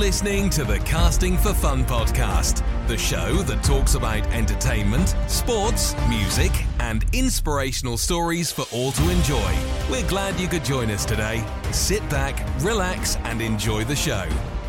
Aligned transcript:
Listening 0.00 0.48
to 0.50 0.64
the 0.64 0.78
Casting 0.78 1.36
for 1.36 1.52
Fun 1.52 1.84
podcast, 1.84 2.64
the 2.88 2.96
show 2.96 3.34
that 3.42 3.62
talks 3.62 3.96
about 3.96 4.26
entertainment, 4.28 5.14
sports, 5.28 5.94
music, 6.08 6.50
and 6.78 7.04
inspirational 7.12 7.98
stories 7.98 8.50
for 8.50 8.64
all 8.72 8.92
to 8.92 9.10
enjoy. 9.10 9.54
We're 9.90 10.08
glad 10.08 10.40
you 10.40 10.48
could 10.48 10.64
join 10.64 10.90
us 10.90 11.04
today. 11.04 11.44
Sit 11.70 12.00
back, 12.08 12.42
relax, 12.60 13.16
and 13.24 13.42
enjoy 13.42 13.84
the 13.84 13.94
show. 13.94 14.26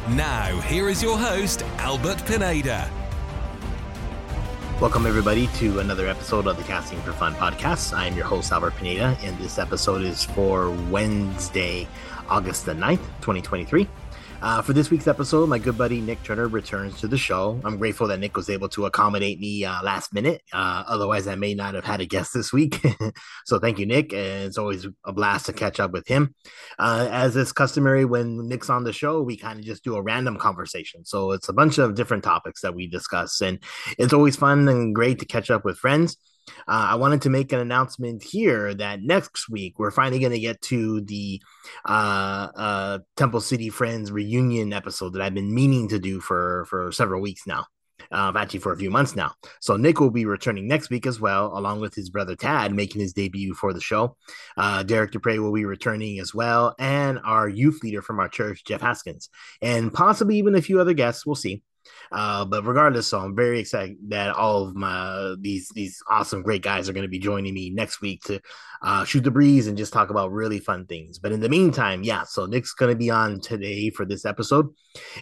Now, 0.09 0.59
here 0.64 0.89
is 0.89 1.02
your 1.02 1.18
host, 1.18 1.63
Albert 1.77 2.25
Pineda. 2.25 2.91
Welcome, 4.82 5.05
everybody, 5.05 5.47
to 5.60 5.79
another 5.79 6.07
episode 6.07 6.46
of 6.46 6.57
the 6.57 6.63
Casting 6.63 7.00
for 7.04 7.13
Fun 7.13 7.36
podcast. 7.36 7.96
I 7.96 8.07
am 8.07 8.18
your 8.18 8.25
host, 8.25 8.52
Albert 8.52 8.75
Pineda, 8.75 9.18
and 9.21 9.38
this 9.38 9.57
episode 9.57 10.02
is 10.02 10.25
for 10.25 10.71
Wednesday, 10.89 11.88
August 12.27 12.66
the 12.66 12.74
9th, 12.74 13.05
2023. 13.21 13.88
Uh, 14.41 14.59
for 14.59 14.73
this 14.73 14.89
week's 14.89 15.07
episode, 15.07 15.47
my 15.47 15.59
good 15.59 15.77
buddy 15.77 16.01
Nick 16.01 16.21
Turner 16.23 16.47
returns 16.47 16.99
to 16.99 17.07
the 17.07 17.18
show. 17.18 17.61
I'm 17.63 17.77
grateful 17.77 18.07
that 18.07 18.19
Nick 18.19 18.36
was 18.36 18.49
able 18.49 18.69
to 18.69 18.87
accommodate 18.87 19.39
me 19.39 19.63
uh, 19.65 19.83
last 19.83 20.15
minute. 20.15 20.41
Uh, 20.51 20.83
otherwise, 20.87 21.27
I 21.27 21.36
may 21.36 21.54
not 21.54 21.75
have 21.75 21.83
had 21.83 22.01
a 22.01 22.07
guest 22.07 22.33
this 22.33 22.51
week. 22.51 22.83
so 23.46 23.59
thank 23.59 23.77
you, 23.77 23.85
Nick. 23.85 24.13
And 24.13 24.46
it's 24.46 24.57
always 24.57 24.87
a 25.05 25.13
blast 25.13 25.46
to 25.46 25.54
catch 25.54 25.79
up 25.79 25.91
with 25.91 26.07
him. 26.07 26.33
Uh, 26.79 27.07
as 27.11 27.35
is 27.35 27.51
customary 27.51 28.04
when 28.04 28.47
Nick's 28.47 28.71
on 28.71 28.83
the 28.83 28.91
show, 28.91 29.21
we 29.21 29.37
kind 29.37 29.59
of 29.59 29.65
just 29.65 29.83
do 29.83 29.96
a 29.96 30.01
random 30.01 30.37
conversation. 30.37 31.05
So 31.05 31.33
it's 31.33 31.47
a 31.47 31.54
bunch 31.54 31.77
of 31.77 31.93
different 31.93 32.23
topics 32.23 32.61
that 32.61 32.73
we 32.73 32.88
discuss. 32.88 33.41
And 33.41 33.59
it's 33.99 34.13
always 34.13 34.35
fun 34.35 34.67
and 34.67 34.95
great 34.95 35.19
to 35.19 35.25
catch 35.25 35.51
up 35.51 35.63
with 35.63 35.77
friends. 35.77 36.17
Uh, 36.67 36.92
I 36.92 36.95
wanted 36.95 37.23
to 37.23 37.30
make 37.30 37.52
an 37.52 37.59
announcement 37.59 38.23
here 38.23 38.73
that 38.73 39.02
next 39.02 39.50
week 39.50 39.80
we're 39.80 39.92
finally 39.92 40.20
going 40.20 40.31
to 40.31 40.39
get 40.39 40.61
to 40.64 41.02
the 41.02 41.42
uh, 41.86 42.47
uh, 42.56 43.00
Temple 43.16 43.42
City 43.42 43.70
Friends 43.70 44.11
reunion 44.11 44.73
episode 44.73 45.14
that 45.14 45.22
I've 45.22 45.34
been 45.34 45.53
meaning 45.53 45.88
to 45.89 46.00
do 46.00 46.19
for 46.19 46.66
for 46.66 46.92
several 46.92 47.22
weeks 47.22 47.47
now. 47.47 47.66
Uh, 48.12 48.31
actually, 48.36 48.59
for 48.59 48.73
a 48.73 48.78
few 48.78 48.89
months 48.89 49.16
now. 49.16 49.31
So 49.62 49.78
Nick 49.78 50.00
will 50.00 50.09
be 50.09 50.25
returning 50.25 50.67
next 50.67 50.89
week 50.89 51.06
as 51.06 51.22
well, 51.22 51.58
along 51.58 51.80
with 51.80 51.94
his 51.94 52.09
brother 52.09 52.36
Tad, 52.36 52.73
making 52.73 53.00
his 53.00 53.14
debut 53.14 53.53
for 53.53 53.73
the 53.73 53.80
show. 53.80 54.17
Uh, 54.58 54.84
Derek 54.84 55.12
Dupre 55.12 55.39
will 55.39 55.53
be 55.53 55.64
returning 55.64 56.19
as 56.19 56.34
well, 56.34 56.75
and 56.78 57.19
our 57.23 57.47
youth 57.47 57.81
leader 57.84 58.02
from 58.02 58.19
our 58.19 58.28
church, 58.28 58.66
Jeff 58.66 58.81
Haskins, 58.81 59.30
and 59.62 59.94
possibly 59.94 60.38
even 60.38 60.56
a 60.56 60.62
few 60.62 60.81
other 60.81 60.94
guests. 60.94 61.25
We'll 61.25 61.36
see. 61.36 61.62
Uh, 62.11 62.45
but 62.45 62.65
regardless, 62.65 63.07
so 63.07 63.19
I'm 63.19 63.35
very 63.35 63.59
excited 63.59 63.97
that 64.09 64.35
all 64.35 64.67
of 64.67 64.75
my 64.75 65.35
these 65.39 65.69
these 65.69 66.01
awesome 66.09 66.41
great 66.41 66.61
guys 66.61 66.89
are 66.89 66.93
going 66.93 67.05
to 67.05 67.09
be 67.09 67.19
joining 67.19 67.53
me 67.53 67.69
next 67.69 68.01
week 68.01 68.21
to 68.23 68.41
uh, 68.81 69.05
shoot 69.05 69.23
the 69.23 69.31
breeze 69.31 69.67
and 69.67 69.77
just 69.77 69.93
talk 69.93 70.09
about 70.09 70.31
really 70.31 70.59
fun 70.59 70.85
things. 70.85 71.19
But 71.19 71.31
in 71.31 71.39
the 71.39 71.49
meantime, 71.49 72.03
yeah, 72.03 72.23
so 72.23 72.45
Nick's 72.45 72.73
going 72.73 72.91
to 72.91 72.97
be 72.97 73.09
on 73.09 73.39
today 73.39 73.91
for 73.91 74.05
this 74.05 74.25
episode, 74.25 74.69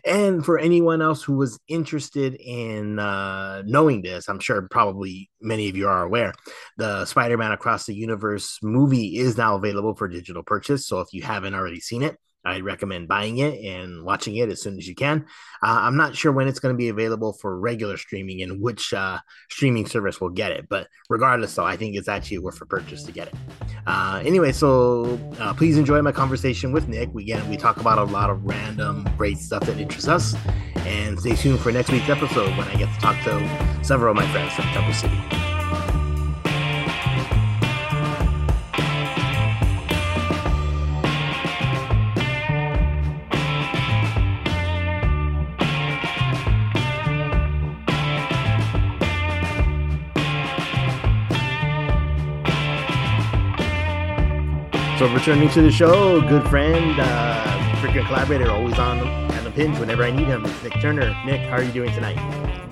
and 0.06 0.44
for 0.44 0.58
anyone 0.58 1.02
else 1.02 1.22
who 1.22 1.34
was 1.34 1.60
interested 1.68 2.36
in 2.36 3.00
uh, 3.00 3.62
knowing 3.66 4.02
this, 4.02 4.28
I'm 4.28 4.40
sure 4.40 4.68
probably 4.70 5.30
many 5.42 5.70
of 5.70 5.76
you 5.76 5.88
are 5.88 6.04
aware, 6.04 6.34
the 6.78 7.06
Spider-Man 7.06 7.52
Across 7.52 7.86
the 7.86 7.96
Universe 7.96 8.60
movie 8.64 9.18
is 9.18 9.38
now 9.38 9.56
available 9.56 9.96
for 9.96 10.08
digital 10.08 10.44
purchase. 10.44 10.88
So 10.88 11.02
if 11.02 11.14
you 11.14 11.22
haven't 11.22 11.54
already 11.54 11.80
seen 11.80 12.02
it 12.02 12.18
I 12.46 12.62
recommend 12.62 13.08
buying 13.08 13.38
it 13.40 13.60
and 13.64 14.04
watching 14.04 14.36
it 14.36 14.50
as 14.50 14.62
soon 14.62 14.78
as 14.78 14.88
you 14.88 14.96
can. 14.96 15.26
Uh, 15.62 15.80
I'm 15.82 15.98
not 15.98 16.16
sure 16.16 16.32
when 16.32 16.48
it's 16.48 16.60
going 16.60 16.74
to 16.74 16.78
be 16.78 16.90
available 16.90 17.34
for 17.34 17.60
regular 17.60 17.98
streaming 17.98 18.42
and 18.42 18.62
which 18.62 18.94
uh, 18.94 19.20
streaming 19.50 19.86
service 19.86 20.22
will 20.22 20.30
get 20.30 20.52
it, 20.52 20.68
but 20.70 20.88
regardless, 21.10 21.56
though, 21.56 21.66
I 21.66 21.76
think 21.76 21.96
it's 21.96 22.08
actually 22.08 22.40
worth 22.40 22.62
a 22.62 22.66
purchase 22.66 23.04
to 23.04 23.12
get 23.12 23.28
it. 23.28 23.36
Uh, 23.86 24.22
anyway, 24.24 24.52
so 24.52 25.20
uh, 25.40 25.54
please 25.54 25.78
enjoy 25.78 26.02
my 26.02 26.12
conversation 26.12 26.72
with 26.72 26.88
Nick. 26.88 27.14
We 27.14 27.24
again 27.24 27.50
we 27.50 27.58
talk 27.58 27.78
about 27.78 27.98
a 27.98 28.04
lot 28.04 28.30
of 28.30 28.44
random 28.44 29.08
great 29.18 29.38
stuff 29.38 29.66
that 29.66 29.78
interests 29.78 30.08
us, 30.08 30.36
and 30.78 31.20
stay 31.20 31.36
tuned 31.36 31.60
for 31.60 31.72
next 31.72 31.92
week's 31.92 32.10
episode 32.10 32.56
when 32.58 32.68
I 32.68 32.76
get 32.76 32.94
to 32.94 33.00
talk 33.02 33.22
to 33.26 33.84
several 33.84 34.12
of 34.12 34.18
my 34.18 34.32
friends 34.32 34.54
from 34.54 34.66
Temple 34.66 34.94
City. 34.94 35.49
So 55.00 55.08
returning 55.14 55.48
to 55.52 55.62
the 55.62 55.72
show, 55.72 56.20
good 56.20 56.46
friend, 56.50 57.00
uh, 57.00 57.76
frequent 57.78 58.08
collaborator, 58.08 58.52
always 58.52 58.78
on 58.78 59.00
at 59.32 59.46
the 59.46 59.50
pinch 59.50 59.80
whenever 59.80 60.04
I 60.04 60.12
need 60.12 60.28
him. 60.28 60.44
Nick 60.62 60.74
Turner. 60.82 61.16
Nick, 61.26 61.40
how 61.40 61.56
are 61.56 61.64
you 61.64 61.72
doing 61.72 61.90
tonight? 61.94 62.18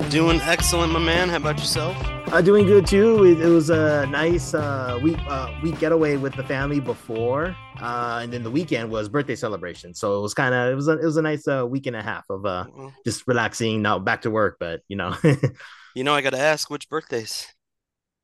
Doing 0.10 0.42
excellent, 0.42 0.92
my 0.92 1.00
man. 1.00 1.30
How 1.30 1.38
about 1.38 1.58
yourself? 1.58 1.96
Uh, 2.34 2.42
doing 2.42 2.66
good 2.66 2.86
too. 2.86 3.24
It, 3.24 3.40
it 3.40 3.48
was 3.48 3.70
a 3.70 4.08
nice 4.08 4.54
uh, 4.54 5.00
week 5.02 5.18
uh, 5.30 5.54
week 5.64 5.80
getaway 5.80 6.18
with 6.18 6.36
the 6.36 6.44
family 6.44 6.82
before, 6.82 7.56
uh, 7.80 8.20
and 8.22 8.34
then 8.34 8.44
the 8.44 8.52
weekend 8.52 8.92
was 8.92 9.08
birthday 9.08 9.36
celebration. 9.36 9.94
So 9.94 10.20
it 10.20 10.22
was 10.22 10.34
kind 10.34 10.54
of 10.54 10.70
it 10.70 10.76
was 10.76 10.90
a, 10.90 11.00
it 11.00 11.06
was 11.06 11.16
a 11.16 11.22
nice 11.22 11.48
uh, 11.48 11.66
week 11.66 11.88
and 11.88 11.96
a 11.96 12.04
half 12.04 12.26
of 12.30 12.46
uh, 12.46 12.66
just 13.06 13.26
relaxing. 13.26 13.82
Now 13.82 14.00
back 14.00 14.24
to 14.24 14.32
work, 14.32 14.58
but 14.60 14.82
you 14.90 14.98
know. 14.98 15.16
you 15.96 16.04
know, 16.04 16.14
I 16.14 16.20
got 16.20 16.32
to 16.32 16.40
ask 16.40 16.70
which 16.70 16.90
birthdays. 16.90 17.48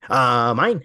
Uh, 0.09 0.53
mine. 0.55 0.81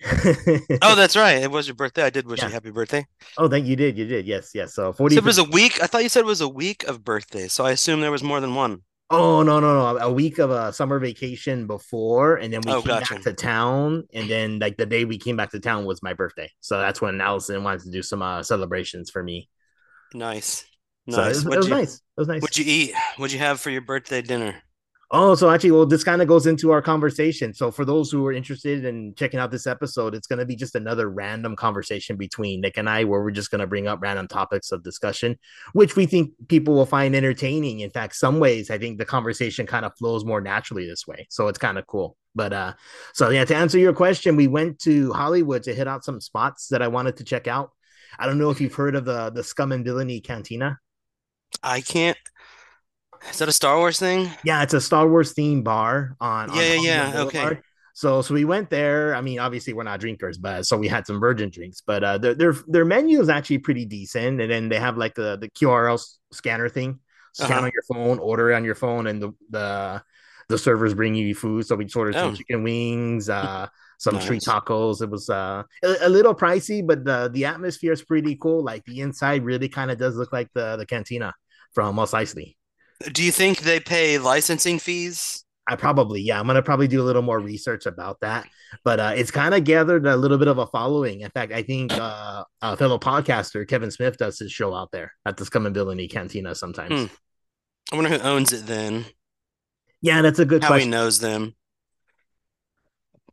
oh, 0.83 0.95
that's 0.95 1.17
right. 1.17 1.43
It 1.43 1.51
was 1.51 1.67
your 1.67 1.75
birthday. 1.75 2.03
I 2.03 2.11
did 2.11 2.27
wish 2.27 2.41
yeah. 2.41 2.47
you 2.47 2.53
happy 2.53 2.71
birthday. 2.71 3.07
Oh, 3.37 3.49
thank 3.49 3.67
you. 3.67 3.77
Did 3.77 3.99
you 3.99 4.07
did? 4.07 4.27
Yes, 4.27 4.51
yes. 4.55 4.75
So 4.75 4.93
forty. 4.93 5.17
So 5.17 5.21
it 5.21 5.25
was 5.25 5.39
a 5.39 5.45
week. 5.45 5.83
I 5.83 5.87
thought 5.87 6.03
you 6.03 6.09
said 6.09 6.21
it 6.21 6.27
was 6.27 6.41
a 6.41 6.49
week 6.49 6.85
of 6.85 7.05
birthdays. 7.05 7.53
So 7.53 7.65
I 7.65 7.73
assume 7.73 8.01
there 8.01 8.13
was 8.13 8.23
more 8.23 8.41
than 8.41 8.55
one. 8.55 8.83
Oh 9.11 9.43
no 9.43 9.59
no 9.59 9.73
no! 9.73 9.99
A 9.99 10.13
week 10.13 10.39
of 10.39 10.51
a 10.51 10.71
summer 10.73 10.99
vacation 10.99 11.67
before, 11.67 12.37
and 12.37 12.53
then 12.53 12.61
we 12.65 12.73
oh, 12.73 12.83
came 12.83 12.89
gotcha. 12.89 13.15
back 13.15 13.23
to 13.23 13.33
town, 13.33 14.05
and 14.13 14.29
then 14.29 14.59
like 14.59 14.77
the 14.77 14.85
day 14.85 15.07
we 15.07 15.17
came 15.17 15.35
back 15.35 15.51
to 15.53 15.61
town 15.61 15.87
was 15.87 16.03
my 16.03 16.13
birthday. 16.13 16.51
So 16.61 16.79
that's 16.79 17.01
when 17.01 17.19
Allison 17.21 17.65
wanted 17.65 17.85
to 17.85 17.91
do 17.91 18.03
some 18.03 18.21
uh, 18.21 18.43
celebrations 18.43 19.09
for 19.09 19.23
me. 19.23 19.49
Nice, 20.13 20.67
nice. 21.07 21.17
So 21.17 21.23
it 21.23 21.29
was, 21.29 21.47
it 21.47 21.57
was 21.57 21.69
you, 21.69 21.75
nice. 21.75 21.95
It 21.95 22.03
was 22.19 22.29
nice. 22.29 22.43
What'd 22.43 22.59
you 22.59 22.65
eat? 22.67 22.95
What'd 23.17 23.33
you 23.33 23.39
have 23.39 23.61
for 23.61 23.71
your 23.71 23.81
birthday 23.81 24.21
dinner? 24.21 24.63
Oh, 25.11 25.35
so 25.35 25.49
actually, 25.49 25.71
well, 25.71 25.87
this 25.87 26.05
kind 26.05 26.21
of 26.21 26.29
goes 26.29 26.47
into 26.47 26.71
our 26.71 26.83
conversation. 26.83 27.55
So, 27.55 27.71
for 27.71 27.87
those 27.87 28.11
who 28.11 28.27
are 28.27 28.33
interested 28.33 28.85
in 28.85 29.15
checking 29.15 29.41
out 29.41 29.51
this 29.51 29.67
episode, 29.67 30.15
it's 30.15 30.27
going 30.27 30.39
to 30.39 30.45
be 30.45 30.55
just 30.55 30.75
another 30.75 31.09
random 31.09 31.57
conversation 31.57 32.17
between 32.17 32.61
Nick 32.61 32.77
and 32.77 32.91
I, 32.91 33.05
where 33.05 33.23
we're 33.23 33.31
just 33.31 33.51
going 33.51 33.63
to 33.63 33.67
bring 33.67 33.89
up 33.89 34.03
random 34.03 34.29
topics 34.29 34.71
of 34.71 34.83
discussion, 34.83 35.39
which 35.73 35.97
we 35.97 36.05
think 36.05 36.33
people 36.49 36.75
will 36.75 36.85
find 36.85 37.17
entertaining. 37.17 37.81
In 37.81 37.89
fact, 37.89 38.17
some 38.17 38.39
ways, 38.39 38.71
I 38.71 38.77
think 38.77 38.99
the 38.99 39.07
conversation 39.07 39.67
kind 39.67 39.87
of 39.87 39.97
flows 39.97 40.27
more 40.27 40.43
naturally 40.43 40.87
this 40.87 41.07
way. 41.07 41.27
So, 41.31 41.49
it's 41.49 41.59
kind 41.59 41.79
of 41.79 41.87
cool. 41.87 42.19
But, 42.35 42.53
uh, 42.53 42.75
so 43.15 43.31
yeah, 43.31 43.47
to 43.47 43.57
answer 43.57 43.79
your 43.79 43.95
question, 43.95 44.37
we 44.37 44.47
went 44.47 44.79
to 44.81 45.11
Hollywood 45.15 45.63
to 45.63 45.75
hit 45.75 45.89
out 45.89 46.05
some 46.05 46.21
spots 46.21 46.69
that 46.69 46.83
I 46.83 46.89
wanted 46.89 47.17
to 47.17 47.25
check 47.25 47.47
out. 47.47 47.71
I 48.19 48.27
don't 48.27 48.39
know 48.39 48.51
if 48.51 48.61
you've 48.61 48.75
heard 48.75 48.95
of 48.95 49.05
the 49.05 49.31
the 49.31 49.43
Scum 49.43 49.73
and 49.73 49.85
Villainy 49.85 50.21
Cantina. 50.21 50.79
I 51.63 51.81
can't 51.81 52.19
is 53.31 53.39
that 53.39 53.49
a 53.49 53.53
Star 53.53 53.77
Wars 53.79 53.99
thing? 53.99 54.31
Yeah, 54.45 54.63
it's 54.63 54.75
a 54.75 54.81
Star 54.81 55.09
Wars 55.09 55.35
themed 55.35 55.65
bar 55.65 56.17
on. 56.21 56.49
Yeah, 56.55 56.55
on 56.55 56.85
yeah, 56.85 57.13
yeah. 57.13 57.21
Okay. 57.23 57.61
So, 57.95 58.23
so 58.23 58.33
we 58.33 58.45
went 58.45 58.71
there. 58.71 59.15
I 59.17 59.21
mean, 59.21 59.41
obviously 59.41 59.73
we're 59.73 59.83
not 59.83 59.99
drinkers, 59.99 60.39
but 60.39 60.67
so 60.67 60.77
we 60.77 60.87
had 60.87 61.05
some 61.05 61.19
virgin 61.19 61.51
drinks. 61.51 61.83
But 61.85 62.05
uh, 62.05 62.19
their 62.19 62.35
their 62.35 62.55
their 62.69 62.85
menu 62.85 63.21
is 63.21 63.29
actually 63.29 63.59
pretty 63.59 63.85
decent, 63.87 64.41
and 64.41 64.51
then 64.51 64.69
they 64.69 64.79
have 64.79 64.97
like 64.97 65.15
the 65.15 65.37
the 65.37 65.49
QRL 65.51 66.01
scanner 66.33 66.69
thing. 66.69 67.01
Scan 67.33 67.53
uh-huh. 67.53 67.65
on 67.67 67.73
your 67.75 67.83
phone, 67.93 68.19
order 68.21 68.55
on 68.55 68.65
your 68.65 68.77
phone, 68.77 69.09
and 69.09 69.21
the 69.21 69.33
the 69.51 70.03
the 70.49 70.59
servers 70.59 70.95
bring 70.95 71.15
you 71.15 71.35
food. 71.35 71.67
So 71.67 71.77
we 71.77 71.89
ordered 71.95 72.17
oh. 72.17 72.21
some 72.21 72.37
chicken 72.37 72.63
wings, 72.63 73.29
uh, 73.29 73.67
some 73.99 74.15
nice. 74.15 74.25
street 74.25 74.43
tacos. 74.43 75.03
It 75.03 75.11
was 75.11 75.29
uh, 75.29 75.65
a, 75.83 75.97
a, 76.03 76.09
little 76.09 76.35
pricey, 76.35 76.87
but 76.87 77.05
the 77.05 77.31
the 77.33 77.47
atmosphere 77.47 77.93
is 77.93 78.03
pretty 78.03 78.37
cool. 78.37 78.63
Like 78.63 78.85
the 78.85 79.01
inside 79.01 79.45
really 79.45 79.69
kind 79.69 79.91
of 79.91 79.99
does 79.99 80.17
look 80.17 80.33
like 80.33 80.51
the 80.55 80.77
the 80.77 80.87
cantina 80.87 81.35
from 81.73 81.97
Mos 81.97 82.13
Eisley. 82.13 82.55
Do 83.13 83.23
you 83.23 83.33
think 83.33 83.61
they 83.61 83.81
pay 83.81 84.19
licensing 84.19 84.79
fees? 84.79 85.45
I 85.69 85.77
probably, 85.77 86.23
yeah, 86.23 86.41
I'm 86.41 86.47
gonna 86.47 86.63
probably 86.63 86.89
do 86.89 87.03
a 87.03 87.05
little 87.05 87.23
more 87.23 87.39
research 87.39 87.85
about 87.87 88.21
that. 88.21 88.49
But 88.85 89.01
uh, 89.01 89.13
it's 89.15 89.31
kind 89.31 89.55
of 89.55 89.65
gathered 89.65 90.07
a 90.07 90.17
little 90.17 90.39
bit 90.39 90.49
of 90.49 90.59
a 90.59 90.67
following. 90.67 91.21
In 91.21 91.31
fact, 91.31 91.53
I 91.53 91.63
think 91.63 91.93
uh, 91.93 92.45
a 92.63 92.77
fellow 92.77 92.99
podcaster 92.99 93.69
Kevin 93.69 93.91
Smith 93.91 94.17
does 94.17 94.39
his 94.39 94.51
show 94.51 94.75
out 94.75 94.91
there 94.93 95.13
at 95.27 95.37
the 95.37 95.45
Scum 95.45 95.67
and 95.67 95.75
Villainy 95.75 96.09
Cantina 96.09 96.55
sometimes. 96.55 97.09
Hmm. 97.09 97.15
I 97.93 97.97
wonder 97.97 98.11
who 98.11 98.21
owns 98.21 98.53
it 98.53 98.67
then. 98.67 99.05
Yeah, 100.01 100.23
that's 100.23 100.39
a 100.39 100.45
good 100.45 100.63
question. 100.63 100.63
How 100.63 100.69
question. 100.69 100.89
he 100.89 100.91
knows 100.91 101.19
them. 101.19 101.55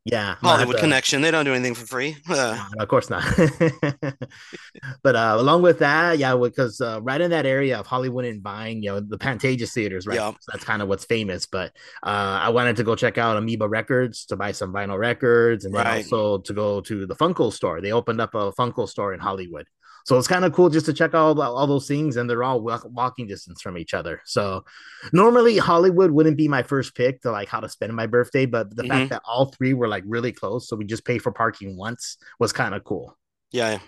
Yeah, 0.05 0.35
Hollywood 0.35 0.75
to, 0.75 0.81
Connection. 0.81 1.23
They 1.23 1.31
don't 1.31 1.45
do 1.45 1.53
anything 1.55 1.73
for 1.73 1.87
free. 1.87 2.15
Uh. 2.29 2.63
No, 2.75 2.83
of 2.83 2.87
course 2.87 3.09
not. 3.09 3.23
but 5.03 5.15
uh, 5.15 5.35
along 5.39 5.63
with 5.63 5.79
that, 5.79 6.19
yeah, 6.19 6.35
because 6.35 6.79
uh, 6.79 7.01
right 7.01 7.19
in 7.19 7.31
that 7.31 7.47
area 7.47 7.79
of 7.79 7.87
Hollywood 7.87 8.23
and 8.25 8.43
Vine, 8.43 8.83
you 8.83 8.91
know, 8.91 8.99
the 8.99 9.17
Pantages 9.17 9.73
theaters, 9.73 10.05
right? 10.05 10.17
Yeah. 10.17 10.29
So 10.29 10.51
that's 10.51 10.63
kind 10.63 10.83
of 10.83 10.87
what's 10.87 11.05
famous. 11.05 11.47
But 11.47 11.71
uh, 12.03 12.39
I 12.43 12.49
wanted 12.49 12.75
to 12.75 12.83
go 12.83 12.95
check 12.95 13.17
out 13.17 13.35
Amoeba 13.35 13.67
Records 13.67 14.25
to 14.25 14.35
buy 14.35 14.51
some 14.51 14.71
vinyl 14.71 14.99
records, 14.99 15.65
and 15.65 15.73
then 15.73 15.83
right. 15.83 15.97
also 15.97 16.37
to 16.37 16.53
go 16.53 16.81
to 16.81 17.07
the 17.07 17.15
Funko 17.15 17.51
store. 17.51 17.81
They 17.81 17.91
opened 17.91 18.21
up 18.21 18.35
a 18.35 18.51
Funko 18.51 18.87
store 18.87 19.11
in 19.11 19.19
Hollywood. 19.19 19.65
So 20.05 20.19
it's 20.19 20.27
kind 20.27 20.45
of 20.45 20.53
cool 20.53 20.69
just 20.69 20.85
to 20.85 20.93
check 20.93 21.15
all 21.15 21.39
all 21.41 21.65
those 21.65 21.87
things, 21.87 22.15
and 22.15 22.29
they're 22.29 22.43
all 22.43 22.61
walking 22.61 23.27
distance 23.27 23.61
from 23.61 23.75
each 23.75 23.95
other. 23.95 24.21
So 24.25 24.63
normally 25.11 25.57
Hollywood 25.57 26.11
wouldn't 26.11 26.37
be 26.37 26.47
my 26.47 26.61
first 26.61 26.95
pick 26.95 27.21
to 27.23 27.31
like 27.31 27.49
how 27.49 27.59
to 27.59 27.67
spend 27.67 27.93
my 27.93 28.05
birthday, 28.05 28.45
but 28.45 28.75
the 28.75 28.83
mm-hmm. 28.83 28.91
fact 28.91 29.09
that 29.09 29.23
all 29.27 29.47
three 29.47 29.73
were 29.73 29.87
like 29.87 30.03
really 30.05 30.31
close, 30.31 30.69
so 30.69 30.75
we 30.75 30.85
just 30.85 31.05
pay 31.05 31.17
for 31.17 31.31
parking 31.31 31.75
once 31.75 32.17
was 32.39 32.53
kind 32.53 32.75
of 32.75 32.83
cool. 32.83 33.17
Yeah, 33.51 33.79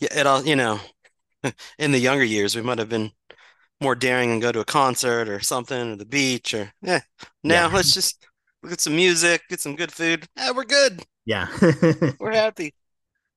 yeah. 0.00 0.20
It 0.20 0.26
all 0.26 0.44
you 0.44 0.56
know, 0.56 0.80
in 1.78 1.92
the 1.92 2.00
younger 2.00 2.24
years, 2.24 2.56
we 2.56 2.62
might 2.62 2.78
have 2.78 2.88
been 2.88 3.12
more 3.80 3.94
daring 3.94 4.32
and 4.32 4.42
go 4.42 4.50
to 4.50 4.58
a 4.58 4.64
concert 4.64 5.28
or 5.28 5.38
something 5.38 5.92
or 5.92 5.96
the 5.96 6.06
beach 6.06 6.54
or 6.54 6.72
yeah. 6.82 7.02
Now 7.44 7.68
yeah. 7.68 7.74
let's 7.74 7.94
just 7.94 8.26
get 8.68 8.80
some 8.80 8.96
music, 8.96 9.42
get 9.48 9.60
some 9.60 9.76
good 9.76 9.92
food. 9.92 10.26
Yeah, 10.36 10.50
we're 10.50 10.64
good. 10.64 11.04
Yeah, 11.24 11.46
we're 12.18 12.32
happy. 12.32 12.74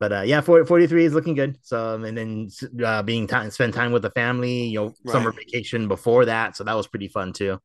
But 0.01 0.11
uh, 0.11 0.21
yeah, 0.21 0.41
40, 0.41 0.65
43 0.65 1.05
is 1.05 1.13
looking 1.13 1.35
good. 1.35 1.59
So 1.61 1.93
um, 1.93 2.05
and 2.05 2.17
then 2.17 2.49
uh, 2.83 3.03
being 3.03 3.27
time 3.27 3.51
spend 3.51 3.75
time 3.75 3.91
with 3.91 4.01
the 4.01 4.09
family, 4.09 4.63
you 4.63 4.79
know, 4.79 4.85
right. 5.05 5.11
summer 5.11 5.31
vacation 5.31 5.87
before 5.87 6.25
that, 6.25 6.57
so 6.57 6.63
that 6.63 6.73
was 6.73 6.87
pretty 6.87 7.07
fun 7.07 7.33
too. 7.33 7.59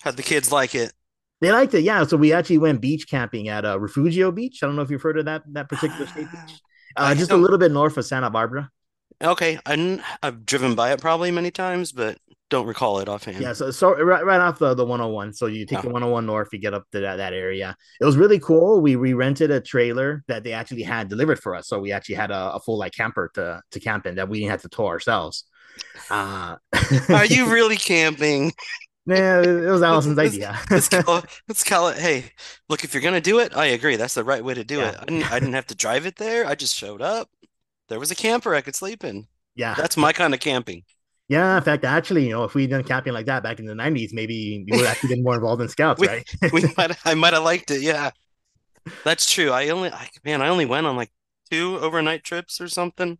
How'd 0.00 0.16
the 0.16 0.24
kids 0.24 0.50
like 0.50 0.74
it? 0.74 0.92
They 1.40 1.52
liked 1.52 1.74
it, 1.74 1.84
yeah. 1.84 2.02
So 2.04 2.16
we 2.16 2.32
actually 2.32 2.58
went 2.58 2.80
beach 2.80 3.08
camping 3.08 3.48
at 3.48 3.64
uh, 3.64 3.78
Refugio 3.78 4.32
Beach. 4.32 4.64
I 4.64 4.66
don't 4.66 4.74
know 4.74 4.82
if 4.82 4.90
you've 4.90 5.00
heard 5.00 5.16
of 5.16 5.26
that 5.26 5.44
that 5.52 5.68
particular 5.68 6.08
state 6.08 6.26
beach. 6.28 6.60
Uh, 6.96 7.14
just 7.14 7.30
a 7.30 7.36
little 7.36 7.58
bit 7.58 7.70
north 7.70 7.96
of 7.96 8.04
Santa 8.04 8.30
Barbara. 8.30 8.68
Okay, 9.22 9.60
I 9.64 10.02
have 10.24 10.44
driven 10.44 10.74
by 10.74 10.92
it 10.92 11.00
probably 11.00 11.30
many 11.30 11.52
times, 11.52 11.92
but 11.92 12.18
don't 12.48 12.66
recall 12.66 13.00
it 13.00 13.08
offhand. 13.08 13.40
Yeah, 13.40 13.52
so, 13.52 13.70
so 13.70 13.94
right, 13.96 14.24
right 14.24 14.40
off 14.40 14.58
the, 14.58 14.74
the 14.74 14.84
101. 14.84 15.32
So 15.32 15.46
you 15.46 15.66
take 15.66 15.80
oh. 15.80 15.82
the 15.82 15.88
101 15.88 16.26
north, 16.26 16.48
you 16.52 16.58
get 16.58 16.74
up 16.74 16.84
to 16.92 17.00
that, 17.00 17.16
that 17.16 17.32
area. 17.32 17.76
It 18.00 18.04
was 18.04 18.16
really 18.16 18.38
cool. 18.38 18.80
We 18.80 18.96
we 18.96 19.14
rented 19.14 19.50
a 19.50 19.60
trailer 19.60 20.22
that 20.28 20.44
they 20.44 20.52
actually 20.52 20.82
had 20.82 21.08
delivered 21.08 21.40
for 21.40 21.54
us. 21.54 21.68
So 21.68 21.78
we 21.78 21.92
actually 21.92 22.16
had 22.16 22.30
a, 22.30 22.54
a 22.54 22.60
full 22.60 22.78
like 22.78 22.92
camper 22.92 23.30
to 23.34 23.62
to 23.70 23.80
camp 23.80 24.06
in 24.06 24.16
that 24.16 24.28
we 24.28 24.42
had 24.42 24.60
to 24.60 24.68
tow 24.68 24.86
ourselves. 24.86 25.44
Uh, 26.10 26.56
Are 27.08 27.26
you 27.26 27.50
really 27.52 27.76
camping? 27.76 28.52
Yeah, 29.06 29.40
it 29.42 29.70
was 29.70 29.82
Allison's 29.82 30.18
idea. 30.18 30.58
let's, 30.68 30.88
call, 31.04 31.22
let's 31.46 31.62
call 31.62 31.88
it. 31.88 31.98
Hey, 31.98 32.32
look, 32.68 32.82
if 32.82 32.92
you're 32.92 33.02
gonna 33.02 33.20
do 33.20 33.38
it, 33.38 33.56
I 33.56 33.66
agree. 33.66 33.96
That's 33.96 34.14
the 34.14 34.24
right 34.24 34.44
way 34.44 34.54
to 34.54 34.64
do 34.64 34.78
yeah. 34.78 34.90
it. 34.90 34.96
I 35.00 35.04
didn't, 35.04 35.32
I 35.32 35.38
didn't 35.38 35.54
have 35.54 35.66
to 35.68 35.76
drive 35.76 36.06
it 36.06 36.16
there. 36.16 36.46
I 36.46 36.56
just 36.56 36.74
showed 36.74 37.00
up 37.02 37.28
there 37.88 38.00
was 38.00 38.10
a 38.10 38.16
camper 38.16 38.54
I 38.54 38.60
could 38.60 38.74
sleep 38.74 39.04
in. 39.04 39.26
Yeah. 39.54 39.74
That's 39.74 39.96
my 39.96 40.12
kind 40.12 40.34
of 40.34 40.40
camping. 40.40 40.82
Yeah, 41.28 41.56
in 41.56 41.62
fact, 41.62 41.84
actually, 41.84 42.26
you 42.26 42.30
know, 42.30 42.44
if 42.44 42.54
we'd 42.54 42.70
done 42.70 42.84
camping 42.84 43.12
like 43.12 43.26
that 43.26 43.42
back 43.42 43.58
in 43.58 43.66
the 43.66 43.74
'90s, 43.74 44.12
maybe 44.12 44.64
we 44.70 44.76
would 44.76 44.86
actually 44.86 45.14
been 45.14 45.24
more 45.24 45.34
involved 45.34 45.60
in 45.60 45.68
scouts, 45.68 46.00
we, 46.00 46.06
right? 46.06 46.24
we 46.52 46.62
might, 46.76 46.96
I 47.04 47.14
might 47.14 47.32
have 47.32 47.42
liked 47.42 47.70
it. 47.70 47.82
Yeah, 47.82 48.10
that's 49.04 49.30
true. 49.30 49.50
I 49.50 49.68
only, 49.70 49.90
I, 49.90 50.08
man, 50.24 50.40
I 50.40 50.48
only 50.48 50.66
went 50.66 50.86
on 50.86 50.96
like 50.96 51.10
two 51.50 51.78
overnight 51.78 52.22
trips 52.22 52.60
or 52.60 52.68
something 52.68 53.18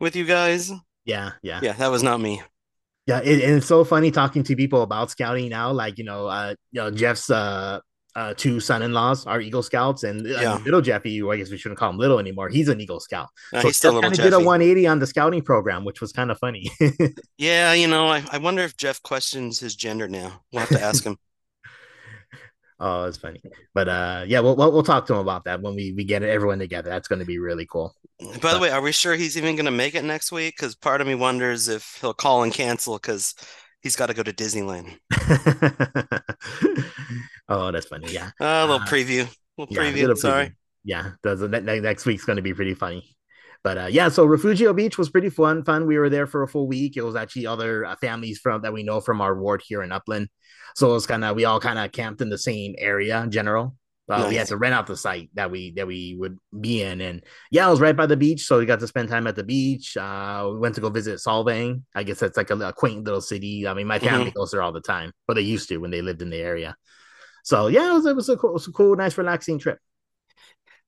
with 0.00 0.16
you 0.16 0.24
guys. 0.24 0.72
Yeah, 1.04 1.32
yeah, 1.42 1.60
yeah. 1.62 1.72
That 1.74 1.90
was 1.92 2.02
not 2.02 2.20
me. 2.20 2.42
Yeah, 3.06 3.20
it, 3.20 3.42
and 3.42 3.54
it's 3.56 3.66
so 3.66 3.84
funny 3.84 4.10
talking 4.10 4.42
to 4.42 4.56
people 4.56 4.82
about 4.82 5.10
scouting 5.10 5.48
now. 5.48 5.72
Like, 5.72 5.96
you 5.96 6.04
know, 6.04 6.26
uh, 6.26 6.54
you 6.72 6.80
know, 6.82 6.90
Jeff's 6.90 7.30
uh, 7.30 7.80
uh, 8.18 8.34
two 8.36 8.58
son-in-laws 8.58 9.26
are 9.26 9.40
Eagle 9.40 9.62
Scouts, 9.62 10.02
and 10.02 10.26
uh, 10.26 10.40
yeah. 10.40 10.54
little 10.64 10.80
Jeffy, 10.80 11.22
I 11.22 11.36
guess 11.36 11.50
we 11.50 11.56
shouldn't 11.56 11.78
call 11.78 11.90
him 11.90 11.98
little 11.98 12.18
anymore. 12.18 12.48
He's 12.48 12.68
an 12.68 12.80
Eagle 12.80 12.98
Scout. 12.98 13.28
Uh, 13.52 13.60
so 13.60 13.68
he's 13.68 13.76
still 13.76 14.00
kind 14.00 14.12
of 14.12 14.18
did 14.18 14.32
a 14.32 14.38
180 14.38 14.88
on 14.88 14.98
the 14.98 15.06
scouting 15.06 15.40
program, 15.40 15.84
which 15.84 16.00
was 16.00 16.10
kind 16.12 16.32
of 16.32 16.38
funny. 16.38 16.68
yeah, 17.38 17.74
you 17.74 17.86
know, 17.86 18.08
I, 18.08 18.24
I 18.32 18.38
wonder 18.38 18.62
if 18.62 18.76
Jeff 18.76 19.00
questions 19.04 19.60
his 19.60 19.76
gender 19.76 20.08
now. 20.08 20.42
We'll 20.52 20.60
have 20.60 20.68
to 20.70 20.82
ask 20.82 21.04
him. 21.04 21.16
oh, 22.80 23.04
it's 23.04 23.18
funny, 23.18 23.40
but 23.72 23.88
uh, 23.88 24.24
yeah, 24.26 24.40
we'll, 24.40 24.56
we'll, 24.56 24.72
we'll 24.72 24.82
talk 24.82 25.06
to 25.06 25.14
him 25.14 25.20
about 25.20 25.44
that 25.44 25.62
when 25.62 25.76
we 25.76 25.92
we 25.92 26.02
get 26.02 26.24
everyone 26.24 26.58
together. 26.58 26.90
That's 26.90 27.06
going 27.06 27.20
to 27.20 27.24
be 27.26 27.38
really 27.38 27.66
cool. 27.66 27.94
By 28.20 28.36
but, 28.42 28.54
the 28.54 28.58
way, 28.58 28.70
are 28.70 28.82
we 28.82 28.90
sure 28.90 29.14
he's 29.14 29.38
even 29.38 29.54
going 29.54 29.66
to 29.66 29.70
make 29.70 29.94
it 29.94 30.02
next 30.02 30.32
week? 30.32 30.56
Because 30.56 30.74
part 30.74 31.00
of 31.00 31.06
me 31.06 31.14
wonders 31.14 31.68
if 31.68 31.98
he'll 32.00 32.14
call 32.14 32.42
and 32.42 32.52
cancel 32.52 32.96
because 32.96 33.36
he's 33.82 33.96
got 33.96 34.06
to 34.06 34.14
go 34.14 34.22
to 34.22 34.32
Disneyland. 34.32 34.98
oh, 37.48 37.70
that's 37.70 37.86
funny. 37.86 38.12
Yeah. 38.12 38.30
Uh, 38.40 38.44
a 38.44 38.66
little 38.66 38.82
uh, 38.82 38.86
preview. 38.86 39.26
A 39.26 39.62
little 39.62 39.74
yeah, 39.74 39.92
preview. 39.92 40.16
Sorry. 40.16 40.52
Yeah. 40.84 41.12
Does 41.22 41.40
next 41.40 42.06
week's 42.06 42.24
going 42.24 42.36
to 42.36 42.42
be 42.42 42.54
pretty 42.54 42.74
funny. 42.74 43.16
But 43.64 43.78
uh, 43.78 43.88
yeah, 43.90 44.08
so 44.08 44.24
Refugio 44.24 44.72
Beach 44.72 44.98
was 44.98 45.10
pretty 45.10 45.30
fun. 45.30 45.64
Fun. 45.64 45.86
We 45.86 45.98
were 45.98 46.08
there 46.08 46.26
for 46.26 46.42
a 46.42 46.48
full 46.48 46.68
week. 46.68 46.96
It 46.96 47.02
was 47.02 47.16
actually 47.16 47.46
other 47.46 47.84
uh, 47.84 47.96
families 47.96 48.38
from 48.38 48.62
that 48.62 48.72
we 48.72 48.84
know 48.84 49.00
from 49.00 49.20
our 49.20 49.38
ward 49.38 49.62
here 49.66 49.82
in 49.82 49.90
Upland. 49.90 50.28
So 50.76 50.90
it 50.90 50.92
was 50.92 51.06
kind 51.06 51.24
of 51.24 51.34
we 51.34 51.44
all 51.44 51.60
kind 51.60 51.78
of 51.78 51.90
camped 51.90 52.20
in 52.20 52.30
the 52.30 52.38
same 52.38 52.74
area 52.78 53.20
in 53.22 53.30
general. 53.30 53.74
Nice. 54.08 54.28
We 54.28 54.36
had 54.36 54.46
to 54.46 54.56
rent 54.56 54.74
out 54.74 54.86
the 54.86 54.96
site 54.96 55.28
that 55.34 55.50
we 55.50 55.72
that 55.72 55.86
we 55.86 56.16
would 56.18 56.38
be 56.58 56.82
in, 56.82 57.02
and 57.02 57.22
yeah, 57.50 57.66
it 57.66 57.70
was 57.70 57.80
right 57.80 57.96
by 57.96 58.06
the 58.06 58.16
beach, 58.16 58.46
so 58.46 58.58
we 58.58 58.64
got 58.64 58.80
to 58.80 58.86
spend 58.86 59.10
time 59.10 59.26
at 59.26 59.36
the 59.36 59.44
beach. 59.44 59.98
Uh, 59.98 60.48
we 60.50 60.58
went 60.58 60.74
to 60.76 60.80
go 60.80 60.88
visit 60.88 61.18
Solvang. 61.18 61.82
I 61.94 62.04
guess 62.04 62.20
that's 62.20 62.38
like 62.38 62.48
a, 62.50 62.56
a 62.56 62.72
quaint 62.72 63.04
little 63.04 63.20
city. 63.20 63.68
I 63.68 63.74
mean, 63.74 63.86
my 63.86 63.98
family 63.98 64.30
mm-hmm. 64.30 64.38
goes 64.38 64.50
there 64.50 64.62
all 64.62 64.72
the 64.72 64.80
time, 64.80 65.12
but 65.26 65.34
they 65.34 65.42
used 65.42 65.68
to 65.68 65.76
when 65.76 65.90
they 65.90 66.00
lived 66.00 66.22
in 66.22 66.30
the 66.30 66.38
area. 66.38 66.74
So 67.44 67.66
yeah, 67.66 67.90
it 67.90 67.92
was, 67.92 68.06
it 68.06 68.16
was, 68.16 68.28
a, 68.30 68.36
cool, 68.38 68.50
it 68.50 68.54
was 68.54 68.68
a 68.68 68.72
cool, 68.72 68.96
nice, 68.96 69.18
relaxing 69.18 69.58
trip. 69.58 69.78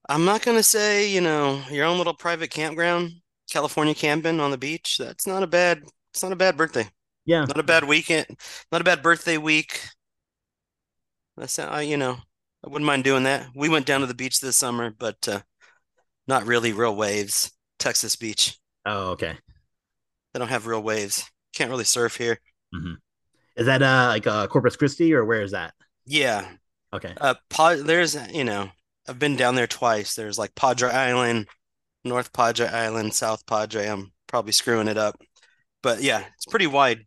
I'm 0.08 0.24
not 0.24 0.42
gonna 0.42 0.62
say 0.62 1.10
you 1.10 1.20
know 1.20 1.60
your 1.70 1.84
own 1.84 1.98
little 1.98 2.14
private 2.14 2.50
campground, 2.50 3.12
California 3.50 3.94
camping 3.94 4.40
on 4.40 4.50
the 4.50 4.58
beach. 4.58 4.96
That's 4.98 5.26
not 5.26 5.42
a 5.42 5.46
bad. 5.46 5.82
It's 6.14 6.22
not 6.22 6.32
a 6.32 6.36
bad 6.36 6.56
birthday. 6.56 6.88
Yeah, 7.26 7.44
not 7.44 7.58
a 7.58 7.62
bad 7.62 7.84
weekend. 7.84 8.26
Not 8.72 8.80
a 8.80 8.84
bad 8.84 9.02
birthday 9.02 9.36
week. 9.36 9.78
That's 11.36 11.58
uh, 11.58 11.82
you 11.84 11.98
know 11.98 12.16
I 12.64 12.68
wouldn't 12.68 12.86
mind 12.86 13.04
doing 13.04 13.22
that. 13.24 13.48
We 13.54 13.68
went 13.68 13.86
down 13.86 14.00
to 14.00 14.06
the 14.06 14.14
beach 14.14 14.40
this 14.40 14.56
summer, 14.56 14.92
but 14.96 15.26
uh, 15.28 15.40
not 16.26 16.46
really 16.46 16.72
real 16.72 16.94
waves. 16.94 17.52
Texas 17.78 18.16
Beach. 18.16 18.58
Oh, 18.86 19.10
okay. 19.10 19.34
They 20.32 20.38
don't 20.38 20.48
have 20.48 20.66
real 20.66 20.82
waves. 20.82 21.28
Can't 21.54 21.70
really 21.70 21.84
surf 21.84 22.16
here. 22.16 22.38
Mm-hmm. 22.74 22.94
Is 23.56 23.66
that 23.66 23.82
uh 23.82 24.06
like 24.08 24.26
uh 24.26 24.46
Corpus 24.46 24.76
Christi 24.76 25.12
or 25.12 25.24
where 25.24 25.42
is 25.42 25.50
that? 25.50 25.74
Yeah. 26.06 26.46
Okay. 26.92 27.14
Uh, 27.20 27.34
pa- 27.48 27.76
there's 27.76 28.16
you 28.32 28.44
know 28.44 28.70
I've 29.08 29.18
been 29.18 29.36
down 29.36 29.54
there 29.54 29.66
twice. 29.66 30.14
There's 30.14 30.38
like 30.38 30.54
Padre 30.54 30.90
Island, 30.90 31.48
North 32.04 32.32
Padre 32.32 32.66
Island, 32.66 33.14
South 33.14 33.44
Padre. 33.46 33.86
I'm 33.88 34.12
probably 34.28 34.52
screwing 34.52 34.88
it 34.88 34.96
up, 34.96 35.20
but 35.82 36.02
yeah, 36.02 36.24
it's 36.36 36.46
pretty 36.46 36.66
wide 36.66 37.06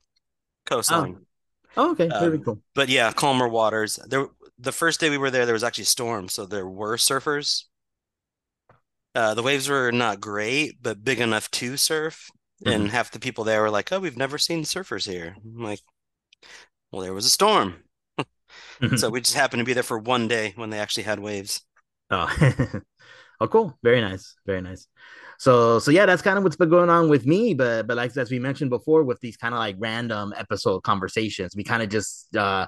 coastline. 0.65 1.17
Oh, 1.77 1.87
oh 1.87 1.91
okay, 1.91 2.09
very 2.09 2.37
um, 2.37 2.43
cool. 2.43 2.61
But 2.75 2.89
yeah, 2.89 3.11
calmer 3.13 3.47
waters. 3.47 3.99
There 4.07 4.27
the 4.59 4.71
first 4.71 4.99
day 4.99 5.09
we 5.09 5.17
were 5.17 5.31
there, 5.31 5.45
there 5.45 5.53
was 5.53 5.63
actually 5.63 5.85
storm, 5.85 6.29
so 6.29 6.45
there 6.45 6.67
were 6.67 6.97
surfers. 6.97 7.63
Uh, 9.15 9.33
the 9.33 9.43
waves 9.43 9.69
were 9.69 9.91
not 9.91 10.19
great, 10.19 10.81
but 10.81 11.03
big 11.03 11.19
enough 11.19 11.49
to 11.51 11.77
surf. 11.77 12.29
Mm-hmm. 12.63 12.81
And 12.81 12.91
half 12.91 13.11
the 13.11 13.19
people 13.19 13.43
there 13.43 13.61
were 13.61 13.69
like, 13.69 13.91
"Oh, 13.91 13.99
we've 13.99 14.17
never 14.17 14.37
seen 14.37 14.63
surfers 14.63 15.09
here." 15.09 15.35
I'm 15.43 15.63
like, 15.63 15.81
"Well, 16.91 17.01
there 17.01 17.13
was 17.13 17.25
a 17.25 17.29
storm." 17.29 17.83
mm-hmm. 18.19 18.95
So 18.95 19.09
we 19.09 19.21
just 19.21 19.35
happened 19.35 19.59
to 19.59 19.65
be 19.65 19.73
there 19.73 19.83
for 19.83 19.99
one 19.99 20.27
day 20.27 20.53
when 20.55 20.69
they 20.69 20.79
actually 20.79 21.03
had 21.03 21.19
waves. 21.19 21.61
Oh, 22.09 22.31
oh, 23.41 23.47
cool! 23.47 23.77
Very 23.83 24.01
nice, 24.01 24.35
very 24.45 24.61
nice. 24.61 24.87
So, 25.39 25.79
so 25.79 25.91
yeah, 25.91 26.05
that's 26.05 26.21
kind 26.21 26.37
of 26.37 26.43
what's 26.43 26.55
been 26.55 26.69
going 26.69 26.89
on 26.89 27.09
with 27.09 27.25
me. 27.25 27.53
But, 27.53 27.85
but 27.85 27.97
like 27.97 28.15
as 28.15 28.31
we 28.31 28.39
mentioned 28.39 28.69
before, 28.69 29.03
with 29.03 29.19
these 29.19 29.35
kind 29.35 29.53
of 29.53 29.59
like 29.59 29.75
random 29.77 30.33
episode 30.37 30.83
conversations, 30.83 31.55
we 31.55 31.63
kind 31.63 31.83
of 31.83 31.89
just 31.89 32.33
uh 32.35 32.67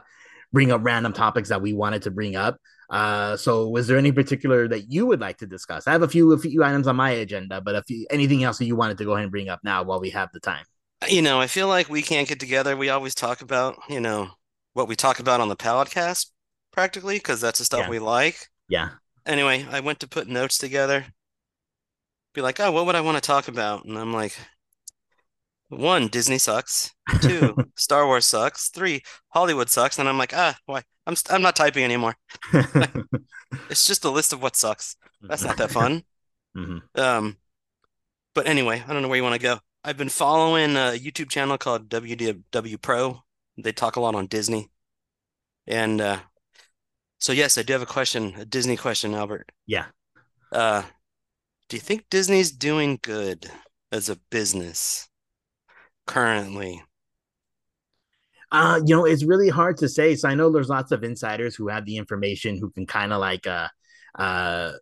bring 0.56 0.72
up 0.72 0.82
random 0.84 1.14
topics 1.14 1.50
that 1.50 1.62
we 1.62 1.74
wanted 1.74 2.02
to 2.04 2.12
bring 2.12 2.36
up. 2.36 2.58
Uh, 2.90 3.36
so 3.36 3.68
was 3.68 3.88
there 3.88 3.98
any 3.98 4.12
particular 4.12 4.68
that 4.68 4.92
you 4.92 5.06
would 5.06 5.20
like 5.20 5.38
to 5.40 5.46
discuss? 5.46 5.86
I 5.86 5.92
have 5.92 6.02
a 6.02 6.08
few 6.08 6.32
a 6.32 6.38
few 6.38 6.64
items 6.64 6.88
on 6.88 6.96
my 6.96 7.12
agenda, 7.12 7.60
but 7.60 7.76
if 7.76 7.90
you, 7.90 8.08
anything 8.10 8.44
else 8.44 8.58
that 8.60 8.66
you 8.66 8.76
wanted 8.76 8.98
to 9.00 9.06
go 9.06 9.12
ahead 9.12 9.24
and 9.24 9.32
bring 9.32 9.50
up 9.50 9.60
now 9.64 9.84
while 9.84 10.00
we 10.00 10.12
have 10.12 10.30
the 10.34 10.40
time. 10.40 10.66
You 11.10 11.22
know, 11.22 11.40
I 11.40 11.48
feel 11.48 11.68
like 11.68 11.90
we 11.90 12.02
can't 12.02 12.28
get 12.28 12.40
together. 12.40 12.78
We 12.78 12.90
always 12.90 13.14
talk 13.14 13.42
about, 13.42 13.78
you 13.90 14.00
know, 14.00 14.30
what 14.74 14.88
we 14.88 14.96
talk 14.96 15.20
about 15.20 15.42
on 15.42 15.50
the 15.50 15.56
podcast 15.56 16.28
practically 16.72 17.18
because 17.18 17.42
that's 17.42 17.60
the 17.60 17.66
stuff 17.66 17.82
yeah. 17.82 17.90
we 17.90 18.00
like. 18.00 18.48
Yeah. 18.70 18.90
Anyway, 19.26 19.66
I 19.70 19.82
went 19.82 20.00
to 20.00 20.08
put 20.08 20.28
notes 20.28 20.58
together. 20.58 21.06
Be 22.34 22.42
like, 22.42 22.60
oh, 22.60 22.72
what 22.72 22.86
would 22.86 22.96
I 22.96 23.02
want 23.02 23.18
to 23.18 23.22
talk 23.22 23.48
about? 23.48 23.86
And 23.86 23.98
I'm 23.98 24.14
like, 24.14 24.38
one, 25.70 26.08
Disney 26.08 26.38
sucks. 26.38 26.92
Two, 27.22 27.56
Star 27.76 28.06
Wars 28.06 28.26
sucks. 28.26 28.70
Three, 28.70 29.02
Hollywood 29.30 29.70
sucks. 29.70 30.00
And 30.00 30.08
I'm 30.08 30.18
like, 30.18 30.34
ah, 30.36 30.58
why? 30.66 30.84
I'm 31.08 31.16
I'm 31.30 31.42
not 31.42 31.56
typing 31.56 31.84
anymore. 31.84 32.16
it's 33.70 33.86
just 33.86 34.06
a 34.06 34.10
list 34.10 34.34
of 34.34 34.42
what 34.42 34.56
sucks. 34.56 34.96
That's 35.22 35.44
not 35.44 35.58
that 35.58 35.72
fun. 35.72 36.04
Mm-hmm. 36.56 37.02
Um, 37.02 37.36
but 38.34 38.48
anyway, 38.48 38.82
I 38.88 38.94
don't 38.94 39.02
know 39.02 39.10
where 39.10 39.18
you 39.18 39.24
want 39.24 39.36
to 39.36 39.46
go. 39.46 39.60
I've 39.84 39.98
been 39.98 40.08
following 40.08 40.78
a 40.78 40.98
YouTube 40.98 41.30
channel 41.30 41.58
called 41.58 41.90
WDW 41.90 42.82
Pro. 42.82 43.20
They 43.58 43.74
talk 43.74 43.98
a 43.98 44.00
lot 44.00 44.16
on 44.16 44.28
Disney, 44.28 44.70
and 45.68 46.00
uh, 46.00 46.20
so 47.20 47.34
yes, 47.34 47.58
I 47.58 47.64
do 47.64 47.74
have 47.74 47.82
a 47.82 47.86
question, 47.88 48.36
a 48.38 48.46
Disney 48.46 48.78
question, 48.78 49.14
Albert. 49.14 49.52
Yeah. 49.66 49.88
Uh, 50.50 50.84
do 51.68 51.76
you 51.76 51.82
think 51.82 52.06
Disney's 52.10 52.52
doing 52.52 53.00
good 53.02 53.52
as 53.92 54.08
a 54.08 54.16
business? 54.30 55.10
Currently? 56.06 56.84
Uh, 58.52 58.80
you 58.86 58.96
know, 58.96 59.06
it's 59.06 59.24
really 59.24 59.50
hard 59.50 59.78
to 59.78 59.90
say. 59.90 60.16
So 60.16 60.30
I 60.30 60.36
know 60.36 60.52
there's 60.52 60.70
lots 60.70 60.92
of 60.92 61.04
insiders 61.04 61.56
who 61.56 61.68
have 61.68 61.86
the 61.86 61.98
information 61.98 62.58
who 62.58 62.70
can 62.70 62.86
kind 62.86 63.12
of 63.12 63.20
like 63.20 63.48
uh 63.48 63.68
uh 64.18 64.74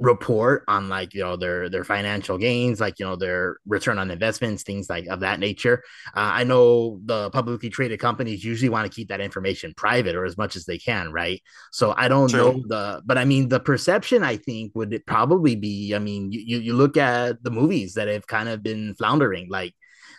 report 0.00 0.64
on 0.66 0.88
like 0.88 1.12
you 1.12 1.20
know 1.20 1.36
their 1.36 1.68
their 1.68 1.84
financial 1.84 2.38
gains 2.38 2.80
like 2.80 2.98
you 2.98 3.04
know 3.04 3.16
their 3.16 3.58
return 3.66 3.98
on 3.98 4.10
investments 4.10 4.62
things 4.62 4.88
like 4.88 5.06
of 5.08 5.20
that 5.20 5.38
nature 5.38 5.82
uh, 6.16 6.32
i 6.32 6.42
know 6.42 6.98
the 7.04 7.28
publicly 7.30 7.68
traded 7.68 8.00
companies 8.00 8.42
usually 8.42 8.70
want 8.70 8.90
to 8.90 8.94
keep 8.94 9.08
that 9.08 9.20
information 9.20 9.74
private 9.76 10.16
or 10.16 10.24
as 10.24 10.38
much 10.38 10.56
as 10.56 10.64
they 10.64 10.78
can 10.78 11.12
right 11.12 11.42
so 11.70 11.94
i 11.98 12.08
don't 12.08 12.30
True. 12.30 12.38
know 12.38 12.64
the 12.66 13.02
but 13.04 13.18
i 13.18 13.26
mean 13.26 13.50
the 13.50 13.60
perception 13.60 14.24
i 14.24 14.36
think 14.36 14.72
would 14.74 14.98
probably 15.06 15.54
be 15.54 15.94
i 15.94 15.98
mean 15.98 16.32
you 16.32 16.58
you 16.58 16.72
look 16.72 16.96
at 16.96 17.42
the 17.42 17.50
movies 17.50 17.94
that 17.94 18.08
have 18.08 18.26
kind 18.26 18.48
of 18.48 18.62
been 18.62 18.94
floundering 18.94 19.48
like 19.50 19.74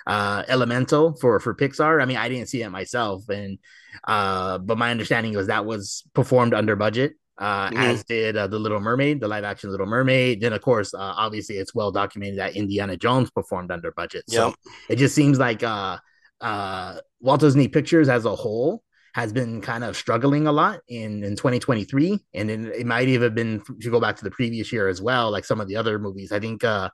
uh 0.08 0.43
elemental 0.48 1.15
for 1.15 1.39
for 1.39 1.53
pixar 1.53 2.01
i 2.01 2.05
mean 2.05 2.17
i 2.17 2.27
didn't 2.29 2.50
see 2.50 2.62
it 2.62 2.70
myself 2.70 3.27
and 3.29 3.60
uh 4.08 4.58
but 4.58 4.77
my 4.77 4.91
understanding 4.91 5.36
was 5.36 5.48
that 5.48 5.65
was 5.65 6.03
performed 6.13 6.53
under 6.53 6.75
budget 6.75 7.13
uh, 7.41 7.70
mm-hmm. 7.70 7.77
as 7.77 8.03
did 8.03 8.38
uh, 8.38 8.46
the 8.46 8.60
Little 8.60 8.79
Mermaid, 8.79 9.20
the 9.20 9.27
live 9.27 9.43
action 9.43 9.72
Little 9.72 9.88
Mermaid. 9.88 10.41
Then, 10.41 10.53
of 10.53 10.62
course, 10.62 10.93
uh, 10.93 11.00
obviously, 11.00 11.58
it's 11.58 11.74
well 11.74 11.91
documented 11.91 12.38
that 12.38 12.55
Indiana 12.55 12.96
Jones 12.96 13.31
performed 13.31 13.72
under 13.72 13.91
budget. 13.91 14.25
So 14.29 14.50
yep. 14.50 14.55
it 14.89 14.96
just 14.98 15.15
seems 15.15 15.39
like 15.39 15.63
uh, 15.63 15.98
uh, 16.39 16.98
Walt 17.20 17.39
Disney 17.39 17.67
Pictures 17.67 18.10
as 18.10 18.25
a 18.25 18.36
whole 18.36 18.84
has 19.15 19.34
been 19.34 19.60
kind 19.60 19.84
of 19.84 19.98
struggling 19.98 20.46
a 20.46 20.51
lot 20.51 20.81
in, 20.88 21.24
in 21.24 21.36
2023. 21.36 22.20
And 22.36 22.51
it, 22.51 22.60
it 22.81 22.86
might 22.86 23.08
even 23.08 23.24
have 23.24 23.36
been, 23.36 23.62
you 23.79 23.89
go 23.89 24.00
back 24.00 24.17
to 24.17 24.24
the 24.24 24.31
previous 24.31 24.72
year 24.72 24.88
as 24.88 25.01
well, 25.01 25.31
like 25.31 25.43
some 25.43 25.60
of 25.60 25.67
the 25.67 25.75
other 25.75 25.98
movies. 25.98 26.31
I 26.31 26.39
think 26.39 26.63
uh, 26.63 26.89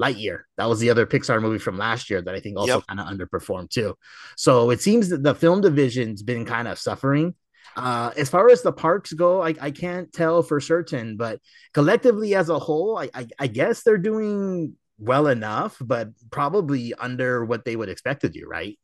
Lightyear. 0.00 0.40
That 0.56 0.68
was 0.68 0.80
the 0.80 0.90
other 0.90 1.06
Pixar 1.06 1.40
movie 1.40 1.58
from 1.58 1.78
last 1.78 2.10
year 2.10 2.20
that 2.20 2.34
I 2.34 2.40
think 2.40 2.58
also 2.58 2.76
yep. 2.76 2.86
kind 2.86 3.00
of 3.00 3.06
underperformed 3.06 3.70
too. 3.70 3.96
So 4.36 4.70
it 4.70 4.80
seems 4.80 5.08
that 5.08 5.22
the 5.22 5.34
film 5.34 5.60
division's 5.60 6.22
been 6.22 6.44
kind 6.44 6.68
of 6.68 6.78
suffering 6.78 7.34
uh, 7.76 8.10
as 8.16 8.30
far 8.30 8.48
as 8.50 8.62
the 8.62 8.72
parks 8.72 9.12
go, 9.12 9.42
I, 9.42 9.54
I 9.60 9.70
can't 9.70 10.10
tell 10.12 10.42
for 10.42 10.60
certain, 10.60 11.16
but 11.16 11.40
collectively 11.74 12.34
as 12.34 12.48
a 12.48 12.58
whole, 12.58 12.96
I, 12.96 13.10
I, 13.14 13.26
I 13.38 13.46
guess 13.48 13.82
they're 13.82 13.98
doing 13.98 14.74
well 14.98 15.26
enough, 15.26 15.76
but 15.80 16.08
probably 16.30 16.94
under 16.94 17.44
what 17.44 17.66
they 17.66 17.76
would 17.76 17.90
expect 17.90 18.22
to 18.22 18.30
do, 18.30 18.46
right? 18.48 18.78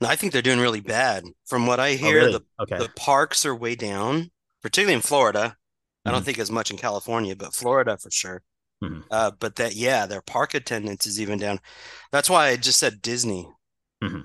No, 0.00 0.08
I 0.08 0.16
think 0.16 0.32
they're 0.32 0.42
doing 0.42 0.58
really 0.58 0.80
bad. 0.80 1.24
From 1.46 1.66
what 1.66 1.78
I 1.78 1.92
oh, 1.92 1.96
hear, 1.96 2.20
oh, 2.20 2.24
really? 2.26 2.32
the, 2.32 2.62
okay. 2.62 2.78
the 2.78 2.88
parks 2.96 3.46
are 3.46 3.54
way 3.54 3.76
down, 3.76 4.32
particularly 4.62 4.94
in 4.94 5.02
Florida. 5.02 5.38
Mm-hmm. 5.38 6.08
I 6.08 6.10
don't 6.10 6.20
mm-hmm. 6.20 6.26
think 6.26 6.38
as 6.40 6.50
much 6.50 6.72
in 6.72 6.76
California, 6.76 7.36
but 7.36 7.54
Florida 7.54 7.98
for 7.98 8.10
sure. 8.10 8.42
Mm-hmm. 8.82 9.00
Uh, 9.10 9.30
but 9.38 9.56
that, 9.56 9.74
yeah, 9.74 10.06
their 10.06 10.22
park 10.22 10.54
attendance 10.54 11.06
is 11.06 11.20
even 11.20 11.38
down. 11.38 11.60
That's 12.12 12.30
why 12.30 12.48
I 12.48 12.56
just 12.56 12.78
said 12.78 13.02
Disney. 13.02 13.46
Mm-hmm 14.02 14.20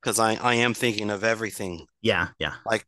because 0.00 0.18
I, 0.18 0.34
I 0.34 0.54
am 0.54 0.74
thinking 0.74 1.10
of 1.10 1.24
everything. 1.24 1.86
Yeah, 2.02 2.28
yeah. 2.38 2.54
Like 2.64 2.86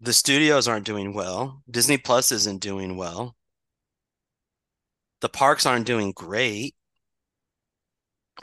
the 0.00 0.12
studios 0.12 0.68
aren't 0.68 0.86
doing 0.86 1.14
well. 1.14 1.62
Disney 1.70 1.98
Plus 1.98 2.32
isn't 2.32 2.60
doing 2.60 2.96
well. 2.96 3.34
The 5.20 5.28
parks 5.28 5.66
aren't 5.66 5.86
doing 5.86 6.12
great. 6.12 6.74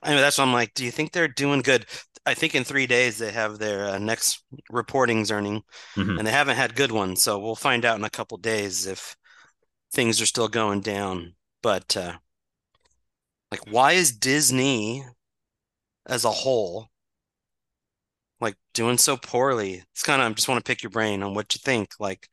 I 0.04 0.10
mean, 0.10 0.18
that's 0.18 0.38
why 0.38 0.44
I'm 0.44 0.54
like, 0.54 0.74
do 0.76 0.86
you 0.86 0.92
think 0.92 1.12
they're 1.12 1.28
doing 1.28 1.62
good? 1.62 1.86
I 2.26 2.34
think 2.34 2.54
in 2.54 2.64
three 2.64 2.86
days 2.86 3.18
they 3.18 3.32
have 3.32 3.58
their 3.58 3.88
uh, 3.88 3.98
next 3.98 4.44
reportings 4.72 5.32
earning, 5.32 5.64
mm-hmm. 5.96 6.18
and 6.18 6.28
they 6.28 6.32
haven't 6.32 6.58
had 6.58 6.76
good 6.76 6.92
ones. 6.92 7.24
So 7.24 7.40
we'll 7.40 7.56
find 7.56 7.86
out 7.86 7.98
in 7.98 8.04
a 8.04 8.10
couple 8.10 8.38
days 8.38 8.86
if 8.86 9.16
things 9.94 10.22
are 10.22 10.26
still 10.28 10.50
going 10.50 10.82
down. 10.82 11.34
But 11.62 11.98
uh, 11.98 12.18
like, 13.52 13.62
why 13.70 13.94
is 13.94 14.12
Disney 14.12 15.06
as 16.06 16.26
a 16.26 16.32
whole 16.32 16.90
like 18.40 18.56
doing 18.74 18.98
so 18.98 19.18
poorly. 19.18 19.84
It's 19.94 20.04
kind 20.04 20.22
of 20.22 20.32
I 20.32 20.34
just 20.34 20.48
want 20.48 20.64
to 20.64 20.70
pick 20.70 20.84
your 20.84 20.90
brain 20.90 21.24
on 21.24 21.34
what 21.34 21.54
you 21.54 21.60
think. 21.64 21.92
Like, 22.00 22.28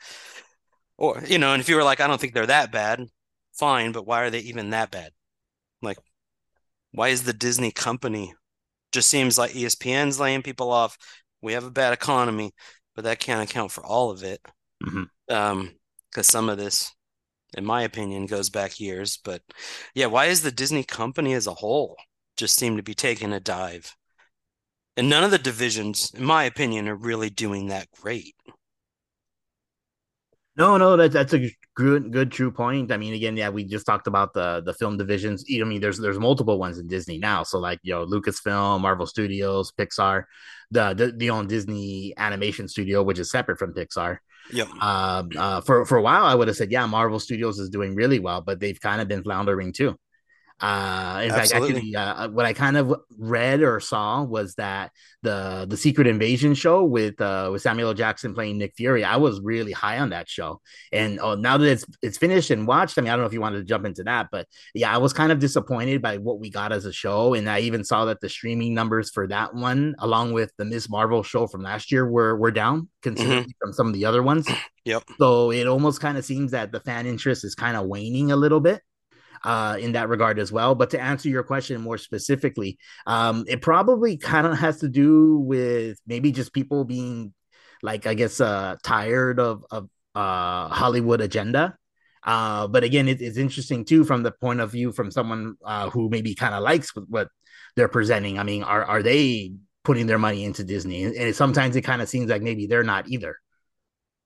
or 0.98 1.22
you 1.26 1.38
know, 1.38 1.52
and 1.52 1.60
if 1.60 1.68
you 1.68 1.76
were 1.76 1.84
like, 1.84 2.00
I 2.00 2.06
don't 2.06 2.20
think 2.20 2.34
they're 2.34 2.46
that 2.46 2.72
bad, 2.72 3.00
fine, 3.52 3.92
but 3.92 4.06
why 4.06 4.22
are 4.22 4.30
they 4.30 4.40
even 4.40 4.70
that 4.70 4.90
bad? 4.90 5.10
Like, 5.82 5.98
why 6.92 7.08
is 7.08 7.24
the 7.24 7.32
Disney 7.32 7.72
company 7.72 8.34
just 8.92 9.08
seems 9.08 9.38
like 9.38 9.52
ESPN's 9.52 10.20
laying 10.20 10.42
people 10.42 10.70
off? 10.70 10.96
We 11.42 11.54
have 11.54 11.64
a 11.64 11.70
bad 11.70 11.92
economy, 11.92 12.52
but 12.94 13.04
that 13.04 13.18
can't 13.18 13.48
account 13.48 13.72
for 13.72 13.84
all 13.84 14.10
of 14.10 14.22
it. 14.22 14.40
Mm-hmm. 14.82 15.34
Um, 15.34 15.72
because 16.10 16.28
some 16.28 16.48
of 16.48 16.58
this, 16.58 16.93
in 17.56 17.64
my 17.64 17.82
opinion, 17.82 18.26
goes 18.26 18.50
back 18.50 18.80
years. 18.80 19.18
But 19.22 19.42
yeah, 19.94 20.06
why 20.06 20.26
is 20.26 20.42
the 20.42 20.52
Disney 20.52 20.84
company 20.84 21.32
as 21.34 21.46
a 21.46 21.54
whole 21.54 21.96
just 22.36 22.56
seem 22.56 22.76
to 22.76 22.82
be 22.82 22.94
taking 22.94 23.32
a 23.32 23.40
dive? 23.40 23.96
And 24.96 25.08
none 25.08 25.24
of 25.24 25.30
the 25.30 25.38
divisions, 25.38 26.12
in 26.14 26.24
my 26.24 26.44
opinion, 26.44 26.88
are 26.88 26.94
really 26.94 27.30
doing 27.30 27.68
that 27.68 27.88
great. 28.00 28.34
No, 30.56 30.76
no, 30.76 30.96
that, 30.96 31.10
that's 31.10 31.32
a 31.32 31.50
good, 31.74 32.12
good, 32.12 32.30
true 32.30 32.52
point. 32.52 32.92
I 32.92 32.96
mean, 32.96 33.12
again, 33.14 33.36
yeah, 33.36 33.48
we 33.48 33.64
just 33.64 33.86
talked 33.86 34.06
about 34.06 34.32
the 34.34 34.62
the 34.64 34.72
film 34.72 34.96
divisions. 34.96 35.44
I 35.52 35.64
mean, 35.64 35.80
there's 35.80 35.98
there's 35.98 36.18
multiple 36.18 36.60
ones 36.60 36.78
in 36.78 36.86
Disney 36.86 37.18
now. 37.18 37.42
So 37.42 37.58
like, 37.58 37.80
you 37.82 37.92
know, 37.92 38.06
Lucasfilm, 38.06 38.80
Marvel 38.80 39.06
Studios, 39.06 39.72
Pixar, 39.72 40.24
the 40.70 40.94
the, 40.94 41.12
the 41.16 41.30
own 41.30 41.48
Disney 41.48 42.14
Animation 42.16 42.68
Studio, 42.68 43.02
which 43.02 43.18
is 43.18 43.30
separate 43.32 43.58
from 43.58 43.74
Pixar. 43.74 44.18
Yep. 44.52 44.68
Uh, 44.80 45.22
uh, 45.36 45.60
for 45.62 45.86
for 45.86 45.96
a 45.96 46.02
while, 46.02 46.24
I 46.24 46.34
would 46.34 46.48
have 46.48 46.56
said, 46.56 46.70
yeah, 46.70 46.86
Marvel 46.86 47.18
Studios 47.18 47.58
is 47.58 47.70
doing 47.70 47.94
really 47.94 48.18
well, 48.18 48.40
but 48.40 48.60
they've 48.60 48.80
kind 48.80 49.00
of 49.00 49.08
been 49.08 49.22
floundering 49.22 49.72
too. 49.72 49.96
Uh, 50.60 51.20
in 51.24 51.30
fact, 51.30 51.52
actually, 51.52 51.96
uh, 51.96 52.28
what 52.28 52.46
I 52.46 52.52
kind 52.52 52.76
of 52.76 52.94
read 53.18 53.60
or 53.60 53.80
saw 53.80 54.22
was 54.22 54.54
that 54.54 54.92
the 55.22 55.66
the 55.68 55.76
Secret 55.76 56.06
Invasion 56.06 56.54
show 56.54 56.84
with 56.84 57.20
uh, 57.20 57.50
with 57.52 57.60
Samuel 57.60 57.88
L. 57.88 57.94
Jackson 57.94 58.34
playing 58.34 58.58
Nick 58.58 58.74
Fury, 58.76 59.04
I 59.04 59.16
was 59.16 59.40
really 59.40 59.72
high 59.72 59.98
on 59.98 60.10
that 60.10 60.28
show. 60.28 60.60
And 60.92 61.18
oh, 61.18 61.34
now 61.34 61.58
that 61.58 61.68
it's 61.68 61.84
it's 62.02 62.18
finished 62.18 62.50
and 62.50 62.68
watched, 62.68 62.96
I 62.96 63.02
mean, 63.02 63.10
I 63.10 63.12
don't 63.12 63.22
know 63.22 63.26
if 63.26 63.32
you 63.32 63.40
wanted 63.40 63.58
to 63.58 63.64
jump 63.64 63.84
into 63.84 64.04
that, 64.04 64.28
but 64.30 64.46
yeah, 64.74 64.94
I 64.94 64.98
was 64.98 65.12
kind 65.12 65.32
of 65.32 65.40
disappointed 65.40 66.00
by 66.00 66.18
what 66.18 66.38
we 66.38 66.50
got 66.50 66.72
as 66.72 66.84
a 66.84 66.92
show. 66.92 67.34
And 67.34 67.50
I 67.50 67.60
even 67.60 67.82
saw 67.82 68.04
that 68.04 68.20
the 68.20 68.28
streaming 68.28 68.74
numbers 68.74 69.10
for 69.10 69.26
that 69.26 69.54
one, 69.54 69.96
along 69.98 70.34
with 70.34 70.52
the 70.56 70.64
Ms. 70.64 70.88
Marvel 70.88 71.24
show 71.24 71.48
from 71.48 71.62
last 71.62 71.90
year, 71.90 72.08
were 72.08 72.36
were 72.36 72.52
down 72.52 72.88
considerably 73.02 73.42
mm-hmm. 73.42 73.50
from 73.60 73.72
some 73.72 73.88
of 73.88 73.92
the 73.92 74.04
other 74.04 74.22
ones. 74.22 74.48
Yep. 74.84 75.02
So 75.18 75.50
it 75.50 75.66
almost 75.66 76.00
kind 76.00 76.16
of 76.16 76.24
seems 76.24 76.52
that 76.52 76.70
the 76.70 76.80
fan 76.80 77.06
interest 77.06 77.44
is 77.44 77.54
kind 77.54 77.76
of 77.76 77.86
waning 77.86 78.30
a 78.30 78.36
little 78.36 78.60
bit 78.60 78.82
uh, 79.44 79.76
in 79.78 79.92
that 79.92 80.08
regard 80.08 80.38
as 80.38 80.50
well. 80.50 80.74
But 80.74 80.90
to 80.90 81.00
answer 81.00 81.28
your 81.28 81.42
question 81.42 81.80
more 81.80 81.98
specifically, 81.98 82.78
um, 83.06 83.44
it 83.46 83.62
probably 83.62 84.16
kind 84.16 84.46
of 84.46 84.58
has 84.58 84.80
to 84.80 84.88
do 84.88 85.38
with 85.38 85.98
maybe 86.06 86.32
just 86.32 86.52
people 86.52 86.84
being 86.84 87.32
like, 87.82 88.06
I 88.06 88.14
guess, 88.14 88.40
uh, 88.40 88.76
tired 88.82 89.38
of, 89.38 89.64
of 89.70 89.88
uh, 90.14 90.68
Hollywood 90.68 91.20
agenda. 91.20 91.76
Uh, 92.22 92.66
but 92.66 92.82
again, 92.82 93.06
it, 93.06 93.20
it's 93.20 93.36
interesting 93.36 93.84
too 93.84 94.02
from 94.04 94.22
the 94.22 94.32
point 94.32 94.60
of 94.60 94.72
view 94.72 94.92
from 94.92 95.10
someone 95.10 95.56
uh, 95.64 95.90
who 95.90 96.08
maybe 96.08 96.34
kind 96.34 96.54
of 96.54 96.62
likes 96.62 96.90
what 97.08 97.28
they're 97.76 97.88
presenting. 97.88 98.38
I 98.38 98.44
mean, 98.44 98.62
are 98.62 98.82
are 98.82 99.02
they 99.02 99.52
putting 99.82 100.06
their 100.06 100.18
money 100.18 100.44
into 100.44 100.64
Disney? 100.64 101.04
And 101.04 101.36
sometimes 101.36 101.76
it 101.76 101.82
kind 101.82 102.00
of 102.00 102.08
seems 102.08 102.30
like 102.30 102.40
maybe 102.40 102.66
they're 102.66 102.82
not 102.82 103.08
either. 103.08 103.38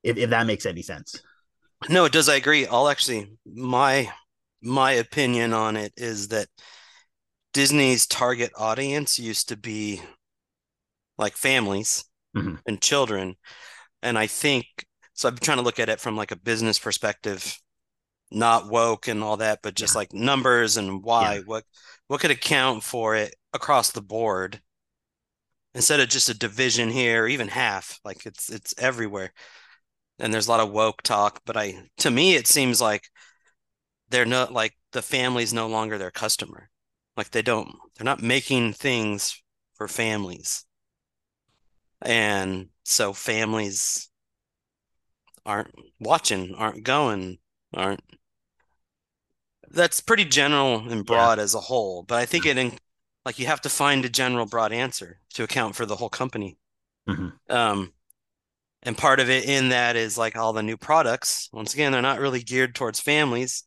If 0.04 0.16
if 0.16 0.30
that 0.30 0.46
makes 0.46 0.64
any 0.64 0.82
sense. 0.82 1.20
No, 1.88 2.04
it 2.04 2.12
does. 2.12 2.28
I 2.28 2.36
agree. 2.36 2.66
I'll 2.66 2.88
actually 2.88 3.32
my 3.44 4.12
my 4.60 4.92
opinion 4.92 5.52
on 5.52 5.76
it 5.76 5.92
is 5.96 6.28
that 6.28 6.48
Disney's 7.52 8.06
target 8.06 8.52
audience 8.56 9.18
used 9.18 9.48
to 9.48 9.56
be 9.56 10.00
like 11.16 11.36
families 11.36 12.04
mm-hmm. 12.36 12.56
and 12.66 12.80
children. 12.80 13.36
And 14.02 14.18
I 14.18 14.26
think 14.26 14.66
so. 15.14 15.28
I'm 15.28 15.36
trying 15.36 15.58
to 15.58 15.64
look 15.64 15.78
at 15.78 15.88
it 15.88 16.00
from 16.00 16.16
like 16.16 16.30
a 16.30 16.36
business 16.36 16.78
perspective, 16.78 17.58
not 18.30 18.68
woke 18.68 19.08
and 19.08 19.22
all 19.22 19.38
that, 19.38 19.60
but 19.62 19.74
just 19.74 19.94
yeah. 19.94 19.98
like 19.98 20.12
numbers 20.12 20.76
and 20.76 21.02
why. 21.02 21.36
Yeah. 21.36 21.40
What 21.46 21.64
what 22.06 22.20
could 22.20 22.30
account 22.30 22.82
for 22.82 23.16
it 23.16 23.34
across 23.52 23.90
the 23.90 24.02
board 24.02 24.60
instead 25.74 26.00
of 26.00 26.08
just 26.08 26.28
a 26.28 26.38
division 26.38 26.90
here, 26.90 27.24
or 27.24 27.28
even 27.28 27.48
half. 27.48 27.98
Like 28.04 28.26
it's 28.26 28.50
it's 28.50 28.74
everywhere. 28.78 29.32
And 30.20 30.34
there's 30.34 30.48
a 30.48 30.50
lot 30.50 30.60
of 30.60 30.72
woke 30.72 31.02
talk, 31.02 31.40
but 31.44 31.56
I 31.56 31.88
to 31.98 32.10
me 32.10 32.34
it 32.34 32.46
seems 32.46 32.80
like 32.80 33.08
they're 34.10 34.24
not 34.24 34.52
like 34.52 34.76
the 34.92 35.02
family's 35.02 35.52
no 35.52 35.66
longer 35.66 35.98
their 35.98 36.10
customer. 36.10 36.70
Like 37.16 37.30
they 37.30 37.42
don't, 37.42 37.74
they're 37.96 38.04
not 38.04 38.22
making 38.22 38.72
things 38.72 39.42
for 39.74 39.88
families. 39.88 40.64
And 42.00 42.68
so 42.84 43.12
families 43.12 44.08
aren't 45.44 45.74
watching, 45.98 46.54
aren't 46.54 46.84
going, 46.84 47.38
aren't. 47.74 48.02
That's 49.70 50.00
pretty 50.00 50.24
general 50.24 50.88
and 50.88 51.04
broad 51.04 51.38
yeah. 51.38 51.44
as 51.44 51.54
a 51.54 51.60
whole, 51.60 52.02
but 52.02 52.18
I 52.18 52.24
think 52.24 52.46
it, 52.46 52.56
in, 52.56 52.78
like, 53.24 53.38
you 53.38 53.46
have 53.46 53.60
to 53.62 53.68
find 53.68 54.04
a 54.04 54.08
general 54.08 54.46
broad 54.46 54.72
answer 54.72 55.20
to 55.34 55.42
account 55.42 55.76
for 55.76 55.84
the 55.84 55.96
whole 55.96 56.08
company. 56.08 56.56
Mm-hmm. 57.08 57.54
Um, 57.54 57.92
and 58.82 58.96
part 58.96 59.20
of 59.20 59.28
it 59.28 59.44
in 59.44 59.70
that 59.70 59.96
is 59.96 60.16
like 60.16 60.36
all 60.36 60.52
the 60.52 60.62
new 60.62 60.76
products. 60.76 61.50
Once 61.52 61.74
again, 61.74 61.92
they're 61.92 62.00
not 62.00 62.20
really 62.20 62.42
geared 62.42 62.74
towards 62.74 63.00
families. 63.00 63.64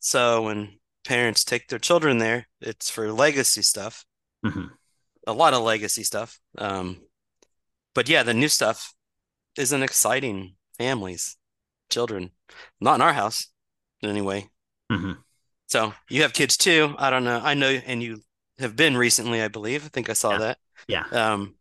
So 0.00 0.42
when 0.42 0.78
parents 1.06 1.44
take 1.44 1.68
their 1.68 1.78
children 1.78 2.18
there, 2.18 2.48
it's 2.60 2.90
for 2.90 3.12
legacy 3.12 3.62
stuff. 3.62 4.04
Mm-hmm. 4.44 4.66
A 5.26 5.32
lot 5.32 5.54
of 5.54 5.62
legacy 5.62 6.04
stuff. 6.04 6.38
Um, 6.56 6.98
but 7.94 8.08
yeah, 8.08 8.22
the 8.22 8.34
new 8.34 8.48
stuff 8.48 8.94
isn't 9.56 9.82
exciting 9.82 10.54
families, 10.78 11.36
children. 11.90 12.30
Not 12.80 12.96
in 12.96 13.02
our 13.02 13.12
house, 13.12 13.48
anyway. 14.02 14.48
hmm 14.90 15.12
So 15.66 15.92
you 16.08 16.22
have 16.22 16.32
kids 16.32 16.56
too. 16.56 16.94
I 16.98 17.10
don't 17.10 17.24
know. 17.24 17.40
I 17.42 17.54
know, 17.54 17.68
and 17.68 18.02
you 18.02 18.20
have 18.58 18.76
been 18.76 18.96
recently, 18.96 19.42
I 19.42 19.48
believe. 19.48 19.84
I 19.84 19.88
think 19.88 20.08
I 20.08 20.14
saw 20.14 20.32
Yeah. 20.32 20.38
that. 20.38 20.58
Yeah. 20.88 21.04
Um, 21.10 21.54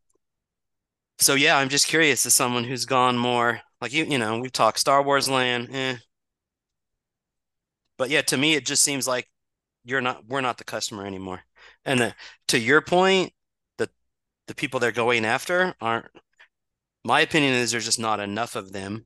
so 1.19 1.33
yeah, 1.33 1.57
I'm 1.57 1.69
just 1.69 1.87
curious 1.87 2.25
as 2.25 2.33
someone 2.33 2.63
who's 2.63 2.85
gone 2.85 3.17
more 3.17 3.61
like 3.81 3.93
you, 3.93 4.05
you 4.05 4.17
know, 4.17 4.39
we've 4.39 4.51
talked 4.51 4.79
Star 4.79 5.03
Wars 5.03 5.29
land, 5.29 5.69
eh. 5.71 5.97
But 7.97 8.09
yeah, 8.09 8.21
to 8.23 8.37
me, 8.37 8.55
it 8.55 8.65
just 8.65 8.83
seems 8.83 9.07
like 9.07 9.29
you're 9.85 10.01
not, 10.01 10.27
we're 10.27 10.41
not 10.41 10.57
the 10.57 10.63
customer 10.63 11.05
anymore. 11.05 11.41
And 11.85 11.99
the, 11.99 12.15
to 12.49 12.59
your 12.59 12.81
point, 12.81 13.33
the 13.77 13.89
the 14.47 14.55
people 14.55 14.79
they're 14.79 14.91
going 14.91 15.25
after 15.25 15.75
aren't, 15.81 16.07
my 17.03 17.21
opinion 17.21 17.53
is 17.53 17.71
there's 17.71 17.85
just 17.85 17.99
not 17.99 18.19
enough 18.19 18.55
of 18.55 18.71
them 18.71 19.05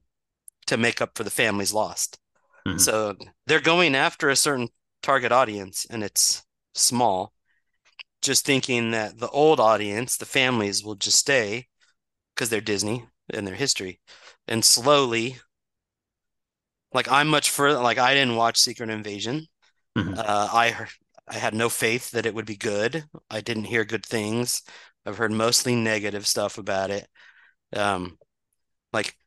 to 0.67 0.77
make 0.77 1.01
up 1.01 1.17
for 1.17 1.23
the 1.23 1.29
families 1.31 1.73
lost. 1.73 2.19
Mhm. 2.67 2.79
So 2.79 3.15
they're 3.47 3.59
going 3.61 3.95
after 3.95 4.29
a 4.29 4.35
certain 4.35 4.69
target 5.01 5.31
audience 5.31 5.85
and 5.89 6.03
it's 6.03 6.43
small, 6.75 7.33
just 8.21 8.45
thinking 8.45 8.91
that 8.91 9.19
the 9.19 9.29
old 9.29 9.59
audience, 9.59 10.17
the 10.17 10.25
families 10.25 10.83
will 10.83 10.95
just 10.95 11.19
stay 11.19 11.67
because 12.35 12.49
they're 12.49 12.61
Disney 12.61 13.05
and 13.33 13.47
their 13.47 13.55
history. 13.55 14.01
And 14.47 14.65
slowly, 14.65 15.39
like 16.93 17.09
I'm 17.09 17.27
much 17.27 17.49
further, 17.49 17.79
like 17.79 17.97
I 17.97 18.13
didn't 18.13 18.35
watch 18.35 18.59
Secret 18.59 18.89
Invasion. 18.89 19.47
Mhm. 19.95 20.15
Uh, 20.15 20.49
I 20.53 20.87
I 21.27 21.35
had 21.39 21.53
no 21.55 21.69
faith 21.69 22.11
that 22.11 22.25
it 22.27 22.35
would 22.35 22.45
be 22.45 22.57
good. 22.57 23.05
I 23.29 23.41
didn't 23.41 23.65
hear 23.65 23.85
good 23.85 24.05
things. 24.05 24.63
I've 25.05 25.17
heard 25.19 25.31
mostly 25.33 25.75
negative 25.75 26.27
stuff 26.27 26.57
about 26.57 26.91
it. 26.91 27.09
Um, 27.75 28.19
like 28.93 29.17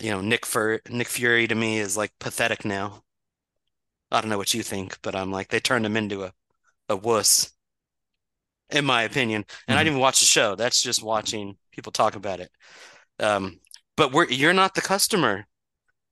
you 0.00 0.10
know, 0.10 0.20
Nick 0.20 0.46
Fur 0.46 0.80
Nick 0.88 1.08
Fury 1.08 1.46
to 1.48 1.54
me 1.54 1.78
is 1.78 1.96
like 1.96 2.12
pathetic 2.20 2.64
now. 2.64 3.02
I 4.10 4.22
don't 4.22 4.30
know 4.30 4.38
what 4.38 4.54
you 4.54 4.62
think, 4.62 4.98
but 5.02 5.14
I'm 5.14 5.30
like 5.30 5.48
they 5.48 5.60
turned 5.60 5.84
him 5.84 5.94
into 5.94 6.24
a 6.24 6.32
a 6.88 6.96
wuss, 6.96 7.52
in 8.70 8.84
my 8.84 9.02
opinion. 9.02 9.44
And 9.68 9.78
I 9.78 9.82
Mhm. 9.82 9.84
didn't 9.84 9.92
even 9.94 10.00
watch 10.00 10.20
the 10.20 10.26
show. 10.26 10.54
That's 10.54 10.82
just 10.82 11.02
watching 11.02 11.56
people 11.72 11.92
talk 11.92 12.16
about 12.16 12.40
it. 12.40 12.50
Um, 13.20 13.60
but 13.96 14.12
we're 14.12 14.28
you're 14.30 14.54
not 14.54 14.74
the 14.74 14.80
customer. 14.82 15.46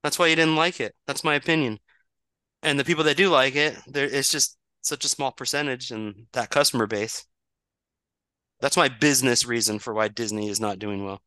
That's 0.02 0.18
why 0.18 0.26
you 0.28 0.36
didn't 0.36 0.56
like 0.56 0.80
it. 0.80 0.94
That's 1.06 1.24
my 1.24 1.34
opinion. 1.34 1.78
And 2.62 2.78
the 2.78 2.84
people 2.84 3.04
that 3.04 3.16
do 3.16 3.28
like 3.28 3.56
it, 3.56 3.76
there 3.86 4.06
it's 4.06 4.30
just 4.30 4.56
such 4.82 5.04
a 5.04 5.08
small 5.08 5.32
percentage 5.32 5.90
in 5.90 6.26
that 6.32 6.50
customer 6.50 6.86
base. 6.86 7.24
That's 8.60 8.76
my 8.76 8.88
business 8.88 9.44
reason 9.44 9.78
for 9.78 9.92
why 9.92 10.08
Disney 10.08 10.48
is 10.48 10.60
not 10.60 10.78
doing 10.78 11.04
well. 11.04 11.20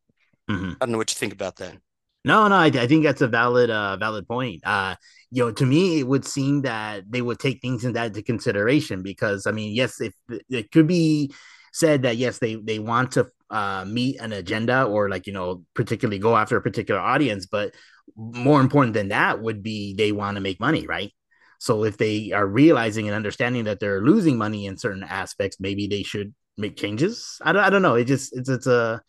Mhm. 0.49 0.75
I 0.79 0.85
don't 0.85 0.91
know 0.91 0.97
what 0.97 1.11
you 1.11 1.15
think 1.15 1.33
about 1.33 1.57
that. 1.57 1.77
No, 2.23 2.47
no, 2.47 2.55
I, 2.55 2.67
I 2.67 2.87
think 2.87 3.03
that's 3.03 3.21
a 3.21 3.27
valid, 3.27 3.69
uh, 3.69 3.97
valid 3.97 4.27
point. 4.27 4.61
Uh, 4.65 4.95
you 5.29 5.45
know, 5.45 5.51
to 5.51 5.65
me, 5.65 5.99
it 5.99 6.07
would 6.07 6.25
seem 6.25 6.63
that 6.63 7.03
they 7.09 7.21
would 7.21 7.39
take 7.39 7.61
things 7.61 7.85
in 7.85 7.93
that 7.93 8.07
into 8.07 8.23
consideration 8.23 9.03
because, 9.03 9.45
I 9.45 9.51
mean, 9.51 9.75
yes, 9.75 10.01
if 10.01 10.13
it 10.49 10.71
could 10.71 10.87
be 10.87 11.33
said 11.71 12.03
that 12.03 12.17
yes, 12.17 12.39
they 12.39 12.55
they 12.55 12.79
want 12.79 13.11
to 13.11 13.27
uh, 13.51 13.85
meet 13.85 14.19
an 14.21 14.31
agenda 14.33 14.85
or 14.85 15.09
like 15.09 15.27
you 15.27 15.33
know, 15.33 15.63
particularly 15.75 16.17
go 16.17 16.35
after 16.35 16.57
a 16.57 16.61
particular 16.61 16.99
audience, 16.99 17.45
but 17.45 17.75
more 18.15 18.61
important 18.61 18.93
than 18.93 19.09
that 19.09 19.41
would 19.41 19.63
be 19.63 19.93
they 19.95 20.11
want 20.11 20.35
to 20.35 20.41
make 20.41 20.59
money, 20.59 20.85
right? 20.87 21.11
So 21.59 21.83
if 21.83 21.97
they 21.97 22.31
are 22.31 22.45
realizing 22.45 23.07
and 23.07 23.15
understanding 23.15 23.63
that 23.65 23.79
they're 23.79 24.01
losing 24.01 24.37
money 24.37 24.65
in 24.65 24.77
certain 24.77 25.03
aspects, 25.03 25.59
maybe 25.59 25.87
they 25.87 26.03
should 26.03 26.33
make 26.57 26.77
changes. 26.77 27.39
I 27.41 27.51
don't, 27.53 27.63
I 27.63 27.69
don't 27.69 27.81
know. 27.81 27.95
It 27.95 28.05
just 28.05 28.35
it's 28.35 28.49
it's 28.49 28.67
a 28.67 29.01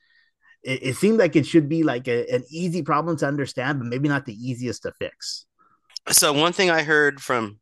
it, 0.62 0.83
it 0.83 0.97
seemed 0.97 1.19
like 1.19 1.37
it 1.37 1.47
should 1.47 1.69
be 1.69 1.83
like 1.83 2.09
a, 2.09 2.26
an 2.33 2.45
easy 2.50 2.83
problem 2.83 3.17
to 3.19 3.26
understand, 3.26 3.79
but 3.79 3.88
maybe 3.88 4.09
not 4.09 4.26
the 4.26 4.35
easiest 4.35 4.82
to 4.82 4.93
fix. 4.93 5.47
So 6.11 6.32
one 6.32 6.52
thing 6.52 6.71
I 6.71 6.82
heard 6.82 7.21
from 7.21 7.59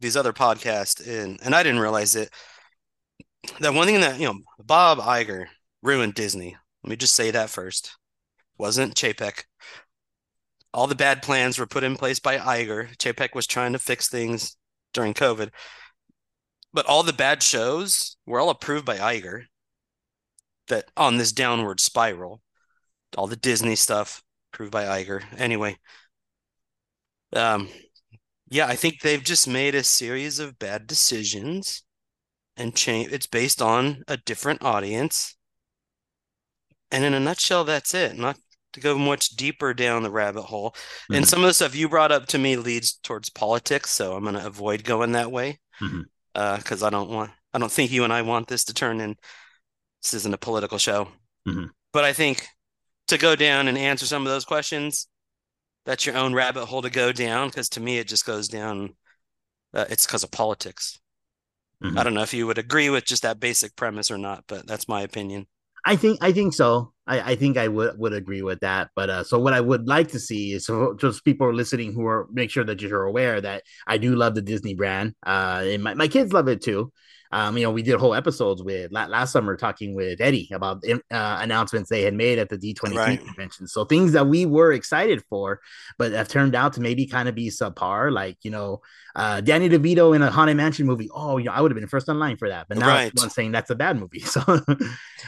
these 0.00 0.16
other 0.16 0.32
podcasts, 0.32 1.06
and 1.06 1.38
and 1.42 1.54
I 1.54 1.62
didn't 1.62 1.80
realize 1.80 2.16
it, 2.16 2.30
that 3.60 3.74
one 3.74 3.86
thing 3.86 4.00
that 4.00 4.18
you 4.18 4.26
know 4.26 4.38
Bob 4.58 4.98
Iger 4.98 5.46
ruined 5.82 6.14
Disney. 6.14 6.56
Let 6.82 6.90
me 6.90 6.96
just 6.96 7.14
say 7.14 7.30
that 7.30 7.50
first. 7.50 7.96
Wasn't 8.58 8.94
Chapek. 8.94 9.44
All 10.72 10.86
the 10.86 10.94
bad 10.94 11.22
plans 11.22 11.58
were 11.58 11.66
put 11.66 11.84
in 11.84 11.96
place 11.96 12.20
by 12.20 12.38
Iger. 12.38 12.96
Chapek 12.96 13.34
was 13.34 13.46
trying 13.46 13.72
to 13.72 13.78
fix 13.78 14.08
things 14.08 14.56
during 14.92 15.14
COVID, 15.14 15.50
but 16.72 16.86
all 16.86 17.02
the 17.02 17.12
bad 17.12 17.42
shows 17.42 18.16
were 18.26 18.40
all 18.40 18.50
approved 18.50 18.86
by 18.86 18.96
Iger. 18.96 19.44
That 20.68 20.84
on 20.96 21.16
this 21.16 21.32
downward 21.32 21.80
spiral, 21.80 22.40
all 23.16 23.26
the 23.26 23.36
Disney 23.36 23.74
stuff 23.74 24.22
approved 24.52 24.70
by 24.70 25.02
Iger. 25.02 25.22
Anyway, 25.36 25.76
um, 27.32 27.68
yeah, 28.48 28.66
I 28.66 28.76
think 28.76 29.00
they've 29.00 29.22
just 29.22 29.48
made 29.48 29.74
a 29.74 29.82
series 29.82 30.38
of 30.38 30.58
bad 30.58 30.86
decisions 30.86 31.82
and 32.56 32.74
change 32.74 33.12
it's 33.12 33.26
based 33.26 33.62
on 33.62 34.02
a 34.06 34.16
different 34.16 34.62
audience. 34.62 35.36
And 36.90 37.04
in 37.04 37.14
a 37.14 37.20
nutshell, 37.20 37.64
that's 37.64 37.94
it. 37.94 38.16
Not 38.16 38.36
to 38.72 38.80
go 38.80 38.96
much 38.96 39.30
deeper 39.30 39.74
down 39.74 40.02
the 40.02 40.10
rabbit 40.10 40.42
hole. 40.42 40.74
And 41.10 41.24
Mhm. 41.24 41.28
some 41.28 41.40
of 41.42 41.46
the 41.48 41.54
stuff 41.54 41.74
you 41.74 41.88
brought 41.88 42.12
up 42.12 42.26
to 42.28 42.38
me 42.38 42.56
leads 42.56 42.94
towards 42.94 43.30
politics, 43.30 43.90
so 43.90 44.14
I'm 44.14 44.24
gonna 44.24 44.46
avoid 44.46 44.84
going 44.84 45.12
that 45.12 45.32
way. 45.32 45.58
Mhm. 45.80 46.04
Uh, 46.34 46.56
because 46.58 46.82
I 46.82 46.90
don't 46.90 47.10
want 47.10 47.32
I 47.52 47.58
don't 47.58 47.72
think 47.72 47.90
you 47.90 48.04
and 48.04 48.12
I 48.12 48.22
want 48.22 48.46
this 48.46 48.62
to 48.64 48.74
turn 48.74 49.00
in 49.00 49.16
this 50.02 50.14
isn't 50.14 50.32
a 50.34 50.38
political 50.38 50.78
show. 50.78 51.10
Mhm. 51.48 51.70
But 51.92 52.04
I 52.04 52.12
think 52.12 52.46
to 53.08 53.18
go 53.18 53.34
down 53.34 53.66
and 53.66 53.76
answer 53.76 54.06
some 54.06 54.24
of 54.24 54.30
those 54.30 54.44
questions, 54.44 55.08
that's 55.84 56.06
your 56.06 56.16
own 56.16 56.32
rabbit 56.32 56.66
hole 56.66 56.82
to 56.82 56.90
go 56.90 57.10
down 57.10 57.48
because 57.48 57.68
to 57.70 57.80
me 57.80 57.98
it 57.98 58.06
just 58.06 58.24
goes 58.24 58.46
down 58.48 58.96
uh, 59.74 59.86
it's 59.88 60.06
because 60.06 60.22
of 60.22 60.30
politics. 60.30 60.98
I 61.82 62.02
don't 62.04 62.12
know 62.12 62.22
if 62.22 62.34
you 62.34 62.46
would 62.46 62.58
agree 62.58 62.90
with 62.90 63.06
just 63.06 63.22
that 63.22 63.40
basic 63.40 63.74
premise 63.74 64.10
or 64.10 64.18
not, 64.18 64.44
but 64.46 64.66
that's 64.66 64.86
my 64.86 65.00
opinion. 65.00 65.46
I 65.86 65.96
think 65.96 66.18
I 66.22 66.30
think 66.30 66.52
so. 66.52 66.92
I, 67.06 67.32
I 67.32 67.34
think 67.36 67.56
I 67.56 67.68
would 67.68 67.98
would 67.98 68.12
agree 68.12 68.42
with 68.42 68.60
that. 68.60 68.90
But 68.94 69.10
uh, 69.10 69.24
so 69.24 69.38
what 69.38 69.54
I 69.54 69.60
would 69.60 69.88
like 69.88 70.08
to 70.08 70.20
see 70.20 70.52
is 70.52 70.66
so 70.66 70.94
just 70.94 71.24
people 71.24 71.52
listening 71.52 71.92
who 71.92 72.06
are 72.06 72.28
make 72.30 72.50
sure 72.50 72.64
that 72.64 72.80
you're 72.80 73.04
aware 73.04 73.40
that 73.40 73.62
I 73.86 73.98
do 73.98 74.14
love 74.14 74.34
the 74.34 74.42
Disney 74.42 74.74
brand. 74.74 75.14
Uh, 75.24 75.62
and 75.64 75.82
my, 75.82 75.94
my 75.94 76.08
kids 76.08 76.32
love 76.32 76.48
it 76.48 76.62
too. 76.62 76.92
Um, 77.32 77.56
you 77.56 77.62
know, 77.62 77.70
we 77.70 77.82
did 77.82 78.00
whole 78.00 78.14
episodes 78.14 78.60
with 78.60 78.90
last 78.90 79.30
summer 79.30 79.56
talking 79.56 79.94
with 79.94 80.20
Eddie 80.20 80.48
about 80.52 80.82
uh, 80.88 80.98
announcements 81.40 81.88
they 81.88 82.02
had 82.02 82.12
made 82.12 82.40
at 82.40 82.48
the 82.48 82.58
D23 82.58 82.96
Right. 82.96 83.24
convention. 83.24 83.68
So 83.68 83.84
things 83.84 84.12
that 84.12 84.26
we 84.26 84.46
were 84.46 84.72
excited 84.72 85.22
for, 85.30 85.60
but 85.96 86.10
have 86.10 86.26
turned 86.26 86.56
out 86.56 86.72
to 86.72 86.80
maybe 86.80 87.06
kind 87.06 87.28
of 87.28 87.36
be 87.36 87.48
subpar. 87.48 88.10
Like 88.10 88.36
you 88.42 88.50
know, 88.50 88.80
uh, 89.14 89.40
Danny 89.42 89.68
DeVito 89.68 90.14
in 90.14 90.22
a 90.22 90.30
Haunted 90.30 90.56
Mansion 90.56 90.86
movie. 90.86 91.08
Oh, 91.14 91.38
you 91.38 91.44
know, 91.44 91.52
I 91.52 91.60
would 91.60 91.70
have 91.70 91.78
been 91.78 91.88
first 91.88 92.08
in 92.08 92.18
line 92.18 92.36
for 92.36 92.48
that. 92.48 92.66
But 92.68 92.78
now 92.78 92.88
Right. 92.88 93.06
everyone's 93.06 93.34
saying 93.34 93.52
that's 93.52 93.70
a 93.70 93.76
bad 93.76 93.96
movie. 93.98 94.20
So, 94.26 94.42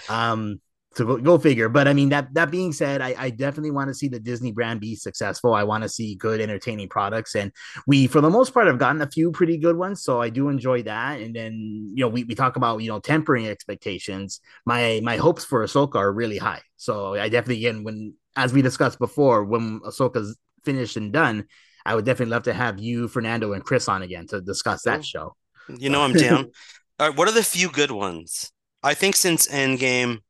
um, 0.08 0.60
so 0.94 1.06
go, 1.06 1.16
go 1.16 1.38
figure. 1.38 1.68
But 1.68 1.88
I 1.88 1.92
mean, 1.92 2.10
that 2.10 2.32
that 2.34 2.50
being 2.50 2.72
said, 2.72 3.00
I, 3.00 3.14
I 3.18 3.30
definitely 3.30 3.70
want 3.70 3.88
to 3.88 3.94
see 3.94 4.08
the 4.08 4.20
Disney 4.20 4.52
brand 4.52 4.80
be 4.80 4.94
successful. 4.94 5.54
I 5.54 5.64
want 5.64 5.82
to 5.82 5.88
see 5.88 6.14
good, 6.14 6.40
entertaining 6.40 6.88
products, 6.88 7.34
and 7.34 7.52
we, 7.86 8.06
for 8.06 8.20
the 8.20 8.30
most 8.30 8.52
part, 8.52 8.66
have 8.66 8.78
gotten 8.78 9.00
a 9.00 9.10
few 9.10 9.30
pretty 9.32 9.56
good 9.56 9.76
ones. 9.76 10.02
So 10.02 10.20
I 10.20 10.28
do 10.28 10.48
enjoy 10.48 10.82
that. 10.82 11.20
And 11.20 11.34
then 11.34 11.90
you 11.94 12.04
know, 12.04 12.08
we, 12.08 12.24
we 12.24 12.34
talk 12.34 12.56
about 12.56 12.82
you 12.82 12.88
know 12.88 13.00
tempering 13.00 13.46
expectations. 13.46 14.40
My 14.66 15.00
my 15.02 15.16
hopes 15.16 15.44
for 15.44 15.64
Ahsoka 15.64 15.96
are 15.96 16.12
really 16.12 16.38
high. 16.38 16.62
So 16.76 17.14
I 17.14 17.28
definitely 17.28 17.64
again 17.66 17.84
when 17.84 18.14
as 18.36 18.52
we 18.52 18.62
discussed 18.62 18.98
before, 18.98 19.44
when 19.44 19.80
Ahsoka's 19.80 20.36
finished 20.64 20.96
and 20.96 21.12
done, 21.12 21.46
I 21.84 21.94
would 21.94 22.04
definitely 22.04 22.32
love 22.32 22.44
to 22.44 22.54
have 22.54 22.78
you, 22.78 23.08
Fernando, 23.08 23.52
and 23.52 23.64
Chris 23.64 23.88
on 23.88 24.02
again 24.02 24.26
to 24.28 24.40
discuss 24.40 24.82
that 24.82 25.04
show. 25.04 25.36
You 25.68 25.90
know 25.90 26.02
I'm 26.02 26.12
down. 26.12 26.50
All 27.00 27.08
right, 27.08 27.16
what 27.16 27.28
are 27.28 27.32
the 27.32 27.42
few 27.42 27.70
good 27.70 27.90
ones? 27.90 28.52
I 28.82 28.94
think 28.94 29.16
since 29.16 29.48
Endgame, 29.48 30.20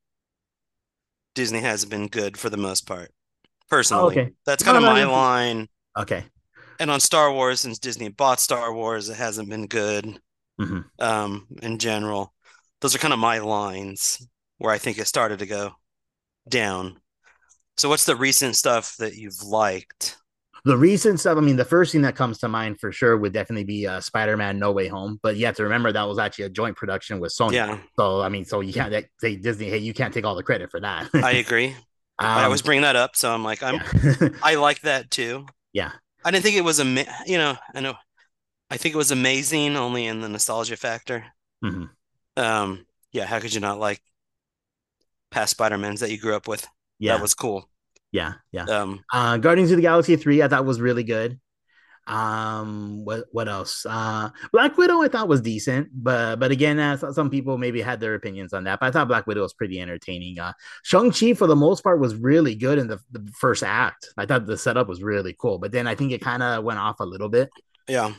Disney 1.35 1.61
hasn't 1.61 1.91
been 1.91 2.09
good 2.09 2.37
for 2.37 2.51
the 2.51 2.57
most 2.57 2.87
part. 2.87 3.11
Personally, 3.69 4.19
okay. 4.19 4.33
that's 4.47 4.65
No, 4.65 4.73
kind 4.73 4.77
of 4.79 4.83
no, 4.83 4.93
my 4.93 5.03
no. 5.05 5.13
line. 5.13 5.69
Okay. 5.99 6.25
And 6.79 6.91
on 6.91 7.01
Star 7.01 7.33
Wars, 7.33 7.61
since 7.61 7.79
Disney 7.79 8.09
bought 8.09 8.41
Star 8.41 8.73
Wars, 8.73 9.09
it 9.09 9.17
hasn't 9.17 9.49
been 9.49 9.67
good. 9.67 10.21
Mhm. 10.61 10.85
Um, 10.99 11.47
in 11.63 11.79
general, 11.79 12.35
those 12.81 12.95
are 12.95 12.99
kind 12.99 13.15
of 13.15 13.19
my 13.21 13.39
lines 13.39 14.27
where 14.59 14.73
I 14.73 14.79
think 14.79 14.99
it 14.99 15.07
started 15.07 15.39
to 15.41 15.47
go 15.47 15.75
down. 16.49 17.01
So, 17.77 17.89
what's 17.89 18.05
the 18.07 18.17
recent 18.17 18.57
stuff 18.57 18.97
that 18.99 19.15
you've 19.17 19.43
liked? 19.43 20.17
The 20.65 20.77
recent 20.77 21.19
stuff, 21.19 21.37
I 21.39 21.41
mean, 21.41 21.57
the 21.57 21.65
first 21.65 21.91
thing 21.91 22.03
that 22.03 22.15
comes 22.15 22.39
to 22.39 22.49
mind 22.49 22.79
for 22.79 22.93
sure 22.93 23.17
would 23.17 23.33
definitely 23.33 23.65
be 23.65 23.87
uh, 23.87 24.01
Spider 24.01 24.37
Man 24.37 24.59
No 24.61 24.71
Way 24.71 24.87
Home. 24.87 25.19
But 25.23 25.37
you 25.37 25.47
have 25.47 25.57
to 25.57 25.65
remember 25.65 25.91
that 25.93 26.05
was 26.09 26.19
actually 26.21 26.45
a 26.45 26.51
joint 26.51 26.77
production 26.77 27.19
with 27.19 27.33
Sony. 27.33 27.55
Yeah, 27.55 27.79
So, 27.99 28.21
I 28.21 28.29
mean, 28.29 28.45
so 28.45 28.61
you 28.61 28.73
can't 28.73 28.91
that- 28.93 29.07
say 29.21 29.35
Disney, 29.37 29.69
hey, 29.69 29.79
you 29.79 29.93
can't 29.93 30.15
take 30.15 30.25
all 30.25 30.37
the 30.37 30.43
credit 30.45 30.71
for 30.71 30.79
that. 30.81 31.11
I 31.15 31.33
agree. 31.33 31.75
I 32.19 32.39
Um, 32.41 32.45
always 32.45 32.63
bring 32.63 32.83
that 32.83 32.95
up, 32.95 33.17
so 33.17 33.33
I'm 33.33 33.43
like, 33.43 33.63
I'm 33.63 33.75
yeah. 34.05 34.29
I 34.43 34.55
like 34.55 34.83
that 34.83 35.11
too. 35.11 35.47
yeah. 35.73 35.91
I 36.25 36.31
didn't 36.31 36.45
think 36.45 36.55
it 36.57 36.61
was 36.63 36.79
a, 36.79 36.85
you 37.27 37.37
know, 37.39 37.57
I 37.75 37.81
know, 37.81 37.95
I 38.71 38.77
think 38.77 38.95
it 38.95 38.99
was 38.99 39.11
amazing 39.11 39.77
only 39.77 40.07
in 40.07 40.21
the 40.21 40.29
nostalgia 40.29 40.77
factor. 40.77 41.25
Mhm. 41.65 41.89
Um, 42.37 42.87
yeah, 43.11 43.25
how 43.25 43.41
could 43.41 43.53
you 43.53 43.61
not 43.61 43.81
like 43.81 44.01
past 45.33 45.51
Spider-Mans 45.53 45.99
that 46.01 46.13
you 46.13 46.19
grew 46.19 46.37
up 46.37 46.47
with? 46.47 46.65
Yeah. 47.01 47.15
That 47.17 47.23
was 47.23 47.35
cool. 47.35 47.69
Yeah. 48.13 48.35
Yeah. 48.53 48.65
Um, 48.65 49.01
Uh, 49.13 49.39
Guardians 49.39 49.71
of 49.71 49.77
the 49.77 49.83
Galaxy 49.83 50.17
3, 50.17 50.43
I 50.43 50.49
thought 50.49 50.65
was 50.65 50.81
really 50.81 51.05
good. 51.05 51.41
Um, 52.07 53.05
what 53.05 53.27
what 53.31 53.49
else? 53.49 53.87
Uh, 53.89 54.31
Black 54.53 54.77
Widow 54.77 55.03
I 55.03 55.09
thought 55.09 55.29
was 55.29 55.41
decent, 55.41 55.89
but 55.93 56.41
but 56.41 56.51
again, 56.51 56.81
uh, 56.81 57.13
some 57.13 57.31
people 57.31 57.59
maybe 57.59 57.81
had 57.81 58.01
their 58.01 58.15
opinions 58.15 58.53
on 58.53 58.65
that. 58.65 58.81
But 58.81 58.87
I 58.87 58.91
thought 58.91 59.07
Black 59.07 59.27
Widow 59.29 59.43
was 59.43 59.55
pretty 59.55 59.81
entertaining. 59.81 60.39
Uh, 60.41 60.53
Shang 60.83 61.13
Chi 61.13 61.35
for 61.35 61.47
the 61.47 61.55
most 61.55 61.85
part 61.85 62.01
was 62.01 62.17
really 62.17 62.57
good 62.57 62.79
in 62.79 62.89
the, 62.89 62.99
the 63.13 63.31
first 63.39 63.63
act. 63.63 64.09
I 64.17 64.27
thought 64.27 64.47
the 64.47 64.59
setup 64.59 64.89
was 64.89 65.01
really 65.01 65.37
cool, 65.39 65.59
but 65.59 65.71
then 65.71 65.87
I 65.87 65.95
think 65.95 66.11
it 66.11 66.21
kind 66.21 66.43
of 66.43 66.65
went 66.65 66.81
off 66.81 66.99
a 66.99 67.07
little 67.07 67.29
bit. 67.29 67.51
Yeah. 67.87 68.13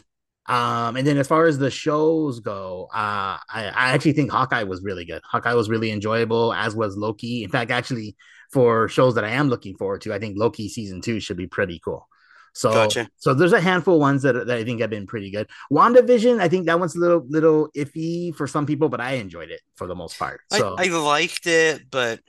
Um, 0.45 0.97
and 0.97 1.07
then 1.07 1.17
as 1.17 1.27
far 1.27 1.45
as 1.45 1.57
the 1.57 1.71
shows 1.71 2.39
go, 2.39 2.87
uh, 2.93 3.37
I, 3.49 3.65
I 3.65 3.91
actually 3.91 4.13
think 4.13 4.31
Hawkeye 4.31 4.63
was 4.63 4.81
really 4.81 5.05
good. 5.05 5.21
Hawkeye 5.25 5.53
was 5.53 5.69
really 5.69 5.91
enjoyable, 5.91 6.53
as 6.53 6.75
was 6.75 6.97
Loki. 6.97 7.43
In 7.43 7.49
fact, 7.49 7.71
actually, 7.71 8.15
for 8.53 8.87
shows 8.87 9.15
that 9.15 9.23
I 9.25 9.31
am 9.31 9.49
looking 9.49 9.75
forward 9.77 10.01
to, 10.01 10.13
I 10.13 10.19
think 10.19 10.37
Loki 10.37 10.69
season 10.69 11.01
two 11.01 11.19
should 11.19 11.37
be 11.37 11.47
pretty 11.47 11.79
cool. 11.83 12.07
So, 12.53 12.71
Gotcha. 12.73 13.09
so 13.17 13.33
there's 13.33 13.53
a 13.53 13.61
handful 13.61 13.95
of 13.95 14.01
ones 14.01 14.21
that, 14.23 14.33
that 14.33 14.57
I 14.57 14.63
think 14.63 14.81
have 14.81 14.89
been 14.91 15.07
pretty 15.07 15.31
good. 15.31 15.47
WandaVision, 15.71 16.39
I 16.39 16.47
think 16.49 16.67
that 16.67 16.79
one's 16.79 16.95
a 16.95 16.99
little 16.99 17.25
little 17.27 17.69
iffy 17.75 18.35
for 18.35 18.47
some 18.47 18.65
people, 18.65 18.89
but 18.89 19.01
I 19.01 19.13
enjoyed 19.13 19.49
it 19.49 19.61
for 19.75 19.87
the 19.87 19.95
most 19.95 20.19
part. 20.19 20.41
So 20.49 20.77
I, 20.77 20.85
I 20.85 20.87
liked 20.87 21.47
it, 21.47 21.89
but 21.89 22.19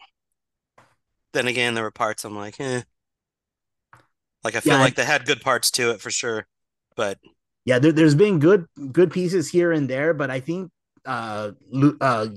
then 1.33 1.47
again, 1.47 1.75
there 1.75 1.85
were 1.85 1.91
parts 1.91 2.25
I'm 2.25 2.37
like, 2.37 2.61
eh. 2.61 2.83
Like 4.43 4.55
I 4.57 4.61
feel 4.61 4.79
Yeah, 4.79 4.79
like 4.79 4.95
they 4.95 5.05
had 5.05 5.27
good 5.27 5.41
parts 5.41 5.71
to 5.73 5.91
it 5.91 6.01
for 6.01 6.11
sure, 6.11 6.47
but 6.97 7.19
yeah, 7.65 7.79
there, 7.79 7.93
there's 7.93 8.15
been 8.15 8.39
good 8.39 8.67
good 8.93 9.11
pieces 9.11 9.49
here 9.49 9.73
and 9.73 9.89
there, 9.89 10.13
but 10.15 10.31
I 10.31 10.41
think 10.41 10.71
uh, 11.07 11.53
uh, 12.01 12.29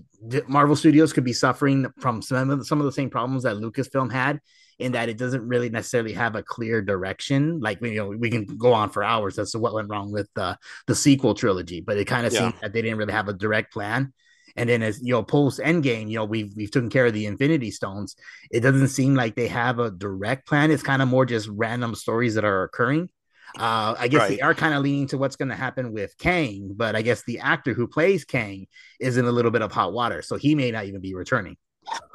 Marvel 0.47 0.75
Studios 0.75 1.13
could 1.13 1.23
be 1.23 1.34
suffering 1.34 1.86
from 1.99 2.21
some 2.21 2.49
of 2.49 2.60
the, 2.60 2.65
some 2.65 2.80
of 2.80 2.86
the 2.86 2.91
same 2.91 3.10
problems 3.10 3.43
that 3.43 3.58
Lucasfilm 3.58 4.12
had, 4.12 4.39
in 4.80 4.91
that 4.93 5.10
it 5.10 5.17
doesn't 5.17 5.47
really 5.47 5.69
necessarily 5.69 6.13
have 6.13 6.36
a 6.36 6.43
clear 6.43 6.82
direction. 6.82 7.60
Like 7.60 7.82
you 7.82 7.95
know, 7.95 8.10
we 8.10 8.30
can 8.30 8.45
go 8.45 8.73
on 8.73 8.89
for 8.89 9.03
hours 9.03 9.38
as 9.39 9.51
to 9.51 9.60
what 9.60 9.73
went 9.73 9.89
wrong 9.89 10.12
with 10.12 10.30
uh, 10.36 10.56
the 10.88 10.95
sequel 10.95 11.34
trilogy, 11.34 11.82
but 11.82 11.97
it 11.97 12.06
kind 12.06 12.25
of 12.27 12.34
Yeah. 12.34 12.39
seemed 12.41 12.53
that 12.62 12.73
they 12.73 12.82
didn't 12.82 12.97
really 12.97 13.13
have 13.13 13.27
a 13.27 13.34
direct 13.34 13.73
plan. 13.73 14.13
And 14.56 14.67
then 14.67 14.82
as 14.82 14.99
you 15.03 15.13
know, 15.13 15.21
post 15.23 15.60
Endgame, 15.60 16.10
you 16.10 16.15
know, 16.15 16.25
we've 16.25 16.51
we've 16.56 16.71
taken 16.71 16.89
care 16.89 17.06
of 17.06 17.13
the 17.13 17.27
Infinity 17.27 17.69
Stones. 17.71 18.15
It 18.49 18.62
doesn't 18.62 18.88
seem 18.88 19.13
like 19.13 19.36
they 19.36 19.47
have 19.47 19.77
a 19.80 19.91
direct 19.91 20.47
plan. 20.47 20.71
It's 20.71 20.82
kind 20.84 21.01
of 21.01 21.08
more 21.08 21.25
just 21.25 21.47
random 21.47 21.93
stories 21.93 22.36
that 22.36 22.45
are 22.45 22.63
occurring. 22.63 23.10
Uh, 23.57 23.95
I 23.97 24.07
guess 24.07 24.27
they 24.27 24.41
are 24.41 24.53
kind 24.53 24.73
of 24.73 24.83
leaning 24.83 25.07
to 25.07 25.17
what's 25.17 25.36
going 25.36 25.49
to 25.49 25.55
happen 25.55 25.93
with 25.93 26.17
Kang, 26.17 26.73
but 26.75 26.95
I 26.95 27.01
guess 27.01 27.23
the 27.23 27.39
actor 27.39 27.73
who 27.73 27.88
plays 27.88 28.25
Kang 28.25 28.67
is 28.99 29.17
in 29.17 29.25
a 29.25 29.31
little 29.31 29.51
bit 29.51 29.62
of 29.62 29.71
hot 29.71 29.93
water, 29.93 30.21
so 30.21 30.36
he 30.36 30.53
may 30.53 30.69
not 30.71 30.86
even 30.86 31.01
be 31.01 31.15
returning. 31.15 31.57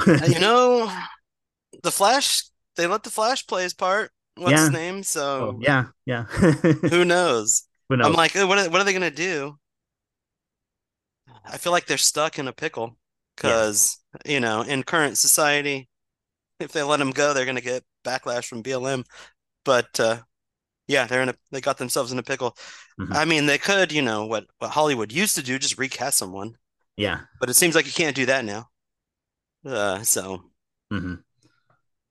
you 0.06 0.16
know, 0.40 0.92
the 1.82 1.90
Flash, 1.90 2.44
they 2.76 2.86
let 2.86 3.02
the 3.02 3.10
Flash 3.10 3.46
play 3.46 3.62
his 3.62 3.74
part. 3.74 4.10
What's 4.36 4.52
his 4.60 4.70
name? 4.70 5.02
So 5.02 5.56
Oh, 5.56 5.58
yeah, 5.60 5.86
yeah. 6.06 6.24
who 6.90 7.04
knows? 7.04 7.64
Who 7.88 7.96
knows? 7.96 8.06
I'm 8.06 8.12
like, 8.14 8.34
what 8.34 8.58
are, 8.58 8.70
what 8.70 8.80
are 8.80 8.84
they 8.84 8.92
gonna 8.92 9.10
do? 9.10 9.58
I 11.44 11.56
feel 11.56 11.72
like 11.72 11.86
they're 11.86 11.98
stuck 11.98 12.38
in 12.38 12.46
a 12.48 12.52
pickle 12.52 12.96
because, 13.36 13.98
you 14.24 14.38
know, 14.40 14.62
in 14.62 14.82
current 14.84 15.18
society, 15.18 15.88
if 16.60 16.72
they 16.72 16.82
let 16.82 16.98
them 16.98 17.10
go, 17.10 17.34
they're 17.34 17.46
gonna 17.46 17.60
get 17.60 17.84
backlash 18.04 18.46
from 18.46 18.62
BLM. 18.62 19.04
But 19.64 19.98
uh, 19.98 20.18
yeah, 20.88 21.06
they're 21.06 21.22
in 21.22 21.30
a 21.30 21.34
they 21.50 21.60
got 21.60 21.78
themselves 21.78 22.12
in 22.12 22.18
a 22.18 22.22
pickle. 22.22 22.56
Mhm. 22.98 23.12
I 23.12 23.24
mean, 23.24 23.46
they 23.46 23.58
could, 23.58 23.92
you 23.92 24.02
know, 24.02 24.26
what 24.26 24.46
what 24.58 24.72
Hollywood 24.72 25.12
used 25.12 25.36
to 25.36 25.42
do, 25.42 25.58
just 25.58 25.78
recast 25.78 26.18
someone, 26.18 26.56
yeah. 26.96 27.20
but 27.40 27.50
it 27.50 27.54
seems 27.54 27.74
like 27.76 27.86
you 27.86 27.92
can't 27.92 28.16
do 28.16 28.26
that 28.26 28.44
now. 28.46 28.70
Uh, 29.64 30.02
so 30.02 30.44
hmm 30.90 31.14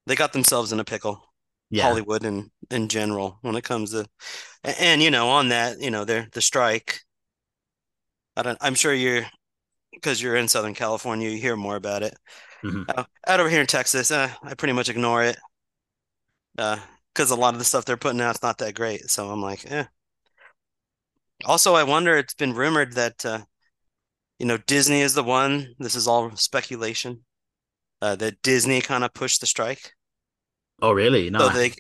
they 0.06 0.16
got 0.16 0.34
themselves 0.34 0.72
in 0.72 0.80
a 0.80 0.84
pickle. 0.84 1.24
Yeah. 1.70 1.84
Hollywood 1.84 2.24
in 2.26 2.52
in 2.70 2.90
general 2.90 3.40
when 3.42 3.56
it 3.56 3.64
comes 3.64 3.92
to 3.92 4.06
and, 4.64 4.76
and, 4.80 5.02
you 5.04 5.10
know 5.12 5.30
on 5.30 5.50
that 5.50 5.80
you 5.82 5.90
know 5.92 6.06
they're 6.06 6.28
the 6.34 6.42
strike 6.42 7.02
I 8.36 8.44
don't 8.44 8.58
I'm 8.62 8.76
sure 8.76 8.94
you're 8.94 9.26
because 9.94 10.22
you're 10.22 10.36
in 10.38 10.48
Southern 10.48 10.76
California 10.76 11.30
you 11.30 11.40
hear 11.40 11.56
more 11.58 11.76
about 11.78 12.04
it 12.04 12.16
Mhm. 12.64 12.88
Uh, 12.90 13.06
out 13.28 13.40
over 13.42 13.50
here 13.50 13.62
in 13.62 13.68
Texas 13.68 14.12
uh, 14.12 14.32
I 14.44 14.56
pretty 14.56 14.74
much 14.74 14.90
ignore 14.90 15.24
it 15.24 15.38
uh 16.58 16.78
because 17.14 17.32
a 17.32 17.36
lot 17.36 17.54
of 17.54 17.60
the 17.60 17.66
stuff 17.66 17.86
they're 17.86 17.98
putting 17.98 18.22
out 18.22 18.36
is 18.36 18.44
not 18.44 18.58
that 18.60 18.76
great 18.76 19.10
so 19.10 19.30
I'm 19.30 19.42
like 19.42 19.70
eh 19.72 19.86
also 21.46 21.76
I 21.76 21.84
wonder 21.84 22.18
it's 22.18 22.34
been 22.34 22.54
rumored 22.54 22.94
that 22.94 23.26
uh 23.26 23.42
you 24.40 24.46
know 24.46 24.58
Disney 24.58 25.02
is 25.02 25.14
the 25.14 25.24
one 25.24 25.76
this 25.80 25.96
is 25.96 26.08
all 26.08 26.36
speculation 26.36 27.26
uh 28.02 28.16
that 28.18 28.42
Disney 28.44 28.82
kind 28.82 29.04
of 29.06 29.14
pushed 29.14 29.42
the 29.42 29.48
strike 29.48 29.94
Oh, 30.82 30.92
really? 30.92 31.30
No, 31.30 31.40
So 31.42 31.50
they-. 31.50 31.74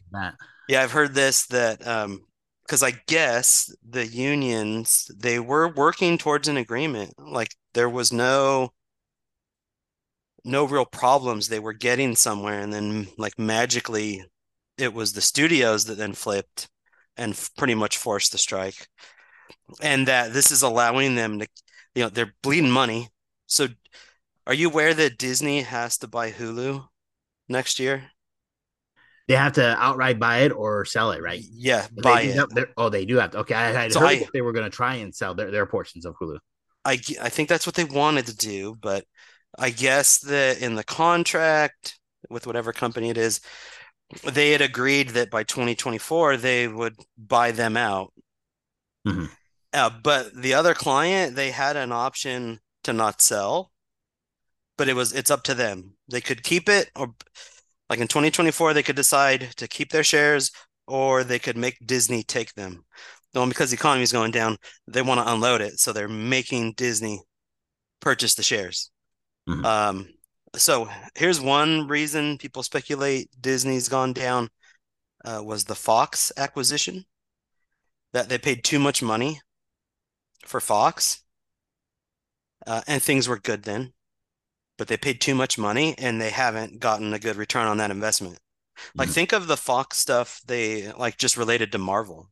Yeah, 0.68 0.82
I've 0.84 0.92
heard 0.92 1.14
this 1.14 1.46
that 1.48 1.86
um 1.88 2.26
because 2.66 2.84
I 2.84 2.92
guess 3.08 3.74
the 3.88 4.08
unions 4.08 5.12
they 5.16 5.40
were 5.40 5.68
working 5.74 6.18
towards 6.18 6.48
an 6.48 6.58
agreement. 6.58 7.14
Like 7.20 7.56
there 7.74 7.90
was 7.90 8.14
no 8.14 8.74
no 10.44 10.66
real 10.66 10.86
problems. 10.86 11.48
They 11.48 11.60
were 11.60 11.74
getting 11.74 12.16
somewhere 12.16 12.60
and 12.60 12.74
then 12.74 13.08
like 13.18 13.38
magically 13.40 14.24
it 14.82 14.94
was 14.94 15.14
the 15.14 15.22
studios 15.22 15.86
that 15.86 15.98
then 15.98 16.14
flipped 16.14 16.68
and 17.18 17.34
f- 17.34 17.52
pretty 17.58 17.76
much 17.76 17.98
forced 17.98 18.32
the 18.32 18.38
strike. 18.38 18.88
And 19.82 20.08
that 20.08 20.34
this 20.34 20.52
is 20.52 20.62
allowing 20.64 21.16
them 21.16 21.40
to 21.40 21.48
you 21.96 22.04
know, 22.04 22.10
they're 22.10 22.34
bleeding 22.42 22.72
money. 22.72 23.10
So 23.48 23.68
are 24.48 24.54
you 24.54 24.70
aware 24.70 24.94
that 24.94 25.18
Disney 25.18 25.62
has 25.62 25.98
to 26.00 26.08
buy 26.08 26.32
Hulu 26.32 26.88
next 27.50 27.80
year? 27.80 28.04
They 29.28 29.36
have 29.36 29.54
to 29.54 29.76
outright 29.78 30.20
buy 30.20 30.40
it 30.40 30.52
or 30.52 30.84
sell 30.86 31.12
it, 31.12 31.22
right? 31.22 31.42
Yeah, 31.52 31.88
They 31.96 32.02
buy 32.02 32.24
do 32.24 32.48
it. 32.56 32.70
oh, 32.78 32.90
they 32.90 33.06
do 33.06 33.18
have 33.18 33.32
to. 33.32 33.40
Okay, 33.40 33.54
I 33.54 33.72
had 33.72 33.94
So 33.94 34.00
heard 34.00 34.08
I- 34.10 34.28
they 34.34 34.42
were 34.42 34.52
going 34.52 34.70
to 34.70 34.76
try 34.76 34.96
and 34.96 35.14
sell 35.14 35.36
their, 35.36 35.52
their 35.52 35.66
portions 35.66 36.06
of 36.06 36.16
Hulu. 36.20 36.40
I, 36.84 37.00
I 37.22 37.30
think 37.30 37.48
that's 37.48 37.68
what 37.68 37.76
they 37.76 37.84
wanted 37.84 38.26
to 38.26 38.36
do, 38.36 38.76
but 38.82 39.06
I 39.60 39.70
guess 39.70 40.20
that 40.20 40.62
in 40.62 40.76
the 40.76 40.84
contract 40.84 42.00
with 42.30 42.48
whatever 42.48 42.74
company 42.74 43.10
it 43.10 43.18
is, 43.18 43.40
they 44.24 44.52
had 44.52 44.62
agreed 44.62 45.10
that 45.10 45.30
by 45.30 45.44
2024 45.44 46.38
they 46.38 46.68
would 46.68 46.96
buy 47.18 47.52
them 47.52 47.78
out. 47.78 48.14
Mhm. 49.08 49.30
Uh, 49.74 49.90
but 49.90 50.36
the 50.36 50.54
other 50.54 50.74
client, 50.74 51.36
they 51.36 51.52
had 51.52 51.78
an 51.78 51.92
option 51.92 52.60
to 52.84 52.94
not 52.94 53.22
sell, 53.22 53.72
but 54.78 54.90
it 54.90 54.96
was 54.96 55.14
it's 55.14 55.32
up 55.32 55.44
to 55.44 55.54
them. 55.54 55.94
They 56.10 56.22
could 56.22 56.44
keep 56.44 56.68
it 56.68 56.90
or 56.96 57.14
like 57.90 58.00
in 58.00 58.08
2024 58.08 58.74
they 58.74 58.84
could 58.84 58.96
decide 58.96 59.52
to 59.58 59.68
keep 59.68 59.92
their 59.92 60.04
shares 60.04 60.52
or 60.88 61.24
they 61.24 61.40
could 61.40 61.58
make 61.58 61.86
Disney 61.86 62.24
take 62.24 62.54
them. 62.54 62.86
No, 63.34 63.46
because 63.46 63.70
the 63.70 63.76
economy 63.76 64.04
is 64.04 64.12
going 64.12 64.32
down, 64.32 64.58
they 64.88 65.02
want 65.02 65.26
to 65.26 65.32
unload 65.32 65.62
it, 65.62 65.80
so 65.80 65.94
they're 65.94 66.10
making 66.10 66.74
Disney 66.74 67.22
purchase 68.02 68.36
the 68.36 68.44
shares. 68.44 68.92
Mhm. 69.48 69.66
Um, 69.66 70.10
so 70.56 70.90
here's 71.16 71.40
one 71.42 71.88
reason 71.88 72.38
people 72.38 72.64
speculate 72.64 73.30
Disney's 73.42 73.90
gone 73.90 74.14
down 74.14 74.50
uh, 75.26 75.42
was 75.44 75.66
the 75.66 75.76
Fox 75.76 76.32
acquisition. 76.38 77.06
That 78.14 78.30
they 78.30 78.38
paid 78.38 78.64
too 78.64 78.80
much 78.80 79.02
money 79.02 79.42
for 80.46 80.60
Fox, 80.60 81.24
uh, 82.68 82.82
and 82.88 83.02
things 83.02 83.28
were 83.28 83.40
good 83.40 83.64
then, 83.64 83.94
but 84.78 84.88
they 84.88 84.98
paid 84.98 85.22
too 85.22 85.36
much 85.36 85.58
money 85.58 85.96
and 85.98 86.22
they 86.22 86.30
haven't 86.32 86.80
gotten 86.80 87.14
a 87.14 87.20
good 87.20 87.38
return 87.38 87.68
on 87.68 87.78
that 87.78 87.92
investment. 87.92 88.40
Like 88.98 89.10
Mhm. 89.10 89.14
think 89.14 89.32
of 89.34 89.48
the 89.48 89.58
Fox 89.58 89.98
stuff 89.98 90.42
they 90.46 90.92
like 90.94 91.18
just 91.18 91.38
related 91.38 91.72
to 91.74 91.78
Marvel 91.78 92.32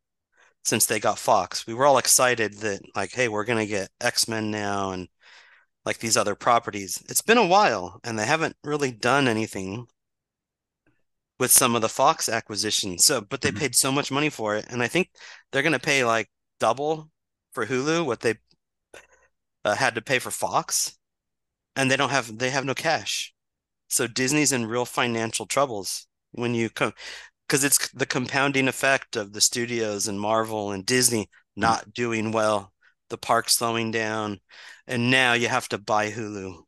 since 0.63 0.85
they 0.85 0.99
got 0.99 1.19
Fox. 1.19 1.67
We 1.67 1.73
were 1.75 1.85
all 1.85 1.97
excited 1.99 2.59
that 2.59 2.81
like, 2.95 3.11
hey, 3.13 3.27
we're 3.29 3.45
gonna 3.45 3.65
get 3.67 3.91
X-Men 4.01 4.51
now 4.51 4.91
and 4.91 5.09
like 5.89 5.97
these 5.97 6.15
other 6.17 6.35
properties. 6.35 7.03
It's 7.09 7.23
been 7.23 7.39
a 7.39 7.47
while 7.47 7.99
and 8.03 8.17
they 8.19 8.27
haven't 8.27 8.55
really 8.63 8.91
done 8.91 9.27
anything 9.27 9.87
with 11.39 11.51
some 11.51 11.75
of 11.75 11.81
the 11.81 11.89
Fox 11.89 12.29
acquisitions. 12.29 13.05
So, 13.05 13.21
but 13.21 13.41
they 13.41 13.51
Mhm. 13.51 13.57
paid 13.57 13.75
so 13.75 13.91
much 13.91 14.11
money 14.11 14.29
for 14.29 14.55
it, 14.55 14.65
and 14.69 14.83
I 14.83 14.87
think 14.87 15.09
they're 15.51 15.63
gonna 15.63 15.79
pay 15.79 16.03
like 16.05 16.29
double 16.59 17.09
for 17.53 17.65
Hulu 17.65 18.05
what 18.05 18.19
they 18.19 18.35
uh, 19.65 19.75
had 19.75 19.95
to 19.95 20.01
pay 20.01 20.19
for 20.19 20.31
Fox, 20.31 20.97
and 21.75 21.89
they 21.91 21.97
don't 21.97 22.11
have 22.11 22.37
they 22.39 22.49
have 22.51 22.65
no 22.65 22.75
cash. 22.75 23.33
So 23.89 24.07
Disney's 24.07 24.51
in 24.53 24.67
real 24.67 24.85
financial 24.85 25.47
troubles 25.47 26.07
when 26.31 26.55
you 26.55 26.69
come 26.69 26.93
because 27.47 27.63
it's 27.63 27.89
the 27.91 28.05
compounding 28.05 28.67
effect 28.67 29.15
of 29.15 29.33
the 29.33 29.41
studios 29.41 30.07
and 30.07 30.19
Marvel 30.21 30.71
and 30.71 30.85
Disney 30.85 31.29
not 31.55 31.93
doing 31.93 32.31
well, 32.33 32.73
the 33.09 33.17
park 33.17 33.49
slowing 33.49 33.91
down, 33.91 34.39
and 34.87 35.11
now 35.11 35.33
you 35.33 35.47
have 35.47 35.69
to 35.69 35.77
buy 35.77 36.11
Hulu 36.11 36.63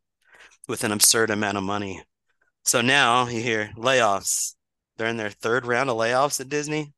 with 0.67 0.83
an 0.83 0.91
absurd 0.91 1.29
amount 1.29 1.57
of 1.57 1.63
money. 1.63 2.03
So 2.63 2.81
now 2.81 3.27
you 3.27 3.41
hear 3.41 3.71
layoffs. 3.77 4.55
They're 4.97 5.07
in 5.07 5.17
their 5.17 5.31
third 5.31 5.65
round 5.65 5.89
of 5.89 5.97
layoffs 5.97 6.39
at 6.39 6.49
Disney, 6.49 6.93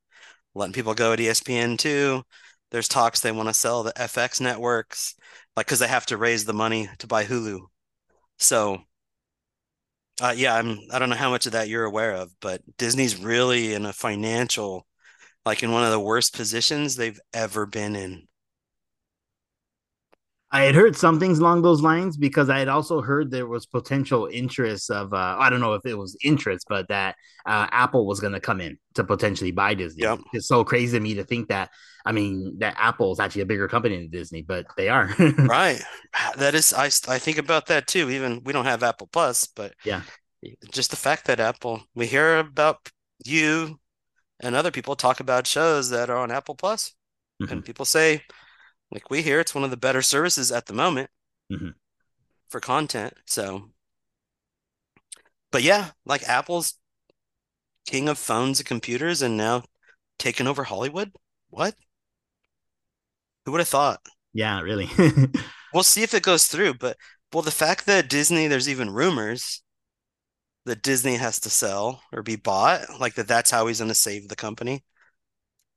letting 0.55 0.73
people 0.73 0.93
go 0.93 1.13
at 1.13 1.19
ESPN 1.19 1.77
too. 1.77 2.23
There's 2.71 2.87
talks 2.87 3.19
they 3.19 3.31
want 3.31 3.49
to 3.49 3.53
sell 3.53 3.83
the 3.83 3.93
FX 3.97 4.41
networks, 4.41 5.15
like 5.55 5.67
because 5.67 5.79
they 5.79 5.87
have 5.87 6.05
to 6.07 6.17
raise 6.17 6.45
the 6.45 6.53
money 6.53 6.89
to 6.99 7.07
buy 7.07 7.25
Hulu. 7.25 7.61
So, 8.39 8.79
uh, 10.21 10.33
yeah, 10.35 10.55
I'm 10.55 10.79
I 10.91 10.99
don't 10.99 11.09
know 11.09 11.15
how 11.15 11.29
much 11.29 11.45
of 11.45 11.53
that 11.53 11.69
you're 11.69 11.85
aware 11.85 12.13
of, 12.13 12.31
but 12.39 12.61
Disney's 12.77 13.19
really 13.19 13.73
in 13.73 13.85
a 13.85 13.93
financial 13.93 14.85
like 15.45 15.63
in 15.63 15.71
one 15.71 15.83
of 15.83 15.91
the 15.91 15.99
worst 15.99 16.35
positions 16.35 16.95
they've 16.95 17.19
ever 17.33 17.65
been 17.65 17.95
in. 17.95 18.27
I 20.53 20.61
had 20.65 20.75
heard 20.75 20.95
some 20.95 21.19
things 21.19 21.39
along 21.39 21.63
those 21.63 21.81
lines 21.81 22.15
because 22.15 22.47
I 22.47 22.59
had 22.59 22.67
also 22.67 23.01
heard 23.01 23.31
there 23.31 23.47
was 23.47 23.65
potential 23.65 24.29
interest 24.31 24.91
of 24.91 25.11
uh, 25.11 25.35
I 25.39 25.49
don't 25.49 25.59
know 25.59 25.73
if 25.73 25.83
it 25.83 25.95
was 25.95 26.15
interest, 26.23 26.67
but 26.69 26.87
that 26.89 27.15
uh, 27.47 27.67
Apple 27.71 28.05
was 28.05 28.19
going 28.19 28.33
to 28.33 28.39
come 28.39 28.61
in 28.61 28.77
to 28.93 29.03
potentially 29.03 29.51
buy 29.51 29.73
Disney. 29.73 30.03
Yep. 30.03 30.19
It's 30.31 30.47
so 30.47 30.63
crazy 30.63 30.95
to 30.95 31.01
me 31.03 31.15
to 31.15 31.23
think 31.23 31.49
that 31.49 31.71
I 32.05 32.11
mean 32.11 32.59
that 32.59 32.75
Apple 32.77 33.11
is 33.11 33.19
actually 33.19 33.41
a 33.41 33.47
bigger 33.47 33.67
company 33.67 33.97
than 33.97 34.11
Disney, 34.11 34.43
but 34.43 34.67
they 34.77 34.89
are. 34.89 35.09
Right. 35.39 35.81
That 36.37 36.53
is 36.53 36.71
I 36.71 36.85
I 37.07 37.17
think 37.17 37.39
about 37.39 37.65
that 37.67 37.87
too. 37.87 38.11
Even 38.11 38.43
we 38.43 38.53
don't 38.53 38.65
have 38.65 38.83
Apple 38.83 39.09
Plus, 39.11 39.47
but 39.47 39.73
yeah, 39.83 40.01
just 40.71 40.91
the 40.91 40.97
fact 40.97 41.25
that 41.25 41.39
Apple 41.39 41.81
we 41.95 42.05
hear 42.05 42.37
about 42.37 42.77
you 43.25 43.79
and 44.39 44.55
other 44.55 44.71
people 44.71 44.95
talk 44.95 45.19
about 45.19 45.47
shows 45.47 45.89
that 45.89 46.11
are 46.11 46.17
on 46.17 46.29
Apple 46.31 46.55
Plus, 46.55 46.93
Mhm. 47.41 47.51
and 47.51 47.65
people 47.65 47.85
say 47.85 48.21
like 48.91 49.09
we 49.09 49.21
hear 49.21 49.39
it's 49.39 49.55
one 49.55 49.63
of 49.63 49.71
the 49.71 49.77
better 49.77 50.01
services 50.01 50.51
at 50.51 50.65
the 50.67 50.73
moment 50.73 51.09
Mhm. 51.51 51.73
for 52.49 52.59
content. 52.59 53.13
So, 53.25 53.71
but 55.51 55.63
yeah, 55.63 55.91
like 56.05 56.23
Apple's 56.27 56.77
king 57.85 58.09
of 58.09 58.17
phones 58.17 58.59
and 58.59 58.67
computers 58.67 59.21
and 59.21 59.37
now 59.37 59.63
taking 60.19 60.47
over 60.47 60.63
Hollywood. 60.65 61.11
What? 61.49 61.75
Who 63.45 63.51
would 63.51 63.59
have 63.61 63.67
thought? 63.69 64.01
yeah, 64.33 64.59
really. 64.61 64.89
We'll 65.73 65.83
see 65.83 66.03
if 66.03 66.13
it 66.13 66.23
goes 66.23 66.45
through, 66.45 66.75
but 66.75 66.97
well, 67.33 67.41
the 67.41 67.49
fact 67.51 67.87
that 67.87 68.07
Disney, 68.09 68.47
there's 68.47 68.69
even 68.69 68.91
rumors 68.91 69.63
that 70.65 70.81
Disney 70.83 71.15
has 71.15 71.39
to 71.41 71.49
sell 71.49 72.03
or 72.11 72.21
be 72.23 72.35
bought, 72.35 72.99
like 72.99 73.15
that 73.15 73.27
that's 73.27 73.51
how 73.51 73.67
he's 73.67 73.79
going 73.79 73.89
to 73.89 73.95
save 73.95 74.27
the 74.29 74.35
company. 74.35 74.83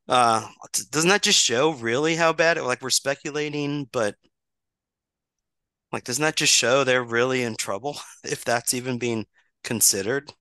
Uh, 0.08 0.48
doesn't 0.90 1.08
that 1.10 1.22
just 1.22 1.42
show 1.42 1.70
really 1.72 2.16
how 2.16 2.32
bad 2.32 2.58
it, 2.58 2.62
like 2.64 2.80
we're 2.82 2.90
speculating, 2.90 3.88
but 3.92 4.14
like 5.92 6.04
doesn't 6.04 6.22
that 6.22 6.36
just 6.36 6.52
show 6.52 6.84
they're 6.84 7.02
really 7.02 7.42
in 7.42 7.56
trouble 7.56 7.96
if 8.24 8.44
that's 8.44 8.74
even 8.74 8.98
being 8.98 9.26
considered? 9.64 10.32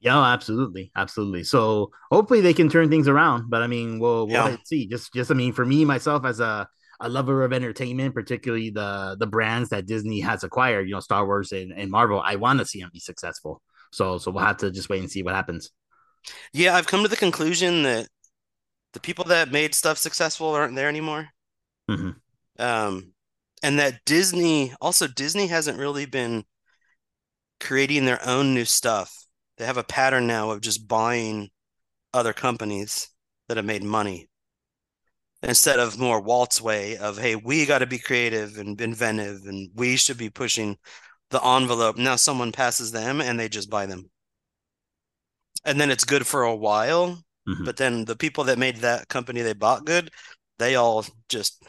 Yeah, 0.00 0.18
absolutely, 0.22 0.90
absolutely. 0.96 1.44
So 1.44 1.90
hopefully 2.10 2.40
they 2.40 2.54
can 2.54 2.70
turn 2.70 2.88
things 2.88 3.06
around. 3.06 3.50
But 3.50 3.62
I 3.62 3.66
mean, 3.66 3.98
we'll 3.98 4.28
we'll 4.28 4.50
Yeah. 4.50 4.56
see. 4.64 4.86
Just 4.86 5.12
just 5.12 5.30
I 5.30 5.34
mean, 5.34 5.52
for 5.52 5.64
me 5.64 5.84
myself 5.84 6.24
as 6.24 6.40
a 6.40 6.66
a 7.00 7.08
lover 7.08 7.44
of 7.44 7.52
entertainment, 7.52 8.14
particularly 8.14 8.70
the 8.70 9.16
the 9.18 9.26
brands 9.26 9.68
that 9.70 9.86
Disney 9.86 10.20
has 10.20 10.42
acquired, 10.42 10.88
you 10.88 10.94
know, 10.94 11.00
Star 11.00 11.26
Wars 11.26 11.52
and, 11.52 11.72
and 11.72 11.90
Marvel, 11.90 12.20
I 12.24 12.36
want 12.36 12.60
to 12.60 12.66
see 12.66 12.80
them 12.80 12.90
be 12.92 13.00
successful. 13.00 13.60
So 13.92 14.16
so 14.18 14.30
we'll 14.30 14.44
have 14.44 14.58
to 14.58 14.70
just 14.70 14.88
wait 14.88 15.00
and 15.00 15.10
see 15.10 15.22
what 15.22 15.34
happens. 15.34 15.70
Yeah, 16.52 16.74
I've 16.76 16.86
come 16.86 17.02
to 17.02 17.08
the 17.08 17.16
conclusion 17.16 17.82
that 17.84 18.08
the 18.92 19.00
people 19.00 19.24
that 19.26 19.52
made 19.52 19.74
stuff 19.74 19.98
successful 19.98 20.48
aren't 20.48 20.74
there 20.74 20.88
anymore. 20.88 21.28
Mhm. 21.88 22.16
Um, 22.58 23.14
and 23.62 23.78
that 23.78 24.04
Disney, 24.04 24.74
also 24.80 25.06
Disney 25.06 25.46
hasn't 25.46 25.78
really 25.78 26.06
been 26.06 26.44
creating 27.60 28.04
their 28.04 28.26
own 28.26 28.54
new 28.54 28.64
stuff. 28.64 29.14
They 29.58 29.66
have 29.66 29.76
a 29.76 29.84
pattern 29.84 30.26
now 30.26 30.50
of 30.50 30.62
just 30.62 30.88
buying 30.88 31.50
other 32.12 32.32
companies 32.32 33.08
that 33.48 33.56
have 33.56 33.66
made 33.66 33.82
money 33.82 34.28
instead 35.42 35.78
of 35.78 35.98
more 35.98 36.20
Walt's 36.20 36.60
way 36.60 36.96
of, 36.96 37.18
hey, 37.18 37.34
we 37.36 37.66
got 37.66 37.78
to 37.78 37.86
be 37.86 37.98
creative 37.98 38.58
and 38.58 38.80
inventive 38.80 39.46
and 39.46 39.70
we 39.74 39.96
should 39.96 40.18
be 40.18 40.30
pushing 40.30 40.76
the 41.30 41.44
envelope. 41.44 41.96
Now 41.96 42.16
someone 42.16 42.52
passes 42.52 42.92
them 42.92 43.20
and 43.20 43.38
they 43.38 43.48
just 43.48 43.70
buy 43.70 43.86
them. 43.86 44.10
And 45.64 45.80
then 45.80 45.90
it's 45.90 46.04
good 46.04 46.26
for 46.26 46.42
a 46.42 46.56
while, 46.56 47.22
Mhm. 47.48 47.64
but 47.64 47.76
then 47.76 48.04
the 48.04 48.16
people 48.16 48.44
that 48.44 48.58
made 48.58 48.76
that 48.78 49.08
company 49.08 49.42
they 49.42 49.52
bought 49.54 49.84
good, 49.84 50.10
they 50.58 50.74
all 50.76 51.04
just 51.28 51.62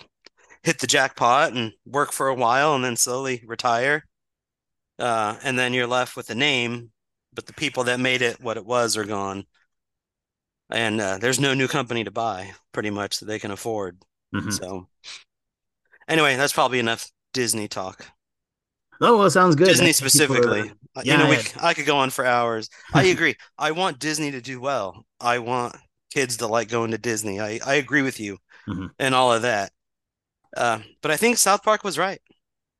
hit 0.64 0.80
the 0.80 0.88
jackpot 0.88 1.54
and 1.54 1.74
work 1.86 2.12
for 2.12 2.28
a 2.28 2.36
while 2.36 2.76
and 2.76 2.84
then 2.84 2.96
slowly 2.96 3.44
retire. 3.46 4.06
Uh, 5.00 5.38
and 5.44 5.58
then 5.58 5.74
you're 5.74 5.88
left 5.88 6.16
with 6.16 6.28
the 6.28 6.36
name, 6.36 6.92
but 7.34 7.48
the 7.48 7.54
people 7.54 7.86
that 7.86 8.00
made 8.00 8.22
it 8.22 8.40
what 8.42 8.58
it 8.58 8.66
was 8.66 8.98
are 8.98 9.06
gone. 9.06 9.46
And 10.70 11.02
uh, 11.02 11.18
there's 11.18 11.40
no 11.40 11.54
new 11.54 11.68
company 11.68 12.04
to 12.04 12.12
buy, 12.12 12.54
pretty 12.72 12.92
much, 12.92 13.20
that 13.20 13.26
they 13.26 13.40
can 13.40 13.52
afford. 13.52 13.98
Mhm. 14.34 14.54
So, 14.54 14.88
anyway, 16.08 16.36
that's 16.36 16.54
probably 16.54 16.80
enough 16.80 17.10
Disney 17.34 17.68
talk. 17.68 18.06
Oh, 19.02 19.18
well, 19.18 19.30
sounds 19.30 19.56
good. 19.56 19.68
Disney 19.68 19.88
you 19.88 19.94
specifically. 19.94 20.72
Uh, 20.96 21.02
you 21.04 21.12
Yeah, 21.12 21.18
know, 21.18 21.30
we. 21.30 21.38
I 21.60 21.74
could 21.74 21.86
go 21.86 21.98
on 21.98 22.10
for 22.10 22.26
hours. 22.26 22.70
I 22.94 23.06
agree. 23.06 23.36
I 23.58 23.72
want 23.72 24.00
Disney 24.00 24.32
to 24.32 24.42
do 24.42 24.60
well. 24.60 25.06
I 25.20 25.40
want 25.40 25.76
kids 26.14 26.38
to 26.38 26.48
like 26.48 26.70
going 26.70 26.92
to 26.92 26.98
Disney. 26.98 27.40
I, 27.40 27.60
I 27.66 27.76
agree 27.76 28.02
with 28.02 28.20
you 28.20 28.38
Mhm. 28.68 28.92
and 29.00 29.16
all 29.16 29.34
of 29.34 29.44
that. 29.44 29.72
Uh, 30.56 30.80
but 31.02 31.12
I 31.12 31.18
think 31.18 31.38
South 31.38 31.64
Park 31.64 31.84
was 31.84 31.98
right. 31.98 32.22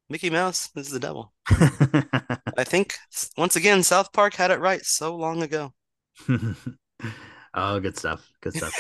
Mickey 0.10 0.30
Mouse 0.30 0.70
is 0.76 0.90
the 0.92 1.00
devil. 1.00 1.34
I 2.58 2.64
think 2.64 2.96
once 3.38 3.56
again, 3.56 3.84
South 3.84 4.14
Park 4.14 4.36
had 4.36 4.52
it 4.52 4.60
right 4.60 4.86
so 4.86 5.16
long 5.16 5.44
ago. 5.44 5.74
oh, 7.54 7.80
good 7.80 7.98
stuff. 7.98 8.28
Good 8.42 8.54
stuff. 8.56 8.74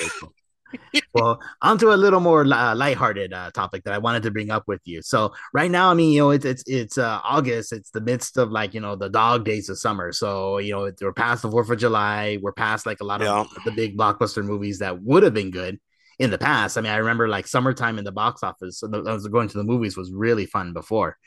Well, 1.14 1.42
onto 1.62 1.92
a 1.92 1.96
little 1.96 2.22
more 2.22 2.42
uh, 2.42 2.74
lighthearted 2.74 3.34
uh, 3.34 3.52
topic 3.52 3.84
that 3.84 3.94
I 3.94 3.98
wanted 3.98 4.24
to 4.24 4.32
bring 4.32 4.50
up 4.50 4.64
with 4.68 4.80
you. 4.86 5.02
So 5.02 5.34
right 5.54 5.70
now, 5.70 5.92
I 5.92 5.94
mean, 5.94 6.14
you 6.14 6.20
know, 6.20 6.30
it's 6.30 6.46
it's 6.46 6.64
it's 6.68 6.98
uh, 6.98 7.20
August. 7.24 7.74
It's 7.74 7.92
the 7.92 8.00
midst 8.00 8.38
of 8.38 8.50
like 8.50 8.74
you 8.74 8.80
know 8.80 8.96
the 8.96 9.10
dog 9.10 9.44
days 9.44 9.68
of 9.70 9.78
summer. 9.78 10.14
So 10.14 10.58
you 10.60 10.72
know, 10.72 10.90
we're 11.02 11.12
past 11.12 11.42
the 11.42 11.52
Fourth 11.52 11.70
of 11.70 11.80
July. 11.80 12.38
We're 12.42 12.54
past 12.54 12.86
like 12.86 13.02
a 13.02 13.04
lot 13.04 13.22
of 13.22 13.48
the 13.66 13.72
big 13.72 13.98
blockbuster 13.98 14.44
movies 14.44 14.80
that 14.80 15.02
would 15.02 15.24
have 15.24 15.34
been 15.34 15.52
good 15.52 15.80
in 16.18 16.30
the 16.30 16.38
past. 16.38 16.78
I 16.78 16.82
mean, 16.82 16.92
I 16.92 16.98
remember 16.98 17.28
like 17.28 17.48
summertime 17.48 17.98
in 17.98 18.06
the 18.06 18.12
box 18.12 18.44
office. 18.44 18.80
So 18.80 18.88
the, 18.88 19.00
I 19.00 19.14
was 19.14 19.28
going 19.28 19.50
to 19.50 19.58
the 19.58 19.64
movies 19.64 19.98
was 19.98 20.12
really 20.14 20.46
fun 20.46 20.72
before. 20.72 21.18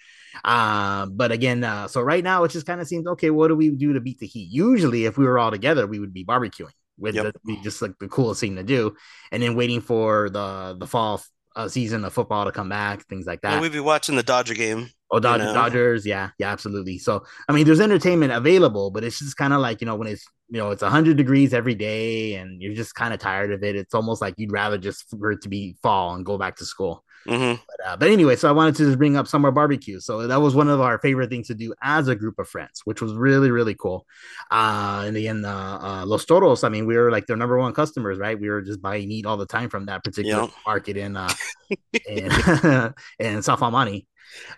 Uh, 0.45 1.07
but 1.07 1.31
again, 1.31 1.63
uh, 1.63 1.89
so 1.89 2.01
right 2.01 2.25
now 2.25 2.45
it 2.45 2.51
just 2.51 2.67
kind 2.67 2.81
of 2.81 2.89
seems 2.89 3.07
okay. 3.07 3.31
What 3.31 3.49
do 3.49 3.55
we 3.55 3.71
do 3.71 3.93
to 3.93 4.01
beat 4.01 4.19
the 4.19 4.27
heat? 4.27 4.49
Usually, 4.51 5.05
if 5.05 5.19
we 5.19 5.27
were 5.27 5.39
all 5.39 5.51
together, 5.51 5.87
we 5.87 5.99
would 5.99 6.15
be 6.15 6.25
barbecuing. 6.25 6.73
With 6.99 7.17
Yep. 7.17 7.35
the, 7.45 7.57
just 7.63 7.83
like 7.83 7.93
the 7.99 8.09
coolest 8.09 8.41
thing 8.41 8.57
to 8.57 8.63
do, 8.63 8.95
and 9.33 9.43
then 9.43 9.57
waiting 9.57 9.81
for 9.81 10.31
the 10.31 10.77
the 10.79 10.87
fall 10.87 11.23
uh, 11.57 11.69
season 11.69 12.05
of 12.05 12.13
football 12.13 12.45
to 12.45 12.53
come 12.53 12.69
back, 12.69 13.07
things 13.09 13.27
like 13.27 13.41
Yeah, 13.43 13.51
that. 13.51 13.63
we'd 13.63 13.73
be 13.73 13.81
watching 13.81 14.17
the 14.17 14.23
Dodger 14.23 14.55
game. 14.55 14.91
Oh, 15.11 15.21
Dod- 15.21 15.41
know. 15.41 15.53
Dodgers, 15.55 16.07
yeah, 16.07 16.31
yeah, 16.39 16.51
absolutely. 16.51 16.99
So, 16.99 17.25
I 17.49 17.53
mean, 17.53 17.65
there's 17.67 17.81
entertainment 17.81 18.33
available, 18.33 18.91
but 18.91 19.05
it's 19.05 19.19
just 19.19 19.37
kind 19.37 19.53
of 19.53 19.61
like 19.61 19.81
you 19.81 19.87
know 19.87 19.95
when 19.97 20.09
it's 20.09 20.25
you 20.49 20.59
know 20.59 20.71
it's 20.71 20.83
100 20.83 21.17
degrees 21.17 21.53
every 21.55 21.75
day, 21.75 22.35
and 22.35 22.61
you're 22.61 22.75
just 22.75 22.95
kind 22.95 23.13
of 23.15 23.21
tired 23.21 23.53
of 23.53 23.63
it. 23.63 23.77
It's 23.77 23.95
almost 23.95 24.21
like 24.23 24.35
you'd 24.37 24.53
rather 24.53 24.79
just 24.79 25.09
for 25.11 25.33
it 25.33 25.43
to 25.43 25.49
be 25.49 25.77
fall 25.83 26.15
and 26.15 26.25
go 26.25 26.39
back 26.39 26.57
to 26.57 26.65
school. 26.65 27.05
Hmm 27.27 27.55
But, 27.67 27.87
uh, 27.87 27.97
but 27.97 28.09
anyway, 28.11 28.37
so 28.37 28.49
I 28.49 28.53
wanted 28.53 28.77
to 28.77 28.85
just 28.87 28.99
bring 28.99 29.17
up 29.17 29.27
summer 29.27 29.51
barbecue. 29.51 29.99
So 30.01 30.27
that 30.27 30.41
was 30.41 30.55
one 30.55 30.69
of 30.69 30.81
our 30.81 30.99
favorite 30.99 31.31
things 31.31 31.47
to 31.49 31.55
do 31.55 31.75
as 31.83 32.09
a 32.09 32.15
group 32.15 32.39
of 32.39 32.49
friends, 32.49 32.83
which 32.85 33.01
was 33.01 33.15
really 33.15 33.51
really 33.51 33.75
cool. 33.75 34.07
Uh, 34.51 35.05
and 35.07 35.17
again, 35.17 35.45
uh, 35.45 35.79
uh, 35.83 36.07
Los 36.07 36.25
Toros. 36.25 36.65
I 36.65 36.69
mean, 36.69 36.87
we 36.87 36.97
were 36.97 37.11
like 37.11 37.27
their 37.27 37.37
number 37.37 37.59
one 37.59 37.73
customers, 37.73 38.19
right? 38.19 38.39
We 38.39 38.49
were 38.49 38.63
just 38.63 38.83
buying 38.83 39.09
meat 39.09 39.27
all 39.27 39.37
the 39.37 39.47
time 39.47 39.69
from 39.71 39.87
that 39.87 40.05
particular 40.05 40.43
Yeah. 40.45 40.51
market 40.67 40.97
in 40.97 41.17
uh, 41.17 41.33
in 42.09 42.31
in 43.19 43.43
South 43.43 43.63
El 43.63 43.71
Monte. 43.71 44.07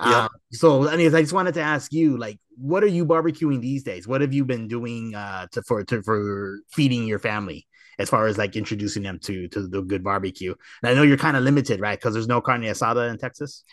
Yeah. 0.00 0.24
Uh, 0.24 0.28
so, 0.52 0.84
anyways, 0.84 1.14
I 1.14 1.20
just 1.20 1.32
wanted 1.32 1.54
to 1.54 1.62
ask 1.62 1.92
you, 1.92 2.16
like, 2.16 2.38
what 2.56 2.82
are 2.82 2.88
you 2.88 3.04
barbecuing 3.04 3.60
these 3.60 3.82
days? 3.82 4.06
What 4.08 4.20
have 4.20 4.32
you 4.32 4.44
been 4.44 4.68
doing 4.68 5.14
uh, 5.14 5.46
to 5.52 5.62
for 5.62 5.84
to 5.84 6.02
for 6.02 6.58
feeding 6.72 7.06
your 7.06 7.18
family? 7.18 7.66
As 7.98 8.10
far 8.10 8.26
as 8.26 8.36
like 8.36 8.56
introducing 8.56 9.02
them 9.02 9.18
to 9.20 9.48
to 9.48 9.66
the 9.66 9.80
good 9.80 10.04
barbecue, 10.04 10.54
and 10.82 10.90
I 10.90 10.94
know 10.94 11.02
you're 11.02 11.16
kind 11.16 11.34
of 11.34 11.44
limited, 11.44 11.80
right? 11.80 11.98
Because 11.98 12.12
there's 12.12 12.28
no 12.28 12.42
carne 12.42 12.60
asada 12.60 13.10
in 13.10 13.16
Texas. 13.16 13.64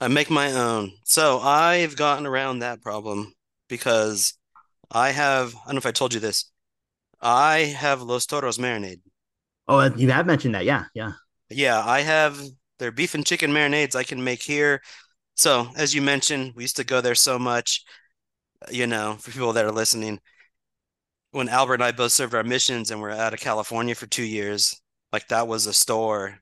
I 0.00 0.08
make 0.08 0.30
my 0.30 0.50
own. 0.52 0.92
So 1.04 1.40
I've 1.40 1.94
gotten 1.94 2.24
around 2.24 2.60
that 2.60 2.80
problem 2.80 3.34
because 3.68 4.32
I 4.90 5.10
have, 5.10 5.54
I 5.54 5.66
don't 5.66 5.74
know 5.74 5.78
if 5.78 5.86
I 5.86 5.92
told 5.92 6.14
you 6.14 6.20
this. 6.20 6.50
I 7.20 7.58
have 7.76 8.00
Los 8.00 8.24
Toros 8.24 8.56
marinade. 8.56 9.00
Oh, 9.68 9.84
you 9.94 10.10
have 10.10 10.26
mentioned 10.26 10.54
that, 10.54 10.64
yeah, 10.64 10.84
yeah. 10.94 11.12
Yeah, 11.50 11.82
I 11.84 12.00
have 12.00 12.40
their 12.78 12.92
beef 12.92 13.14
and 13.14 13.26
chicken 13.26 13.50
marinades 13.50 13.94
I 13.94 14.04
can 14.04 14.22
make 14.22 14.42
here. 14.42 14.80
So, 15.36 15.70
as 15.76 15.94
you 15.94 16.02
mentioned, 16.02 16.54
we 16.56 16.64
used 16.64 16.76
to 16.76 16.84
go 16.84 17.00
there 17.00 17.14
so 17.14 17.38
much. 17.38 17.84
You 18.70 18.86
know, 18.86 19.16
for 19.20 19.30
people 19.32 19.52
that 19.54 19.64
are 19.66 19.72
listening, 19.72 20.20
when 21.30 21.48
Albert 21.48 21.74
and 21.74 21.84
I 21.84 21.92
both 21.92 22.10
served 22.12 22.34
our 22.34 22.42
missions 22.42 22.90
and 22.90 23.00
were 23.00 23.10
out 23.12 23.32
of 23.32 23.38
California 23.40 23.94
for 23.94 24.06
two 24.06 24.24
years, 24.24 24.80
like 25.12 25.28
that 25.28 25.46
was 25.46 25.66
a 25.66 25.72
store 25.72 26.40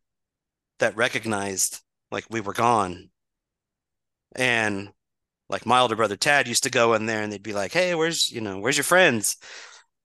that 0.79 0.97
recognized 0.97 1.81
like 2.11 2.27
we 2.31 2.41
were 2.41 2.55
gone. 2.55 3.11
And 4.37 4.93
like 5.49 5.67
my 5.67 5.81
older 5.81 5.97
brother 5.97 6.17
Tad 6.17 6.49
used 6.49 6.65
to 6.65 6.71
go 6.71 6.95
in 6.95 7.07
there 7.07 7.23
and 7.23 7.33
they'd 7.33 7.43
be 7.43 7.53
like, 7.55 7.73
"Hey, 7.73 7.95
where's, 7.95 8.31
you 8.31 8.41
know, 8.41 8.59
where's 8.59 8.77
your 8.77 8.85
friends?" 8.85 9.37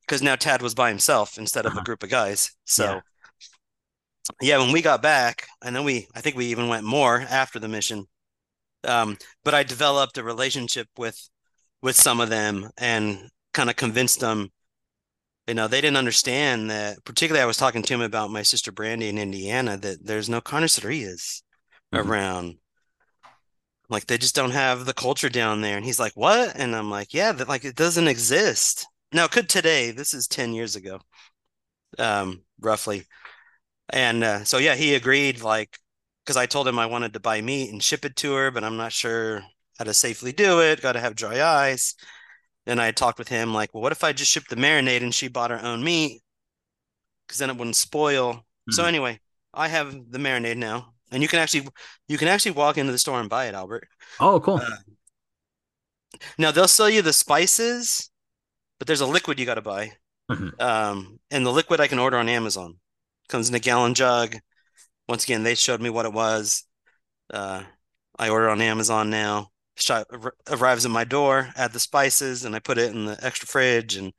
Because 0.01 0.21
now 0.23 0.35
Tad 0.37 0.61
was 0.61 0.75
by 0.75 0.89
himself 0.89 1.37
instead 1.37 1.65
of 1.67 1.77
a 1.77 1.77
Uh-huh. 1.77 1.83
group 1.83 2.03
of 2.03 2.09
guys. 2.09 2.51
So 2.65 2.83
Yeah. 2.85 3.01
yeah, 4.41 4.57
when 4.57 4.71
we 4.71 4.81
got 4.81 5.01
back, 5.01 5.47
and 5.61 5.75
then 5.75 5.83
we, 5.83 6.07
I 6.15 6.21
think 6.21 6.35
we 6.35 6.47
even 6.47 6.67
went 6.67 6.85
more 6.85 7.19
after 7.21 7.59
the 7.59 7.67
mission. 7.67 8.07
Um, 8.83 9.17
but 9.43 9.53
I 9.53 9.63
developed 9.63 10.17
a 10.17 10.23
relationship 10.23 10.87
with 10.97 11.29
with 11.81 11.95
some 11.95 12.19
of 12.19 12.29
them 12.29 12.69
and 12.77 13.29
kind 13.53 13.69
of 13.69 13.75
convinced 13.75 14.19
them 14.19 14.49
you 15.47 15.55
know, 15.55 15.67
they 15.67 15.81
didn't 15.81 15.97
understand 15.97 16.69
that. 16.69 17.03
Particularly, 17.05 17.41
I 17.41 17.47
was 17.47 17.57
talking 17.57 17.81
to 17.81 17.93
him 17.93 18.01
about 18.01 18.29
my 18.29 18.43
sister 18.43 18.71
Brandy 18.71 19.09
in 19.09 19.17
Indiana 19.17 19.77
that 19.77 20.05
there's 20.05 20.29
no 20.29 20.41
carnicerias 20.41 21.41
Mhm. 21.91 22.05
around. 22.05 22.59
Like 23.89 24.05
they 24.05 24.17
just 24.19 24.35
don't 24.35 24.51
have 24.51 24.85
the 24.85 24.93
culture 24.93 25.29
down 25.29 25.61
there. 25.61 25.75
And 25.75 25.85
he's 25.85 25.99
like, 25.99 26.13
"What?" 26.15 26.55
And 26.55 26.75
I'm 26.75 26.89
like, 26.91 27.13
"Yeah, 27.13 27.31
that 27.31 27.47
like 27.47 27.65
it 27.65 27.75
doesn't 27.75 28.07
exist." 28.07 28.85
Now, 29.11 29.27
could 29.27 29.49
today. 29.49 29.91
This 29.91 30.13
is 30.13 30.27
10 30.27 30.53
years 30.53 30.75
ago, 30.75 30.99
um, 31.97 32.43
roughly. 32.59 33.05
And 33.89 34.23
uh, 34.23 34.45
so 34.45 34.57
yeah, 34.59 34.75
he 34.75 34.95
agreed 34.95 35.41
like 35.41 35.77
because 36.29 36.37
I 36.37 36.45
told 36.45 36.67
him 36.67 36.77
I 36.77 36.85
wanted 36.85 37.13
to 37.13 37.19
buy 37.19 37.41
meat 37.41 37.71
and 37.71 37.81
ship 37.81 38.05
it 38.05 38.15
to 38.17 38.33
her, 38.35 38.51
but 38.51 38.63
I'm 38.63 38.77
not 38.77 38.93
sure 38.93 39.41
how 39.79 39.85
to 39.85 39.95
safely 39.95 40.31
do 40.31 40.61
it. 40.61 40.79
Got 40.79 40.91
to 40.91 40.99
have 40.99 41.15
dry 41.15 41.41
ice. 41.71 41.95
Then 42.67 42.77
I 42.77 42.91
talked 42.91 43.17
with 43.17 43.29
him 43.29 43.51
like, 43.51 43.73
well, 43.73 43.81
what 43.81 43.91
if 43.91 44.03
I 44.03 44.13
just 44.13 44.29
shipped 44.29 44.51
the 44.51 44.55
marinade 44.55 45.01
and 45.01 45.11
she 45.11 45.27
bought 45.27 45.49
her 45.49 45.59
own 45.59 45.83
meat? 45.83 46.21
Because 47.25 47.39
then 47.39 47.49
it 47.49 47.57
wouldn't 47.57 47.77
spoil. 47.77 48.45
So 48.69 48.83
Mhm. 48.83 48.87
anyway, 48.87 49.19
I 49.55 49.69
have 49.69 50.11
the 50.11 50.19
marinade 50.19 50.57
now, 50.57 50.93
and 51.11 51.23
you 51.23 51.27
can 51.27 51.39
actually 51.39 51.67
you 52.07 52.19
can 52.19 52.27
actually 52.27 52.51
walk 52.51 52.77
into 52.77 52.91
the 52.91 52.99
store 52.99 53.19
and 53.19 53.27
buy 53.27 53.47
it, 53.47 53.55
Albert. 53.55 53.87
Oh, 54.19 54.39
cool. 54.39 54.57
Uh, 54.57 54.77
Now 56.37 56.51
they'll 56.51 56.67
sell 56.67 56.91
you 56.91 57.01
the 57.01 57.11
spices, 57.11 58.11
but 58.77 58.85
there's 58.85 59.01
a 59.01 59.07
liquid 59.07 59.39
you 59.39 59.47
got 59.47 59.55
to 59.55 59.61
buy. 59.63 59.93
Mhm. 60.29 60.61
Um, 60.61 61.19
and 61.31 61.43
the 61.43 61.51
liquid 61.51 61.79
I 61.79 61.87
can 61.87 61.97
order 61.97 62.17
on 62.17 62.29
Amazon. 62.29 62.79
Comes 63.29 63.49
in 63.49 63.55
a 63.55 63.59
gallon 63.59 63.95
jug. 63.95 64.37
Once 65.09 65.23
again, 65.23 65.41
they 65.41 65.55
showed 65.55 65.81
me 65.81 65.89
what 65.89 66.05
it 66.05 66.13
was. 66.13 66.65
Uh, 67.33 67.63
I 68.19 68.29
order 68.29 68.47
on 68.47 68.61
Amazon 68.61 69.09
now. 69.09 69.49
Shot, 69.75 70.05
arrives 70.47 70.85
at 70.85 70.91
my 70.91 71.03
door, 71.03 71.49
add 71.55 71.73
the 71.73 71.79
spices, 71.79 72.45
and 72.45 72.55
I 72.55 72.59
put 72.59 72.77
it 72.77 72.93
in 72.93 73.05
the 73.05 73.17
extra 73.25 73.47
fridge, 73.47 73.95
and 73.95 74.13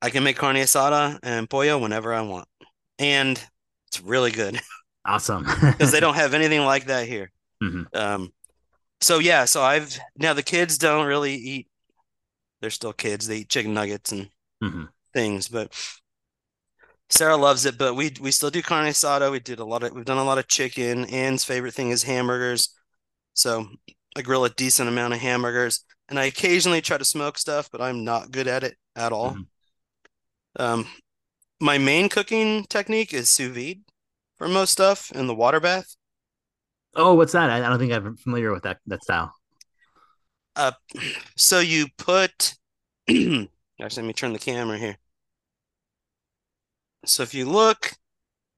I 0.00 0.08
can 0.08 0.24
make 0.24 0.36
carne 0.36 0.56
asada 0.56 1.18
and 1.22 1.50
pollo 1.50 1.76
whenever 1.78 2.14
I 2.14 2.22
want. 2.22 2.48
And 2.98 3.38
it's 3.88 4.00
really 4.00 4.30
good 4.30 4.58
awesome. 5.04 5.44
because 5.60 5.92
they 5.92 6.00
don't 6.00 6.14
have 6.14 6.32
anything 6.32 6.64
like 6.64 6.86
that 6.86 7.06
here. 7.06 7.30
Mhm. 7.62 7.94
Um, 7.94 8.32
so 9.02 9.18
yeah, 9.18 9.44
so 9.44 9.62
I've 9.62 9.98
now 10.16 10.32
the 10.32 10.42
kids 10.42 10.78
don't 10.78 11.06
really 11.06 11.34
eat. 11.34 11.68
They're 12.62 12.70
still 12.70 12.94
kids. 12.94 13.26
They 13.26 13.38
eat 13.38 13.50
chicken 13.50 13.74
nuggets 13.74 14.10
and 14.12 14.30
Mhm. 14.64 14.88
things, 15.12 15.48
but 15.48 15.74
Sarah 17.10 17.36
loves 17.36 17.64
it. 17.66 17.78
But 17.78 17.94
we 17.94 18.12
we 18.20 18.30
still 18.30 18.50
do 18.50 18.62
carne 18.62 18.88
asada. 18.88 19.30
We 19.30 19.40
did 19.40 19.58
a 19.58 19.64
lot 19.64 19.82
of 19.82 19.92
we've 19.92 20.04
done 20.04 20.18
a 20.18 20.24
lot 20.24 20.38
of 20.38 20.48
chicken. 20.48 21.04
Anne's 21.06 21.44
favorite 21.44 21.74
thing 21.74 21.90
is 21.90 22.02
hamburgers, 22.04 22.70
so 23.34 23.68
I 24.16 24.22
grill 24.22 24.44
a 24.44 24.50
decent 24.50 24.88
amount 24.88 25.14
of 25.14 25.20
hamburgers, 25.20 25.84
and 26.08 26.18
I 26.18 26.24
occasionally 26.26 26.80
try 26.82 26.98
to 26.98 27.04
smoke 27.04 27.38
stuff, 27.38 27.70
but 27.72 27.82
I'm 27.82 28.04
not 28.04 28.30
good 28.32 28.48
at 28.48 28.64
it 28.64 28.76
at 28.96 29.12
all. 29.12 29.32
Mhm. 29.32 29.46
Um, 30.56 30.86
my 31.60 31.78
main 31.78 32.08
cooking 32.08 32.64
technique 32.66 33.14
is 33.14 33.30
sous 33.30 33.54
vide 33.54 33.82
for 34.38 34.48
most 34.48 34.72
stuff 34.72 35.12
in 35.12 35.26
the 35.26 35.34
water 35.34 35.60
bath. 35.60 35.96
Oh, 36.94 37.14
what's 37.14 37.32
that? 37.32 37.50
I, 37.50 37.64
I 37.64 37.68
don't 37.68 37.78
think 37.78 37.92
I'm 37.92 38.16
familiar 38.16 38.52
with 38.52 38.64
that 38.64 38.78
that 38.86 39.02
style. 39.02 39.32
Uh, 40.56 40.72
so 41.36 41.60
you 41.60 41.86
put 41.96 42.54
actually, 43.08 43.48
let 43.80 44.04
me 44.04 44.12
turn 44.12 44.32
the 44.32 44.38
camera 44.38 44.78
here. 44.78 44.98
So 47.04 47.22
if 47.22 47.34
you 47.34 47.44
look, 47.48 47.92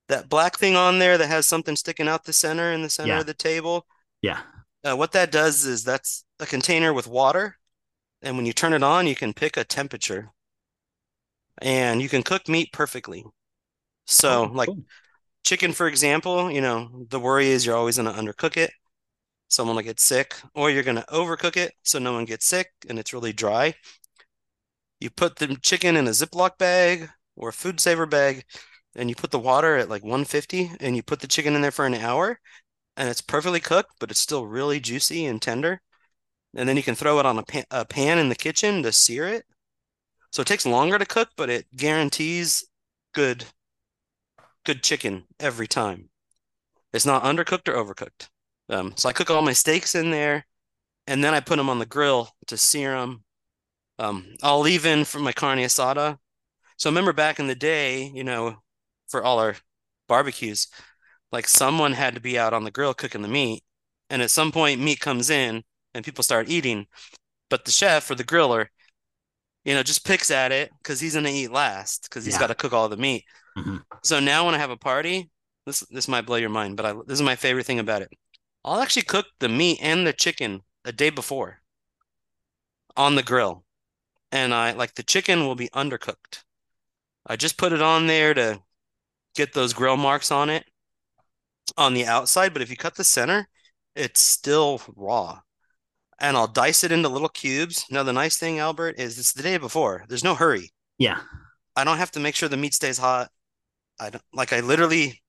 that 0.08 0.28
black 0.28 0.58
thing 0.58 0.76
on 0.76 0.98
there 0.98 1.18
that 1.18 1.28
has 1.28 1.46
something 1.46 1.76
sticking 1.76 2.08
out 2.08 2.24
the 2.24 2.32
center 2.32 2.72
in 2.72 2.82
the 2.82 2.90
center 2.90 3.14
Yeah. 3.14 3.20
of 3.20 3.26
the 3.26 3.34
table, 3.34 3.86
Yeah. 4.22 4.42
uh, 4.84 4.96
what 4.96 5.12
that 5.12 5.32
does 5.32 5.64
is 5.66 5.84
that's 5.84 6.24
a 6.40 6.46
container 6.46 6.92
with 6.92 7.06
water, 7.06 7.56
and 8.22 8.36
when 8.36 8.46
you 8.46 8.52
turn 8.52 8.72
it 8.74 8.82
on, 8.82 9.06
you 9.06 9.16
can 9.16 9.34
pick 9.34 9.56
a 9.56 9.64
temperature, 9.64 10.32
and 11.62 12.00
you 12.02 12.08
can 12.08 12.22
cook 12.22 12.48
meat 12.48 12.72
perfectly. 12.72 13.24
So, 14.06 14.44
Oh, 14.44 14.48
like 14.54 14.68
cool. 14.68 14.84
chicken, 15.44 15.72
for 15.72 15.88
example, 15.88 16.50
you 16.50 16.60
know, 16.60 17.06
the 17.10 17.20
worry 17.20 17.48
is 17.50 17.66
you're 17.66 17.76
always 17.76 17.98
going 17.98 18.12
to 18.12 18.20
undercook 18.20 18.56
it. 18.56 18.72
Someone 19.48 19.76
will 19.76 19.84
get 19.84 20.00
sick, 20.00 20.36
or 20.54 20.70
you're 20.70 20.84
going 20.84 20.96
to 20.96 21.06
overcook 21.10 21.56
it 21.56 21.74
so 21.84 21.98
no 21.98 22.14
one 22.14 22.26
gets 22.26 22.46
sick 22.46 22.72
and 22.88 22.98
it's 22.98 23.14
really 23.14 23.32
dry. 23.32 23.74
You 25.00 25.10
put 25.10 25.36
the 25.36 25.56
chicken 25.56 25.96
in 25.96 26.06
a 26.06 26.10
Ziploc 26.10 26.56
bag 26.58 27.10
or 27.40 27.48
a 27.48 27.52
food 27.52 27.80
saver 27.80 28.06
bag, 28.06 28.44
and 28.94 29.08
you 29.08 29.16
put 29.16 29.30
the 29.30 29.38
water 29.38 29.76
at 29.76 29.88
like 29.88 30.02
150, 30.02 30.72
and 30.80 30.94
you 30.94 31.02
put 31.02 31.20
the 31.20 31.26
chicken 31.26 31.54
in 31.54 31.62
there 31.62 31.70
for 31.70 31.86
an 31.86 31.94
hour, 31.94 32.38
and 32.96 33.08
it's 33.08 33.20
perfectly 33.20 33.60
cooked, 33.60 33.94
but 33.98 34.10
it's 34.10 34.20
still 34.20 34.46
really 34.46 34.78
juicy 34.80 35.26
and 35.26 35.40
tender. 35.42 35.80
And 36.54 36.68
then 36.68 36.76
you 36.76 36.82
can 36.82 36.94
throw 36.94 37.18
it 37.18 37.26
on 37.26 37.38
a 37.38 37.42
pan, 37.42 37.64
a 37.70 37.84
pan 37.84 38.18
in 38.18 38.28
the 38.28 38.34
kitchen 38.34 38.82
to 38.82 38.92
sear 38.92 39.26
it. 39.26 39.44
So 40.32 40.42
it 40.42 40.48
takes 40.48 40.66
longer 40.66 40.98
to 40.98 41.06
cook, 41.06 41.30
but 41.36 41.50
it 41.50 41.66
guarantees 41.76 42.64
good 43.14 43.44
good 44.64 44.82
chicken 44.82 45.24
every 45.38 45.66
time. 45.66 46.10
It's 46.92 47.06
not 47.06 47.22
undercooked 47.24 47.68
or 47.68 47.74
overcooked. 47.74 48.28
Um, 48.68 48.92
so 48.96 49.08
I 49.08 49.12
cook 49.12 49.30
all 49.30 49.42
my 49.42 49.52
steaks 49.52 49.94
in 49.94 50.10
there, 50.10 50.46
and 51.06 51.24
then 51.24 51.34
I 51.34 51.40
put 51.40 51.56
them 51.56 51.70
on 51.70 51.78
the 51.78 51.86
grill 51.86 52.30
to 52.48 52.56
sear 52.56 52.92
them. 52.92 53.24
Um, 53.98 54.36
I'll 54.42 54.60
leave 54.60 54.86
in 54.86 55.04
for 55.04 55.18
my 55.18 55.32
carne 55.32 55.58
asada. 55.58 56.18
So 56.80 56.88
I 56.88 56.92
remember 56.92 57.12
back 57.12 57.38
in 57.38 57.46
the 57.46 57.54
day, 57.54 58.10
you 58.14 58.24
know, 58.24 58.56
for 59.06 59.22
all 59.22 59.38
our 59.38 59.54
barbecues, 60.08 60.66
like 61.30 61.46
someone 61.46 61.92
had 61.92 62.14
to 62.14 62.22
be 62.22 62.38
out 62.38 62.54
on 62.54 62.64
the 62.64 62.70
grill 62.70 62.94
cooking 62.94 63.20
the 63.20 63.28
meat, 63.28 63.62
and 64.08 64.22
at 64.22 64.30
some 64.30 64.50
point 64.50 64.80
meat 64.80 64.98
comes 64.98 65.28
in 65.28 65.62
and 65.92 66.06
people 66.06 66.24
start 66.24 66.48
eating, 66.48 66.86
but 67.50 67.66
the 67.66 67.70
chef 67.70 68.10
or 68.10 68.14
the 68.14 68.24
griller, 68.24 68.68
you 69.64 69.74
know, 69.74 69.82
just 69.82 70.06
picks 70.06 70.30
at 70.30 70.52
it 70.52 70.70
because 70.78 71.00
he's 71.00 71.12
gonna 71.14 71.28
eat 71.28 71.52
last 71.52 72.04
because 72.04 72.24
he's 72.24 72.34
Yeah. 72.36 72.40
got 72.40 72.46
to 72.46 72.54
cook 72.54 72.72
all 72.72 72.88
the 72.88 72.96
meat. 72.96 73.26
Mhm. 73.58 73.84
So 74.02 74.18
now 74.18 74.46
when 74.46 74.54
I 74.54 74.58
have 74.58 74.70
a 74.70 74.76
party, 74.78 75.30
this 75.66 75.80
this 75.90 76.08
might 76.08 76.24
blow 76.24 76.36
your 76.36 76.48
mind, 76.48 76.78
but 76.78 76.86
I 76.86 76.94
this 77.06 77.18
is 77.20 77.22
my 77.22 77.36
favorite 77.36 77.66
thing 77.66 77.78
about 77.78 78.00
it. 78.00 78.10
I'll 78.64 78.80
actually 78.80 79.02
cook 79.02 79.26
the 79.38 79.50
meat 79.50 79.80
and 79.82 80.06
the 80.06 80.14
chicken 80.14 80.62
a 80.86 80.92
day 80.92 81.10
before 81.10 81.60
on 82.96 83.16
the 83.16 83.22
grill. 83.22 83.66
And 84.32 84.54
I 84.54 84.72
like 84.72 84.94
the 84.94 85.02
chicken 85.02 85.46
will 85.46 85.56
be 85.56 85.68
undercooked. 85.70 86.44
I 87.26 87.36
just 87.36 87.58
put 87.58 87.72
it 87.72 87.82
on 87.82 88.06
there 88.06 88.34
to 88.34 88.60
get 89.34 89.52
those 89.52 89.72
grill 89.72 89.96
marks 89.96 90.30
on 90.30 90.50
it 90.50 90.64
on 91.76 91.94
the 91.94 92.06
outside, 92.06 92.52
but 92.52 92.62
if 92.62 92.70
you 92.70 92.76
cut 92.76 92.96
the 92.96 93.04
center, 93.04 93.48
it's 93.94 94.20
still 94.20 94.80
raw. 94.96 95.40
And 96.18 96.36
I'll 96.36 96.46
dice 96.46 96.84
it 96.84 96.92
into 96.92 97.08
little 97.08 97.28
cubes. 97.28 97.86
Now 97.90 98.02
the 98.02 98.12
nice 98.12 98.36
thing, 98.36 98.58
Albert, 98.58 98.96
is 98.98 99.18
it's 99.18 99.32
the 99.32 99.42
day 99.42 99.56
before. 99.56 100.04
There's 100.08 100.24
no 100.24 100.34
hurry. 100.34 100.70
Yeah. 100.98 101.20
I 101.76 101.84
don't 101.84 101.98
have 101.98 102.10
to 102.12 102.20
make 102.20 102.34
sure 102.34 102.48
the 102.48 102.56
meat 102.56 102.74
stays 102.74 102.98
hot. 102.98 103.30
I 103.98 104.10
don't 104.10 104.24
like 104.32 104.52
I 104.52 104.60
literally 104.60 105.22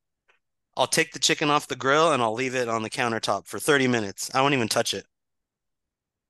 I'll 0.77 0.87
take 0.87 1.11
the 1.11 1.19
chicken 1.19 1.49
off 1.49 1.67
the 1.67 1.75
grill 1.75 2.13
and 2.13 2.21
I'll 2.21 2.33
leave 2.33 2.55
it 2.55 2.69
on 2.69 2.81
the 2.81 2.89
countertop 2.89 3.45
for 3.45 3.59
30 3.59 3.87
minutes. 3.87 4.31
I 4.33 4.41
won't 4.41 4.53
even 4.53 4.69
touch 4.69 4.93
it. 4.93 5.05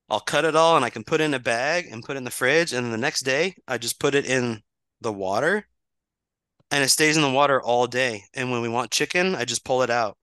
I'll 0.10 0.19
cut 0.19 0.45
it 0.45 0.56
all 0.56 0.76
and 0.76 0.84
I 0.84 0.89
can 0.89 1.04
put 1.04 1.21
it 1.21 1.26
in 1.26 1.34
a 1.34 1.39
bag 1.39 1.88
and 1.89 2.04
put 2.04 2.15
it 2.15 2.17
in 2.17 2.24
the 2.24 2.32
fridge. 2.32 2.74
And 2.74 2.86
then 2.86 2.91
the 2.91 2.97
next 2.97 3.21
day, 3.21 3.56
I 3.67 3.78
just 3.78 4.00
put 4.00 4.15
it 4.15 4.26
in 4.26 4.62
the 5.02 5.14
water 5.14 5.68
and 6.72 6.84
it 6.84 6.90
stays 6.90 7.18
in 7.18 7.24
the 7.24 7.30
water 7.30 7.62
all 7.62 7.88
day. 7.88 8.24
And 8.34 8.52
when 8.52 8.62
we 8.62 8.70
want 8.70 8.92
chicken, 8.92 9.36
I 9.36 9.46
just 9.46 9.66
pull 9.66 9.82
it 9.84 9.90
out, 9.90 10.18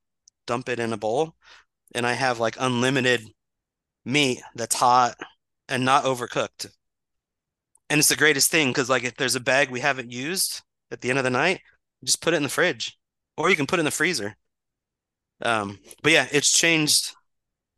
dump 0.46 0.68
it 0.68 0.80
in 0.80 0.92
a 0.92 0.96
bowl, 0.96 1.34
and 1.94 2.06
I 2.06 2.14
have 2.14 2.40
like 2.40 2.56
unlimited 2.58 3.22
meat 4.04 4.40
that's 4.54 4.76
hot 4.76 5.16
and 5.68 5.84
not 5.84 6.04
overcooked. 6.04 6.70
And 7.90 7.98
it's 7.98 8.08
the 8.08 8.16
greatest 8.16 8.50
thing 8.50 8.68
because, 8.68 8.90
like, 8.90 9.04
if 9.04 9.16
there's 9.16 9.34
a 9.34 9.40
bag 9.40 9.70
we 9.70 9.80
haven't 9.80 10.12
used 10.12 10.62
at 10.90 11.00
the 11.00 11.10
end 11.10 11.18
of 11.18 11.24
the 11.24 11.30
night, 11.30 11.60
just 12.04 12.20
put 12.20 12.34
it 12.34 12.36
in 12.38 12.42
the 12.42 12.48
fridge 12.48 12.98
or 13.36 13.48
you 13.48 13.56
can 13.56 13.66
put 13.66 13.78
it 13.78 13.80
in 13.80 13.84
the 13.86 13.90
freezer. 13.90 14.36
Um, 15.42 15.78
but 16.02 16.12
yeah, 16.12 16.26
it's 16.32 16.52
changed 16.52 17.14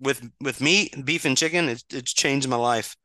with 0.01 0.29
with 0.41 0.61
meat, 0.61 0.95
beef, 1.05 1.25
and 1.25 1.37
chicken. 1.37 1.69
It's 1.69 1.85
it's 1.91 2.13
changed 2.15 2.49
my 2.49 2.57
life. 2.57 2.97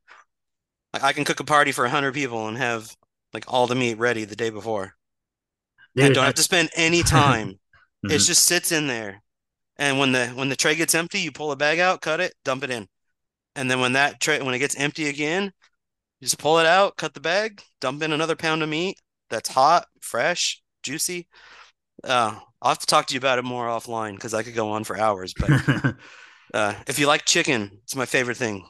I 0.93 1.12
can 1.12 1.26
cook 1.26 1.41
a 1.41 1.43
party 1.43 1.74
for 1.74 1.84
100 1.84 2.14
people 2.14 2.48
and 2.48 2.58
have 2.58 2.96
like 3.36 3.46
all 3.54 3.68
the 3.68 3.76
meat 3.76 4.00
ready 4.00 4.26
the 4.26 4.36
day 4.36 4.50
before. 4.50 4.96
Dude, 5.96 6.14
don't 6.14 6.26
have 6.26 6.36
to 6.36 6.44
spend 6.44 6.70
any 6.76 7.04
time. 7.04 7.60
It 8.08 8.20
Mhm. 8.20 8.28
just 8.28 8.44
sits 8.44 8.72
in 8.72 8.88
there. 8.88 9.24
And 9.78 10.00
when 10.00 10.12
the 10.14 10.28
when 10.30 10.50
the 10.50 10.56
tray 10.56 10.76
gets 10.76 10.96
empty, 10.96 11.20
you 11.22 11.32
pull 11.32 11.50
the 11.50 11.56
bag 11.58 11.80
out, 11.80 12.02
cut 12.02 12.20
it, 12.22 12.34
dump 12.44 12.64
it 12.64 12.70
in. 12.72 12.88
And 13.56 13.72
then 13.72 13.80
when 13.82 13.94
that 13.94 14.20
tray 14.22 14.42
when 14.42 14.54
it 14.56 14.60
gets 14.60 14.76
empty 14.76 15.08
again, 15.10 15.46
you 16.20 16.26
just 16.26 16.40
pull 16.40 16.60
it 16.60 16.66
out, 16.68 16.98
cut 16.98 17.14
the 17.16 17.22
bag, 17.22 17.64
dump 17.82 18.04
in 18.04 18.14
another 18.14 18.36
pound 18.36 18.64
of 18.64 18.70
meat 18.70 19.00
that's 19.30 19.50
hot, 19.50 19.88
fresh, 20.02 20.62
juicy. 20.84 21.28
Uh, 22.04 22.40
I'll 22.62 22.70
have 22.72 22.80
to 22.80 22.88
talk 22.88 23.08
to 23.08 23.14
you 23.16 23.20
about 23.20 23.40
it 23.40 23.46
more 23.46 23.68
offline 23.68 24.16
because 24.16 24.34
I 24.34 24.44
could 24.44 24.56
go 24.56 24.72
on 24.72 24.84
for 24.86 24.98
hours. 24.98 25.34
But 25.36 25.54
uh, 26.54 26.76
if 26.88 27.00
you 27.00 27.08
like 27.08 27.26
chicken, 27.26 27.72
it's 27.84 27.96
my 27.96 28.06
favorite 28.06 28.38
thing. 28.38 28.68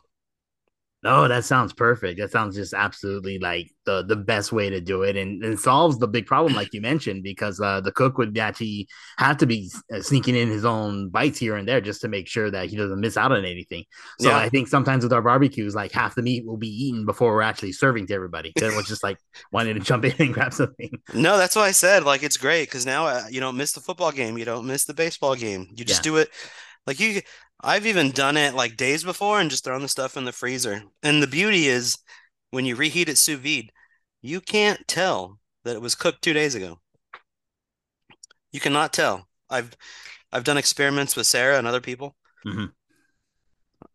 Oh, 1.07 1.27
that 1.27 1.45
sounds 1.45 1.71
perfect. 1.71 2.19
That 2.19 2.31
sounds 2.31 2.55
just 2.55 2.73
absolutely 2.73 3.37
like 3.37 3.69
the 3.85 4.03
the 4.03 4.15
best 4.15 4.51
way 4.51 4.71
to 4.71 4.81
do 4.81 5.03
it, 5.03 5.15
and, 5.15 5.43
and 5.43 5.59
solves 5.59 5.99
the 5.99 6.07
big 6.07 6.25
problem, 6.25 6.53
like 6.55 6.73
you 6.73 6.81
mentioned, 6.81 7.21
because 7.21 7.61
uh, 7.61 7.79
the 7.81 7.91
cook 7.91 8.17
would 8.17 8.35
actually 8.39 8.87
have 9.19 9.37
to 9.37 9.45
be 9.45 9.71
uh, 9.93 10.01
sneaking 10.01 10.35
in 10.35 10.49
his 10.49 10.65
own 10.65 11.09
bites 11.09 11.37
here 11.37 11.57
and 11.57 11.67
there 11.67 11.79
just 11.79 12.01
to 12.01 12.07
make 12.07 12.27
sure 12.27 12.49
that 12.49 12.69
he 12.69 12.75
doesn't 12.75 12.99
miss 12.99 13.17
out 13.17 13.31
on 13.31 13.45
anything. 13.45 13.83
So 14.19 14.29
Yeah. 14.29 14.37
I 14.37 14.49
think 14.49 14.67
sometimes 14.67 15.03
with 15.03 15.13
our 15.13 15.21
barbecues, 15.21 15.75
like 15.75 15.91
half 15.91 16.15
the 16.15 16.23
meat 16.23 16.45
will 16.45 16.57
be 16.57 16.69
eaten 16.69 17.05
before 17.05 17.33
we're 17.33 17.41
actually 17.43 17.73
serving 17.73 18.07
to 18.07 18.13
everybody. 18.15 18.51
We're 18.59 18.81
just 18.81 19.03
like 19.03 19.19
wanting 19.51 19.75
to 19.75 19.79
jump 19.81 20.05
in 20.05 20.13
and 20.17 20.33
grab 20.33 20.53
something. 20.53 20.89
No, 21.13 21.37
that's 21.37 21.55
what 21.55 21.63
I 21.65 21.71
said 21.71 22.03
like 22.03 22.23
it's 22.23 22.37
great 22.37 22.67
because 22.67 22.85
now 22.85 23.05
uh, 23.05 23.23
you 23.29 23.39
don't 23.39 23.57
miss 23.57 23.73
the 23.73 23.79
football 23.81 24.11
game, 24.11 24.37
you 24.37 24.45
don't 24.45 24.65
miss 24.65 24.85
the 24.85 24.93
baseball 24.93 25.35
game. 25.35 25.67
You 25.75 25.85
just 25.85 25.99
Yeah. 25.99 26.11
do 26.11 26.17
it 26.17 26.29
like 26.87 26.99
you. 26.99 27.21
I've 27.61 27.85
even 27.85 28.11
done 28.11 28.37
it 28.37 28.53
like 28.53 28.77
days 28.77 29.03
before 29.03 29.39
and 29.39 29.49
just 29.49 29.63
thrown 29.63 29.81
the 29.81 29.87
stuff 29.87 30.17
in 30.17 30.25
the 30.25 30.31
freezer. 30.31 30.83
And 31.01 31.21
the 31.21 31.27
beauty 31.27 31.67
is 31.67 31.97
when 32.51 32.65
you 32.65 32.75
reheat 32.75 33.09
it 33.09 33.17
sous 33.17 33.39
vide, 33.39 33.71
you 34.21 34.41
can't 34.41 34.87
tell 34.87 35.39
that 35.63 35.75
it 35.75 35.81
was 35.81 35.95
cooked 35.95 36.21
two 36.21 36.33
days 36.33 36.55
ago. 36.55 36.79
You 38.51 38.59
cannot 38.59 38.93
tell. 38.93 39.27
I've 39.49 39.75
I've 40.31 40.43
done 40.43 40.57
experiments 40.57 41.15
with 41.15 41.27
Sarah 41.27 41.57
and 41.57 41.67
other 41.67 41.81
people, 41.81 42.15
Mhm. 42.45 42.73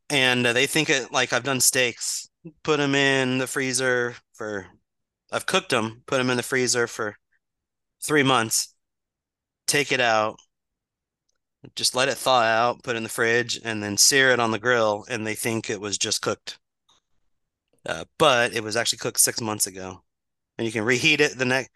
and 0.09 0.45
they 0.47 0.67
think 0.67 0.91
it 0.91 1.13
like 1.13 1.33
I've 1.33 1.45
done 1.45 1.61
steaks, 1.61 2.29
put 2.63 2.79
them 2.79 2.95
in 2.95 3.39
the 3.39 3.47
freezer 3.47 4.17
for. 4.35 4.67
I've 5.33 5.47
cooked 5.47 5.71
them, 5.71 6.03
put 6.07 6.19
them 6.19 6.31
in 6.31 6.37
the 6.37 6.43
freezer 6.43 6.87
for 6.87 7.17
three 8.03 8.25
months, 8.25 8.75
take 9.67 9.93
it 9.93 10.01
out, 10.01 10.41
just 11.77 11.95
let 11.95 12.09
it 12.09 12.17
thaw 12.17 12.43
out, 12.43 12.83
put 12.83 12.95
it 12.95 12.99
in 12.99 13.03
the 13.03 13.09
fridge, 13.09 13.61
and 13.65 13.83
then 13.83 13.97
sear 13.97 14.31
it 14.31 14.41
on 14.41 14.51
the 14.51 14.59
grill, 14.59 15.05
and 15.09 15.27
they 15.27 15.35
think 15.35 15.69
it 15.69 15.81
was 15.81 15.99
just 15.99 16.23
cooked. 16.23 16.59
Uh, 17.87 18.05
but 18.19 18.55
it 18.55 18.63
was 18.63 18.77
actually 18.77 18.99
cooked 18.99 19.21
six 19.21 19.41
months 19.41 19.67
ago, 19.67 20.03
and 20.59 20.67
you 20.67 20.73
can 20.73 20.85
reheat 20.85 21.21
it 21.21 21.39
the 21.39 21.45
next. 21.45 21.71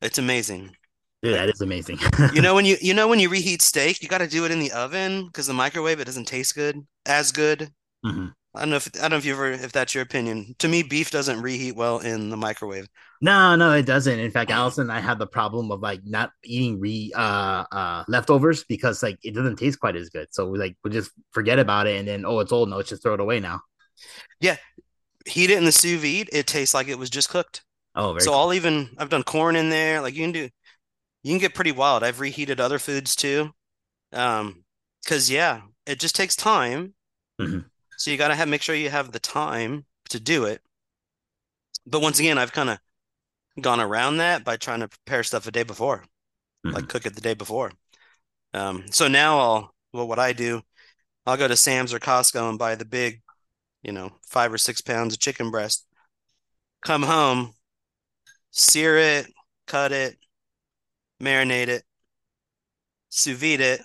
It's 0.00 0.18
amazing. 0.18 0.76
Dude, 1.22 1.34
that 1.34 1.48
is 1.48 1.60
amazing. 1.60 1.98
You 2.32 2.40
know 2.42 2.54
when 2.56 2.64
you 2.64 2.76
you 2.80 2.94
know 2.94 3.08
when 3.08 3.18
you 3.18 3.28
reheat 3.28 3.62
steak, 3.62 4.02
you 4.02 4.08
got 4.08 4.18
to 4.18 4.28
do 4.28 4.44
it 4.44 4.50
in 4.50 4.60
the 4.60 4.72
oven 4.72 5.26
because 5.26 5.46
the 5.46 5.54
microwave 5.54 6.00
it 6.00 6.04
doesn't 6.04 6.26
taste 6.26 6.54
good 6.54 6.86
as 7.06 7.32
good. 7.32 7.72
Mhm. 8.04 8.32
I 8.58 8.62
don't 8.62 8.70
know 8.70 8.76
if 8.76 8.88
I 8.96 9.00
don't 9.02 9.10
know 9.12 9.16
if 9.18 9.24
you 9.24 9.32
ever 9.34 9.50
if 9.52 9.72
that's 9.72 9.94
your 9.94 10.02
opinion. 10.02 10.54
To 10.58 10.68
me, 10.68 10.82
beef 10.82 11.10
doesn't 11.10 11.40
reheat 11.42 11.76
well 11.76 11.98
in 12.00 12.30
the 12.30 12.36
microwave. 12.36 12.88
No, 13.20 13.56
no, 13.56 13.72
it 13.72 13.84
doesn't. 13.84 14.18
In 14.20 14.30
fact, 14.30 14.50
Allison 14.50 14.82
and 14.82 14.92
I 14.92 15.00
have 15.00 15.18
the 15.18 15.26
problem 15.26 15.72
of 15.72 15.80
like 15.80 16.00
not 16.04 16.30
eating 16.44 16.78
re 16.78 17.12
uh 17.16 17.64
uh 17.72 18.04
leftovers 18.06 18.62
because 18.64 19.02
like 19.02 19.18
it 19.24 19.34
doesn't 19.34 19.56
taste 19.56 19.80
quite 19.80 19.96
as 19.96 20.08
good. 20.08 20.28
So 20.30 20.48
we 20.48 20.58
like 20.58 20.76
we 20.84 20.90
just 20.90 21.10
forget 21.32 21.58
about 21.58 21.88
it 21.88 21.98
and 21.98 22.06
then 22.06 22.24
oh 22.24 22.38
it's 22.40 22.52
old, 22.52 22.68
no, 22.68 22.76
let's 22.76 22.90
just 22.90 23.02
throw 23.02 23.14
it 23.14 23.20
away 23.20 23.40
now. 23.40 23.60
Yeah. 24.40 24.56
Heat 25.26 25.50
it 25.50 25.58
in 25.58 25.64
the 25.64 25.72
sous 25.72 26.00
vide, 26.00 26.30
it 26.32 26.46
tastes 26.46 26.74
like 26.74 26.88
it 26.88 26.98
was 26.98 27.10
just 27.10 27.30
cooked. 27.30 27.64
Oh, 27.94 28.12
very 28.12 28.24
So 28.24 28.32
cool. 28.32 28.40
I'll 28.40 28.54
even 28.54 28.90
I've 28.98 29.10
done 29.10 29.24
corn 29.24 29.56
in 29.56 29.70
there. 29.70 30.00
Like 30.00 30.14
you 30.14 30.22
can 30.22 30.32
do 30.32 30.50
you 31.22 31.32
can 31.32 31.38
get 31.38 31.54
pretty 31.54 31.72
wild. 31.72 32.04
I've 32.04 32.20
reheated 32.20 32.60
other 32.60 32.78
foods 32.78 33.16
too. 33.16 33.52
Um, 34.12 34.64
because 35.04 35.30
yeah, 35.30 35.62
it 35.86 36.00
just 36.00 36.16
takes 36.16 36.36
time. 36.36 36.94
Mhm. 37.38 37.70
So 37.98 38.10
you 38.10 38.16
gotta 38.16 38.34
have 38.34 38.48
make 38.48 38.62
sure 38.62 38.74
you 38.74 38.90
have 38.90 39.12
the 39.12 39.20
time 39.20 39.84
to 40.08 40.18
do 40.20 40.46
it. 40.46 40.62
But 41.86 42.00
once 42.02 42.18
again, 42.18 42.38
I've 42.38 42.52
kind 42.52 42.70
of 42.70 42.78
gone 43.60 43.80
around 43.80 44.18
that 44.18 44.44
by 44.44 44.56
trying 44.56 44.80
to 44.80 44.88
prepare 44.88 45.24
stuff 45.24 45.46
a 45.46 45.52
day 45.52 45.64
before, 45.64 46.04
like 46.72 46.88
cook 46.88 47.06
it 47.06 47.14
the 47.14 47.20
day 47.22 47.34
before. 47.34 47.72
Um, 48.54 48.86
so 48.90 49.08
now 49.08 49.38
I'll 49.38 49.74
well, 49.92 50.08
what 50.08 50.18
I 50.20 50.32
do, 50.32 50.62
I'll 51.26 51.36
go 51.38 51.48
to 51.48 51.56
Sam's 51.56 51.94
or 51.94 52.00
Costco 52.00 52.48
and 52.50 52.58
buy 52.58 52.74
the 52.76 52.84
big, 52.84 53.22
you 53.82 53.92
know, 53.92 54.12
five 54.22 54.52
or 54.52 54.58
six 54.58 54.80
pounds 54.82 55.14
of 55.14 55.20
chicken 55.20 55.50
breast. 55.50 55.86
Come 56.82 57.02
home, 57.04 57.54
sear 58.50 58.98
it, 58.98 59.26
cut 59.66 59.92
it, 59.92 60.18
marinate 61.20 61.68
it, 61.68 61.84
sous 63.10 63.34
vide 63.36 63.60
it, 63.60 63.80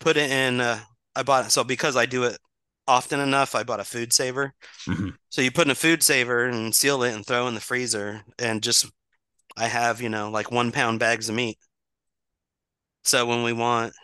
put 0.00 0.16
it 0.16 0.30
in. 0.30 0.60
Uh, 0.60 0.80
I 1.14 1.22
bought 1.22 1.46
it 1.46 1.50
so 1.50 1.64
because 1.64 1.96
I 1.96 2.06
do 2.06 2.24
it 2.24 2.38
often 2.86 3.20
enough, 3.20 3.54
I 3.54 3.62
bought 3.62 3.80
a 3.80 3.84
food 3.84 4.12
saver. 4.12 4.54
Mhm. 4.88 5.16
So 5.30 5.42
you 5.42 5.50
put 5.52 5.66
in 5.66 5.70
a 5.72 5.74
food 5.76 6.02
saver 6.02 6.46
and 6.46 6.74
seal 6.74 7.02
it 7.02 7.14
and 7.14 7.26
throw 7.26 7.48
in 7.48 7.54
the 7.54 7.60
freezer, 7.60 8.24
and 8.38 8.62
just 8.62 8.86
I 9.56 9.68
have 9.68 10.00
you 10.00 10.08
know 10.10 10.30
like 10.30 10.50
one 10.50 10.72
pound 10.72 11.00
bags 11.00 11.28
of 11.28 11.34
meat. 11.36 11.58
So 13.04 13.26
when 13.26 13.42
we 13.42 13.52
want, 13.52 13.94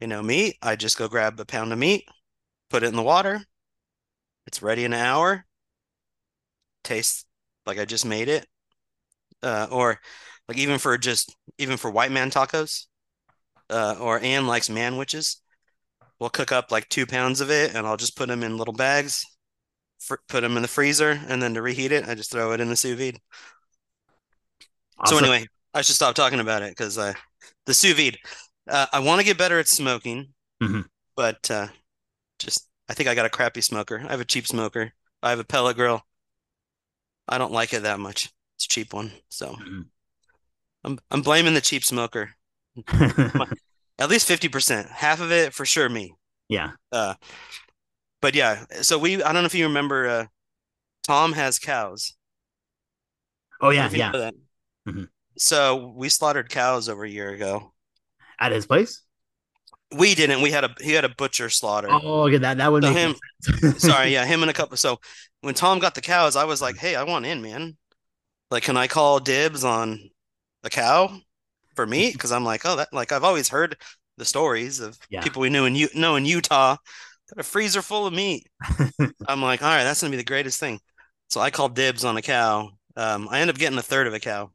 you 0.00 0.06
know, 0.06 0.22
meat, 0.22 0.56
I 0.62 0.76
just 0.76 0.98
go 0.98 1.08
grab 1.08 1.38
a 1.40 1.44
pound 1.44 1.72
of 1.72 1.78
meat, 1.78 2.04
put 2.70 2.82
it 2.82 2.88
in 2.88 2.96
the 2.96 3.02
water. 3.02 3.44
It's 4.46 4.62
ready 4.62 4.84
in 4.84 4.92
an 4.92 5.00
hour. 5.00 5.46
Tastes 6.82 7.24
like 7.66 7.78
I 7.78 7.84
just 7.84 8.04
made 8.04 8.28
it. 8.28 8.46
Uh, 9.42 9.66
or 9.70 10.00
like 10.48 10.58
even 10.58 10.78
for 10.78 10.98
just 10.98 11.34
even 11.58 11.76
for 11.76 11.90
white 11.90 12.10
man 12.12 12.30
tacos, 12.30 12.86
uh, 13.70 13.96
or 14.00 14.20
Ann 14.20 14.46
likes 14.46 14.68
manwiches. 14.68 15.36
We'll 16.20 16.30
cook 16.30 16.52
up 16.52 16.70
like 16.70 16.88
two 16.88 17.06
pounds 17.06 17.40
of 17.40 17.50
it, 17.50 17.74
and 17.74 17.86
I'll 17.86 17.96
just 17.96 18.16
put 18.16 18.28
them 18.28 18.42
in 18.42 18.56
little 18.58 18.74
bags, 18.74 19.24
fr 19.98 20.16
put 20.28 20.42
them 20.42 20.56
in 20.56 20.62
the 20.62 20.68
freezer, 20.68 21.10
and 21.28 21.42
then 21.42 21.54
to 21.54 21.62
reheat 21.62 21.92
it, 21.92 22.08
I 22.08 22.14
just 22.14 22.30
throw 22.30 22.52
it 22.52 22.60
in 22.60 22.68
the 22.68 22.76
sous 22.76 22.98
vide. 22.98 23.20
So 25.06 25.16
anyway, 25.18 25.46
I 25.74 25.82
should 25.82 25.94
stop 25.94 26.14
talking 26.14 26.40
about 26.40 26.62
it 26.62 26.70
because 26.70 26.98
uh, 26.98 27.14
the 27.66 27.74
sous 27.74 27.94
vide. 27.94 28.18
Uh, 28.68 28.86
I 28.92 29.00
want 29.00 29.20
to 29.20 29.24
get 29.24 29.38
better 29.38 29.58
at 29.58 29.68
smoking, 29.68 30.34
Mhm. 30.62 30.84
but 31.16 31.50
uh, 31.50 31.68
just 32.38 32.68
I 32.88 32.94
think 32.94 33.08
I 33.08 33.14
got 33.14 33.26
a 33.26 33.30
crappy 33.30 33.62
smoker. 33.62 34.00
I 34.00 34.10
have 34.10 34.20
a 34.20 34.24
cheap 34.26 34.46
smoker. 34.46 34.92
I 35.22 35.30
have 35.30 35.38
a 35.40 35.44
pellet 35.44 35.76
grill. 35.76 36.02
I 37.28 37.38
don't 37.38 37.52
like 37.52 37.72
it 37.72 37.82
that 37.84 38.00
much. 38.00 38.30
It's 38.56 38.66
a 38.66 38.68
cheap 38.68 38.92
one, 38.92 39.12
so 39.30 39.56
Mhm. 39.56 39.86
I'm 40.84 40.98
I'm 41.10 41.22
blaming 41.22 41.54
the 41.54 41.60
cheap 41.60 41.84
smoker. 41.84 42.34
At 44.00 44.08
least 44.08 44.28
50%. 44.28 44.88
Half 44.90 45.20
of 45.20 45.30
it 45.30 45.52
for 45.54 45.64
sure 45.64 45.88
me. 45.88 46.14
yeah. 46.48 46.72
Uh, 46.90 47.14
but 48.22 48.34
yeah, 48.34 48.64
so 48.82 48.98
we 48.98 49.22
I 49.22 49.32
don't 49.32 49.42
know 49.42 49.46
if 49.46 49.54
you 49.54 49.66
remember 49.66 50.08
uh, 50.08 50.26
Tom 51.06 51.32
has 51.32 51.58
cows. 51.58 52.14
Oh 53.60 53.68
I 53.68 53.74
don't 53.74 53.92
know 53.92 53.98
yeah, 53.98 54.12
yeah. 54.12 54.30
Mhm. 54.88 55.08
So 55.38 55.92
we 55.96 56.08
slaughtered 56.08 56.50
cows 56.50 56.88
over 56.88 57.04
a 57.04 57.08
year 57.08 57.30
ago. 57.30 57.72
At 58.38 58.52
his 58.52 58.66
place. 58.66 59.02
We 59.92 60.14
didn't. 60.14 60.42
We 60.42 60.50
had 60.50 60.64
a 60.64 60.74
he 60.80 60.92
had 60.92 61.04
a 61.04 61.08
butcher 61.08 61.50
slaughter. 61.50 61.88
Oh, 61.90 62.22
okay, 62.28 62.38
that 62.38 62.58
that 62.58 62.70
would 62.70 62.84
So 62.84 62.92
him, 62.92 63.14
sorry, 63.78 64.10
yeah, 64.12 64.24
him 64.24 64.42
and 64.42 64.50
a 64.50 64.54
couple. 64.54 64.76
So 64.76 65.00
when 65.40 65.54
Tom 65.54 65.78
got 65.78 65.94
the 65.94 66.00
cows, 66.00 66.36
I 66.36 66.44
was 66.44 66.62
like, 66.62 66.76
"Hey, 66.76 66.94
I 66.94 67.02
want 67.02 67.26
in, 67.26 67.42
man. 67.42 67.76
Like, 68.50 68.62
can 68.62 68.76
I 68.76 68.86
call 68.86 69.18
dibs 69.18 69.64
on 69.64 70.10
a 70.62 70.70
cow 70.70 71.18
for 71.76 71.86
me 71.86 72.12
Because 72.12 72.32
I'm 72.32 72.44
like, 72.44 72.62
oh, 72.64 72.76
that 72.76 72.88
like 72.92 73.12
I've 73.12 73.24
always 73.24 73.48
heard 73.48 73.76
the 74.16 74.24
stories 74.24 74.80
of 74.80 74.98
Yeah. 75.10 75.22
people 75.22 75.40
we 75.42 75.50
knew 75.50 75.64
in 75.64 75.74
U 75.74 75.88
know 75.94 76.16
in 76.16 76.24
Utah 76.26 76.76
got 77.34 77.40
a 77.40 77.42
freezer 77.42 77.82
full 77.82 78.06
of 78.06 78.12
meat. 78.12 78.46
I'm 79.28 79.42
like, 79.42 79.62
all 79.62 79.68
right, 79.68 79.84
that's 79.84 80.00
gonna 80.00 80.10
be 80.10 80.16
the 80.16 80.24
greatest 80.24 80.60
thing. 80.60 80.80
So 81.28 81.40
I 81.40 81.50
called 81.50 81.74
dibs 81.76 82.04
on 82.04 82.16
a 82.16 82.22
cow. 82.22 82.70
Um, 82.96 83.28
I 83.30 83.40
end 83.40 83.50
up 83.50 83.56
getting 83.56 83.78
a 83.78 83.82
third 83.82 84.06
of 84.08 84.14
a 84.14 84.20
cow, 84.20 84.50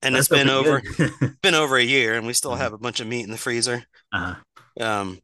and 0.00 0.14
That's 0.14 0.30
it's 0.30 0.36
been 0.36 0.48
over 0.48 0.82
been 1.42 1.54
over 1.54 1.76
a 1.76 1.82
year, 1.82 2.14
and 2.14 2.26
we 2.26 2.32
still 2.32 2.52
Mhm. 2.52 2.58
have 2.58 2.72
a 2.72 2.78
bunch 2.78 3.00
of 3.00 3.06
meat 3.06 3.24
in 3.24 3.30
the 3.30 3.38
freezer. 3.38 3.84
uh-huh. 4.12 4.36
Um, 4.82 5.20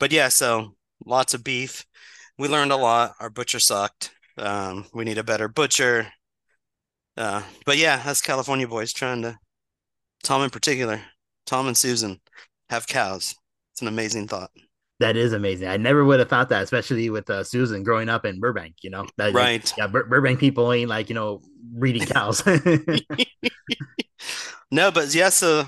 but 0.00 0.12
yeah, 0.12 0.28
so 0.28 0.74
lots 1.04 1.32
of 1.34 1.44
beef. 1.44 1.86
We 2.38 2.48
learned 2.48 2.72
a 2.72 2.76
lot. 2.76 3.14
Our 3.20 3.30
butcher 3.30 3.60
sucked. 3.60 4.12
Um, 4.36 4.86
we 4.92 5.04
need 5.04 5.16
a 5.18 5.24
better 5.24 5.48
butcher. 5.48 6.12
Uh, 7.16 7.42
but 7.64 7.78
yeah, 7.78 8.02
that's 8.04 8.20
California 8.20 8.68
boys 8.68 8.92
trying 8.92 9.22
to, 9.22 9.38
Tom 10.26 10.42
in 10.42 10.50
particular, 10.50 11.00
Tom 11.46 11.68
and 11.68 11.76
Susan 11.76 12.20
have 12.68 12.86
cows. 12.86 13.34
It's 13.72 13.80
an 13.82 13.88
amazing 13.88 14.26
thought. 14.28 14.50
That 14.98 15.16
is 15.16 15.32
amazing. 15.32 15.68
I 15.68 15.76
never 15.76 16.04
would 16.04 16.18
have 16.20 16.28
thought 16.28 16.48
that, 16.48 16.62
especially 16.64 17.10
with 17.10 17.28
uh, 17.30 17.44
Susan 17.44 17.82
growing 17.82 18.08
up 18.08 18.24
in 18.24 18.40
Burbank. 18.40 18.76
You 18.82 18.90
know, 18.90 19.06
that, 19.18 19.34
Right. 19.34 19.72
yeah, 19.76 19.86
Bur- 19.86 20.06
Burbank 20.06 20.40
people 20.40 20.72
ain't 20.72 20.88
like 20.88 21.08
you 21.08 21.14
know 21.14 21.42
breeding 21.62 22.06
cows. 22.06 22.42
No, 24.70 24.90
but 24.90 25.14
yeah, 25.14 25.28
so 25.28 25.64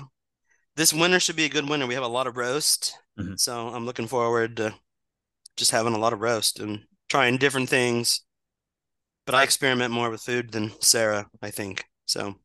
this 0.75 0.93
winter 0.93 1.19
should 1.21 1.37
be 1.37 1.45
a 1.45 1.49
good 1.49 1.69
winter. 1.69 1.87
We 1.87 1.93
have 1.93 2.03
a 2.03 2.07
lot 2.07 2.27
of 2.27 2.35
roast. 2.35 2.97
Mhm. 3.17 3.39
So 3.39 3.69
I'm 3.69 3.85
looking 3.85 4.07
forward 4.07 4.57
to 4.57 4.75
just 5.55 5.71
having 5.71 5.93
a 5.93 5.97
lot 5.97 6.11
of 6.11 6.19
roast 6.19 6.59
and 6.59 6.83
trying 7.07 7.37
different 7.37 7.69
things. 7.69 8.21
But 9.25 9.35
I 9.35 9.43
experiment 9.43 9.93
more 9.93 10.09
with 10.09 10.21
food 10.21 10.51
than 10.51 10.73
Sarah, 10.81 11.27
I 11.41 11.49
think. 11.51 11.85
So 12.07 12.35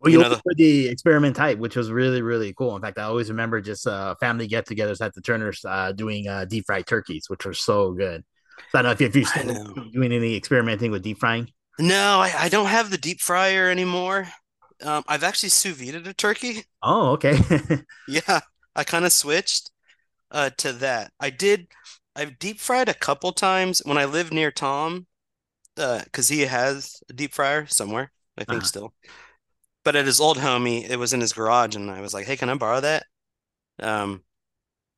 well, 0.00 0.10
You 0.10 0.12
you 0.12 0.18
know, 0.18 0.38
opened 0.38 0.40
with 0.44 0.56
the 0.56 0.88
experiment 0.88 1.36
type, 1.36 1.58
which 1.58 1.76
was 1.76 1.90
really 1.90 2.22
really 2.22 2.54
cool. 2.54 2.74
In 2.76 2.82
fact, 2.82 2.98
I 2.98 3.02
always 3.04 3.28
remember 3.30 3.60
just 3.60 3.86
uh, 3.86 4.14
family 4.20 4.46
get-togethers 4.46 5.00
at 5.04 5.14
the 5.14 5.20
Turners 5.20 5.64
uh, 5.64 5.92
doing 5.92 6.26
uh, 6.28 6.46
deep 6.46 6.64
fried 6.66 6.86
turkeys, 6.86 7.24
which 7.28 7.44
were 7.44 7.54
so 7.54 7.92
good. 7.92 8.24
So 8.72 8.78
I 8.78 8.82
don't 8.82 8.84
know 8.88 8.92
if, 8.92 9.00
if 9.00 9.14
you're 9.16 9.24
still 9.24 9.56
doing 9.92 10.12
any 10.12 10.36
experimenting 10.36 10.90
with 10.90 11.02
deep 11.02 11.18
frying. 11.18 11.48
No, 11.78 12.20
I, 12.20 12.32
I 12.44 12.48
don't 12.48 12.66
have 12.68 12.90
the 12.90 12.98
deep 12.98 13.20
fryer 13.20 13.68
anymore. 13.70 14.28
Um, 14.82 15.04
I've 15.08 15.24
actually 15.24 15.48
sous 15.50 15.76
vide 15.76 15.94
a 16.06 16.14
turkey. 16.14 16.64
Oh, 16.82 17.12
okay. 17.12 17.36
Yeah, 18.06 18.40
I 18.74 18.84
kind 18.84 19.04
of 19.04 19.12
switched 19.12 19.70
uh 20.32 20.50
to 20.58 20.72
that. 20.74 21.12
I 21.20 21.30
did 21.30 21.68
I've 22.16 22.38
deep 22.40 22.60
fried 22.60 22.88
a 22.88 22.94
couple 22.94 23.32
times 23.32 23.80
when 23.84 23.98
I 23.98 24.06
lived 24.06 24.32
near 24.34 24.50
Tom, 24.52 25.06
uh, 25.78 26.02
because 26.04 26.28
he 26.28 26.42
has 26.42 27.02
a 27.10 27.14
deep 27.14 27.32
fryer 27.34 27.66
somewhere, 27.68 28.12
I 28.38 28.44
think 28.44 28.64
Uh-huh. 28.64 28.66
still. 28.66 28.94
But 29.84 29.96
at 29.96 30.06
his 30.06 30.20
old 30.20 30.38
home, 30.38 30.66
he, 30.66 30.84
it 30.84 30.98
was 30.98 31.12
in 31.12 31.20
his 31.20 31.32
garage, 31.32 31.76
and 31.76 31.90
I 31.90 32.00
was 32.00 32.12
like, 32.14 32.26
"Hey, 32.26 32.36
can 32.36 32.50
I 32.50 32.54
borrow 32.54 32.80
that?" 32.80 33.06
Um, 33.80 34.24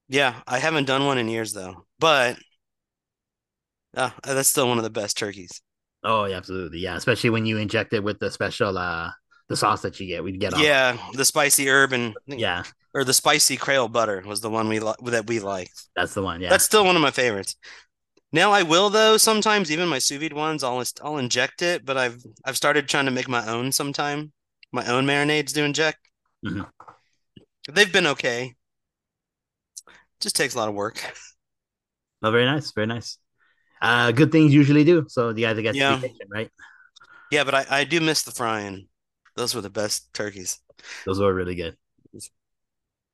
yeah, 0.09 0.43
I 0.47 0.59
haven't 0.59 0.87
done 0.87 1.07
one 1.07 1.19
in 1.19 1.29
years 1.29 1.53
though, 1.53 1.87
but 1.99 2.39
uh, 3.97 4.11
that's 4.25 4.49
still 4.49 4.69
one 4.69 4.79
of 4.79 4.85
the 4.85 4.91
best 4.91 5.17
turkeys. 5.19 5.63
Oh, 6.05 6.25
yeah, 6.25 6.37
absolutely. 6.37 6.79
Yeah, 6.81 6.97
especially 6.97 7.31
when 7.31 7.47
you 7.47 7.59
inject 7.59 7.93
it 7.93 8.03
with 8.03 8.19
the 8.19 8.31
special 8.31 8.77
uh 8.77 9.11
the 9.49 9.57
sauce 9.57 9.83
that 9.83 10.01
you 10.01 10.07
get. 10.07 10.25
We'd 10.25 10.41
get 10.41 10.55
off. 10.55 10.61
Yeah, 10.63 10.97
the 11.15 11.25
spicy 11.25 11.69
herb 11.69 11.93
and 11.93 12.15
Yeah, 12.27 12.65
or 12.95 13.05
the 13.05 13.13
spicy 13.13 13.57
Creole 13.57 13.89
butter 13.89 14.23
was 14.27 14.41
the 14.41 14.51
one 14.51 14.69
we 14.69 14.81
li 14.81 14.93
that 15.07 15.27
we 15.27 15.41
liked. 15.41 15.89
that's 15.95 16.15
the 16.15 16.23
one. 16.23 16.41
Yeah. 16.41 16.51
That's 16.51 16.65
still 16.65 16.85
one 16.85 16.97
of 16.97 17.03
my 17.03 17.11
favorites. 17.11 17.57
Now 18.33 18.51
I 18.53 18.63
will 18.63 18.91
though 18.91 19.17
sometimes 19.19 19.71
even 19.71 19.89
my 19.89 19.99
sous 19.99 20.19
vide 20.19 20.33
ones 20.33 20.65
I'll 20.65 20.83
I'll 21.03 21.19
inject 21.19 21.63
it, 21.63 21.85
but 21.85 21.97
I've 21.97 22.23
I've 22.45 22.57
started 22.57 22.89
trying 22.89 23.05
to 23.05 23.11
make 23.11 23.29
my 23.29 23.47
own 23.47 23.73
sometime. 23.73 24.33
My 24.73 24.87
own 24.87 25.07
marinades 25.07 25.53
to 25.55 25.63
inject. 25.65 25.99
Mhm. 26.45 26.69
They've 27.71 27.93
been 27.93 28.07
okay. 28.09 28.55
Just 30.21 30.37
takes 30.37 30.55
a 30.55 30.59
lot 30.59 30.69
of 30.69 30.75
work. 30.75 31.03
Oh, 32.23 32.31
very 32.31 32.45
nice. 32.45 32.73
Very 32.73 32.87
nice. 32.87 33.19
Uh 33.81 34.13
good 34.13 34.31
things 34.31 34.55
usually 34.55 34.85
do. 34.85 35.07
So 35.09 35.33
the 35.33 35.43
guys 35.43 35.57
Yeah. 35.75 35.97
to 35.97 36.01
be 36.01 36.09
patient, 36.09 36.31
right? 36.31 36.51
Yeah, 37.31 37.45
but 37.45 37.55
I, 37.55 37.67
I 37.81 37.85
do 37.85 38.01
miss 38.01 38.23
the 38.23 38.31
frying. 38.31 38.89
Those 39.37 39.55
were 39.55 39.61
the 39.61 39.71
best 39.71 40.13
turkeys. 40.13 40.61
Those 41.07 41.19
were 41.19 41.33
really 41.35 41.55
good. 41.55 41.77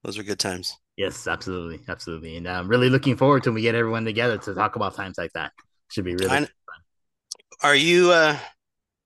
Those 0.04 0.16
were 0.18 0.24
good 0.24 0.38
times. 0.38 0.76
Yes, 0.96 1.26
absolutely, 1.26 1.80
absolutely. 1.88 2.36
And 2.36 2.46
I'm 2.48 2.68
really 2.68 2.90
looking 2.90 3.16
forward 3.16 3.44
to 3.44 3.50
when 3.50 3.54
we 3.56 3.62
get 3.62 3.74
everyone 3.74 4.04
together 4.04 4.36
to 4.38 4.54
talk 4.54 4.76
about 4.76 4.94
times 4.94 5.16
like 5.16 5.32
that. 5.34 5.52
Should 5.90 6.04
be 6.04 6.14
really 6.14 6.28
I- 6.30 6.48
Are 7.62 7.74
you 7.74 8.12
uh 8.12 8.38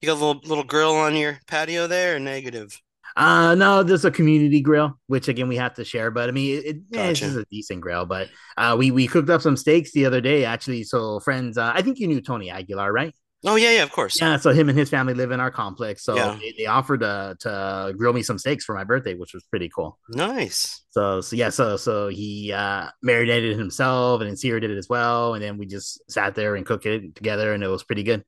you 0.02 0.06
got 0.08 0.14
a 0.14 0.24
little 0.24 0.40
little 0.44 0.64
grill 0.64 0.94
on 0.94 1.16
your 1.16 1.38
patio 1.46 1.86
there 1.86 2.16
or 2.16 2.18
negative? 2.18 2.80
Uh 3.14 3.54
no, 3.54 3.82
there's 3.82 4.04
a 4.06 4.10
community 4.10 4.60
grill, 4.62 4.98
which 5.06 5.28
again 5.28 5.48
we 5.48 5.56
have 5.56 5.74
to 5.74 5.84
share. 5.84 6.10
But 6.10 6.28
I 6.30 6.32
mean, 6.32 6.58
it, 6.58 6.64
it 6.66 6.76
yeah, 6.90 7.08
it's 7.08 7.20
Gotcha. 7.20 7.40
a 7.40 7.44
decent 7.50 7.80
grill. 7.82 8.06
But 8.06 8.28
uh, 8.56 8.74
we 8.78 8.90
we 8.90 9.06
cooked 9.06 9.28
up 9.28 9.42
some 9.42 9.56
steaks 9.56 9.92
the 9.92 10.06
other 10.06 10.20
day, 10.22 10.44
actually. 10.46 10.84
So 10.84 11.20
friends, 11.20 11.58
uh, 11.58 11.72
I 11.74 11.82
think 11.82 11.98
you 11.98 12.06
knew 12.08 12.22
Tony 12.22 12.50
Aguilar, 12.50 12.90
right? 12.90 13.14
Oh 13.44 13.56
yeah, 13.56 13.72
yeah, 13.72 13.82
of 13.82 13.90
course. 13.92 14.20
Yeah. 14.20 14.36
So 14.38 14.52
him 14.52 14.68
and 14.70 14.78
his 14.78 14.88
family 14.88 15.12
live 15.14 15.30
in 15.30 15.40
our 15.40 15.50
complex. 15.50 16.04
So 16.04 16.14
Yeah. 16.14 16.38
they, 16.40 16.54
they 16.56 16.66
offered 16.66 17.00
to 17.00 17.36
to 17.40 17.92
grill 17.98 18.12
me 18.14 18.22
some 18.22 18.38
steaks 18.38 18.64
for 18.64 18.74
my 18.74 18.84
birthday, 18.84 19.14
which 19.14 19.34
was 19.34 19.42
pretty 19.44 19.68
cool. 19.68 19.98
Nice. 20.08 20.80
So 20.90 21.20
so 21.20 21.36
yeah, 21.36 21.50
so 21.50 21.76
so 21.76 22.08
he 22.08 22.52
uh 22.52 22.88
marinated 23.02 23.58
himself 23.58 24.20
and 24.22 24.30
then 24.30 24.36
Sierra 24.36 24.60
did 24.60 24.70
it 24.70 24.78
as 24.78 24.88
well, 24.88 25.34
and 25.34 25.42
then 25.42 25.58
we 25.58 25.66
just 25.66 26.00
sat 26.10 26.34
there 26.34 26.54
and 26.56 26.64
cooked 26.64 26.86
it 26.86 27.14
together, 27.14 27.52
and 27.52 27.62
it 27.62 27.68
was 27.68 27.82
pretty 27.84 28.04
good. 28.04 28.24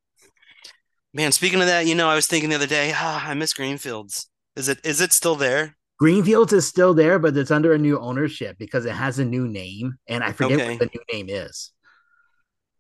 Man, 1.15 1.31
speaking 1.31 1.61
of 1.61 1.67
that, 1.69 1.87
you 1.87 1.95
know, 1.95 2.09
I 2.09 2.17
was 2.17 2.27
thinking 2.27 2.51
the 2.51 2.57
other 2.57 2.67
day, 2.67 2.93
ah, 2.93 3.29
I 3.29 3.35
miss 3.35 3.55
Greenfields. 3.55 4.29
Is 4.57 4.69
it 4.69 4.81
is 4.85 5.01
it 5.01 5.13
still 5.13 5.37
there? 5.37 5.77
Greenfields 6.01 6.53
is 6.53 6.67
still 6.67 6.93
there, 6.93 7.21
but 7.21 7.37
it's 7.37 7.53
under 7.53 7.73
a 7.73 7.79
new 7.79 8.01
ownership 8.01 8.57
because 8.59 8.85
it 8.85 8.93
has 8.93 9.21
a 9.21 9.25
new 9.25 9.47
name, 9.47 9.95
and 10.09 10.25
I 10.25 10.33
forget 10.33 10.59
Okay. 10.59 10.71
what 10.71 10.81
the 10.81 10.91
new 10.93 11.17
name 11.17 11.29
is. 11.29 11.71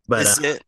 But 0.08 0.22
Is 0.22 0.38
uh, 0.40 0.42
it 0.42 0.62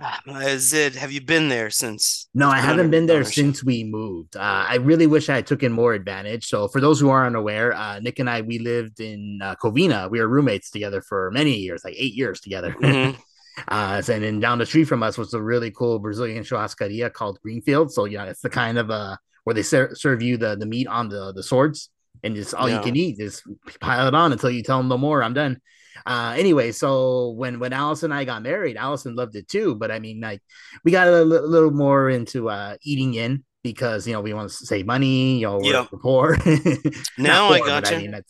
ah, 0.00 0.20
it 0.26 0.96
have 0.96 1.12
you 1.12 1.20
been 1.20 1.48
there 1.48 1.70
since? 1.70 2.28
no, 2.34 2.50
I 2.50 2.58
haven't 2.58 2.90
been 2.90 3.06
there 3.06 3.22
since 3.22 3.62
we 3.62 3.84
moved. 3.84 4.36
Uh, 4.36 4.66
I 4.68 4.76
really 4.76 5.06
wish 5.06 5.28
I 5.28 5.36
had 5.36 5.46
taken 5.46 5.70
more 5.70 5.94
advantage. 5.94 6.46
So, 6.46 6.66
for 6.66 6.80
those 6.80 6.98
who 6.98 7.10
are 7.10 7.24
unaware, 7.24 7.72
uh, 7.74 8.00
Nick 8.00 8.18
and 8.18 8.28
I 8.28 8.40
we 8.40 8.58
lived 8.58 8.98
in 8.98 9.38
uh, 9.40 9.54
Covina. 9.54 10.10
We 10.10 10.18
were 10.18 10.28
roommates 10.28 10.70
together 10.70 11.00
for 11.00 11.30
many 11.30 11.54
years, 11.58 11.84
like 11.84 11.94
eight 11.96 12.14
years 12.14 12.40
together. 12.40 12.72
Mhm. 12.72 13.16
Uh, 13.68 14.02
and 14.08 14.22
then 14.22 14.40
down 14.40 14.58
the 14.58 14.66
street 14.66 14.84
from 14.84 15.02
us 15.02 15.16
was 15.16 15.32
a 15.34 15.40
really 15.42 15.70
cool 15.70 15.98
Brazilian 15.98 16.42
churrascaria 16.42 17.12
called 17.12 17.38
Greenfield. 17.42 17.92
So 17.92 18.04
yeah, 18.04 18.24
it's 18.24 18.40
the 18.40 18.50
kind 18.50 18.78
of 18.78 18.90
uh 18.90 19.16
where 19.44 19.54
they 19.54 19.62
ser- 19.62 19.94
serve 19.94 20.22
you 20.22 20.36
the 20.36 20.56
the 20.56 20.66
meat 20.66 20.88
on 20.88 21.08
the 21.08 21.32
the 21.32 21.42
swords, 21.42 21.90
and 22.22 22.34
just 22.34 22.54
all 22.54 22.68
Yeah. 22.68 22.78
you 22.78 22.82
can 22.82 22.96
eat. 22.96 23.18
Just 23.18 23.42
pile 23.80 24.08
it 24.08 24.14
on 24.14 24.32
until 24.32 24.50
you 24.50 24.62
tell 24.62 24.78
them 24.78 24.88
no 24.88 24.98
more. 24.98 25.22
I'm 25.22 25.34
done. 25.34 25.60
Uh, 26.04 26.34
anyway, 26.36 26.72
so 26.72 27.30
when 27.30 27.60
when 27.60 27.72
Allison 27.72 28.10
and 28.10 28.18
I 28.18 28.24
got 28.24 28.42
married, 28.42 28.76
Allison 28.76 29.14
loved 29.14 29.36
it 29.36 29.46
too. 29.46 29.76
But 29.76 29.90
I 29.92 30.00
mean, 30.00 30.20
like 30.20 30.42
we 30.84 30.90
got 30.90 31.06
a 31.06 31.22
li- 31.22 31.38
little 31.38 31.70
more 31.70 32.10
into 32.10 32.48
uh 32.50 32.76
eating 32.82 33.14
in 33.14 33.44
because 33.62 34.04
you 34.06 34.12
know 34.12 34.20
we 34.20 34.34
want 34.34 34.50
to 34.50 34.54
save 34.66 34.86
money. 34.86 35.38
You 35.38 35.46
know, 35.46 35.58
we're, 35.58 35.86
we're 35.92 35.98
poor. 36.00 36.36
Now 37.18 37.48
Not 37.48 37.52
I 37.52 37.58
poor, 37.58 37.68
but 37.68 37.84
gotcha. 37.84 37.98
mean, 37.98 38.20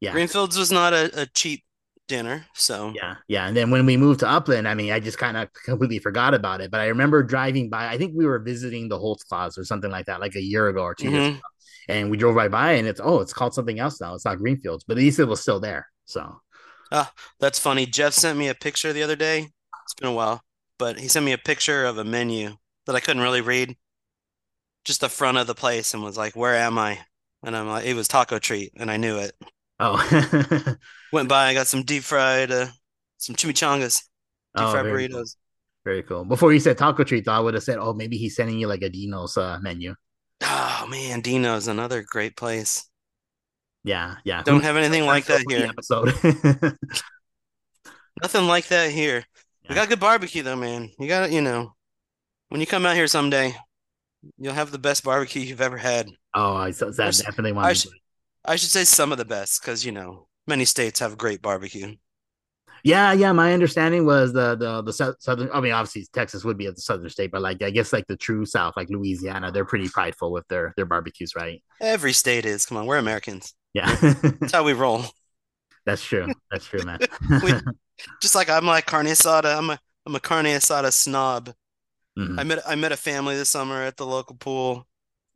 yeah. 0.00 0.12
Greenfields 0.12 0.56
was 0.56 0.72
not 0.72 0.94
a, 0.94 1.10
a 1.22 1.26
cheap 1.26 1.62
dinner, 2.10 2.46
so 2.54 2.92
Yeah, 2.94 3.16
yeah. 3.28 3.46
And 3.46 3.56
then 3.56 3.70
when 3.70 3.86
we 3.86 3.96
moved 3.96 4.20
to 4.20 4.28
Upland, 4.28 4.66
I 4.66 4.74
mean, 4.74 4.92
I 4.92 5.00
just 5.00 5.18
kind 5.18 5.36
of 5.36 5.48
completely 5.52 5.98
forgot 6.00 6.34
about 6.34 6.60
it. 6.60 6.70
But 6.70 6.80
I 6.80 6.86
remember 6.86 7.22
driving 7.22 7.70
by. 7.70 7.88
I 7.88 7.96
think 7.98 8.14
we 8.16 8.26
were 8.26 8.38
visiting 8.40 8.88
the 8.88 8.98
Holtz 8.98 9.24
Claus 9.24 9.56
or 9.56 9.64
something 9.64 9.90
like 9.90 10.06
that, 10.06 10.20
like 10.20 10.34
a 10.36 10.42
year 10.42 10.68
ago 10.68 10.82
or 10.82 10.94
2 10.94 11.08
years 11.08 11.24
Mhm. 11.24 11.30
ago. 11.38 11.40
And 11.88 12.10
we 12.10 12.16
drove 12.16 12.34
right 12.34 12.50
by, 12.50 12.72
and 12.72 12.86
it's 12.88 13.00
oh, 13.02 13.20
it's 13.20 13.32
called 13.32 13.54
something 13.54 13.78
else 13.78 14.00
now. 14.00 14.14
It's 14.14 14.24
not 14.24 14.38
Greenfields, 14.38 14.84
but 14.84 14.96
at 14.96 15.02
least 15.04 15.18
it 15.18 15.26
was 15.26 15.40
still 15.40 15.60
there. 15.60 15.86
So 16.04 16.40
That's 17.38 17.58
funny. 17.58 17.86
Jeff 17.86 18.12
sent 18.14 18.38
me 18.38 18.48
a 18.48 18.54
picture 18.54 18.92
the 18.92 19.02
other 19.02 19.16
day. 19.16 19.48
It's 19.84 19.94
been 19.94 20.08
a 20.08 20.12
while, 20.12 20.42
but 20.78 20.98
he 20.98 21.08
sent 21.08 21.24
me 21.24 21.32
a 21.32 21.38
picture 21.38 21.84
of 21.84 21.98
a 21.98 22.04
menu 22.04 22.56
that 22.86 22.96
I 22.96 23.00
couldn't 23.00 23.22
really 23.22 23.40
read. 23.40 23.76
Just 24.84 25.00
the 25.00 25.08
front 25.08 25.38
of 25.38 25.46
the 25.46 25.54
place 25.54 25.94
and 25.94 26.02
was 26.02 26.16
like, 26.18 26.34
"Where 26.36 26.56
am 26.56 26.78
I?" 26.78 27.06
And 27.42 27.56
I'm 27.56 27.68
like, 27.68 27.84
"It 27.86 27.94
was 27.94 28.08
Taco 28.08 28.38
Treat," 28.38 28.72
and 28.76 28.90
I 28.90 28.96
knew 28.96 29.18
it. 29.18 29.34
Oh, 29.80 30.76
Went 31.12 31.28
by, 31.28 31.48
I 31.48 31.54
got 31.54 31.66
some 31.66 31.82
deep 31.82 32.04
fried, 32.04 32.50
uh, 32.52 32.66
some 33.16 33.34
chimichangas, 33.34 34.02
deep 34.54 34.64
oh, 34.64 34.70
fried 34.70 34.84
very 34.84 35.08
cool. 35.08 35.20
burritos. 35.20 35.36
Very 35.84 36.02
cool. 36.02 36.24
Before 36.24 36.52
you 36.52 36.60
said 36.60 36.78
taco 36.78 37.04
treat, 37.04 37.24
though, 37.24 37.32
I 37.32 37.40
would 37.40 37.54
have 37.54 37.62
said, 37.62 37.78
oh, 37.78 37.94
maybe 37.94 38.16
he's 38.16 38.36
sending 38.36 38.58
you 38.58 38.66
like 38.68 38.82
a 38.82 38.90
Dino's 38.90 39.36
uh, 39.36 39.58
menu. 39.60 39.94
Oh 40.42 40.86
man, 40.88 41.20
Dino's 41.20 41.68
another 41.68 42.02
great 42.06 42.36
place. 42.36 42.86
Yeah, 43.84 44.16
yeah. 44.24 44.42
Don't 44.42 44.62
have 44.62 44.76
anything 44.76 45.06
like 45.06 45.26
that 45.26 45.44
here. 45.48 45.66
Episode. 45.66 46.08
Nothing 48.22 48.46
like 48.46 48.68
that 48.68 48.90
here. 48.90 49.24
We 49.68 49.74
got 49.74 49.88
good 49.88 50.00
barbecue 50.00 50.42
though, 50.42 50.56
man. 50.56 50.90
You 50.98 51.08
got 51.08 51.30
you 51.30 51.40
know, 51.40 51.74
when 52.48 52.60
you 52.60 52.66
come 52.66 52.84
out 52.84 52.96
here 52.96 53.06
someday, 53.06 53.54
you'll 54.38 54.54
have 54.54 54.70
the 54.70 54.78
best 54.78 55.04
barbecue 55.04 55.42
you've 55.42 55.60
ever 55.60 55.76
had. 55.76 56.08
oh, 56.34 56.54
I, 56.54 56.70
so, 56.72 56.90
definitely 56.90 57.52
want 57.52 57.76
to. 57.76 57.90
I 58.50 58.56
should 58.56 58.70
say 58.70 58.84
some 58.84 59.12
of 59.12 59.18
the 59.18 59.24
best 59.24 59.60
because, 59.60 59.84
you 59.84 59.92
know, 59.92 60.26
many 60.46 60.64
states 60.64 61.00
have 61.00 61.16
great 61.16 61.40
barbecue. 61.42 61.96
Yeah, 62.82 63.12
yeah. 63.12 63.32
My 63.32 63.52
understanding 63.52 64.06
was 64.06 64.32
the 64.32 64.56
the 64.56 64.82
the 64.82 64.92
southern. 65.20 65.50
I 65.52 65.60
mean, 65.60 65.72
obviously 65.72 66.06
Texas 66.14 66.44
would 66.44 66.56
be 66.56 66.66
a 66.66 66.74
southern 66.76 67.10
state, 67.10 67.30
but 67.30 67.42
like 67.42 67.62
I 67.62 67.70
guess 67.70 67.92
like 67.92 68.06
the 68.06 68.16
true 68.16 68.46
South, 68.46 68.74
like 68.76 68.88
Louisiana, 68.88 69.52
they're 69.52 69.66
pretty 69.66 69.88
prideful 69.88 70.32
with 70.32 70.48
their 70.48 70.72
their 70.76 70.86
barbecues, 70.86 71.34
right? 71.36 71.62
Every 71.80 72.14
state 72.14 72.46
is. 72.46 72.64
Come 72.66 72.78
on, 72.78 72.86
we're 72.86 72.96
Americans. 72.96 73.54
Yeah, 73.74 73.94
That's 74.40 74.52
how 74.52 74.64
we 74.64 74.72
roll. 74.72 75.04
that's 75.86 76.02
true. 76.02 76.26
That's 76.50 76.64
true, 76.66 76.82
man. 76.84 76.98
We- 77.42 77.52
Just 78.22 78.34
like 78.34 78.48
I'm 78.48 78.66
like 78.66 78.86
carne 78.86 79.06
asada. 79.06 79.56
I'm 79.58 79.68
a 79.70 79.78
I'm 80.06 80.14
a 80.14 80.20
carne 80.20 80.46
asada 80.46 80.90
snob. 80.92 81.52
Mhm. 82.18 82.40
I 82.40 82.44
met 82.44 82.58
I 82.66 82.74
met 82.76 82.92
a 82.92 82.96
family 82.96 83.36
this 83.36 83.50
summer 83.50 83.82
at 83.82 83.96
the 83.98 84.06
local 84.06 84.36
pool, 84.36 84.86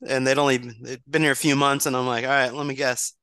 and 0.09 0.26
they'd 0.26 0.38
only 0.38 0.59
they'd 0.59 1.02
been 1.09 1.22
here 1.22 1.32
a 1.32 1.36
few 1.36 1.57
months, 1.57 1.86
and 1.86 1.96
I'm 1.96 2.07
like, 2.07 2.24
all 2.24 2.30
right, 2.30 2.52
let 2.55 2.66
me 2.66 2.74
guess. 2.74 3.14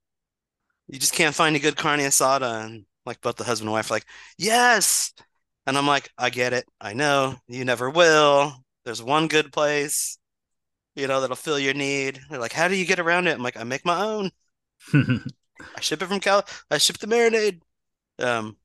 You 0.87 0.99
just 0.99 1.13
can't 1.13 1.35
find 1.35 1.55
a 1.55 1.59
good 1.59 1.77
carne 1.77 1.99
asada, 1.99 2.65
and 2.65 2.85
like 3.05 3.21
both 3.21 3.37
the 3.37 3.43
husband 3.43 3.67
and 3.67 3.73
wife 3.73 3.91
are 3.91 3.95
like, 3.95 4.05
yes, 4.37 5.13
and 5.65 5.77
I'm 5.77 5.87
like, 5.87 6.09
I 6.17 6.29
get 6.29 6.53
it, 6.53 6.65
I 6.79 6.93
know 6.93 7.35
you 7.47 7.65
never 7.65 7.89
will. 7.89 8.53
There's 8.85 9.03
one 9.03 9.27
good 9.27 9.53
place, 9.53 10.17
you 10.95 11.07
know, 11.07 11.21
that'll 11.21 11.35
fill 11.35 11.59
your 11.59 11.73
need. 11.73 12.19
They're 12.29 12.39
like, 12.39 12.53
how 12.53 12.67
do 12.67 12.75
you 12.75 12.85
get 12.85 12.99
around 12.99 13.27
it? 13.27 13.33
I'm 13.35 13.43
like, 13.43 13.57
I 13.57 13.63
make 13.63 13.85
my 13.85 14.01
own. 14.01 14.31
I 14.93 15.81
ship 15.81 16.01
it 16.01 16.07
from 16.07 16.19
Cal. 16.19 16.45
I 16.69 16.77
ship 16.77 16.97
the 16.97 17.07
marinade. 17.07 17.61
Um, 18.19 18.57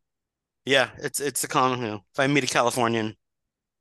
yeah, 0.65 0.91
it's 0.99 1.21
it's 1.21 1.45
a 1.45 1.49
common. 1.49 1.81
You 1.81 1.87
know, 1.87 2.05
if 2.13 2.21
I 2.21 2.27
meet 2.27 2.45
a 2.45 2.49
Californian 2.49 3.17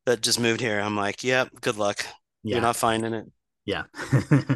that 0.06 0.22
just 0.22 0.40
moved 0.40 0.62
here, 0.62 0.80
I'm 0.80 0.96
like, 0.98 1.24
yep, 1.24 1.50
good 1.62 1.78
luck. 1.78 2.06
You're 2.50 2.62
not 2.62 2.76
finding 2.76 3.14
it. 3.14 3.26
Yeah, 3.66 3.84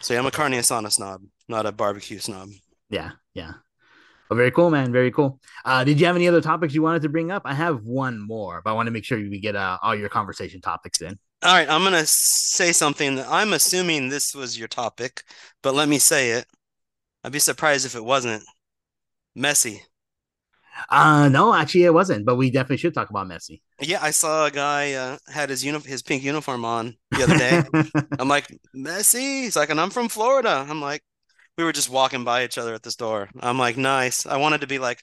So 0.00 0.12
yeah, 0.12 0.20
I'm 0.20 0.26
a 0.26 0.30
carne 0.30 0.52
asada 0.52 0.92
snob, 0.92 1.22
not 1.48 1.66
a 1.66 1.72
barbecue 1.72 2.18
snob. 2.18 2.50
yeah, 2.90 3.12
yeah. 3.32 3.52
Well, 4.28 4.36
very 4.36 4.50
cool, 4.50 4.70
man. 4.70 4.92
Very 4.92 5.10
cool. 5.10 5.40
Uh, 5.64 5.84
did 5.84 6.00
you 6.00 6.06
have 6.06 6.16
any 6.16 6.28
other 6.28 6.40
topics 6.40 6.74
you 6.74 6.82
wanted 6.82 7.02
to 7.02 7.08
bring 7.08 7.30
up? 7.30 7.42
I 7.44 7.54
have 7.54 7.84
one 7.84 8.18
more, 8.18 8.62
but 8.64 8.70
I 8.70 8.72
want 8.74 8.86
to 8.86 8.90
make 8.90 9.04
sure 9.04 9.18
we 9.18 9.38
get 9.40 9.54
uh, 9.56 9.78
all 9.82 9.94
your 9.94 10.08
conversation 10.08 10.60
topics 10.60 11.00
in. 11.02 11.18
All 11.42 11.52
right, 11.54 11.68
I'm 11.68 11.84
gonna 11.84 12.06
say 12.06 12.72
something 12.72 13.16
that 13.16 13.26
I'm 13.28 13.52
assuming 13.52 14.08
this 14.08 14.34
was 14.34 14.58
your 14.58 14.68
topic, 14.68 15.22
but 15.62 15.74
let 15.74 15.88
me 15.88 15.98
say 15.98 16.30
it. 16.30 16.46
I'd 17.22 17.32
be 17.32 17.38
surprised 17.38 17.86
if 17.86 17.94
it 17.94 18.04
wasn't. 18.04 18.42
Messi. 19.36 19.80
Uh, 20.90 21.28
no, 21.28 21.54
actually, 21.54 21.84
it 21.84 21.94
wasn't, 21.94 22.24
but 22.24 22.36
we 22.36 22.50
definitely 22.50 22.78
should 22.78 22.94
talk 22.94 23.10
about 23.10 23.28
Messi. 23.28 23.60
Yeah, 23.80 24.02
I 24.02 24.10
saw 24.10 24.46
a 24.46 24.50
guy 24.50 24.92
uh, 24.94 25.18
had 25.28 25.50
his 25.50 25.64
uni 25.64 25.78
his 25.80 26.02
pink 26.02 26.22
uniform 26.22 26.64
on 26.64 26.96
the 27.14 27.24
other 27.24 27.34
day. 27.36 27.62
I'm 28.18 28.28
like, 28.28 28.46
Messi? 28.76 29.42
He's 29.44 29.56
like, 29.56 29.70
and 29.70 29.80
I'm 29.80 29.90
from 29.90 30.08
Florida. 30.08 30.66
I'm 30.68 30.80
like, 30.80 31.02
we 31.58 31.64
were 31.64 31.72
just 31.72 31.90
walking 31.90 32.24
by 32.24 32.44
each 32.44 32.58
other 32.58 32.74
at 32.74 32.82
the 32.82 32.90
store. 32.90 33.28
I'm 33.40 33.58
like, 33.58 33.76
nice. 33.76 34.26
I 34.26 34.36
wanted 34.38 34.62
to 34.62 34.66
be 34.66 34.78
like, 34.78 35.02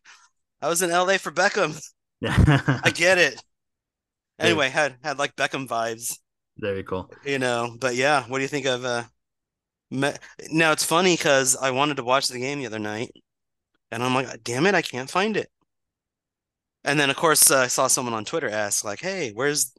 I 0.61 0.69
was 0.69 0.81
in 0.81 0.91
LA 0.91 1.17
for 1.17 1.31
Beckham. 1.31 1.81
I 2.25 2.91
get 2.93 3.17
it. 3.17 3.41
Anyway, 4.39 4.69
had 4.69 4.97
had 5.03 5.19
like 5.19 5.35
Beckham 5.35 5.67
vibes, 5.67 6.17
Very 6.57 6.83
cool. 6.83 7.11
you 7.23 7.39
know. 7.39 7.75
But 7.79 7.95
yeah, 7.95 8.23
what 8.27 8.37
do 8.39 8.41
you 8.43 8.47
think 8.47 8.65
of 8.65 8.85
uh 8.85 9.03
Me- 9.91 10.13
now 10.51 10.71
it's 10.71 10.85
funny 10.85 11.15
because 11.17 11.55
I 11.57 11.71
wanted 11.71 11.97
to 11.97 12.03
watch 12.03 12.27
the 12.27 12.39
game 12.39 12.59
the 12.59 12.67
other 12.67 12.79
night 12.79 13.11
and 13.91 14.03
I'm 14.03 14.15
like, 14.15 14.43
damn 14.43 14.65
it, 14.67 14.75
I 14.75 14.81
can't 14.83 15.09
find 15.11 15.37
it. 15.37 15.49
And 16.83 16.99
then 16.99 17.09
of 17.09 17.15
course 17.15 17.49
uh, 17.51 17.59
I 17.61 17.67
saw 17.67 17.87
someone 17.87 18.13
on 18.13 18.25
Twitter 18.25 18.49
ask 18.49 18.83
like, 18.83 18.99
"Hey, 19.01 19.31
where's 19.31 19.73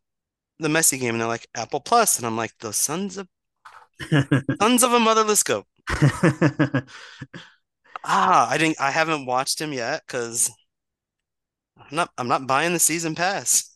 the 0.63 0.69
Messi 0.69 0.99
game?" 1.01 1.15
And 1.15 1.21
they're 1.21 1.29
like, 1.29 1.49
"Apple 1.55 1.85
And 2.19 2.27
I'm 2.27 2.37
like, 2.37 2.57
"The 2.59 2.73
sons 2.73 3.17
of 3.19 3.29
sons 4.61 4.83
of 4.83 4.93
a 4.93 5.01
motherless 5.01 5.43
goat." 5.43 5.67
Ah, 8.05 8.49
I 8.49 8.59
didn't 8.59 8.81
I 8.81 8.91
haven't 8.93 9.27
watched 9.27 9.61
him 9.61 9.73
yet 9.73 10.05
because 10.07 10.51
I'm 11.77 11.95
not 11.97 12.11
I'm 12.19 12.29
not 12.29 12.47
buying 12.47 12.73
the 12.73 12.79
season 12.79 13.15
pass. 13.15 13.72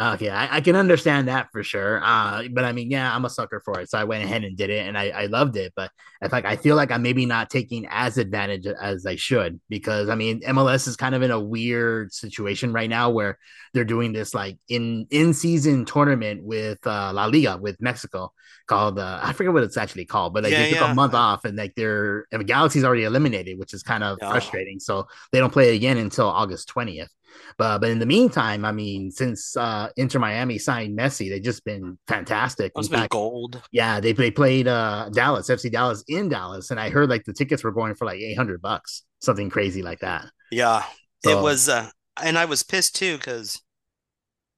Okay, 0.00 0.30
I, 0.30 0.56
I 0.56 0.60
can 0.62 0.76
understand 0.76 1.28
that 1.28 1.48
for 1.52 1.62
sure. 1.62 2.00
Uh, 2.02 2.44
but 2.52 2.64
I 2.64 2.72
mean, 2.72 2.90
yeah, 2.90 3.14
I'm 3.14 3.26
a 3.26 3.30
sucker 3.30 3.60
for 3.62 3.80
it, 3.80 3.90
so 3.90 3.98
I 3.98 4.04
went 4.04 4.24
ahead 4.24 4.44
and 4.44 4.56
did 4.56 4.70
it, 4.70 4.86
and 4.86 4.96
I, 4.96 5.10
I 5.10 5.26
loved 5.26 5.56
it. 5.58 5.74
But 5.76 5.90
it's 6.22 6.32
like 6.32 6.46
I 6.46 6.56
feel 6.56 6.74
like 6.74 6.90
I'm 6.90 7.02
maybe 7.02 7.26
not 7.26 7.50
taking 7.50 7.86
as 7.90 8.16
advantage 8.16 8.66
as 8.66 9.04
I 9.04 9.16
should 9.16 9.60
because 9.68 10.08
I 10.08 10.14
mean, 10.14 10.40
MLS 10.40 10.88
is 10.88 10.96
kind 10.96 11.14
of 11.14 11.20
in 11.20 11.30
a 11.30 11.38
weird 11.38 12.14
situation 12.14 12.72
right 12.72 12.88
now 12.88 13.10
where 13.10 13.36
they're 13.74 13.84
doing 13.84 14.12
this 14.14 14.32
like 14.34 14.56
in 14.70 15.06
in 15.10 15.34
season 15.34 15.84
tournament 15.84 16.44
with 16.44 16.78
uh, 16.86 17.12
La 17.12 17.26
Liga 17.26 17.58
with 17.58 17.78
Mexico 17.82 18.32
called 18.66 18.98
uh, 18.98 19.20
I 19.22 19.32
forget 19.34 19.52
what 19.52 19.64
it's 19.64 19.76
actually 19.76 20.06
called, 20.06 20.32
but 20.32 20.44
like 20.44 20.52
Yeah, 20.52 20.64
they 20.64 20.70
took 20.70 20.80
yeah. 20.80 20.92
a 20.92 20.94
month 20.94 21.12
off 21.14 21.44
and 21.44 21.58
like 21.58 21.74
they're 21.74 22.26
and 22.32 22.46
Galaxy's 22.46 22.84
already 22.84 23.04
eliminated, 23.04 23.58
which 23.58 23.74
is 23.74 23.82
kind 23.82 24.02
of 24.02 24.18
Yeah. 24.22 24.30
frustrating. 24.30 24.80
So 24.80 25.08
they 25.32 25.40
don't 25.40 25.52
play 25.52 25.74
again 25.76 25.98
until 25.98 26.26
August 26.26 26.68
20th. 26.68 27.10
But 27.58 27.80
but 27.80 27.90
in 27.90 27.98
the 27.98 28.06
meantime, 28.06 28.64
I 28.64 28.72
mean, 28.72 29.10
since 29.10 29.56
uh, 29.56 29.88
Inter 29.96 30.18
Miami 30.18 30.58
signed 30.58 30.98
Messi, 30.98 31.28
they've 31.30 31.42
just 31.42 31.64
been 31.64 31.98
fantastic. 32.08 32.72
It's 32.76 32.88
been 32.88 33.06
gold. 33.10 33.62
yeah, 33.72 34.00
they 34.00 34.12
they 34.12 34.30
played 34.30 34.68
uh, 34.68 35.10
Dallas, 35.12 35.48
FC 35.48 35.70
Dallas 35.70 36.04
in 36.08 36.28
Dallas, 36.28 36.70
and 36.70 36.80
I 36.80 36.90
heard 36.90 37.10
like 37.10 37.24
the 37.24 37.32
tickets 37.32 37.64
were 37.64 37.72
going 37.72 37.94
for 37.94 38.04
like 38.04 38.20
eight 38.20 38.36
hundred 38.36 38.62
bucks, 38.62 39.02
something 39.20 39.50
crazy 39.50 39.82
like 39.82 40.00
that. 40.00 40.26
Yeah, 40.50 40.84
it 41.24 41.34
was, 41.34 41.68
uh, 41.68 41.90
and 42.22 42.38
I 42.38 42.46
was 42.46 42.62
pissed 42.62 42.96
too 42.96 43.16
because 43.16 43.60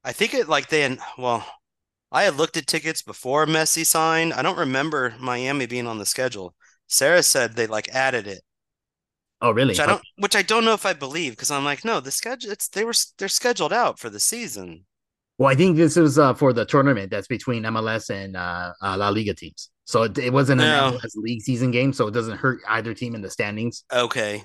I 0.04 0.12
think 0.12 0.34
it 0.34 0.48
like 0.48 0.68
they 0.68 0.82
had, 0.82 0.98
well, 1.18 1.46
I 2.10 2.24
had 2.24 2.36
looked 2.36 2.56
at 2.56 2.66
tickets 2.66 3.02
before 3.02 3.46
Messi 3.46 3.86
signed. 3.86 4.32
I 4.32 4.42
don't 4.42 4.58
remember 4.58 5.14
Miami 5.18 5.66
being 5.66 5.86
on 5.86 5.98
the 5.98 6.06
schedule. 6.06 6.54
Sarah 6.86 7.22
said 7.22 7.54
they 7.54 7.66
like 7.66 7.88
added 7.88 8.26
it, 8.26 8.42
Oh, 9.42 9.50
really? 9.50 9.70
which 9.70 9.80
I 9.80 9.86
don't, 9.86 10.02
which 10.16 10.36
I 10.36 10.42
don't 10.42 10.64
know 10.64 10.72
if 10.72 10.86
I 10.86 10.92
believe 10.92 11.32
because 11.32 11.50
I'm 11.50 11.64
like, 11.64 11.84
no, 11.84 12.00
the 12.00 12.10
schedule, 12.10 12.52
it's 12.52 12.68
they 12.68 12.84
were 12.84 12.94
they're 13.18 13.28
scheduled 13.28 13.72
out 13.72 13.98
for 13.98 14.08
the 14.08 14.20
season. 14.20 14.86
Well, 15.38 15.50
I 15.50 15.54
think 15.54 15.76
this 15.76 15.96
is 15.96 16.18
uh, 16.18 16.34
for 16.34 16.52
the 16.52 16.64
tournament 16.64 17.10
that's 17.10 17.26
between 17.26 17.64
MLS 17.64 18.10
and 18.10 18.36
uh, 18.36 18.72
uh, 18.80 18.96
La 18.96 19.08
Liga 19.08 19.34
teams. 19.34 19.70
So 19.84 20.04
it, 20.04 20.16
it 20.16 20.32
wasn't 20.32 20.60
an 20.60 20.68
No. 20.68 20.98
MLS 20.98 21.16
league 21.16 21.42
season 21.42 21.70
game, 21.72 21.92
so 21.92 22.06
it 22.06 22.12
doesn't 22.12 22.38
hurt 22.38 22.60
either 22.68 22.94
team 22.94 23.14
in 23.16 23.20
the 23.20 23.30
standings. 23.30 23.84
Okay, 23.92 24.44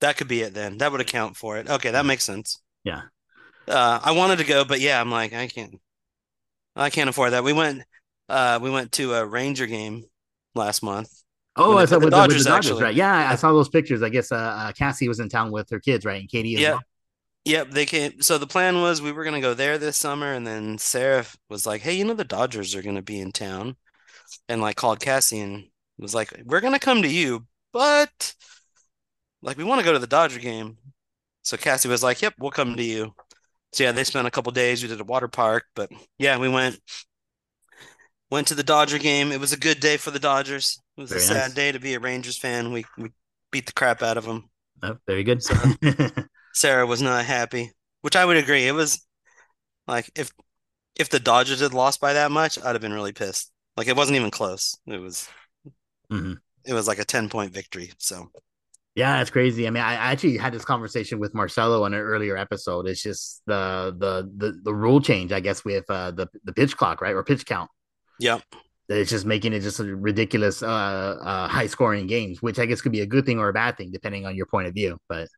that 0.00 0.16
could 0.18 0.28
be 0.28 0.42
it 0.42 0.52
then. 0.54 0.78
That 0.78 0.92
would 0.92 1.00
account 1.00 1.36
for 1.36 1.56
it. 1.56 1.68
Okay, 1.68 1.90
that 1.90 2.04
makes 2.04 2.24
sense. 2.24 2.60
Yeah. 2.84 3.02
Uh, 3.66 4.00
I 4.02 4.12
wanted 4.12 4.38
to 4.38 4.44
go, 4.44 4.64
but 4.64 4.80
yeah, 4.80 5.00
I'm 5.00 5.10
like, 5.10 5.32
I 5.32 5.46
can't, 5.46 5.78
I 6.76 6.90
can't 6.90 7.10
afford 7.10 7.32
that. 7.32 7.44
We 7.44 7.52
went, 7.52 7.82
uh, 8.28 8.58
we 8.62 8.70
went 8.70 8.92
to 8.92 9.14
a 9.14 9.26
Ranger 9.26 9.66
game 9.66 10.04
last 10.54 10.82
month. 10.82 11.17
Oh, 11.58 11.76
I 11.76 11.84
saw 11.84 11.96
with 11.96 12.04
the 12.04 12.10
the, 12.10 12.28
with 12.28 12.38
the 12.38 12.44
Dodgers, 12.44 12.44
Dodgers, 12.44 12.80
right? 12.80 12.94
Yeah, 12.94 13.30
I, 13.30 13.34
saw 13.34 13.52
those 13.52 13.68
pictures. 13.68 14.02
I 14.02 14.08
guess 14.08 14.30
uh, 14.32 14.36
uh, 14.36 14.72
Cassie 14.72 15.08
was 15.08 15.20
in 15.20 15.28
town 15.28 15.50
with 15.50 15.68
her 15.70 15.80
kids, 15.80 16.04
right? 16.04 16.20
And 16.20 16.28
Katie 16.30 16.54
as 16.54 16.60
Yeah. 16.60 16.70
well. 16.70 16.82
Yep, 17.44 17.70
they 17.70 17.86
came. 17.86 18.20
So 18.20 18.36
the 18.38 18.46
plan 18.46 18.80
was 18.82 19.00
we 19.00 19.12
were 19.12 19.24
gonna 19.24 19.40
go 19.40 19.54
there 19.54 19.78
this 19.78 19.96
summer, 19.96 20.32
and 20.32 20.46
then 20.46 20.78
Sarah 20.78 21.24
was 21.48 21.66
like, 21.66 21.80
"Hey, 21.80 21.94
you 21.94 22.04
know 22.04 22.14
the 22.14 22.24
Dodgers 22.24 22.74
are 22.74 22.82
gonna 22.82 23.02
be 23.02 23.18
in 23.20 23.32
town," 23.32 23.76
and 24.48 24.60
like 24.60 24.76
called 24.76 25.00
Cassie 25.00 25.40
and 25.40 25.70
was 25.98 26.14
like, 26.14 26.32
"We're 26.44 26.60
gonna 26.60 26.78
come 26.78 27.02
to 27.02 27.08
you, 27.08 27.46
but 27.72 28.34
like 29.42 29.56
we 29.56 29.64
want 29.64 29.80
to 29.80 29.84
go 29.84 29.92
to 29.92 29.98
the 29.98 30.06
Dodger 30.06 30.40
game." 30.40 30.78
So 31.42 31.56
Cassie 31.56 31.88
was 31.88 32.02
like, 32.02 32.22
"Yep, 32.22 32.34
we'll 32.38 32.50
come 32.50 32.76
to 32.76 32.82
you." 32.82 33.14
So 33.72 33.84
yeah, 33.84 33.92
they 33.92 34.04
spent 34.04 34.26
a 34.26 34.30
couple 34.30 34.52
days. 34.52 34.82
We 34.82 34.88
did 34.88 35.00
a 35.00 35.04
water 35.04 35.28
park, 35.28 35.64
but 35.74 35.90
yeah, 36.18 36.38
we 36.38 36.48
went 36.48 36.80
went 38.30 38.46
to 38.48 38.54
the 38.54 38.62
Dodger 38.62 38.98
game. 38.98 39.32
It 39.32 39.40
was 39.40 39.52
a 39.52 39.58
good 39.58 39.80
day 39.80 39.96
for 39.96 40.10
the 40.10 40.18
Dodgers. 40.18 40.78
It 40.96 41.00
was 41.00 41.12
a 41.12 41.20
sad 41.20 41.48
nice. 41.48 41.54
day 41.54 41.72
to 41.72 41.78
be 41.78 41.94
a 41.94 42.00
Rangers 42.00 42.36
fan. 42.38 42.72
We 42.72 42.84
we 42.96 43.10
beat 43.50 43.66
the 43.66 43.72
crap 43.72 44.02
out 44.02 44.16
of 44.16 44.24
them. 44.24 44.50
Oh, 44.82 44.96
very 45.06 45.24
good. 45.24 45.42
So- 45.42 45.54
Sarah 46.54 46.86
was 46.86 47.00
not 47.02 47.24
happy, 47.24 47.72
which 48.02 48.16
I 48.16 48.24
would 48.24 48.36
agree. 48.36 48.66
It 48.66 48.72
was 48.72 49.04
like 49.86 50.10
if 50.16 50.30
if 50.96 51.08
the 51.08 51.20
Dodgers 51.20 51.60
had 51.60 51.74
lost 51.74 52.00
by 52.00 52.14
that 52.14 52.30
much, 52.30 52.58
I'd 52.58 52.74
have 52.74 52.80
been 52.82 52.92
really 52.92 53.12
pissed. 53.12 53.50
Like 53.76 53.86
it 53.88 53.96
wasn't 53.96 54.16
even 54.16 54.30
close. 54.30 54.76
It 54.86 54.98
was 54.98 55.28
Mhm. 56.12 56.38
it 56.64 56.72
was 56.72 56.88
like 56.88 56.98
a 56.98 57.04
10 57.04 57.28
point 57.28 57.52
victory. 57.52 57.92
So 57.98 58.30
Yeah, 58.96 59.20
it's 59.20 59.30
crazy. 59.30 59.66
I 59.66 59.70
mean, 59.70 59.82
I 59.82 59.92
I 59.92 60.12
actually 60.12 60.36
had 60.38 60.52
this 60.52 60.64
conversation 60.64 61.20
with 61.20 61.32
Marcelo 61.34 61.84
on 61.84 61.94
an 61.94 62.00
earlier 62.00 62.36
episode. 62.36 62.88
It's 62.88 63.02
just 63.02 63.42
the 63.46 63.94
the 63.96 64.28
the, 64.36 64.60
the 64.64 64.74
rule 64.74 65.00
change, 65.00 65.30
I 65.32 65.40
guess, 65.40 65.64
with 65.64 65.84
uh, 65.88 66.10
the 66.10 66.26
the 66.44 66.52
pitch 66.52 66.76
clock, 66.76 67.00
right, 67.00 67.14
or 67.14 67.22
pitch 67.22 67.46
count. 67.46 67.70
Yeah. 68.18 68.40
It's 68.88 69.10
just 69.10 69.26
making 69.26 69.52
it 69.52 69.60
just 69.60 69.80
a 69.80 69.84
ridiculous, 69.84 70.62
uh, 70.62 70.66
uh, 70.66 71.48
high 71.48 71.66
scoring 71.66 72.06
games, 72.06 72.40
which 72.40 72.58
I 72.58 72.66
guess 72.66 72.80
could 72.80 72.92
be 72.92 73.02
a 73.02 73.06
good 73.06 73.26
thing 73.26 73.38
or 73.38 73.48
a 73.48 73.52
bad 73.52 73.76
thing 73.76 73.90
depending 73.92 74.24
on 74.26 74.34
your 74.34 74.46
point 74.46 74.66
of 74.66 74.74
view. 74.74 74.98
But 75.08 75.28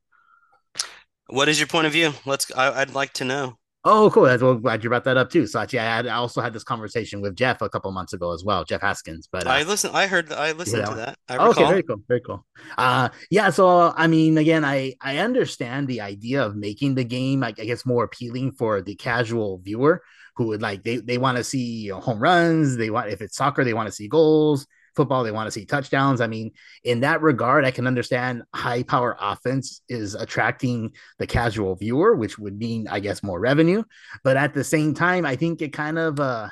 What 1.28 1.48
is 1.48 1.58
your 1.60 1.66
point 1.68 1.86
of 1.86 1.92
view? 1.92 2.12
Let's 2.26 2.50
I, 2.56 2.80
I'd 2.80 2.94
like 2.94 3.12
to 3.14 3.24
know. 3.24 3.58
Oh, 3.84 4.10
cool. 4.10 4.24
That's 4.24 4.42
well, 4.42 4.54
glad 4.54 4.82
you 4.82 4.90
brought 4.90 5.04
that 5.04 5.16
up 5.16 5.30
too. 5.30 5.46
So 5.46 5.60
actually, 5.60 5.80
I 5.80 5.96
had 5.96 6.06
I 6.06 6.16
also 6.16 6.40
had 6.40 6.52
this 6.52 6.64
conversation 6.64 7.20
with 7.20 7.36
Jeff 7.36 7.62
a 7.62 7.68
couple 7.68 7.90
months 7.92 8.12
ago 8.12 8.32
as 8.32 8.44
well, 8.44 8.64
Jeff 8.64 8.80
Haskins. 8.80 9.28
But 9.30 9.46
uh, 9.46 9.50
I 9.50 9.62
listened. 9.62 9.96
I 9.96 10.06
heard 10.06 10.32
I 10.32 10.52
listened 10.52 10.82
that 10.82 10.90
to 10.90 10.94
that. 10.96 11.18
I 11.28 11.36
Oh, 11.36 11.50
okay, 11.50 11.66
very 11.66 11.82
cool, 11.82 12.02
very 12.08 12.20
cool. 12.20 12.44
Uh, 12.78 13.08
yeah. 13.30 13.50
So 13.50 13.92
I 13.96 14.06
mean, 14.06 14.38
again, 14.38 14.64
I 14.64 14.94
I 15.00 15.18
understand 15.18 15.88
the 15.88 16.00
idea 16.00 16.44
of 16.44 16.56
making 16.56 16.94
the 16.94 17.04
game, 17.04 17.40
like 17.40 17.60
I 17.60 17.64
guess, 17.64 17.86
more 17.86 18.04
appealing 18.04 18.52
for 18.52 18.82
the 18.82 18.94
casual 18.94 19.58
viewer 19.58 20.02
who 20.36 20.46
would 20.46 20.62
like 20.62 20.82
they 20.84 20.96
they 20.96 21.18
want 21.18 21.36
to 21.36 21.44
see 21.44 21.82
you 21.82 21.92
know, 21.92 22.00
home 22.00 22.20
runs. 22.20 22.76
They 22.76 22.90
want 22.90 23.10
if 23.10 23.20
it's 23.20 23.36
soccer, 23.36 23.64
they 23.64 23.74
want 23.74 23.88
to 23.88 23.92
see 23.92 24.08
goals. 24.08 24.66
Football, 25.00 25.24
they 25.24 25.30
want 25.30 25.46
to 25.46 25.50
see 25.50 25.64
touchdowns. 25.64 26.20
I 26.20 26.26
mean, 26.26 26.52
in 26.84 27.00
that 27.00 27.22
regard, 27.22 27.64
I 27.64 27.70
can 27.70 27.86
understand 27.86 28.42
high 28.54 28.82
power 28.82 29.16
offense 29.18 29.80
is 29.88 30.14
attracting 30.14 30.92
the 31.18 31.26
casual 31.26 31.74
viewer, 31.74 32.14
which 32.14 32.38
would 32.38 32.58
mean, 32.58 32.86
I 32.86 33.00
guess, 33.00 33.22
more 33.22 33.40
revenue. 33.40 33.82
But 34.22 34.36
at 34.36 34.52
the 34.52 34.62
same 34.62 34.92
time, 34.92 35.24
I 35.24 35.36
think 35.36 35.62
it 35.62 35.72
kind 35.72 35.98
of 35.98 36.20
uh 36.20 36.48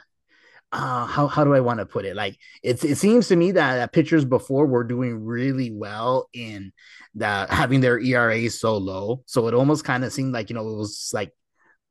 uh 0.73 1.05
how 1.05 1.27
how 1.27 1.45
do 1.45 1.53
I 1.55 1.61
want 1.61 1.81
to 1.81 1.85
put 1.87 2.07
it? 2.07 2.17
Like 2.17 2.39
it's 2.63 2.85
it 2.85 2.97
seems 2.97 3.29
to 3.29 3.37
me 3.37 3.53
that, 3.53 3.77
that 3.77 3.93
pitchers 3.93 4.25
before 4.25 4.67
were 4.67 4.85
doing 4.85 5.23
really 5.23 5.71
well 5.71 6.31
in 6.33 6.73
that 7.17 7.51
having 7.51 7.83
their 7.83 7.99
ERA 7.99 8.49
so 8.49 8.79
low. 8.79 9.25
So 9.27 9.47
it 9.49 9.55
almost 9.55 9.85
kind 9.85 10.05
of 10.05 10.13
seemed 10.13 10.33
like 10.33 10.49
you 10.49 10.55
know 10.55 10.67
it 10.67 10.77
was 10.77 11.11
like 11.13 11.33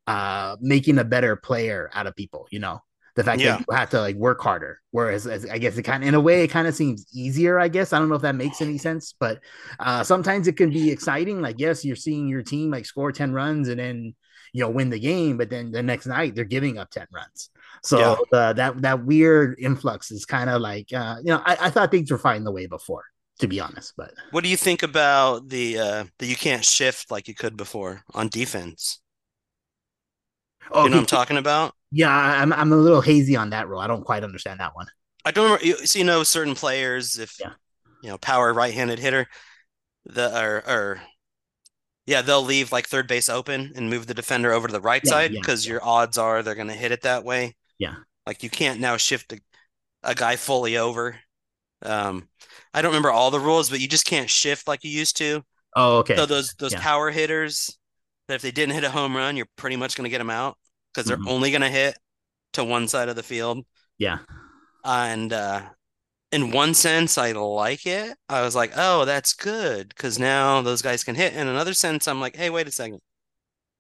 uh 0.07 0.57
making 0.59 0.97
a 0.97 1.03
better 1.03 1.35
player 1.35 1.91
out 1.93 2.07
of 2.07 2.15
people, 2.15 2.47
you 2.49 2.59
know. 2.59 2.81
The 3.17 3.25
fact 3.25 3.43
Yeah. 3.43 3.43
that 3.43 3.59
you 3.59 3.65
have 3.73 3.89
to 3.91 3.99
like 4.01 4.15
work 4.15 4.41
harder. 4.41 4.79
Whereas 4.91 5.27
as, 5.27 5.45
I 5.45 5.57
guess 5.57 5.77
it 5.77 5.83
kind 5.83 6.03
of 6.03 6.07
in 6.07 6.15
a 6.15 6.21
way 6.21 6.43
it 6.45 6.49
kind 6.49 6.67
of 6.67 6.75
seems 6.75 7.05
easier, 7.13 7.59
I 7.59 7.67
guess. 7.67 7.93
I 7.93 7.99
don't 7.99 8.09
know 8.09 8.15
if 8.15 8.21
that 8.23 8.35
makes 8.35 8.61
any 8.61 8.77
sense, 8.79 9.15
but 9.19 9.41
uh 9.79 10.03
sometimes 10.03 10.47
it 10.47 10.57
can 10.57 10.71
be 10.71 10.91
exciting. 10.91 11.41
Like, 11.41 11.57
yes, 11.59 11.83
you're 11.83 11.97
seeing 11.97 12.29
your 12.29 12.43
team 12.43 12.71
like 12.71 12.85
score 12.85 13.11
10 13.11 13.33
runs 13.33 13.67
and 13.69 13.79
then 13.79 14.15
you 14.53 14.61
know 14.63 14.69
win 14.69 14.89
the 14.91 14.99
game, 14.99 15.37
but 15.37 15.49
then 15.49 15.71
the 15.71 15.83
next 15.83 16.05
night 16.07 16.35
they're 16.35 16.45
giving 16.45 16.77
up 16.77 16.91
10 16.91 17.07
runs. 17.13 17.49
So 17.83 17.97
Yeah. 17.99 18.15
the, 18.31 18.53
that 18.53 18.81
that 18.83 19.05
weird 19.05 19.57
influx 19.59 20.11
is 20.11 20.25
kind 20.25 20.49
of 20.49 20.61
like 20.61 20.93
uh, 20.93 21.17
you 21.19 21.31
know 21.33 21.41
I, 21.45 21.57
I 21.67 21.69
thought 21.71 21.91
things 21.91 22.11
were 22.11 22.17
fine 22.19 22.43
the 22.45 22.51
way 22.51 22.67
before, 22.67 23.03
to 23.39 23.47
be 23.47 23.59
honest. 23.59 23.93
But 23.97 24.13
What 24.29 24.43
do 24.43 24.49
you 24.49 24.57
think 24.57 24.83
about 24.83 25.49
the 25.49 25.77
uh 25.79 26.05
that 26.19 26.25
you 26.27 26.35
can't 26.35 26.63
shift 26.65 27.11
like 27.11 27.27
you 27.27 27.35
could 27.35 27.57
before 27.57 28.03
on 28.13 28.29
defense? 28.29 28.99
Oh, 30.71 30.85
You 30.85 30.89
know 30.89 30.97
what 30.97 31.01
I'm 31.01 31.05
talking 31.05 31.37
about? 31.37 31.73
yeah, 31.91 32.09
I'm 32.09 32.53
I'm 32.53 32.71
a 32.73 32.75
little 32.77 33.01
hazy 33.01 33.35
on 33.35 33.49
that 33.51 33.67
rule. 33.67 33.79
I 33.79 33.87
don't 33.87 34.03
quite 34.03 34.23
understand 34.23 34.59
that 34.59 34.75
one. 34.75 34.87
I 35.25 35.31
don't 35.31 35.45
remember. 35.45 35.65
You, 35.65 35.85
so 35.85 35.99
you 35.99 36.05
know, 36.05 36.23
certain 36.23 36.55
players, 36.55 37.17
if 37.17 37.33
Yeah. 37.39 37.53
you 38.01 38.09
know, 38.09 38.17
power 38.17 38.53
right-handed 38.53 38.99
hitter, 38.99 39.27
the 40.05 40.37
or 40.39 40.57
or 40.67 41.01
yeah, 42.05 42.21
they'll 42.21 42.41
leave 42.43 42.71
like 42.71 42.87
third 42.87 43.07
base 43.07 43.27
open 43.29 43.73
and 43.75 43.89
move 43.89 44.07
the 44.07 44.13
defender 44.13 44.53
over 44.53 44.67
to 44.67 44.71
the 44.71 44.81
right 44.81 45.05
Yeah, 45.05 45.13
side 45.13 45.31
because 45.33 45.65
yeah. 45.65 45.71
your 45.71 45.83
odds 45.83 46.17
are 46.17 46.41
they're 46.41 46.55
going 46.55 46.67
to 46.69 46.73
hit 46.73 46.91
it 46.91 47.01
that 47.01 47.23
way. 47.25 47.55
Yeah. 47.79 47.95
Like 48.27 48.43
you 48.43 48.49
can't 48.49 48.79
now 48.81 48.97
shift 48.97 49.33
a, 49.33 49.39
a 50.03 50.15
guy 50.15 50.37
fully 50.37 50.77
over. 50.77 51.19
Um, 51.83 52.29
I 52.73 52.81
don't 52.81 52.91
remember 52.91 53.11
all 53.11 53.31
the 53.31 53.39
rules, 53.39 53.69
but 53.69 53.81
you 53.81 53.87
just 53.87 54.05
can't 54.05 54.29
shift 54.29 54.67
like 54.67 54.83
you 54.83 54.91
used 54.91 55.17
to. 55.17 55.43
Oh, 55.75 55.99
okay. 55.99 56.17
So 56.17 56.25
those 56.25 56.55
those 56.59 56.75
power 56.75 57.11
hitters 57.11 57.77
that 58.27 58.35
if 58.35 58.41
they 58.41 58.51
didn't 58.51 58.75
hit 58.75 58.83
a 58.83 58.89
home 58.91 59.15
run, 59.15 59.35
you're 59.37 59.47
pretty 59.55 59.75
much 59.75 59.95
going 59.95 60.03
to 60.05 60.09
get 60.09 60.17
them 60.19 60.29
out 60.29 60.57
because 60.93 61.07
they're 61.07 61.17
Mhm. 61.17 61.29
only 61.29 61.51
going 61.51 61.61
to 61.61 61.69
hit 61.69 61.97
to 62.53 62.63
one 62.63 62.87
side 62.87 63.09
of 63.09 63.15
the 63.15 63.23
field 63.23 63.65
yeah. 63.97 64.19
and 64.83 65.31
uh 65.33 65.69
in 66.33 66.51
one 66.51 66.73
sense, 66.73 67.17
I 67.17 67.31
like 67.31 67.85
it. 67.85 68.17
I 68.27 68.41
was 68.41 68.53
like, 68.53 68.73
oh, 68.75 69.05
that's 69.05 69.33
good 69.33 69.87
because 69.89 70.19
now 70.19 70.61
those 70.61 70.81
guys 70.81 71.03
can 71.05 71.15
hit. 71.15 71.33
In 71.33 71.47
another 71.47 71.73
sense, 71.73 72.05
I'm 72.05 72.19
like, 72.19 72.35
hey, 72.35 72.49
wait 72.49 72.67
a 72.67 72.71
second. 72.71 72.99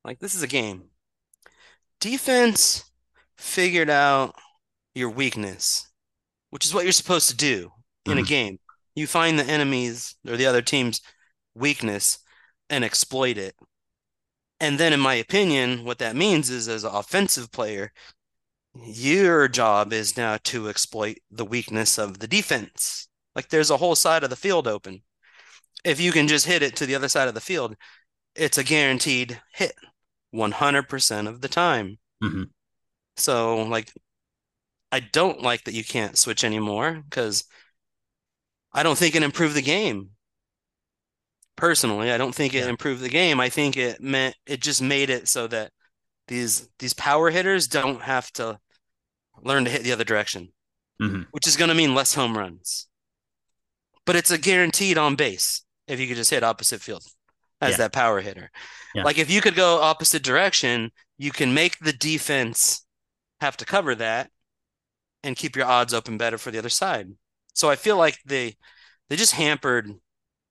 Like, 0.05 0.19
this 0.19 0.33
is 0.33 0.43
a 0.43 0.47
game. 0.47 0.89
Defense 1.99 2.85
figured 3.37 3.89
out 3.89 4.35
your 4.95 5.09
weakness, 5.09 5.89
which 6.51 6.65
is 6.65 6.73
what 6.73 6.83
you're 6.85 6.91
supposed 6.93 7.29
to 7.29 7.35
do 7.35 7.71
in 8.05 8.17
a 8.17 8.21
Mhm. 8.21 8.27
game. 8.27 8.59
You 8.95 9.07
find 9.07 9.37
the 9.37 9.43
enemies 9.45 10.15
or 10.25 10.37
the 10.37 10.45
other 10.45 10.61
team's 10.61 11.01
weakness 11.53 12.19
and 12.69 12.83
exploit 12.85 13.37
it. 13.37 13.55
And 14.59 14.79
then, 14.79 14.93
in 14.93 14.99
my 14.99 15.13
opinion, 15.15 15.85
what 15.85 15.99
that 15.99 16.15
means 16.15 16.49
is 16.49 16.67
as 16.67 16.83
an 16.83 16.93
offensive 16.93 17.51
player, 17.51 17.91
your 18.85 19.47
job 19.47 19.93
is 19.93 20.17
now 20.17 20.37
to 20.45 20.69
exploit 20.69 21.17
the 21.31 21.45
weakness 21.45 21.97
of 21.97 22.19
the 22.19 22.27
defense. 22.27 23.07
Like 23.35 23.49
there's 23.49 23.69
a 23.69 23.77
whole 23.77 23.95
side 23.95 24.23
of 24.23 24.29
the 24.29 24.35
field 24.35 24.67
open. 24.67 25.03
If 25.83 25.99
you 25.99 26.11
can 26.11 26.27
just 26.27 26.45
hit 26.45 26.63
it 26.63 26.75
to 26.77 26.85
the 26.85 26.95
other 26.95 27.09
side 27.09 27.27
of 27.27 27.33
the 27.33 27.41
field, 27.41 27.75
it's 28.35 28.57
a 28.57 28.63
guaranteed 28.63 29.41
hit 29.53 29.73
100% 30.31 31.27
of 31.27 31.41
the 31.41 31.47
time. 31.47 31.99
Mhm. 32.23 32.49
So, 33.15 33.63
like, 33.63 33.93
I 34.91 34.99
don't 34.99 35.41
like 35.41 35.63
that 35.63 35.73
you 35.73 35.83
can't 35.83 36.17
switch 36.17 36.43
anymore 36.43 37.03
because 37.09 37.45
I 38.73 38.83
don't 38.83 38.97
think 38.97 39.15
it 39.15 39.23
improved 39.23 39.55
the 39.55 39.61
game. 39.61 40.16
Personally, 41.57 42.11
I 42.11 42.17
don't 42.17 42.33
think 42.33 42.53
it 42.53 42.59
Yeah. 42.59 42.69
improved 42.69 43.01
the 43.01 43.09
game. 43.09 43.39
I 43.41 43.49
think 43.49 43.75
it 43.75 43.99
meant 44.01 44.35
it 44.45 44.61
just 44.61 44.81
made 44.81 45.09
it 45.09 45.27
so 45.27 45.47
that 45.47 45.73
these 46.27 46.69
these 46.79 46.93
power 46.93 47.29
hitters 47.29 47.67
don't 47.67 48.01
have 48.01 48.31
to 48.33 48.59
learn 49.41 49.65
to 49.65 49.71
hit 49.71 49.83
the 49.83 49.91
other 49.91 50.03
direction, 50.03 50.53
Mhm. 51.01 51.25
which 51.31 51.47
is 51.47 51.57
going 51.57 51.69
to 51.69 51.75
mean 51.75 51.93
less 51.95 52.13
home 52.13 52.37
runs. 52.37 52.87
But 54.05 54.15
it's 54.15 54.31
a 54.31 54.37
guaranteed 54.37 54.97
on 54.97 55.15
base 55.15 55.63
if 55.87 55.99
you 55.99 56.07
could 56.07 56.15
just 56.15 56.29
hit 56.29 56.43
opposite 56.43 56.81
field 56.81 57.03
as 57.59 57.71
Yeah. 57.71 57.77
that 57.77 57.93
power 57.93 58.21
hitter. 58.21 58.51
Yeah. 58.93 59.03
Like 59.03 59.17
if 59.17 59.29
you 59.29 59.41
could 59.41 59.55
go 59.55 59.81
opposite 59.81 60.23
direction, 60.23 60.91
you 61.17 61.31
can 61.31 61.53
make 61.53 61.79
the 61.79 61.93
defense 61.93 62.85
have 63.41 63.57
to 63.57 63.65
cover 63.65 63.95
that 63.95 64.31
and 65.23 65.35
keep 65.35 65.55
your 65.55 65.65
odds 65.65 65.93
open 65.93 66.17
better 66.17 66.37
for 66.37 66.51
the 66.51 66.57
other 66.59 66.69
side. 66.69 67.09
So 67.53 67.69
I 67.69 67.75
feel 67.75 67.97
like 67.97 68.19
they 68.25 68.57
they 69.09 69.15
just 69.15 69.33
hampered 69.33 69.89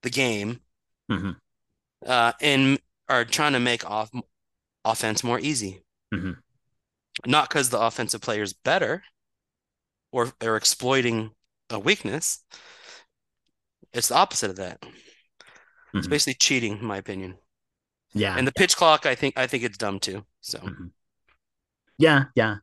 the 0.02 0.10
game 0.10 0.62
Mhm. 1.10 1.36
uh, 2.04 2.32
and 2.40 2.80
are 3.08 3.24
trying 3.24 3.52
to 3.52 3.60
make 3.60 3.88
off 3.88 4.10
offense 4.84 5.22
more 5.22 5.38
easy. 5.38 5.82
Mhm. 6.12 6.42
Not 7.24 7.48
because 7.48 7.70
the 7.70 7.80
offensive 7.80 8.20
player 8.20 8.42
is 8.42 8.52
better 8.52 9.04
or 10.12 10.32
they're 10.40 10.56
exploiting 10.56 11.34
a 11.70 11.78
weakness. 11.78 12.44
It's 13.92 14.08
the 14.08 14.16
opposite 14.16 14.50
of 14.50 14.56
that. 14.56 14.82
It's 15.94 16.06
Mhm. 16.06 16.10
basically 16.10 16.34
cheating, 16.34 16.78
in 16.78 16.84
my 16.84 16.98
opinion. 16.98 17.38
Yeah. 18.12 18.36
And 18.36 18.46
the 18.46 18.52
pitch 18.52 18.76
clock, 18.76 19.06
I 19.06 19.14
think 19.14 19.38
I 19.38 19.46
think 19.46 19.62
it's 19.62 19.78
dumb 19.78 20.00
too. 20.00 20.26
So 20.40 20.58
Mhm. 20.58 20.90
Yeah, 21.98 22.24
yeah. 22.34 22.56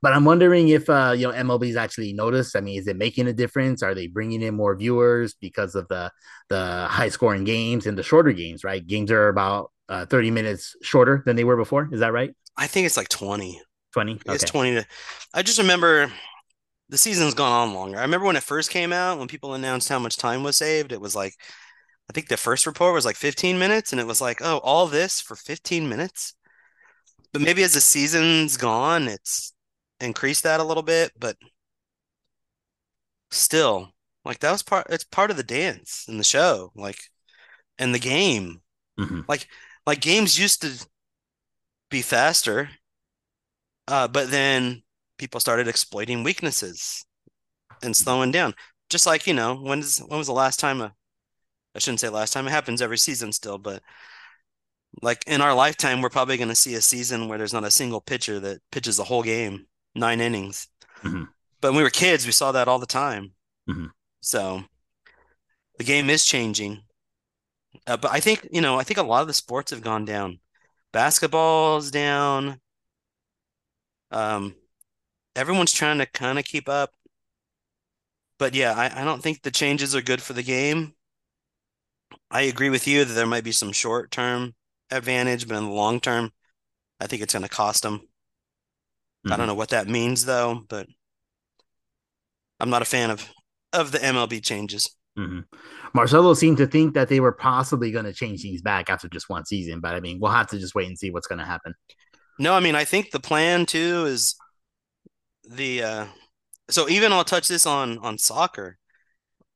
But 0.00 0.12
I'm 0.12 0.24
wondering 0.24 0.68
if 0.68 0.88
uh, 0.88 1.12
you 1.16 1.26
know 1.26 1.32
MLB's 1.32 1.76
actually 1.76 2.12
noticed. 2.12 2.54
I 2.54 2.60
mean, 2.60 2.78
is 2.78 2.86
it 2.86 2.96
making 2.96 3.26
a 3.26 3.32
difference? 3.32 3.82
Are 3.82 3.94
they 3.94 4.06
bringing 4.06 4.42
in 4.42 4.54
more 4.54 4.76
viewers 4.76 5.34
because 5.34 5.74
of 5.74 5.88
the 5.88 6.12
the 6.48 6.86
high 6.88 7.08
scoring 7.08 7.44
games 7.44 7.86
and 7.86 7.98
the 7.98 8.04
shorter 8.04 8.32
games? 8.32 8.62
Right, 8.62 8.86
games 8.86 9.10
are 9.10 9.28
about 9.28 9.72
uh, 9.88 10.06
30 10.06 10.30
minutes 10.30 10.76
shorter 10.82 11.22
than 11.26 11.36
they 11.36 11.44
were 11.44 11.56
before. 11.56 11.88
Is 11.92 12.00
that 12.00 12.12
right? 12.12 12.30
I 12.56 12.66
think 12.66 12.86
it's 12.86 12.96
like 12.96 13.08
20. 13.08 13.60
20. 13.92 14.20
It's 14.26 14.44
20 14.44 14.74
to 14.74 14.86
I 15.34 15.42
just 15.42 15.58
remember 15.58 16.12
the 16.88 16.98
season's 16.98 17.34
gone 17.34 17.68
on 17.68 17.74
longer. 17.74 17.98
I 17.98 18.02
remember 18.02 18.26
when 18.26 18.36
it 18.36 18.42
first 18.42 18.70
came 18.70 18.92
out, 18.92 19.18
when 19.18 19.28
people 19.28 19.54
announced 19.54 19.88
how 19.88 19.98
much 19.98 20.16
time 20.16 20.42
was 20.42 20.56
saved, 20.56 20.92
it 20.92 21.00
was 21.00 21.16
like 21.16 21.34
I 22.08 22.12
think 22.12 22.28
the 22.28 22.36
first 22.36 22.66
report 22.66 22.94
was 22.94 23.04
like 23.04 23.16
15 23.16 23.58
minutes, 23.58 23.90
and 23.90 24.00
it 24.00 24.06
was 24.06 24.20
like, 24.20 24.38
oh, 24.40 24.58
all 24.58 24.86
this 24.86 25.20
for 25.20 25.34
15 25.34 25.88
minutes. 25.88 26.34
But 27.36 27.42
maybe 27.44 27.62
as 27.64 27.74
the 27.74 27.82
season's 27.82 28.56
gone, 28.56 29.08
it's 29.08 29.52
increased 30.00 30.44
that 30.44 30.58
a 30.58 30.64
little 30.64 30.82
bit, 30.82 31.12
but 31.18 31.36
still, 33.30 33.92
like 34.24 34.40
that 34.40 34.52
was 34.52 34.62
part 34.62 34.86
it's 34.90 35.04
part 35.04 35.30
of 35.30 35.36
the 35.36 35.42
dance 35.42 36.06
in 36.08 36.16
the 36.16 36.24
show, 36.24 36.72
like 36.74 36.98
and 37.78 37.94
the 37.94 37.98
game. 37.98 38.62
Mhm. 38.98 39.26
Like 39.28 39.48
like 39.86 40.00
games 40.00 40.38
used 40.38 40.62
to 40.62 40.86
be 41.90 42.00
faster, 42.02 42.70
uh, 43.88 44.08
but 44.08 44.30
then 44.30 44.82
people 45.18 45.40
started 45.40 45.68
exploiting 45.68 46.22
weaknesses 46.22 47.04
and 47.82 47.96
slowing 47.96 48.32
down. 48.32 48.54
Just 48.90 49.06
like, 49.06 49.26
you 49.26 49.34
know, 49.34 49.56
when's 49.56 49.98
when 49.98 50.18
was 50.18 50.28
the 50.28 50.34
last 50.34 50.60
time 50.60 50.80
a 50.80 50.94
I 51.74 51.80
shouldn't 51.80 52.00
say 52.00 52.08
last 52.08 52.32
time, 52.32 52.48
it 52.48 52.52
happens 52.52 52.82
every 52.82 52.98
season 52.98 53.32
still, 53.32 53.58
but 53.58 53.82
like 55.02 55.24
in 55.26 55.40
our 55.40 55.54
lifetime, 55.54 56.00
we're 56.00 56.10
probably 56.10 56.36
going 56.36 56.48
to 56.48 56.54
see 56.54 56.74
a 56.74 56.80
season 56.80 57.28
where 57.28 57.38
there's 57.38 57.52
not 57.52 57.64
a 57.64 57.70
single 57.70 58.00
pitcher 58.00 58.40
that 58.40 58.60
pitches 58.70 58.96
the 58.96 59.04
whole 59.04 59.22
game, 59.22 59.66
nine 59.94 60.20
innings. 60.20 60.68
Mhm. 61.02 61.28
But 61.60 61.72
when 61.72 61.78
we 61.78 61.82
were 61.82 61.90
kids, 61.90 62.26
we 62.26 62.32
saw 62.32 62.52
that 62.52 62.68
all 62.68 62.78
the 62.78 62.86
time. 62.86 63.34
Mhm. 63.68 63.90
So 64.20 64.64
the 65.78 65.84
game 65.84 66.10
is 66.10 66.24
changing. 66.24 66.82
Uh, 67.86 67.96
but 67.96 68.10
I 68.10 68.20
think, 68.20 68.48
you 68.50 68.60
know, 68.60 68.78
I 68.78 68.84
think 68.84 68.98
a 68.98 69.02
lot 69.02 69.22
of 69.22 69.28
the 69.28 69.34
sports 69.34 69.70
have 69.70 69.82
gone 69.82 70.04
down. 70.04 70.40
Basketball's 70.92 71.90
down. 71.90 72.60
Um, 74.10 74.54
everyone's 75.34 75.72
trying 75.72 75.98
to 75.98 76.06
kind 76.06 76.38
of 76.38 76.44
keep 76.44 76.68
up. 76.68 76.90
But 78.38 78.54
yeah, 78.54 78.72
I, 78.72 79.02
I 79.02 79.04
don't 79.04 79.22
think 79.22 79.42
the 79.42 79.50
changes 79.50 79.94
are 79.94 80.02
good 80.02 80.22
for 80.22 80.32
the 80.32 80.42
game. 80.42 80.94
I 82.30 82.42
agree 82.42 82.70
with 82.70 82.86
you 82.86 83.04
that 83.04 83.12
there 83.12 83.26
might 83.26 83.44
be 83.44 83.52
some 83.52 83.72
short-term 83.72 84.54
advantage, 84.90 85.48
but 85.48 85.56
in 85.56 85.64
the 85.64 85.70
long 85.70 86.00
term, 86.00 86.32
I 87.00 87.06
think 87.06 87.22
it's 87.22 87.34
going 87.34 87.42
to 87.42 87.48
cost 87.48 87.82
them. 87.82 88.08
I 89.26 89.30
Mhm. 89.30 89.36
don't 89.36 89.46
know 89.46 89.54
what 89.54 89.70
that 89.70 89.88
means 89.88 90.24
though, 90.24 90.64
but 90.68 90.86
I'm 92.60 92.70
not 92.70 92.82
a 92.82 92.86
fan 92.86 93.10
of 93.10 93.28
of 93.72 93.92
the 93.92 94.02
MLB 94.02 94.40
changes. 94.40 94.96
Mhm. 95.18 95.44
Marcelo 95.94 96.34
seemed 96.34 96.58
to 96.58 96.66
think 96.66 96.94
that 96.94 97.08
they 97.08 97.20
were 97.20 97.32
possibly 97.32 97.90
going 97.90 98.04
to 98.04 98.12
change 98.12 98.42
things 98.42 98.62
back 98.62 98.90
after 98.90 99.08
just 99.08 99.28
one 99.28 99.44
season, 99.44 99.80
but 99.80 99.94
I 99.94 100.00
mean, 100.00 100.20
we'll 100.20 100.30
have 100.32 100.48
to 100.48 100.58
just 100.58 100.74
wait 100.74 100.86
and 100.86 100.98
see 100.98 101.10
what's 101.10 101.26
going 101.26 101.38
to 101.38 101.44
happen. 101.44 101.74
No, 102.38 102.54
I 102.54 102.60
mean, 102.60 102.74
I 102.74 102.84
think 102.84 103.10
the 103.10 103.20
plan 103.20 103.66
too 103.66 104.04
is 104.06 104.36
the 105.48 105.82
uh 105.82 106.06
so 106.68 106.88
even 106.88 107.12
I'll 107.12 107.24
touch 107.24 107.48
this 107.48 107.66
on 107.66 107.98
on 107.98 108.18
soccer. 108.18 108.78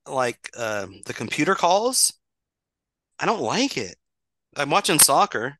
Like 0.06 0.50
uh, 0.56 0.86
the 1.06 1.12
computer 1.14 1.54
calls, 1.54 2.12
I 3.18 3.26
don't 3.26 3.42
like 3.42 3.76
it. 3.76 3.96
I'm 4.57 4.70
watching 4.70 4.98
soccer 4.98 5.59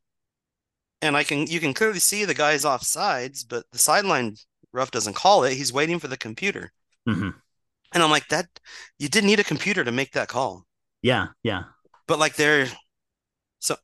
and 1.03 1.17
I 1.17 1.25
can 1.25 1.47
you 1.47 1.61
can 1.61 1.75
clearly 1.75 1.99
see 1.99 2.25
the 2.25 2.35
guy's 2.35 2.65
off 2.65 2.83
sides, 2.83 3.45
but 3.45 3.65
the 3.73 3.79
sideline 3.79 4.37
ref 4.73 4.91
doesn't 4.91 5.15
call 5.15 5.45
it. 5.45 5.55
He's 5.55 5.73
waiting 5.73 5.99
for 5.99 6.09
the 6.09 6.17
computer. 6.17 6.73
Mhm. 7.09 7.35
And 7.93 8.03
I'm 8.03 8.11
like, 8.11 8.29
that 8.29 8.47
you 8.99 9.09
didn't 9.09 9.29
need 9.29 9.41
a 9.41 9.45
computer 9.45 9.83
to 9.85 9.93
make 9.93 10.13
that 10.13 10.29
call. 10.29 10.67
Yeah, 11.03 11.29
yeah. 11.43 11.65
But 12.07 12.19
like 12.19 12.37
they're 12.37 12.69
so 13.61 13.77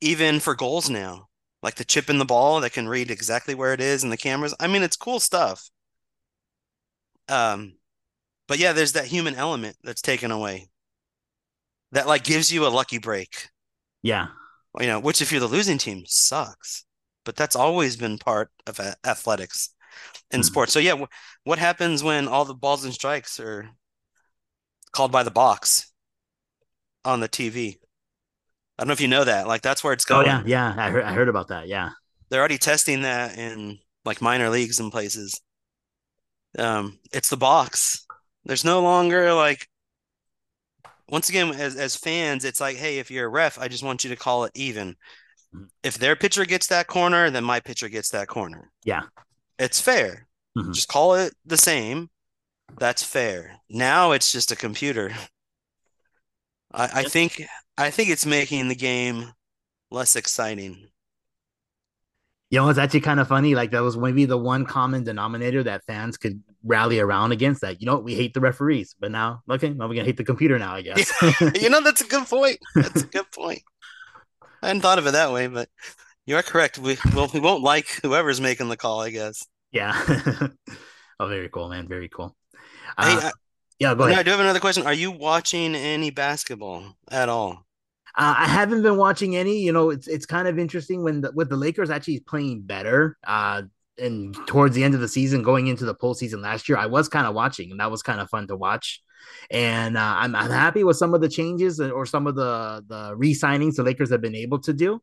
even 0.00 0.40
for 0.40 0.54
goals 0.54 0.90
now, 0.90 1.28
like 1.62 1.76
the 1.76 1.84
chip 1.84 2.10
in 2.10 2.18
the 2.18 2.24
ball 2.24 2.60
that 2.60 2.72
can 2.72 2.88
read 2.88 3.10
exactly 3.10 3.54
where 3.54 3.72
it 3.72 3.80
is 3.80 4.02
and 4.02 4.12
the 4.12 4.16
cameras. 4.16 4.54
I 4.60 4.66
mean, 4.68 4.82
it's 4.82 4.96
cool 4.96 5.20
stuff. 5.20 5.70
Um, 7.28 7.78
but 8.48 8.58
yeah, 8.58 8.72
there's 8.72 8.92
that 8.92 9.06
human 9.06 9.34
element 9.34 9.76
that's 9.84 10.02
taken 10.02 10.30
away. 10.30 10.68
That 11.92 12.06
like 12.06 12.24
gives 12.24 12.52
you 12.52 12.66
a 12.66 12.68
lucky 12.68 12.98
break, 12.98 13.48
Yeah. 14.02 14.28
you 14.78 14.86
know, 14.86 15.00
which 15.00 15.22
if 15.22 15.30
you're 15.32 15.40
the 15.40 15.46
losing 15.46 15.78
team 15.78 16.04
sucks. 16.06 16.84
But 17.24 17.34
that's 17.34 17.56
always 17.56 17.96
been 17.96 18.18
part 18.18 18.50
of 18.66 18.78
athletics 19.04 19.70
in 20.30 20.40
Mhm. 20.42 20.44
sports. 20.44 20.72
So 20.72 20.78
yeah, 20.78 20.96
wh- 20.96 21.08
what 21.44 21.58
happens 21.58 22.02
when 22.02 22.28
all 22.28 22.44
the 22.44 22.54
balls 22.54 22.84
and 22.84 22.92
strikes 22.94 23.40
are 23.40 23.70
called 24.92 25.10
by 25.12 25.22
the 25.22 25.30
box 25.30 25.92
on 27.04 27.20
the 27.20 27.28
TV? 27.28 27.78
I 28.78 28.82
don't 28.82 28.88
know 28.88 28.92
if 28.92 29.00
you 29.00 29.08
know 29.08 29.24
that. 29.24 29.48
Like 29.48 29.62
that's 29.62 29.82
where 29.82 29.92
it's 29.92 30.04
Oh 30.10 30.22
going. 30.22 30.26
yeah, 30.26 30.42
yeah. 30.46 30.74
I 30.76 30.90
heard 30.90 31.04
I 31.04 31.12
heard 31.14 31.28
about 31.28 31.48
that. 31.48 31.66
Yeah. 31.68 31.90
They're 32.28 32.40
already 32.40 32.58
testing 32.58 33.02
that 33.02 33.38
in 33.38 33.78
like 34.04 34.20
minor 34.20 34.50
leagues 34.50 34.78
and 34.78 34.92
places. 34.92 35.40
Um, 36.58 36.98
it's 37.12 37.28
the 37.30 37.36
box. 37.36 38.06
There's 38.44 38.64
no 38.64 38.82
longer 38.82 39.32
like 39.34 39.68
once 41.08 41.28
again 41.28 41.50
as 41.50 41.76
as 41.76 41.96
fans, 41.96 42.44
it's 42.44 42.60
like, 42.60 42.76
hey, 42.76 42.98
if 42.98 43.10
you're 43.10 43.26
a 43.26 43.30
ref, 43.30 43.58
I 43.58 43.68
just 43.68 43.84
want 43.84 44.04
you 44.04 44.10
to 44.10 44.16
call 44.16 44.44
it 44.44 44.52
even. 44.54 44.96
Mhm. 45.54 45.68
If 45.82 45.98
their 45.98 46.16
pitcher 46.16 46.44
gets 46.44 46.66
that 46.68 46.86
corner, 46.86 47.30
then 47.30 47.44
my 47.44 47.60
pitcher 47.60 47.88
gets 47.88 48.10
that 48.10 48.28
corner. 48.28 48.70
Yeah. 48.84 49.02
It's 49.58 49.80
fair. 49.80 50.28
Mhm. 50.56 50.74
Just 50.74 50.88
call 50.88 51.14
it 51.14 51.34
the 51.44 51.56
same. 51.56 52.10
That's 52.78 53.02
fair. 53.02 53.60
Now 53.68 54.12
it's 54.12 54.32
just 54.32 54.52
a 54.52 54.56
computer. 54.56 55.14
I, 56.72 57.00
I 57.00 57.02
think 57.04 57.42
I 57.78 57.90
think 57.90 58.10
it's 58.10 58.26
making 58.26 58.68
the 58.68 58.74
game 58.74 59.32
less 59.90 60.16
exciting. 60.16 60.88
You 62.50 62.60
know, 62.60 62.68
it's 62.68 62.78
actually 62.78 63.00
kind 63.00 63.20
of 63.20 63.28
funny. 63.28 63.54
Like 63.54 63.72
that 63.72 63.82
was 63.82 63.96
maybe 63.96 64.24
the 64.24 64.38
one 64.38 64.64
common 64.64 65.04
denominator 65.04 65.62
that 65.64 65.84
fans 65.84 66.16
could 66.16 66.42
rally 66.66 67.00
around 67.00 67.32
against 67.32 67.60
that. 67.62 67.80
You 67.80 67.86
know, 67.86 67.98
we 67.98 68.14
hate 68.14 68.34
the 68.34 68.40
referees, 68.40 68.94
but 69.00 69.10
now, 69.12 69.42
okay, 69.50 69.70
now 69.70 69.88
we're 69.88 69.94
gonna 69.94 70.06
hate 70.06 70.16
the 70.18 70.24
computer 70.24 70.58
now, 70.58 70.74
I 70.74 70.82
guess. 70.88 71.12
you 71.62 71.70
know, 71.70 71.80
that's 71.82 72.02
a 72.02 72.06
good 72.06 72.26
point. 72.26 72.58
That's 72.74 73.02
a 73.02 73.06
good 73.06 73.30
point. 73.32 73.62
I 74.62 74.68
hadn't 74.68 74.82
thought 74.82 74.98
of 74.98 75.06
it 75.06 75.12
that 75.12 75.32
way, 75.32 75.46
but 75.48 75.68
you 76.26 76.36
are 76.36 76.42
correct. 76.42 76.78
We 76.78 76.98
well, 77.14 77.30
we 77.32 77.40
won't 77.40 77.62
like 77.62 77.88
whoever's 78.02 78.40
making 78.40 78.68
the 78.68 78.76
call, 78.76 79.00
I 79.00 79.10
guess. 79.10 79.46
yeah. 79.72 79.94
oh, 81.20 81.26
very 81.28 81.48
cool, 81.48 81.68
man. 81.68 81.88
Very 81.88 82.08
cool. 82.08 82.34
Hey, 82.98 83.14
Uh, 83.16 83.20
I, 83.28 83.32
yeah, 83.78 83.94
go 83.94 84.04
ahead. 84.04 84.18
I 84.18 84.22
do 84.22 84.30
have 84.30 84.40
another 84.40 84.60
question. 84.60 84.86
Are 84.86 84.94
you 84.94 85.10
watching 85.10 85.74
any 85.74 86.10
basketball 86.10 86.96
at 87.10 87.28
all? 87.28 87.64
Uh, 88.18 88.34
I 88.38 88.46
haven't 88.48 88.82
been 88.82 88.96
watching 88.96 89.36
any. 89.36 89.58
You 89.60 89.72
know, 89.72 89.90
it's 89.90 90.08
it's 90.08 90.24
kind 90.26 90.48
of 90.48 90.58
interesting 90.58 91.02
when 91.04 91.20
the 91.20 91.32
with 91.32 91.50
the 91.50 91.56
Lakers 91.56 91.90
actually 91.90 92.20
playing 92.20 92.62
better. 92.62 93.18
Uh, 93.26 93.62
and 93.98 94.34
towards 94.46 94.74
the 94.74 94.84
end 94.84 94.94
of 94.94 95.00
the 95.00 95.08
season, 95.08 95.42
going 95.42 95.66
into 95.66 95.84
the 95.84 95.94
postseason 95.94 96.42
last 96.42 96.68
year, 96.68 96.78
I 96.78 96.86
was 96.86 97.08
kind 97.08 97.26
of 97.26 97.34
watching, 97.34 97.70
and 97.70 97.80
that 97.80 97.90
was 97.90 98.02
kind 98.02 98.20
of 98.20 98.28
fun 98.28 98.46
to 98.48 98.56
watch. 98.56 99.02
And 99.50 99.96
uh, 99.96 100.14
I'm 100.18 100.34
I'm 100.34 100.50
happy 100.50 100.84
with 100.84 100.96
some 100.96 101.14
of 101.14 101.20
the 101.20 101.28
changes 101.28 101.80
or 101.80 102.06
some 102.06 102.26
of 102.26 102.34
the 102.34 102.84
the 102.86 103.14
re-signings 103.16 103.76
the 103.76 103.82
Lakers 103.82 104.10
have 104.10 104.20
been 104.20 104.34
able 104.34 104.60
to 104.60 104.72
do. 104.72 105.00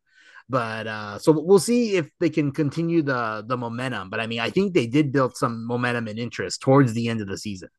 But 0.49 0.87
uh, 0.87 1.19
so 1.19 1.31
we'll 1.31 1.59
see 1.59 1.95
if 1.95 2.09
they 2.19 2.29
can 2.29 2.51
continue 2.51 3.01
the 3.01 3.43
the 3.47 3.57
momentum. 3.57 4.09
But 4.09 4.19
I 4.19 4.27
mean, 4.27 4.39
I 4.39 4.49
think 4.49 4.73
they 4.73 4.87
did 4.87 5.11
build 5.11 5.35
some 5.37 5.65
momentum 5.65 6.07
and 6.07 6.19
interest 6.19 6.61
towards 6.61 6.93
the 6.93 7.09
end 7.09 7.21
of 7.21 7.27
the 7.27 7.37
season. 7.37 7.69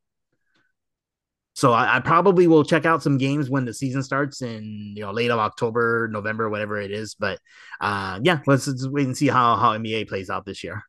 So 1.57 1.73
I, 1.73 1.97
I, 1.97 2.01
probably 2.01 2.49
will 2.49 2.65
check 2.65 2.85
out 2.85 3.01
some 3.01 3.17
games 3.17 3.49
when 3.49 3.65
the 3.65 3.73
season 3.73 4.03
starts 4.03 4.43
in 4.43 4.95
you 4.97 5.05
know 5.05 5.13
late 5.13 5.31
of 5.31 5.39
October, 5.39 6.09
November, 6.11 6.51
whatever 6.51 6.81
it 6.81 6.91
is. 6.91 7.15
But 7.15 7.39
uh, 7.81 8.19
yeah, 8.23 8.41
let's, 8.47 8.67
let's 8.67 8.89
wait 8.89 9.07
and 9.07 9.17
see 9.17 9.29
how 9.29 9.57
how 9.57 9.79
NBA 9.79 10.09
plays 10.09 10.31
out 10.31 10.45
this 10.45 10.65
year. 10.65 10.83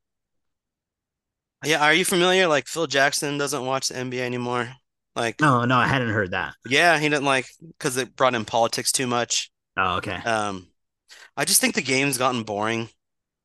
Yeah, 1.65 1.83
are 1.83 1.93
you 1.93 2.05
familiar? 2.05 2.47
Like 2.47 2.67
Phil 2.67 2.87
Jackson 2.87 3.37
doesn't 3.37 3.65
watch 3.65 3.89
the 3.89 3.97
NBA 3.97 4.25
anymore. 4.25 4.69
Like, 5.15 5.41
No, 5.41 5.63
no, 5.65 5.77
I 5.77 5.87
hadn't 5.87 6.09
heard 6.09 6.31
that. 6.31 6.55
yeah, 6.67 6.99
he 6.99 7.09
didn't 7.09 7.25
like 7.25 7.47
because 7.61 7.97
it 7.97 8.15
brought 8.15 8.35
in 8.35 8.45
politics 8.45 8.91
too 8.91 9.07
much. 9.07 9.49
Oh, 9.77 9.97
okay. 9.97 10.17
Um, 10.25 10.67
I 11.37 11.45
just 11.45 11.61
think 11.61 11.75
the 11.75 11.81
game's 11.81 12.17
gotten 12.17 12.43
boring. 12.43 12.89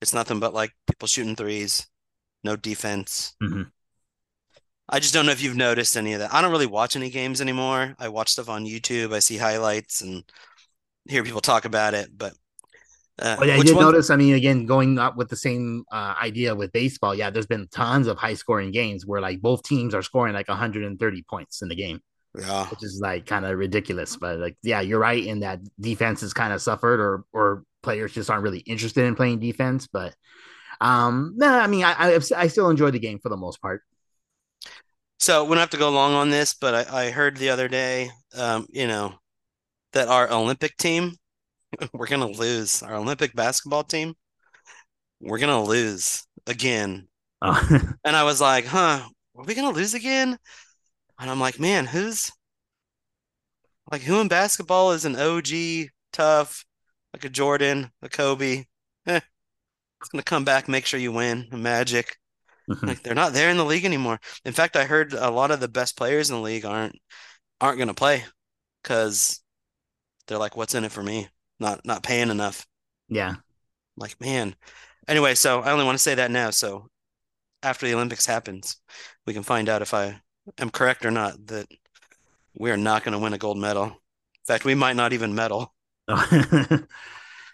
It's 0.01 0.14
nothing 0.14 0.41
but 0.41 0.55
like 0.55 0.73
people 0.89 1.09
shooting 1.09 1.37
threes, 1.37 1.87
no 2.45 2.57
defense. 2.57 3.35
hmm 3.41 3.62
I 4.89 4.99
just 4.99 5.14
don't 5.14 5.27
know 5.27 5.33
if 5.33 5.41
you've 5.41 5.57
noticed 5.57 5.97
any 5.97 6.14
of 6.14 6.18
that. 6.18 6.35
I 6.35 6.43
don't 6.43 6.51
really 6.51 6.66
watch 6.66 6.97
any 6.97 7.11
games 7.11 7.41
anymore. 7.41 7.95
I 7.99 8.09
watch 8.09 8.31
stuff 8.31 8.49
on 8.49 8.64
YouTube. 8.64 9.14
I 9.14 9.21
see 9.21 9.37
highlights 9.37 10.01
and 10.03 10.25
hear 11.09 11.25
people 11.25 11.41
talk 11.41 11.64
about 11.64 11.95
it. 11.95 12.16
But 12.16 12.35
uh, 13.21 13.37
I 13.41 13.61
did 13.61 13.77
one? 13.77 13.85
notice. 13.85 14.11
I 14.11 14.16
mean, 14.16 14.35
again, 14.35 14.66
going 14.66 14.99
up 14.99 15.16
with 15.16 15.29
the 15.29 15.37
same 15.37 15.85
uh, 15.93 16.14
idea 16.21 16.55
with 16.55 16.73
baseball. 16.73 17.14
Yeah, 17.14 17.31
there's 17.31 17.47
been 17.47 17.68
tons 17.68 18.07
of 18.07 18.18
high 18.18 18.35
scoring 18.35 18.71
games 18.73 19.07
where 19.07 19.21
like 19.21 19.41
both 19.41 19.62
teams 19.62 19.95
are 19.95 20.03
scoring 20.03 20.35
like 20.35 20.49
130 20.49 21.23
points 21.29 21.62
in 21.62 21.68
the 21.68 21.77
game, 21.77 22.01
Yeah, 22.35 22.66
which 22.68 22.83
is 22.85 23.01
like 23.03 23.27
kind 23.27 23.45
of 23.47 23.59
ridiculous. 23.59 24.16
But 24.16 24.39
like, 24.39 24.57
yeah, 24.62 24.81
you're 24.81 24.99
right 25.01 25.25
in 25.25 25.41
that 25.41 25.61
defense 25.81 26.23
has 26.23 26.35
kind 26.35 26.53
of 26.53 26.62
suffered, 26.62 27.01
or 27.01 27.25
or 27.33 27.64
players 27.83 28.12
just 28.14 28.31
aren't 28.31 28.45
really 28.45 28.61
interested 28.61 29.05
in 29.05 29.16
playing 29.16 29.41
defense. 29.41 29.87
But 29.89 30.14
um, 30.81 31.35
no, 31.37 31.49
I 31.49 31.66
mean, 31.66 31.85
I 31.85 31.95
I, 31.95 32.21
I 32.37 32.47
still 32.49 32.71
enjoy 32.71 32.91
the 32.93 33.01
game 33.01 33.21
for 33.21 33.31
the 33.31 33.37
most 33.37 33.61
part. 33.62 33.83
So 35.18 35.45
we 35.45 35.51
don't 35.51 35.59
have 35.59 35.71
to 35.71 35.77
go 35.77 35.91
long 35.91 36.14
on 36.14 36.31
this, 36.31 36.55
but 36.55 36.75
I, 36.91 37.07
I 37.07 37.11
heard 37.11 37.37
the 37.37 37.51
other 37.51 37.68
day, 37.68 38.11
um, 38.35 38.66
you 38.71 38.87
know, 38.87 39.14
that 39.93 40.09
our 40.09 40.31
Olympic 40.31 40.77
team, 40.77 41.16
we're 41.93 42.07
gonna 42.07 42.29
lose. 42.29 42.83
Our 42.83 42.97
Olympic 42.97 43.35
basketball 43.35 43.85
team, 43.85 44.14
we're 45.21 45.39
gonna 45.39 45.62
lose 45.62 46.27
again. 46.47 47.09
Oh, 47.43 47.61
And 48.05 48.16
I 48.16 48.25
was 48.25 48.41
like, 48.41 48.66
huh, 48.66 49.07
are 49.37 49.45
we 49.45 49.55
gonna 49.55 49.71
lose 49.71 49.95
again? 49.95 50.39
And 51.21 51.31
I'm 51.31 51.41
like, 51.41 51.61
man, 51.61 51.87
who's 51.87 52.33
like 53.91 54.03
who 54.03 54.21
in 54.21 54.29
basketball 54.29 54.93
is 54.93 55.05
an 55.05 55.16
OG 55.16 55.91
tough, 56.12 56.64
like 57.12 57.25
a 57.25 57.29
Jordan, 57.29 57.91
a 58.03 58.09
Kobe? 58.09 58.64
Eh, 59.07 59.21
it's 60.01 60.11
gonna 60.11 60.23
come 60.25 60.45
back, 60.45 60.68
make 60.68 60.87
sure 60.87 61.01
you 61.01 61.12
win, 61.12 61.49
a 61.53 61.57
Magic. 61.59 62.16
Like 62.87 63.03
they're 63.03 63.14
not 63.14 63.33
there 63.35 63.51
in 63.51 63.59
the 63.59 63.64
league 63.64 63.85
anymore. 63.87 64.21
In 64.45 64.53
fact, 64.55 64.77
I 64.77 64.85
heard 64.87 65.14
a 65.14 65.31
lot 65.31 65.51
of 65.53 65.61
the 65.61 65.68
best 65.68 65.97
players 65.97 66.31
in 66.31 66.37
the 66.37 66.43
league 66.43 66.64
aren't 66.66 66.97
aren't 67.61 67.79
gonna 67.79 67.95
play 67.95 68.25
because 68.83 69.43
they're 70.27 70.39
like, 70.39 70.57
what's 70.57 70.75
in 70.75 70.85
it 70.85 70.93
for 70.93 71.03
me? 71.03 71.29
Not 71.61 71.85
not 71.85 72.03
paying 72.03 72.31
enough. 72.31 72.67
yeah. 73.09 73.37
Like, 73.97 74.19
man. 74.21 74.55
Anyway, 75.07 75.35
so 75.35 75.61
I 75.61 75.73
only 75.73 75.85
want 75.85 75.97
to 75.99 76.03
say 76.03 76.15
that 76.15 76.31
now. 76.31 76.51
So 76.51 76.89
after 77.63 77.87
the 77.87 77.95
Olympics 77.95 78.25
happens, 78.25 78.77
we 79.27 79.35
can 79.35 79.43
find 79.43 79.69
out 79.69 79.83
if 79.83 79.93
I 79.93 80.21
am 80.59 80.71
correct 80.71 81.05
or 81.05 81.11
not 81.11 81.47
that 81.49 81.67
we 82.59 82.71
are 82.71 82.77
not 82.79 83.05
going 83.05 83.13
to 83.13 83.19
win 83.19 83.35
a 83.35 83.39
gold 83.39 83.59
medal. 83.59 83.85
In 83.87 83.93
fact, 84.47 84.65
we 84.65 84.75
might 84.75 84.97
not 84.97 85.13
even 85.13 85.35
medal. 85.35 85.75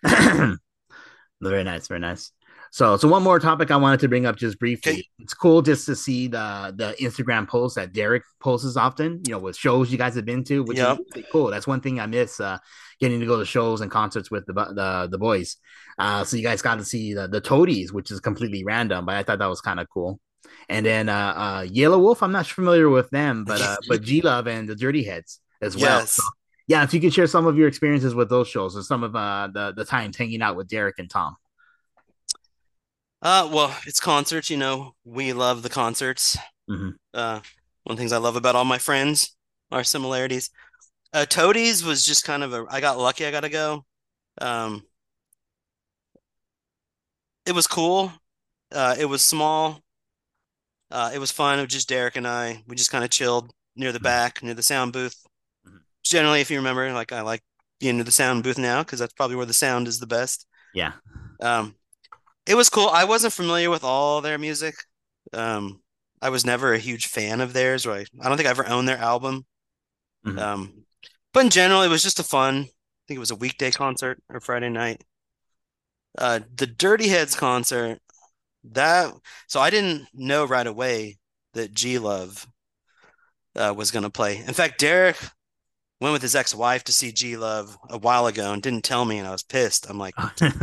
very 0.04 1.64
nice, 1.64 1.88
very 1.88 2.00
nice. 2.00 2.32
So, 2.72 2.96
so 2.96 3.08
one 3.08 3.22
more 3.22 3.38
topic 3.38 3.70
I 3.70 3.76
wanted 3.76 4.00
to 4.00 4.08
bring 4.08 4.26
up 4.26 4.36
just 4.36 4.58
briefly. 4.58 4.92
Okay. 4.92 5.08
It's 5.18 5.34
cool 5.34 5.62
just 5.62 5.86
to 5.86 5.96
see 5.96 6.28
the 6.28 6.74
the 6.76 6.94
Instagram 7.00 7.48
posts 7.48 7.76
that 7.76 7.92
Derek 7.92 8.22
posts 8.40 8.76
often. 8.76 9.22
You 9.26 9.32
know, 9.32 9.38
with 9.38 9.56
shows 9.56 9.90
you 9.90 9.98
guys 9.98 10.14
have 10.14 10.24
been 10.26 10.44
to, 10.44 10.62
which 10.62 10.78
Yep. 10.78 10.98
is 10.98 11.04
really 11.14 11.26
cool. 11.32 11.46
That's 11.50 11.66
one 11.66 11.80
thing 11.80 11.98
I 12.00 12.06
miss. 12.06 12.38
Uh, 12.38 12.58
getting 13.00 13.20
to 13.20 13.26
go 13.26 13.38
to 13.38 13.44
shows 13.44 13.80
and 13.80 13.90
concerts 13.90 14.30
with 14.30 14.46
the 14.46 14.52
the 14.52 15.08
the 15.10 15.18
boys. 15.18 15.56
Uh, 15.98 16.24
so 16.24 16.36
you 16.36 16.42
guys 16.42 16.62
got 16.62 16.78
to 16.78 16.84
see 16.84 17.14
the 17.14 17.28
the 17.28 17.40
Toadies, 17.40 17.92
which 17.92 18.10
is 18.10 18.20
completely 18.20 18.64
random, 18.64 19.06
but 19.06 19.16
I 19.16 19.22
thought 19.22 19.38
that 19.38 19.46
was 19.46 19.60
kind 19.60 19.80
of 19.80 19.88
cool. 19.88 20.20
And 20.68 20.84
then 20.84 21.08
uh, 21.08 21.34
uh, 21.36 21.62
Yelawolf, 21.64 22.22
I'm 22.22 22.32
not 22.32 22.46
familiar 22.46 22.88
with 22.88 23.10
them, 23.10 23.44
but 23.44 23.60
uh, 23.60 23.76
but 23.88 24.02
G 24.08 24.20
Love 24.20 24.46
and 24.46 24.68
the 24.68 24.74
Dirty 24.74 25.04
Heads 25.04 25.40
as 25.60 25.76
well. 25.76 26.00
Yes. 26.00 26.12
So 26.12 26.22
yeah, 26.68 26.82
if 26.82 26.92
you 26.92 27.00
could 27.00 27.14
share 27.14 27.26
some 27.26 27.46
of 27.46 27.56
your 27.56 27.68
experiences 27.68 28.14
with 28.14 28.28
those 28.28 28.48
shows 28.48 28.74
and 28.74 28.84
some 28.84 29.04
of 29.04 29.14
uh, 29.14 29.48
the 29.52 29.72
the 29.76 29.84
times 29.84 30.16
hanging 30.16 30.42
out 30.42 30.56
with 30.56 30.68
Derek 30.68 30.98
and 30.98 31.08
Tom. 31.10 31.36
Uh, 33.22 33.48
well, 33.52 33.76
it's 33.86 33.98
concerts, 33.98 34.50
you 34.50 34.56
know, 34.56 34.94
we 35.04 35.32
love 35.32 35.62
the 35.62 35.70
concerts. 35.70 36.36
Mhm. 36.70 36.94
Uh, 37.14 37.40
one 37.84 37.92
of 37.92 37.96
the 37.96 38.00
things 38.00 38.12
I 38.12 38.18
love 38.18 38.36
about 38.36 38.54
all 38.54 38.64
my 38.64 38.78
friends 38.78 39.36
are 39.72 39.82
similarities. 39.84 40.50
Uh, 41.16 41.24
Toadies 41.24 41.82
was 41.82 42.04
just 42.04 42.24
kind 42.24 42.42
of 42.44 42.52
a, 42.52 42.66
I 42.68 42.82
got 42.82 42.98
lucky, 42.98 43.24
I 43.24 43.30
gotta 43.30 43.48
go. 43.48 43.86
Um, 44.38 44.82
it 47.46 47.52
was 47.52 47.66
cool. 47.66 48.12
Uh, 48.70 48.96
it 48.98 49.06
was 49.06 49.22
small. 49.22 49.80
Uh, 50.90 51.12
it 51.14 51.18
was 51.18 51.30
fun. 51.30 51.58
It 51.58 51.62
was 51.62 51.72
just 51.72 51.88
Derek 51.88 52.16
and 52.16 52.28
I. 52.28 52.62
We 52.66 52.76
just 52.76 52.90
kind 52.90 53.02
of 53.02 53.08
chilled 53.08 53.50
near 53.76 53.92
the 53.92 53.98
Mhm. 53.98 54.02
back, 54.02 54.42
near 54.42 54.52
the 54.52 54.62
sound 54.62 54.92
booth. 54.92 55.16
Mhm. 55.66 55.80
Generally, 56.02 56.42
if 56.42 56.50
you 56.50 56.58
remember, 56.58 56.92
like 56.92 57.12
I 57.12 57.22
like 57.22 57.42
being 57.80 57.96
near 57.96 58.04
the 58.04 58.12
sound 58.12 58.42
booth 58.42 58.58
now 58.58 58.82
because 58.82 58.98
that's 58.98 59.14
probably 59.14 59.36
where 59.36 59.46
the 59.46 59.54
sound 59.54 59.88
is 59.88 59.98
the 59.98 60.06
best. 60.06 60.46
Yeah. 60.74 60.92
Um, 61.40 61.76
it 62.44 62.56
was 62.56 62.68
cool. 62.68 62.90
I 62.90 63.04
wasn't 63.04 63.32
familiar 63.32 63.70
with 63.70 63.84
all 63.84 64.20
their 64.20 64.36
music. 64.36 64.74
Um, 65.32 65.82
I 66.20 66.28
was 66.28 66.44
never 66.44 66.74
a 66.74 66.78
huge 66.78 67.06
fan 67.06 67.40
of 67.40 67.54
theirs, 67.54 67.86
or 67.86 67.92
I, 67.92 68.04
don't 68.22 68.36
think 68.36 68.48
I 68.48 68.50
ever 68.50 68.68
owned 68.68 68.86
their 68.86 68.98
album. 68.98 69.46
Mhm. 70.26 70.38
Um, 70.38 70.85
but 71.36 71.44
in 71.44 71.50
general, 71.50 71.82
it 71.82 71.88
was 71.88 72.02
just 72.02 72.18
a 72.18 72.22
fun. 72.22 72.54
I 72.62 73.02
think 73.06 73.16
it 73.16 73.18
was 73.18 73.30
a 73.30 73.36
weekday 73.36 73.70
concert 73.70 74.22
or 74.30 74.40
Friday 74.40 74.70
night. 74.70 75.04
Uh, 76.16 76.40
the 76.56 76.66
Dirty 76.66 77.08
Heads 77.08 77.34
concert, 77.34 77.98
that 78.64 79.12
so 79.46 79.60
I 79.60 79.68
didn't 79.68 80.08
know 80.14 80.46
right 80.46 80.66
away 80.66 81.18
that 81.52 81.74
G 81.74 81.98
Love 81.98 82.46
uh, 83.54 83.74
was 83.76 83.90
going 83.90 84.04
to 84.04 84.08
play. 84.10 84.38
In 84.38 84.54
fact, 84.54 84.78
Derek 84.78 85.18
went 86.00 86.14
with 86.14 86.22
his 86.22 86.34
ex-wife 86.34 86.84
to 86.84 86.92
see 86.92 87.12
G 87.12 87.36
Love 87.36 87.76
a 87.90 87.98
while 87.98 88.26
ago 88.26 88.54
and 88.54 88.62
didn't 88.62 88.84
tell 88.84 89.04
me, 89.04 89.18
and 89.18 89.28
I 89.28 89.32
was 89.32 89.42
pissed. 89.42 89.90
I'm 89.90 89.98
like, 89.98 90.14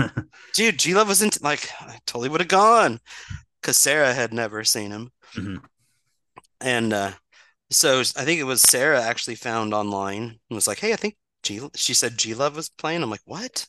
dude, 0.55 0.80
G 0.80 0.95
Love 0.95 1.07
wasn't 1.07 1.39
like 1.43 1.69
I 1.82 1.99
totally 2.07 2.30
would 2.30 2.41
have 2.41 2.47
gone 2.47 2.99
because 3.61 3.78
Sarah 3.78 4.11
had 4.11 4.34
never 4.34 4.63
seen 4.63 4.89
him. 4.89 5.11
Mhm. 5.36 5.61
And 6.61 6.93
uh, 6.93 7.11
so 7.74 7.99
I 7.99 8.24
think 8.26 8.39
it 8.39 8.43
was 8.45 8.61
Sarah 8.61 9.01
actually 9.01 9.36
found 9.36 9.74
online 9.74 10.24
and 10.24 10.39
was 10.55 10.67
like, 10.67 10.80
hey, 10.80 10.93
I 10.93 10.95
think 10.97 11.17
G 11.43 11.61
she 11.76 11.93
said 11.93 12.17
G 12.17 12.34
Love 12.34 12.55
was 12.55 12.69
playing. 12.69 13.03
I'm 13.03 13.09
like, 13.09 13.21
what? 13.26 13.67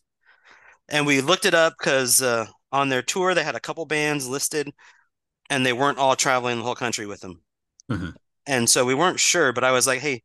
And 0.88 1.07
we 1.07 1.20
looked 1.20 1.46
it 1.46 1.55
up 1.55 1.74
because 1.78 2.22
uh, 2.22 2.46
on 2.72 2.88
their 2.88 3.02
tour 3.02 3.34
they 3.34 3.42
had 3.44 3.55
a 3.57 3.61
couple 3.61 3.84
bands 3.86 4.28
listed 4.28 4.70
and 5.50 5.64
they 5.64 5.72
weren't 5.72 5.98
all 5.98 6.16
traveling 6.16 6.59
the 6.59 6.64
whole 6.64 6.74
country 6.74 7.07
with 7.07 7.20
them. 7.20 7.42
Mhm. 7.90 8.14
And 8.46 8.68
so 8.68 8.84
we 8.84 8.94
weren't 8.94 9.20
sure, 9.20 9.52
but 9.52 9.64
I 9.64 9.72
was 9.72 9.86
like, 9.86 10.00
hey, 10.00 10.22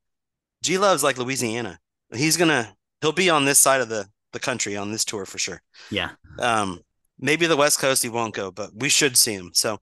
G 0.61 0.77
Love's 0.77 1.03
like 1.03 1.17
Louisiana. 1.17 1.79
He's 2.13 2.37
gonna 2.37 2.73
he'll 3.01 3.11
be 3.13 3.29
on 3.29 3.45
this 3.45 3.59
side 3.59 3.81
of 3.81 3.89
the 3.89 4.07
the 4.33 4.39
country 4.39 4.77
on 4.77 4.91
this 4.91 5.05
tour 5.05 5.25
for 5.25 5.37
sure. 5.39 5.61
yeah. 5.89 6.11
Um, 6.37 6.81
maybe 7.19 7.47
the 7.47 7.57
West 7.57 7.79
Coast 7.79 8.03
he 8.03 8.09
won't 8.09 8.35
go, 8.35 8.51
but 8.51 8.69
we 8.75 8.89
should 8.89 9.17
see 9.17 9.33
him. 9.33 9.51
So 9.53 9.79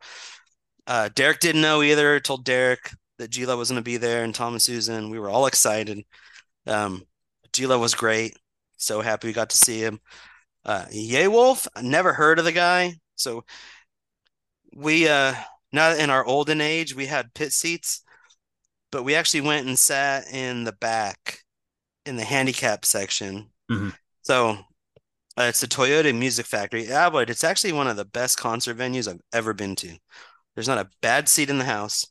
uh, 0.88 1.10
Derek 1.16 1.40
didn't 1.40 1.62
know 1.62 1.82
either. 1.82 2.20
Told 2.20 2.46
Derek 2.46 2.92
that 3.18 3.30
G 3.32 3.46
Love 3.46 3.60
was 3.60 3.70
going 3.70 3.80
to 3.80 3.84
be 3.84 3.98
there, 3.98 4.24
and 4.24 4.34
Tom 4.34 4.54
and 4.54 4.62
Susan. 4.62 5.10
We 5.10 5.20
were 5.20 5.30
all 5.30 5.48
excited. 5.48 6.04
Um, 6.66 7.04
G 7.54 7.66
Love 7.68 7.82
was 7.82 7.96
great. 7.96 8.38
So 8.78 9.02
happy 9.02 9.28
we 9.28 9.34
got 9.34 9.50
to 9.52 9.58
see 9.58 9.80
him. 9.80 10.00
Uh, 10.64 10.86
Yelawolf, 10.92 11.68
never 11.82 12.14
heard 12.14 12.40
of 12.40 12.46
the 12.46 12.52
guy. 12.52 12.96
So 13.16 13.44
we 14.76 15.08
uh 15.08 15.34
not 15.72 15.98
in 15.98 16.10
our 16.10 16.24
olden 16.24 16.62
age, 16.62 16.96
we 16.96 17.06
had 17.06 17.34
pit 17.34 17.52
seats, 17.52 18.04
but 18.92 19.04
we 19.04 19.16
actually 19.16 19.42
went 19.42 19.68
and 19.68 19.78
sat 19.78 20.28
in 20.32 20.64
the 20.64 20.72
back 20.72 21.40
in 22.06 22.16
the 22.16 22.24
handicap 22.24 22.86
section. 22.86 23.50
Mhm. 23.70 23.94
So 24.22 24.58
uh, 25.38 25.44
it's 25.44 25.62
the 25.62 25.68
Toyota 25.68 26.18
Music 26.18 26.46
Factory. 26.46 26.86
Yeah, 26.86 27.10
but 27.10 27.30
it's 27.30 27.44
actually 27.44 27.74
one 27.74 27.88
of 27.88 27.98
the 27.98 28.06
best 28.06 28.38
concert 28.38 28.78
venues 28.78 29.08
I've 29.08 29.22
ever 29.34 29.54
been 29.54 29.76
to. 29.78 29.98
There's 30.56 30.68
not 30.68 30.80
a 30.80 30.90
bad 31.02 31.30
seat 31.30 31.50
in 31.50 31.60
the 31.60 31.66
house. 31.66 32.08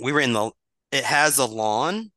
We 0.00 0.12
were 0.12 0.20
in 0.20 0.32
the, 0.32 0.50
it 0.92 1.04
has 1.04 1.38
a 1.38 1.44
lawn, 1.44 2.10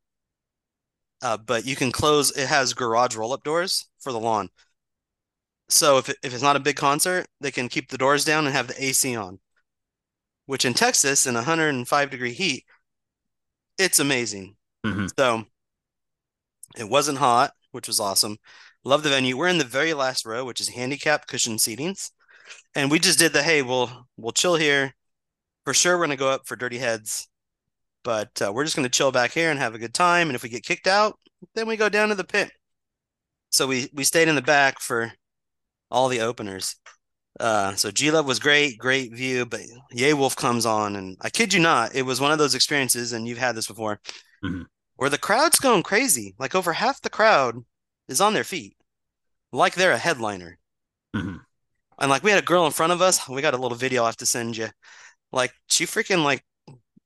uh, 1.22 1.38
but 1.38 1.66
you 1.66 1.76
can 1.76 1.92
close, 1.92 2.32
it 2.32 2.48
has 2.48 2.74
garage 2.74 3.16
roll 3.16 3.34
up 3.34 3.44
doors 3.44 3.88
for 4.00 4.12
the 4.12 4.20
lawn. 4.20 4.50
So 5.70 5.98
if, 5.98 6.10
it, 6.10 6.18
if 6.24 6.34
it's 6.34 6.44
not 6.44 6.56
a 6.56 6.60
big 6.62 6.76
concert, 6.76 7.28
they 7.42 7.52
can 7.52 7.70
keep 7.70 7.90
the 7.90 7.98
doors 7.98 8.26
down 8.26 8.46
and 8.46 8.54
have 8.54 8.68
the 8.68 8.84
AC 8.84 9.16
on, 9.16 9.40
which 10.46 10.66
in 10.66 10.74
Texas 10.74 11.26
in 11.26 11.36
105 11.36 12.10
degree 12.10 12.34
heat, 12.34 12.66
it's 13.78 14.00
amazing. 14.00 14.56
Mhm. 14.86 15.10
So 15.18 15.46
it 16.78 16.90
wasn't 16.90 17.18
hot, 17.18 17.54
which 17.72 17.88
was 17.88 18.00
awesome. 18.00 18.38
Love 18.84 19.04
the 19.04 19.10
venue. 19.10 19.38
We're 19.38 19.48
in 19.48 19.58
the 19.58 19.64
very 19.64 19.94
last 19.94 20.26
row, 20.26 20.44
which 20.44 20.60
is 20.60 20.70
handicap 20.70 21.28
cushion 21.28 21.58
seatings. 21.58 22.12
And 22.76 22.92
we 22.92 23.00
just 23.00 23.20
did 23.20 23.34
the 23.34 23.44
hey, 23.44 23.62
we'll 23.62 24.08
we'll 24.18 24.32
chill 24.34 24.56
here. 24.56 24.94
For 25.66 25.74
sure, 25.74 25.98
we're 25.98 26.06
gonna 26.06 26.18
go 26.18 26.30
up 26.30 26.46
for 26.48 26.56
Dirty 26.56 26.78
Heads, 26.80 27.28
but 28.04 28.42
uh, 28.42 28.52
we're 28.54 28.64
just 28.64 28.76
gonna 28.76 28.90
chill 28.90 29.12
back 29.12 29.32
here 29.32 29.50
and 29.52 29.60
have 29.60 29.76
a 29.76 29.80
good 29.80 29.94
time. 29.94 30.28
And 30.28 30.36
if 30.36 30.44
we 30.44 30.50
get 30.50 30.64
kicked 30.64 30.88
out, 30.88 31.18
then 31.56 31.68
we 31.68 31.78
go 31.78 31.90
down 31.90 32.10
to 32.10 32.16
the 32.16 32.24
pit. 32.24 32.52
So 33.50 33.68
we 33.68 33.90
we 33.94 34.04
stayed 34.04 34.28
in 34.28 34.36
the 34.36 34.42
back 34.42 34.80
for 34.80 35.12
all 35.92 36.08
the 36.10 36.22
openers. 36.22 36.76
Uh, 37.40 37.74
so 37.76 37.90
G 37.92 38.12
Love 38.12 38.28
was 38.28 38.40
great, 38.40 38.78
great 38.78 39.14
view, 39.14 39.46
but 39.46 39.62
Yelawolf 39.94 40.36
comes 40.36 40.66
on, 40.66 40.96
and 40.96 41.18
I 41.22 41.30
kid 41.30 41.54
you 41.54 41.60
not, 41.60 41.96
it 41.96 42.04
was 42.04 42.22
one 42.22 42.32
of 42.32 42.38
those 42.38 42.54
experiences, 42.56 43.12
and 43.12 43.28
you've 43.28 43.40
had 43.40 43.56
this 43.56 43.68
before, 43.68 44.00
Mhm. 44.44 44.66
where 44.98 45.10
the 45.10 45.18
crowd's 45.18 45.60
going 45.60 45.82
crazy. 45.84 46.36
Like 46.38 46.54
over 46.54 46.74
half 46.74 47.02
the 47.02 47.10
crowd 47.10 47.66
is 48.08 48.22
on 48.22 48.34
their 48.34 48.44
feet, 48.44 48.78
like 49.52 49.74
they're 49.76 49.94
a 49.94 49.98
headliner. 49.98 50.60
Mhm. 51.16 51.40
And 52.00 52.10
like 52.10 52.24
we 52.24 52.32
had 52.32 52.42
a 52.44 52.46
girl 52.46 52.66
in 52.66 52.72
front 52.72 52.94
of 52.94 53.02
us. 53.02 53.28
We 53.28 53.42
got 53.42 53.54
a 53.54 53.58
little 53.58 53.78
video 53.78 54.04
I 54.04 54.08
have 54.08 54.18
to 54.18 54.26
send 54.26 54.58
you. 54.58 54.70
Like 55.32 55.54
she 55.68 55.86
freaking 55.86 56.24
like 56.24 56.44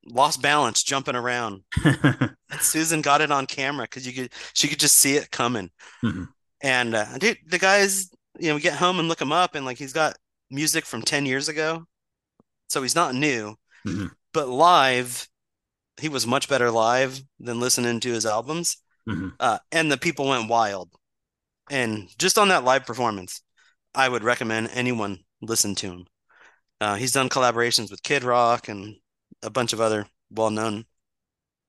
lost 0.08 0.42
balance 0.42 0.84
jumping 0.84 1.16
around. 1.16 1.64
And 2.50 2.62
Susan 2.62 3.02
got 3.02 3.20
it 3.20 3.30
on 3.30 3.46
camera 3.46 3.84
because 3.84 4.08
you 4.08 4.14
could 4.14 4.32
she 4.54 4.70
could 4.70 4.80
just 4.80 4.96
see 4.96 5.18
it 5.18 5.32
coming. 5.32 5.70
Mhm. 6.02 6.30
And 6.64 6.96
uh, 6.96 7.18
dude, 7.18 7.38
the 7.46 7.60
guys, 7.60 8.10
you 8.40 8.48
know, 8.48 8.56
we 8.56 8.62
get 8.62 8.78
home 8.78 9.00
and 9.00 9.10
look 9.10 9.20
him 9.22 9.34
up, 9.34 9.54
and 9.54 9.66
like 9.66 9.78
he's 9.78 9.92
got 9.92 10.16
music 10.50 10.86
from 10.86 11.02
10 11.02 11.26
years 11.26 11.50
ago. 11.50 11.86
So 12.70 12.82
he's 12.82 12.96
not 12.96 13.14
new, 13.16 13.56
Mhm. 13.86 14.12
but 14.34 14.48
live, 14.48 15.28
he 16.00 16.08
was 16.08 16.26
much 16.26 16.48
better 16.48 16.72
live 16.72 17.20
than 17.38 17.60
listening 17.60 18.00
to 18.00 18.14
his 18.14 18.26
albums. 18.26 18.78
Mhm. 19.10 19.34
Uh, 19.42 19.60
and 19.74 19.92
the 19.92 19.98
people 19.98 20.28
went 20.30 20.48
wild. 20.50 20.90
And 21.70 22.08
just 22.18 22.38
on 22.38 22.48
that 22.48 22.64
live 22.64 22.86
performance, 22.86 23.42
I 23.94 24.08
would 24.08 24.24
recommend 24.24 24.70
anyone 24.72 25.26
listen 25.42 25.76
to 25.76 25.88
him. 25.92 26.06
Uh, 26.80 26.96
he's 26.96 27.12
done 27.12 27.28
collaborations 27.28 27.92
with 27.92 28.04
Kid 28.04 28.24
Rock 28.24 28.70
and 28.70 28.96
a 29.44 29.50
bunch 29.50 29.74
of 29.74 29.82
other 29.82 30.08
well-known 30.32 30.86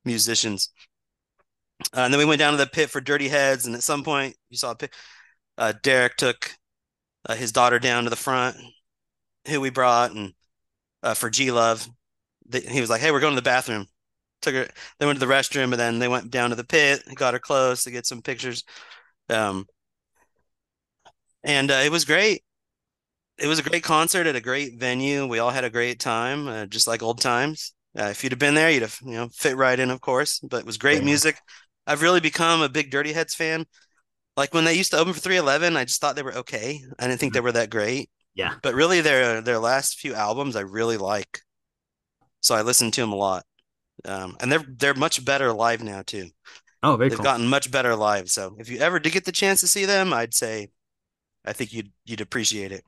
musicians. 0.04 0.70
Uh, 1.96 2.00
and 2.00 2.12
then 2.12 2.18
we 2.18 2.24
went 2.24 2.40
down 2.40 2.52
to 2.52 2.56
the 2.56 2.66
pit 2.66 2.90
for 2.90 3.00
Dirty 3.00 3.28
Heads, 3.28 3.66
and 3.66 3.74
at 3.74 3.82
some 3.82 4.02
point 4.02 4.36
you 4.50 4.56
saw 4.56 4.74
pit. 4.74 4.92
Uh, 5.56 5.72
Derek 5.82 6.16
took 6.16 6.52
uh, 7.28 7.34
his 7.34 7.52
daughter 7.52 7.78
down 7.78 8.04
to 8.04 8.10
the 8.10 8.16
front, 8.16 8.56
who 9.46 9.60
we 9.60 9.70
brought, 9.70 10.12
and 10.12 10.32
uh, 11.02 11.14
for 11.14 11.30
G 11.30 11.50
Love, 11.50 11.88
he 12.52 12.80
was 12.80 12.90
like, 12.90 13.00
"Hey, 13.00 13.10
we're 13.12 13.20
going 13.20 13.34
to 13.34 13.40
the 13.40 13.42
bathroom." 13.42 13.86
Took 14.42 14.54
her. 14.54 14.68
They 14.98 15.06
went 15.06 15.18
to 15.20 15.26
the 15.26 15.32
restroom, 15.32 15.64
and 15.72 15.74
then 15.74 15.98
they 15.98 16.08
went 16.08 16.30
down 16.30 16.50
to 16.50 16.56
the 16.56 16.64
pit. 16.64 17.02
Got 17.14 17.34
her 17.34 17.40
close 17.40 17.84
to 17.84 17.90
get 17.90 18.06
some 18.06 18.22
pictures. 18.22 18.64
Um, 19.28 19.66
and 21.44 21.70
uh, 21.70 21.82
it 21.84 21.92
was 21.92 22.04
great. 22.04 22.42
It 23.38 23.46
was 23.46 23.58
a 23.58 23.62
great 23.62 23.84
concert 23.84 24.26
at 24.26 24.36
a 24.36 24.40
great 24.40 24.78
venue. 24.78 25.26
We 25.26 25.38
all 25.38 25.50
had 25.50 25.64
a 25.64 25.70
great 25.70 26.00
time, 26.00 26.48
uh, 26.48 26.66
just 26.66 26.86
like 26.88 27.02
old 27.02 27.20
times. 27.20 27.72
Uh, 27.98 28.04
if 28.06 28.22
you'd 28.22 28.32
have 28.32 28.38
been 28.38 28.54
there, 28.54 28.70
you'd 28.70 28.82
have 28.82 28.98
you 29.04 29.12
know 29.12 29.28
fit 29.32 29.56
right 29.56 29.78
in, 29.78 29.90
of 29.90 30.00
course. 30.00 30.40
But 30.40 30.58
it 30.60 30.66
was 30.66 30.78
great 30.78 31.02
Yeah. 31.02 31.04
music. 31.04 31.38
I've 31.86 32.02
really 32.02 32.20
become 32.20 32.60
a 32.62 32.68
big 32.68 32.90
Dirty 32.90 33.12
Heads 33.12 33.34
fan. 33.34 33.66
Like 34.36 34.54
when 34.54 34.64
they 34.64 34.74
used 34.74 34.92
to 34.92 34.98
open 34.98 35.14
for 35.14 35.20
311, 35.20 35.76
I 35.76 35.84
just 35.84 36.00
thought 36.00 36.16
they 36.16 36.22
were 36.24 36.36
okay. 36.38 36.80
I 36.98 37.06
didn't 37.08 37.20
think 37.20 37.34
they 37.34 37.40
were 37.40 37.52
that 37.52 37.70
great. 37.70 38.10
Yeah. 38.34 38.54
But 38.62 38.74
really, 38.74 39.00
their 39.02 39.40
their 39.42 39.58
last 39.60 39.98
few 40.00 40.14
albums 40.14 40.56
I 40.56 40.62
really 40.62 40.98
like. 40.98 41.42
So 42.40 42.54
I 42.54 42.62
listen 42.62 42.90
to 42.92 43.00
them 43.00 43.12
a 43.12 43.16
lot. 43.16 43.44
Um, 44.04 44.36
and 44.40 44.52
they're 44.52 44.64
they're 44.68 44.94
much 44.94 45.24
better 45.24 45.52
live 45.52 45.82
now 45.82 46.02
too. 46.02 46.30
Oh, 46.82 46.96
very 46.96 47.10
cool. 47.10 47.16
They've 47.16 47.18
cool. 47.18 47.24
gotten 47.24 47.48
much 47.48 47.70
better 47.70 47.96
live. 47.96 48.30
So 48.30 48.56
if 48.58 48.68
you 48.70 48.80
ever 48.80 49.00
did 49.00 49.12
get 49.14 49.24
the 49.26 49.32
chance 49.32 49.60
to 49.62 49.68
see 49.68 49.86
them, 49.86 50.12
I'd 50.14 50.34
say 50.34 50.70
I 51.44 51.52
think 51.54 51.72
you'd 51.72 51.92
you'd 52.06 52.20
appreciate 52.22 52.72
it. 52.72 52.84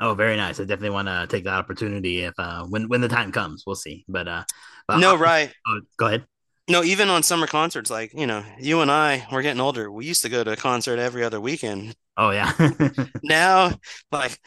Oh, 0.00 0.14
very 0.14 0.36
nice. 0.36 0.60
I 0.60 0.64
definitely 0.64 0.90
want 0.90 1.08
to 1.08 1.26
take 1.28 1.44
that 1.44 1.54
opportunity 1.54 2.20
if 2.22 2.34
uh 2.38 2.64
when 2.66 2.88
when 2.88 3.00
the 3.00 3.08
time 3.08 3.32
comes. 3.32 3.64
We'll 3.66 3.76
see. 3.76 4.04
But 4.08 4.28
uh, 4.28 4.44
but 4.86 4.98
No, 4.98 5.14
uh, 5.14 5.18
right. 5.18 5.48
uh, 5.48 5.80
go 5.96 6.06
ahead. 6.06 6.26
No, 6.68 6.82
even 6.82 7.08
on 7.08 7.22
summer 7.22 7.46
concerts, 7.46 7.90
like, 7.90 8.12
you 8.12 8.26
know, 8.26 8.44
you 8.58 8.80
and 8.80 8.90
I, 8.90 9.24
we're 9.30 9.42
getting 9.42 9.60
older. 9.60 9.90
We 9.90 10.04
used 10.04 10.22
to 10.22 10.28
go 10.28 10.42
to 10.42 10.52
a 10.52 10.56
concert 10.56 10.98
every 10.98 11.22
other 11.22 11.40
weekend. 11.40 11.94
Oh 12.16 12.30
yeah. 12.30 12.52
Now, 13.22 13.72
like 14.10 14.38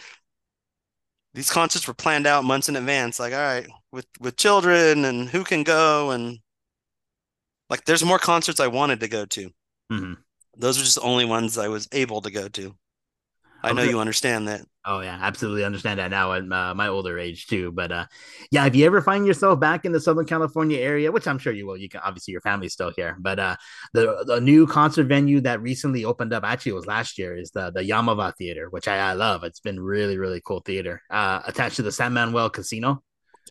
these 1.33 1.49
concerts 1.51 1.87
were 1.87 1.93
planned 1.93 2.27
out 2.27 2.43
months 2.43 2.69
in 2.69 2.75
advance. 2.75 3.19
Like, 3.19 3.33
all 3.33 3.39
right, 3.39 3.67
with 3.91 4.07
with 4.19 4.35
children 4.37 5.05
and 5.05 5.29
who 5.29 5.43
can 5.43 5.63
go 5.63 6.11
and 6.11 6.39
like 7.69 7.85
there's 7.85 8.03
more 8.03 8.19
concerts 8.19 8.59
I 8.59 8.67
wanted 8.67 8.99
to 9.01 9.07
go 9.07 9.25
to. 9.25 9.51
Mhm. 9.91 10.17
Those 10.57 10.77
are 10.79 10.83
just 10.83 10.95
the 10.95 11.01
only 11.01 11.25
ones 11.25 11.57
I 11.57 11.67
was 11.67 11.87
able 11.91 12.21
to 12.21 12.31
go 12.31 12.47
to. 12.49 12.75
I 13.63 13.73
know 13.73 13.83
you 13.83 13.99
understand 13.99 14.47
that. 14.47 14.65
Oh 14.85 15.01
yeah, 15.01 15.19
absolutely 15.21 15.63
understand 15.63 15.99
that 15.99 16.09
now 16.09 16.33
at 16.33 16.51
uh, 16.51 16.73
my 16.73 16.87
older 16.87 17.19
age 17.19 17.47
too. 17.47 17.71
But 17.71 17.91
uh, 17.91 18.05
yeah, 18.49 18.65
if 18.65 18.75
you 18.75 18.85
ever 18.85 19.01
find 19.01 19.27
yourself 19.27 19.59
back 19.59 19.85
in 19.85 19.91
the 19.91 19.99
Southern 19.99 20.25
California 20.25 20.79
area, 20.79 21.11
which 21.11 21.27
I'm 21.27 21.37
sure 21.37 21.53
you 21.53 21.67
will, 21.67 21.77
you 21.77 21.89
can 21.89 22.01
obviously 22.03 22.31
your 22.31 22.41
family's 22.41 22.73
still 22.73 22.91
here. 22.95 23.17
But 23.19 23.39
uh, 23.39 23.55
the 23.93 24.23
the 24.25 24.39
new 24.39 24.65
concert 24.65 25.05
venue 25.05 25.41
that 25.41 25.61
recently 25.61 26.05
opened 26.05 26.33
up, 26.33 26.43
actually 26.43 26.71
it 26.71 26.75
was 26.75 26.87
last 26.87 27.17
year, 27.17 27.37
is 27.37 27.51
the 27.51 27.71
the 27.71 27.81
Yamava 27.81 28.33
Theater, 28.37 28.69
which 28.69 28.87
I, 28.87 28.97
I 28.97 29.13
love. 29.13 29.43
It's 29.43 29.59
been 29.59 29.79
really 29.79 30.17
really 30.17 30.41
cool 30.43 30.61
theater. 30.61 31.01
Uh, 31.09 31.41
attached 31.45 31.75
to 31.75 31.83
the 31.83 31.91
San 31.91 32.13
Manuel 32.13 32.49
Casino. 32.49 33.03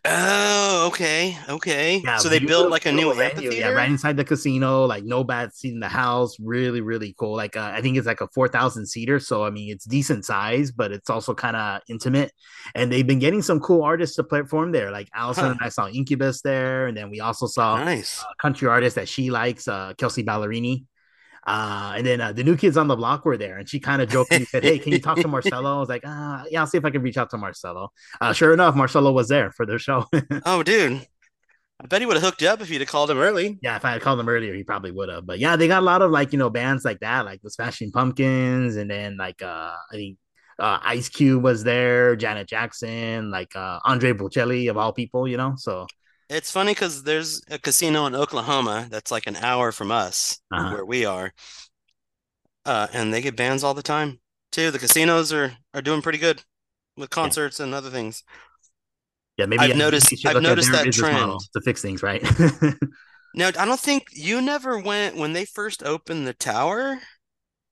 Oh, 0.05 0.87
okay. 0.87 1.37
Okay. 1.49 2.01
Yeah, 2.03 2.17
So 2.17 2.29
they 2.29 2.39
built 2.39 2.69
like 2.69 2.85
a 2.85 2.91
new 2.91 3.11
beautiful 3.11 3.15
venue. 3.17 3.31
amphitheater? 3.49 3.69
Yeah, 3.69 3.75
right 3.75 3.89
inside 3.89 4.15
the 4.17 4.23
casino, 4.23 4.85
like 4.85 5.03
no 5.03 5.23
bad 5.23 5.53
seat 5.53 5.73
in 5.73 5.79
the 5.79 5.89
house. 5.89 6.37
Really, 6.39 6.81
really 6.81 7.13
cool. 7.19 7.35
Like 7.35 7.57
uh, 7.57 7.71
I 7.73 7.81
think 7.81 7.97
it's 7.97 8.07
like 8.07 8.21
a 8.21 8.27
four 8.29 8.47
thousand 8.47 8.85
seater, 8.87 9.19
so 9.19 9.43
I 9.43 9.49
mean 9.49 9.71
it's 9.71 9.85
decent 9.85 10.25
size, 10.25 10.71
but 10.71 10.91
it's 10.91 11.09
also 11.09 11.33
kind 11.33 11.55
of 11.57 11.81
intimate. 11.89 12.31
And 12.75 12.91
they've 12.91 13.05
been 13.05 13.19
getting 13.19 13.41
some 13.41 13.59
cool 13.59 13.83
artists 13.83 14.15
to 14.15 14.23
perform 14.23 14.71
there. 14.71 14.91
Like 14.91 15.09
Allison 15.13 15.45
Huh. 15.45 15.51
and 15.51 15.59
I 15.61 15.69
saw 15.69 15.87
Incubus 15.87 16.41
there, 16.41 16.87
and 16.87 16.95
then 16.95 17.09
we 17.09 17.19
also 17.19 17.45
saw 17.47 17.83
Nice. 17.83 18.21
a 18.23 18.35
country 18.41 18.67
artist 18.67 18.95
that 18.95 19.09
she 19.09 19.29
likes, 19.31 19.67
uh, 19.67 19.93
Kelsea 19.97 20.23
Ballerini. 20.23 20.85
Uh, 21.45 21.93
and 21.95 22.05
then 22.05 22.21
uh, 22.21 22.31
the 22.31 22.43
new 22.43 22.55
kids 22.57 22.77
on 22.77 22.87
the 22.87 22.95
block 22.95 23.25
were 23.25 23.37
there, 23.37 23.57
and 23.57 23.67
she 23.67 23.79
kind 23.79 24.01
of 24.01 24.09
joked 24.09 24.29
jokingly 24.31 24.45
said, 24.45 24.63
"Hey, 24.63 24.79
can 24.79 24.91
you 24.91 24.99
talk 24.99 25.17
to 25.19 25.27
Marcelo?" 25.35 25.77
I 25.77 25.79
was 25.79 25.89
like, 25.89 26.03
"Ah, 26.05 26.43
yeah, 26.49 26.61
I'll 26.61 26.67
see 26.67 26.77
if 26.77 26.85
I 26.85 26.89
can 26.89 27.01
reach 27.01 27.17
out 27.17 27.29
to 27.31 27.37
Marcelo." 27.37 27.91
Uh, 28.21 28.33
sure 28.33 28.53
enough, 28.53 28.75
Marcelo 28.75 29.11
was 29.11 29.29
there 29.29 29.51
for 29.51 29.65
their 29.65 29.79
show. 29.79 30.05
Oh, 30.45 30.63
dude. 30.63 31.05
I 31.81 31.87
bet 31.87 32.01
he 32.01 32.05
would 32.05 32.17
have 32.17 32.23
hooked 32.23 32.41
you 32.41 32.49
up 32.49 32.59
if 32.61 32.69
you'd 32.69 32.81
have 32.81 32.89
called 32.89 33.09
him 33.09 33.17
early. 33.17 33.57
Yeah, 33.61 33.77
if 33.77 33.85
I 33.85 33.91
had 33.91 34.01
called 34.01 34.19
him 34.19 34.27
earlier, 34.27 34.53
he 34.53 34.63
probably 34.63 34.91
would 34.91 35.07
have. 35.09 35.25
But 35.25 35.39
yeah, 35.39 35.55
they 35.55 35.67
got 35.67 35.81
a 35.81 35.85
lot 35.85 36.01
of 36.01 36.11
like 36.11 36.33
you 36.33 36.39
know 36.39 36.49
bands 36.49 36.83
like 36.83 36.99
that, 36.99 37.25
like 37.25 37.41
the 37.41 37.49
Smashing 37.49 37.91
Pumpkins, 37.91 38.75
and 38.75 38.89
then 38.91 39.15
like 39.17 39.41
uh 39.41 39.71
I 39.91 39.93
think 39.93 40.17
uh 40.59 40.79
Ice 40.83 41.07
Cube 41.07 41.41
was 41.41 41.63
there, 41.63 42.17
Janet 42.17 42.47
Jackson, 42.47 43.31
like 43.31 43.55
uh 43.55 43.79
Andre 43.85 44.11
Bocelli 44.13 44.69
of 44.69 44.77
all 44.77 44.91
people, 44.91 45.27
you 45.27 45.37
know. 45.37 45.53
So 45.57 45.87
It's 46.29 46.51
funny 46.51 46.71
because 46.73 47.03
there's 47.03 47.41
a 47.49 47.57
casino 47.57 48.05
in 48.05 48.15
Oklahoma 48.15 48.87
that's 48.89 49.11
like 49.11 49.25
an 49.27 49.35
hour 49.37 49.71
from 49.71 49.91
us, 49.91 50.39
Uh-huh. 50.51 50.73
where 50.75 50.85
we 50.85 51.05
are. 51.05 51.33
Uh, 52.65 52.87
and 52.93 53.11
they 53.13 53.21
get 53.21 53.35
bands 53.35 53.63
all 53.63 53.73
the 53.73 53.81
time 53.81 54.19
too. 54.51 54.69
The 54.71 54.79
casinos 54.79 55.33
are 55.33 55.53
are 55.73 55.81
doing 55.81 56.01
pretty 56.01 56.19
good 56.19 56.43
with 56.97 57.09
concerts 57.09 57.59
and 57.59 57.73
other 57.73 57.89
things. 57.89 58.23
yeah, 59.37 59.45
maybe 59.45 59.63
I've 59.63 59.77
noticed- 59.77 60.25
I've 60.25 60.41
noticed 60.41 60.71
that 60.71 60.91
trend. 60.91 61.39
to 61.53 61.61
fix 61.61 61.81
things, 61.81 62.03
right? 62.03 62.21
Now, 63.35 63.49
I 63.49 63.65
don't 63.65 63.79
think 63.79 64.07
you 64.11 64.41
never 64.41 64.79
went 64.79 65.15
when 65.15 65.33
they 65.33 65.45
first 65.45 65.83
opened 65.83 66.25
the 66.25 66.33
tower. 66.33 66.97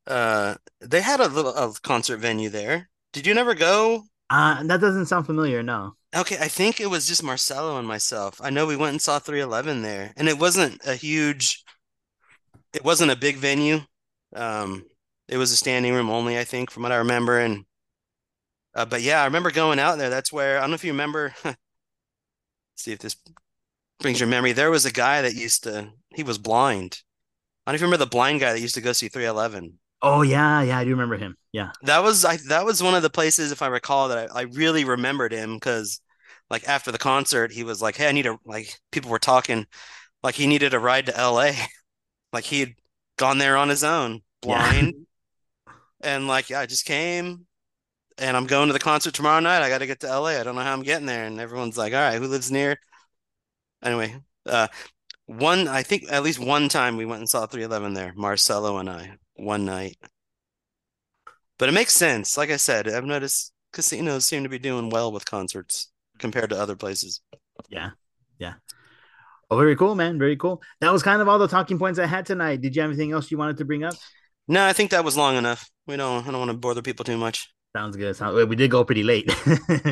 Uh, 0.05 0.53
they 0.81 1.01
had 1.01 1.19
a 1.19 1.27
little 1.27 1.51
a 1.53 1.73
concert 1.81 2.17
venue 2.17 2.49
there. 2.49 2.89
Did 3.11 3.25
you 3.25 3.33
never 3.33 3.55
go? 3.55 4.03
Uh 4.29 4.63
that 4.63 4.81
doesn't 4.81 5.07
sound 5.07 5.25
familiar, 5.25 5.63
no. 5.63 5.95
Okay, 6.15 6.37
I 6.39 6.47
think 6.47 6.79
it 6.79 6.89
was 6.89 7.07
just 7.07 7.23
Marcelo 7.23 7.77
and 7.77 7.87
myself. 7.87 8.39
I 8.41 8.49
know 8.49 8.65
we 8.65 8.75
went 8.75 8.91
and 8.91 9.01
saw 9.01 9.19
311 9.19 9.81
there, 9.81 10.13
and 10.17 10.27
it 10.27 10.39
wasn't 10.39 10.85
a 10.85 10.95
huge, 10.95 11.63
it 12.73 12.83
wasn't 12.83 13.11
a 13.11 13.15
big 13.15 13.37
venue. 13.37 13.81
Um, 14.35 14.85
it 15.27 15.37
was 15.37 15.51
a 15.51 15.57
standing 15.57 15.93
room 15.93 16.09
only, 16.09 16.37
I 16.37 16.43
think, 16.43 16.71
from 16.71 16.83
what 16.83 16.91
I 16.91 16.97
remember. 16.97 17.39
And 17.39 17.65
uh, 18.73 18.85
but 18.85 19.01
yeah, 19.01 19.21
I 19.21 19.25
remember 19.25 19.51
going 19.51 19.79
out 19.79 19.97
there. 19.97 20.09
That's 20.09 20.31
where 20.31 20.57
I 20.57 20.61
don't 20.61 20.71
know 20.71 20.75
if 20.75 20.83
you 20.83 20.91
remember 20.91 21.33
see 22.77 22.91
if 22.91 22.99
this 22.99 23.15
brings 23.99 24.19
your 24.19 24.29
memory. 24.29 24.53
There 24.53 24.71
was 24.71 24.85
a 24.85 24.91
guy 24.91 25.21
that 25.21 25.35
used 25.35 25.63
to, 25.63 25.89
he 26.15 26.23
was 26.23 26.37
blind. 26.37 27.01
I 27.65 27.71
don't 27.71 27.75
even 27.75 27.87
remember 27.87 28.05
the 28.05 28.09
blind 28.09 28.39
guy 28.39 28.53
that 28.53 28.61
used 28.61 28.75
to 28.75 28.81
go 28.81 28.93
see 28.93 29.09
311. 29.09 29.79
Oh 30.01 30.21
yeah, 30.21 30.61
yeah, 30.61 30.77
I 30.77 30.83
do 30.83 30.91
remember 30.91 31.17
him. 31.17 31.35
Yeah. 31.51 31.71
That 31.83 32.03
was 32.03 32.23
I 32.23 32.37
that 32.49 32.65
was 32.65 32.83
one 32.83 32.95
of 32.95 33.01
the 33.03 33.09
places, 33.09 33.51
if 33.51 33.61
I 33.61 33.67
recall, 33.67 34.09
that 34.09 34.31
I, 34.31 34.41
I 34.41 34.43
really 34.43 34.85
remembered 34.85 35.31
him 35.31 35.55
because 35.55 36.01
like 36.49 36.67
after 36.67 36.91
the 36.91 36.97
concert, 36.97 37.51
he 37.51 37.63
was 37.63 37.81
like, 37.81 37.95
Hey, 37.95 38.07
I 38.07 38.11
need 38.11 38.27
a 38.27 38.37
like 38.45 38.73
people 38.91 39.11
were 39.11 39.19
talking 39.19 39.65
like 40.23 40.35
he 40.35 40.47
needed 40.47 40.73
a 40.73 40.79
ride 40.79 41.07
to 41.07 41.13
LA. 41.17 41.51
like 42.33 42.45
he 42.45 42.59
had 42.61 42.73
gone 43.17 43.39
there 43.39 43.57
on 43.57 43.69
his 43.69 43.83
own, 43.83 44.21
blind. 44.41 44.93
Yeah. 45.67 45.73
and 46.01 46.27
like, 46.27 46.49
yeah, 46.49 46.59
I 46.61 46.65
just 46.67 46.85
came 46.85 47.47
and 48.19 48.37
I'm 48.37 48.47
going 48.47 48.67
to 48.67 48.73
the 48.73 48.79
concert 48.79 49.13
tomorrow 49.15 49.39
night. 49.39 49.63
I 49.63 49.69
gotta 49.69 49.87
get 49.87 50.01
to 50.01 50.07
LA. 50.07 50.39
I 50.39 50.43
don't 50.43 50.55
know 50.55 50.61
how 50.61 50.73
I'm 50.73 50.83
getting 50.83 51.07
there. 51.07 51.25
And 51.25 51.39
everyone's 51.39 51.77
like, 51.77 51.93
All 51.93 51.99
right, 51.99 52.19
who 52.21 52.27
lives 52.27 52.51
near? 52.51 52.77
Anyway, 53.83 54.15
uh 54.45 54.67
one 55.25 55.67
I 55.67 55.83
think 55.83 56.05
at 56.11 56.23
least 56.23 56.39
one 56.39 56.69
time 56.69 56.97
we 56.97 57.05
went 57.05 57.19
and 57.21 57.29
saw 57.29 57.45
311 57.47 57.93
there, 57.93 58.13
Marcelo 58.15 58.77
and 58.77 58.89
I 58.89 59.17
one 59.37 59.65
night. 59.65 59.97
But 61.57 61.69
it 61.69 61.73
makes 61.73 61.93
sense. 61.93 62.37
Like 62.37 62.51
I 62.51 62.57
said, 62.57 62.87
I've 62.87 63.03
noticed 63.03 63.51
casinos 63.73 64.25
seem 64.25 64.43
to 64.43 64.49
be 64.49 64.59
doing 64.59 64.89
well 64.89 65.11
with 65.11 65.25
concerts 65.25 65.89
compared 66.19 66.49
to 66.51 66.59
other 66.59 66.75
places. 66.75 67.21
Yeah. 67.69 67.91
Yeah. 68.39 68.53
Oh, 69.49 69.57
very 69.57 69.75
cool, 69.75 69.95
man. 69.95 70.19
Very 70.19 70.35
cool. 70.35 70.61
That 70.81 70.91
was 70.91 71.03
kind 71.03 71.21
of 71.21 71.27
all 71.27 71.39
the 71.39 71.47
talking 71.47 71.79
points 71.79 71.99
I 71.99 72.05
had 72.05 72.25
tonight. 72.25 72.61
Did 72.61 72.75
you 72.75 72.81
have 72.81 72.91
anything 72.91 73.11
else 73.11 73.31
you 73.31 73.37
wanted 73.37 73.57
to 73.57 73.65
bring 73.65 73.83
up? 73.83 73.95
No, 74.47 74.65
I 74.65 74.73
think 74.73 74.91
that 74.91 75.05
was 75.05 75.17
long 75.17 75.35
enough. 75.35 75.69
We 75.87 75.97
don't 75.97 76.27
I 76.27 76.31
don't 76.31 76.39
want 76.39 76.51
to 76.51 76.57
bother 76.57 76.81
people 76.81 77.05
too 77.05 77.17
much. 77.17 77.49
Sounds 77.75 77.95
good. 77.95 78.15
Sounds, 78.15 78.45
we 78.45 78.55
did 78.55 78.71
go 78.71 78.83
pretty 78.83 79.03
late. 79.03 79.27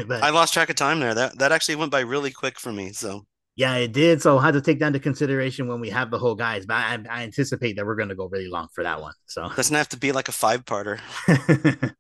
but... 0.07 0.23
I 0.23 0.29
lost 0.29 0.53
track 0.53 0.69
of 0.69 0.75
time 0.75 0.99
there. 0.99 1.13
That 1.13 1.37
that 1.39 1.51
actually 1.51 1.75
went 1.75 1.91
by 1.91 2.01
really 2.01 2.31
quick 2.31 2.59
for 2.59 2.71
me. 2.71 2.91
So 2.91 3.25
yeah, 3.55 3.75
it 3.75 3.93
did. 3.93 4.21
So 4.21 4.37
I 4.37 4.45
had 4.45 4.53
to 4.55 4.61
take 4.61 4.79
that 4.79 4.87
into 4.87 4.99
consideration 4.99 5.67
when 5.67 5.79
we 5.79 5.89
have 5.89 6.11
the 6.11 6.19
whole 6.19 6.35
guys. 6.35 6.65
But 6.65 6.75
I, 6.75 6.99
I 7.09 7.23
anticipate 7.23 7.77
that 7.77 7.85
we're 7.85 7.95
going 7.95 8.09
to 8.09 8.15
go 8.15 8.27
really 8.27 8.49
long 8.49 8.67
for 8.73 8.83
that 8.83 9.01
one. 9.01 9.13
So 9.27 9.49
doesn't 9.55 9.75
have 9.75 9.89
to 9.89 9.97
be 9.97 10.11
like 10.11 10.27
a 10.27 10.33
five 10.33 10.65
parter. 10.65 10.99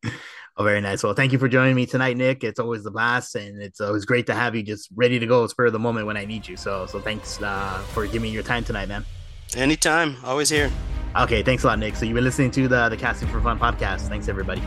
oh, 0.57 0.63
very 0.63 0.81
nice. 0.81 1.01
Well, 1.01 1.13
thank 1.13 1.31
you 1.31 1.39
for 1.39 1.47
joining 1.47 1.75
me 1.75 1.85
tonight, 1.85 2.17
Nick. 2.17 2.43
It's 2.43 2.59
always 2.59 2.83
the 2.83 2.91
blast, 2.91 3.35
and 3.35 3.61
it's 3.61 3.79
always 3.79 4.03
great 4.03 4.27
to 4.27 4.33
have 4.33 4.53
you 4.53 4.63
just 4.63 4.89
ready 4.95 5.17
to 5.17 5.25
go 5.25 5.47
spur 5.47 5.67
of 5.67 5.73
the 5.73 5.79
moment 5.79 6.07
when 6.07 6.17
I 6.17 6.25
need 6.25 6.45
you. 6.45 6.57
So, 6.57 6.85
so 6.87 6.99
thanks 6.99 7.41
uh, 7.41 7.81
for 7.93 8.05
giving 8.05 8.23
me 8.23 8.29
your 8.31 8.43
time 8.43 8.65
tonight, 8.65 8.89
man. 8.89 9.05
Anytime, 9.55 10.17
always 10.25 10.49
here. 10.49 10.69
Okay, 11.15 11.41
thanks 11.41 11.63
a 11.63 11.67
lot, 11.67 11.79
Nick. 11.79 11.95
So 11.95 12.05
you've 12.05 12.15
been 12.15 12.25
listening 12.25 12.51
to 12.51 12.67
the 12.67 12.89
the 12.89 12.97
Casting 12.97 13.29
for 13.29 13.39
Fun 13.39 13.57
podcast. 13.57 14.09
Thanks, 14.09 14.27
everybody. 14.27 14.61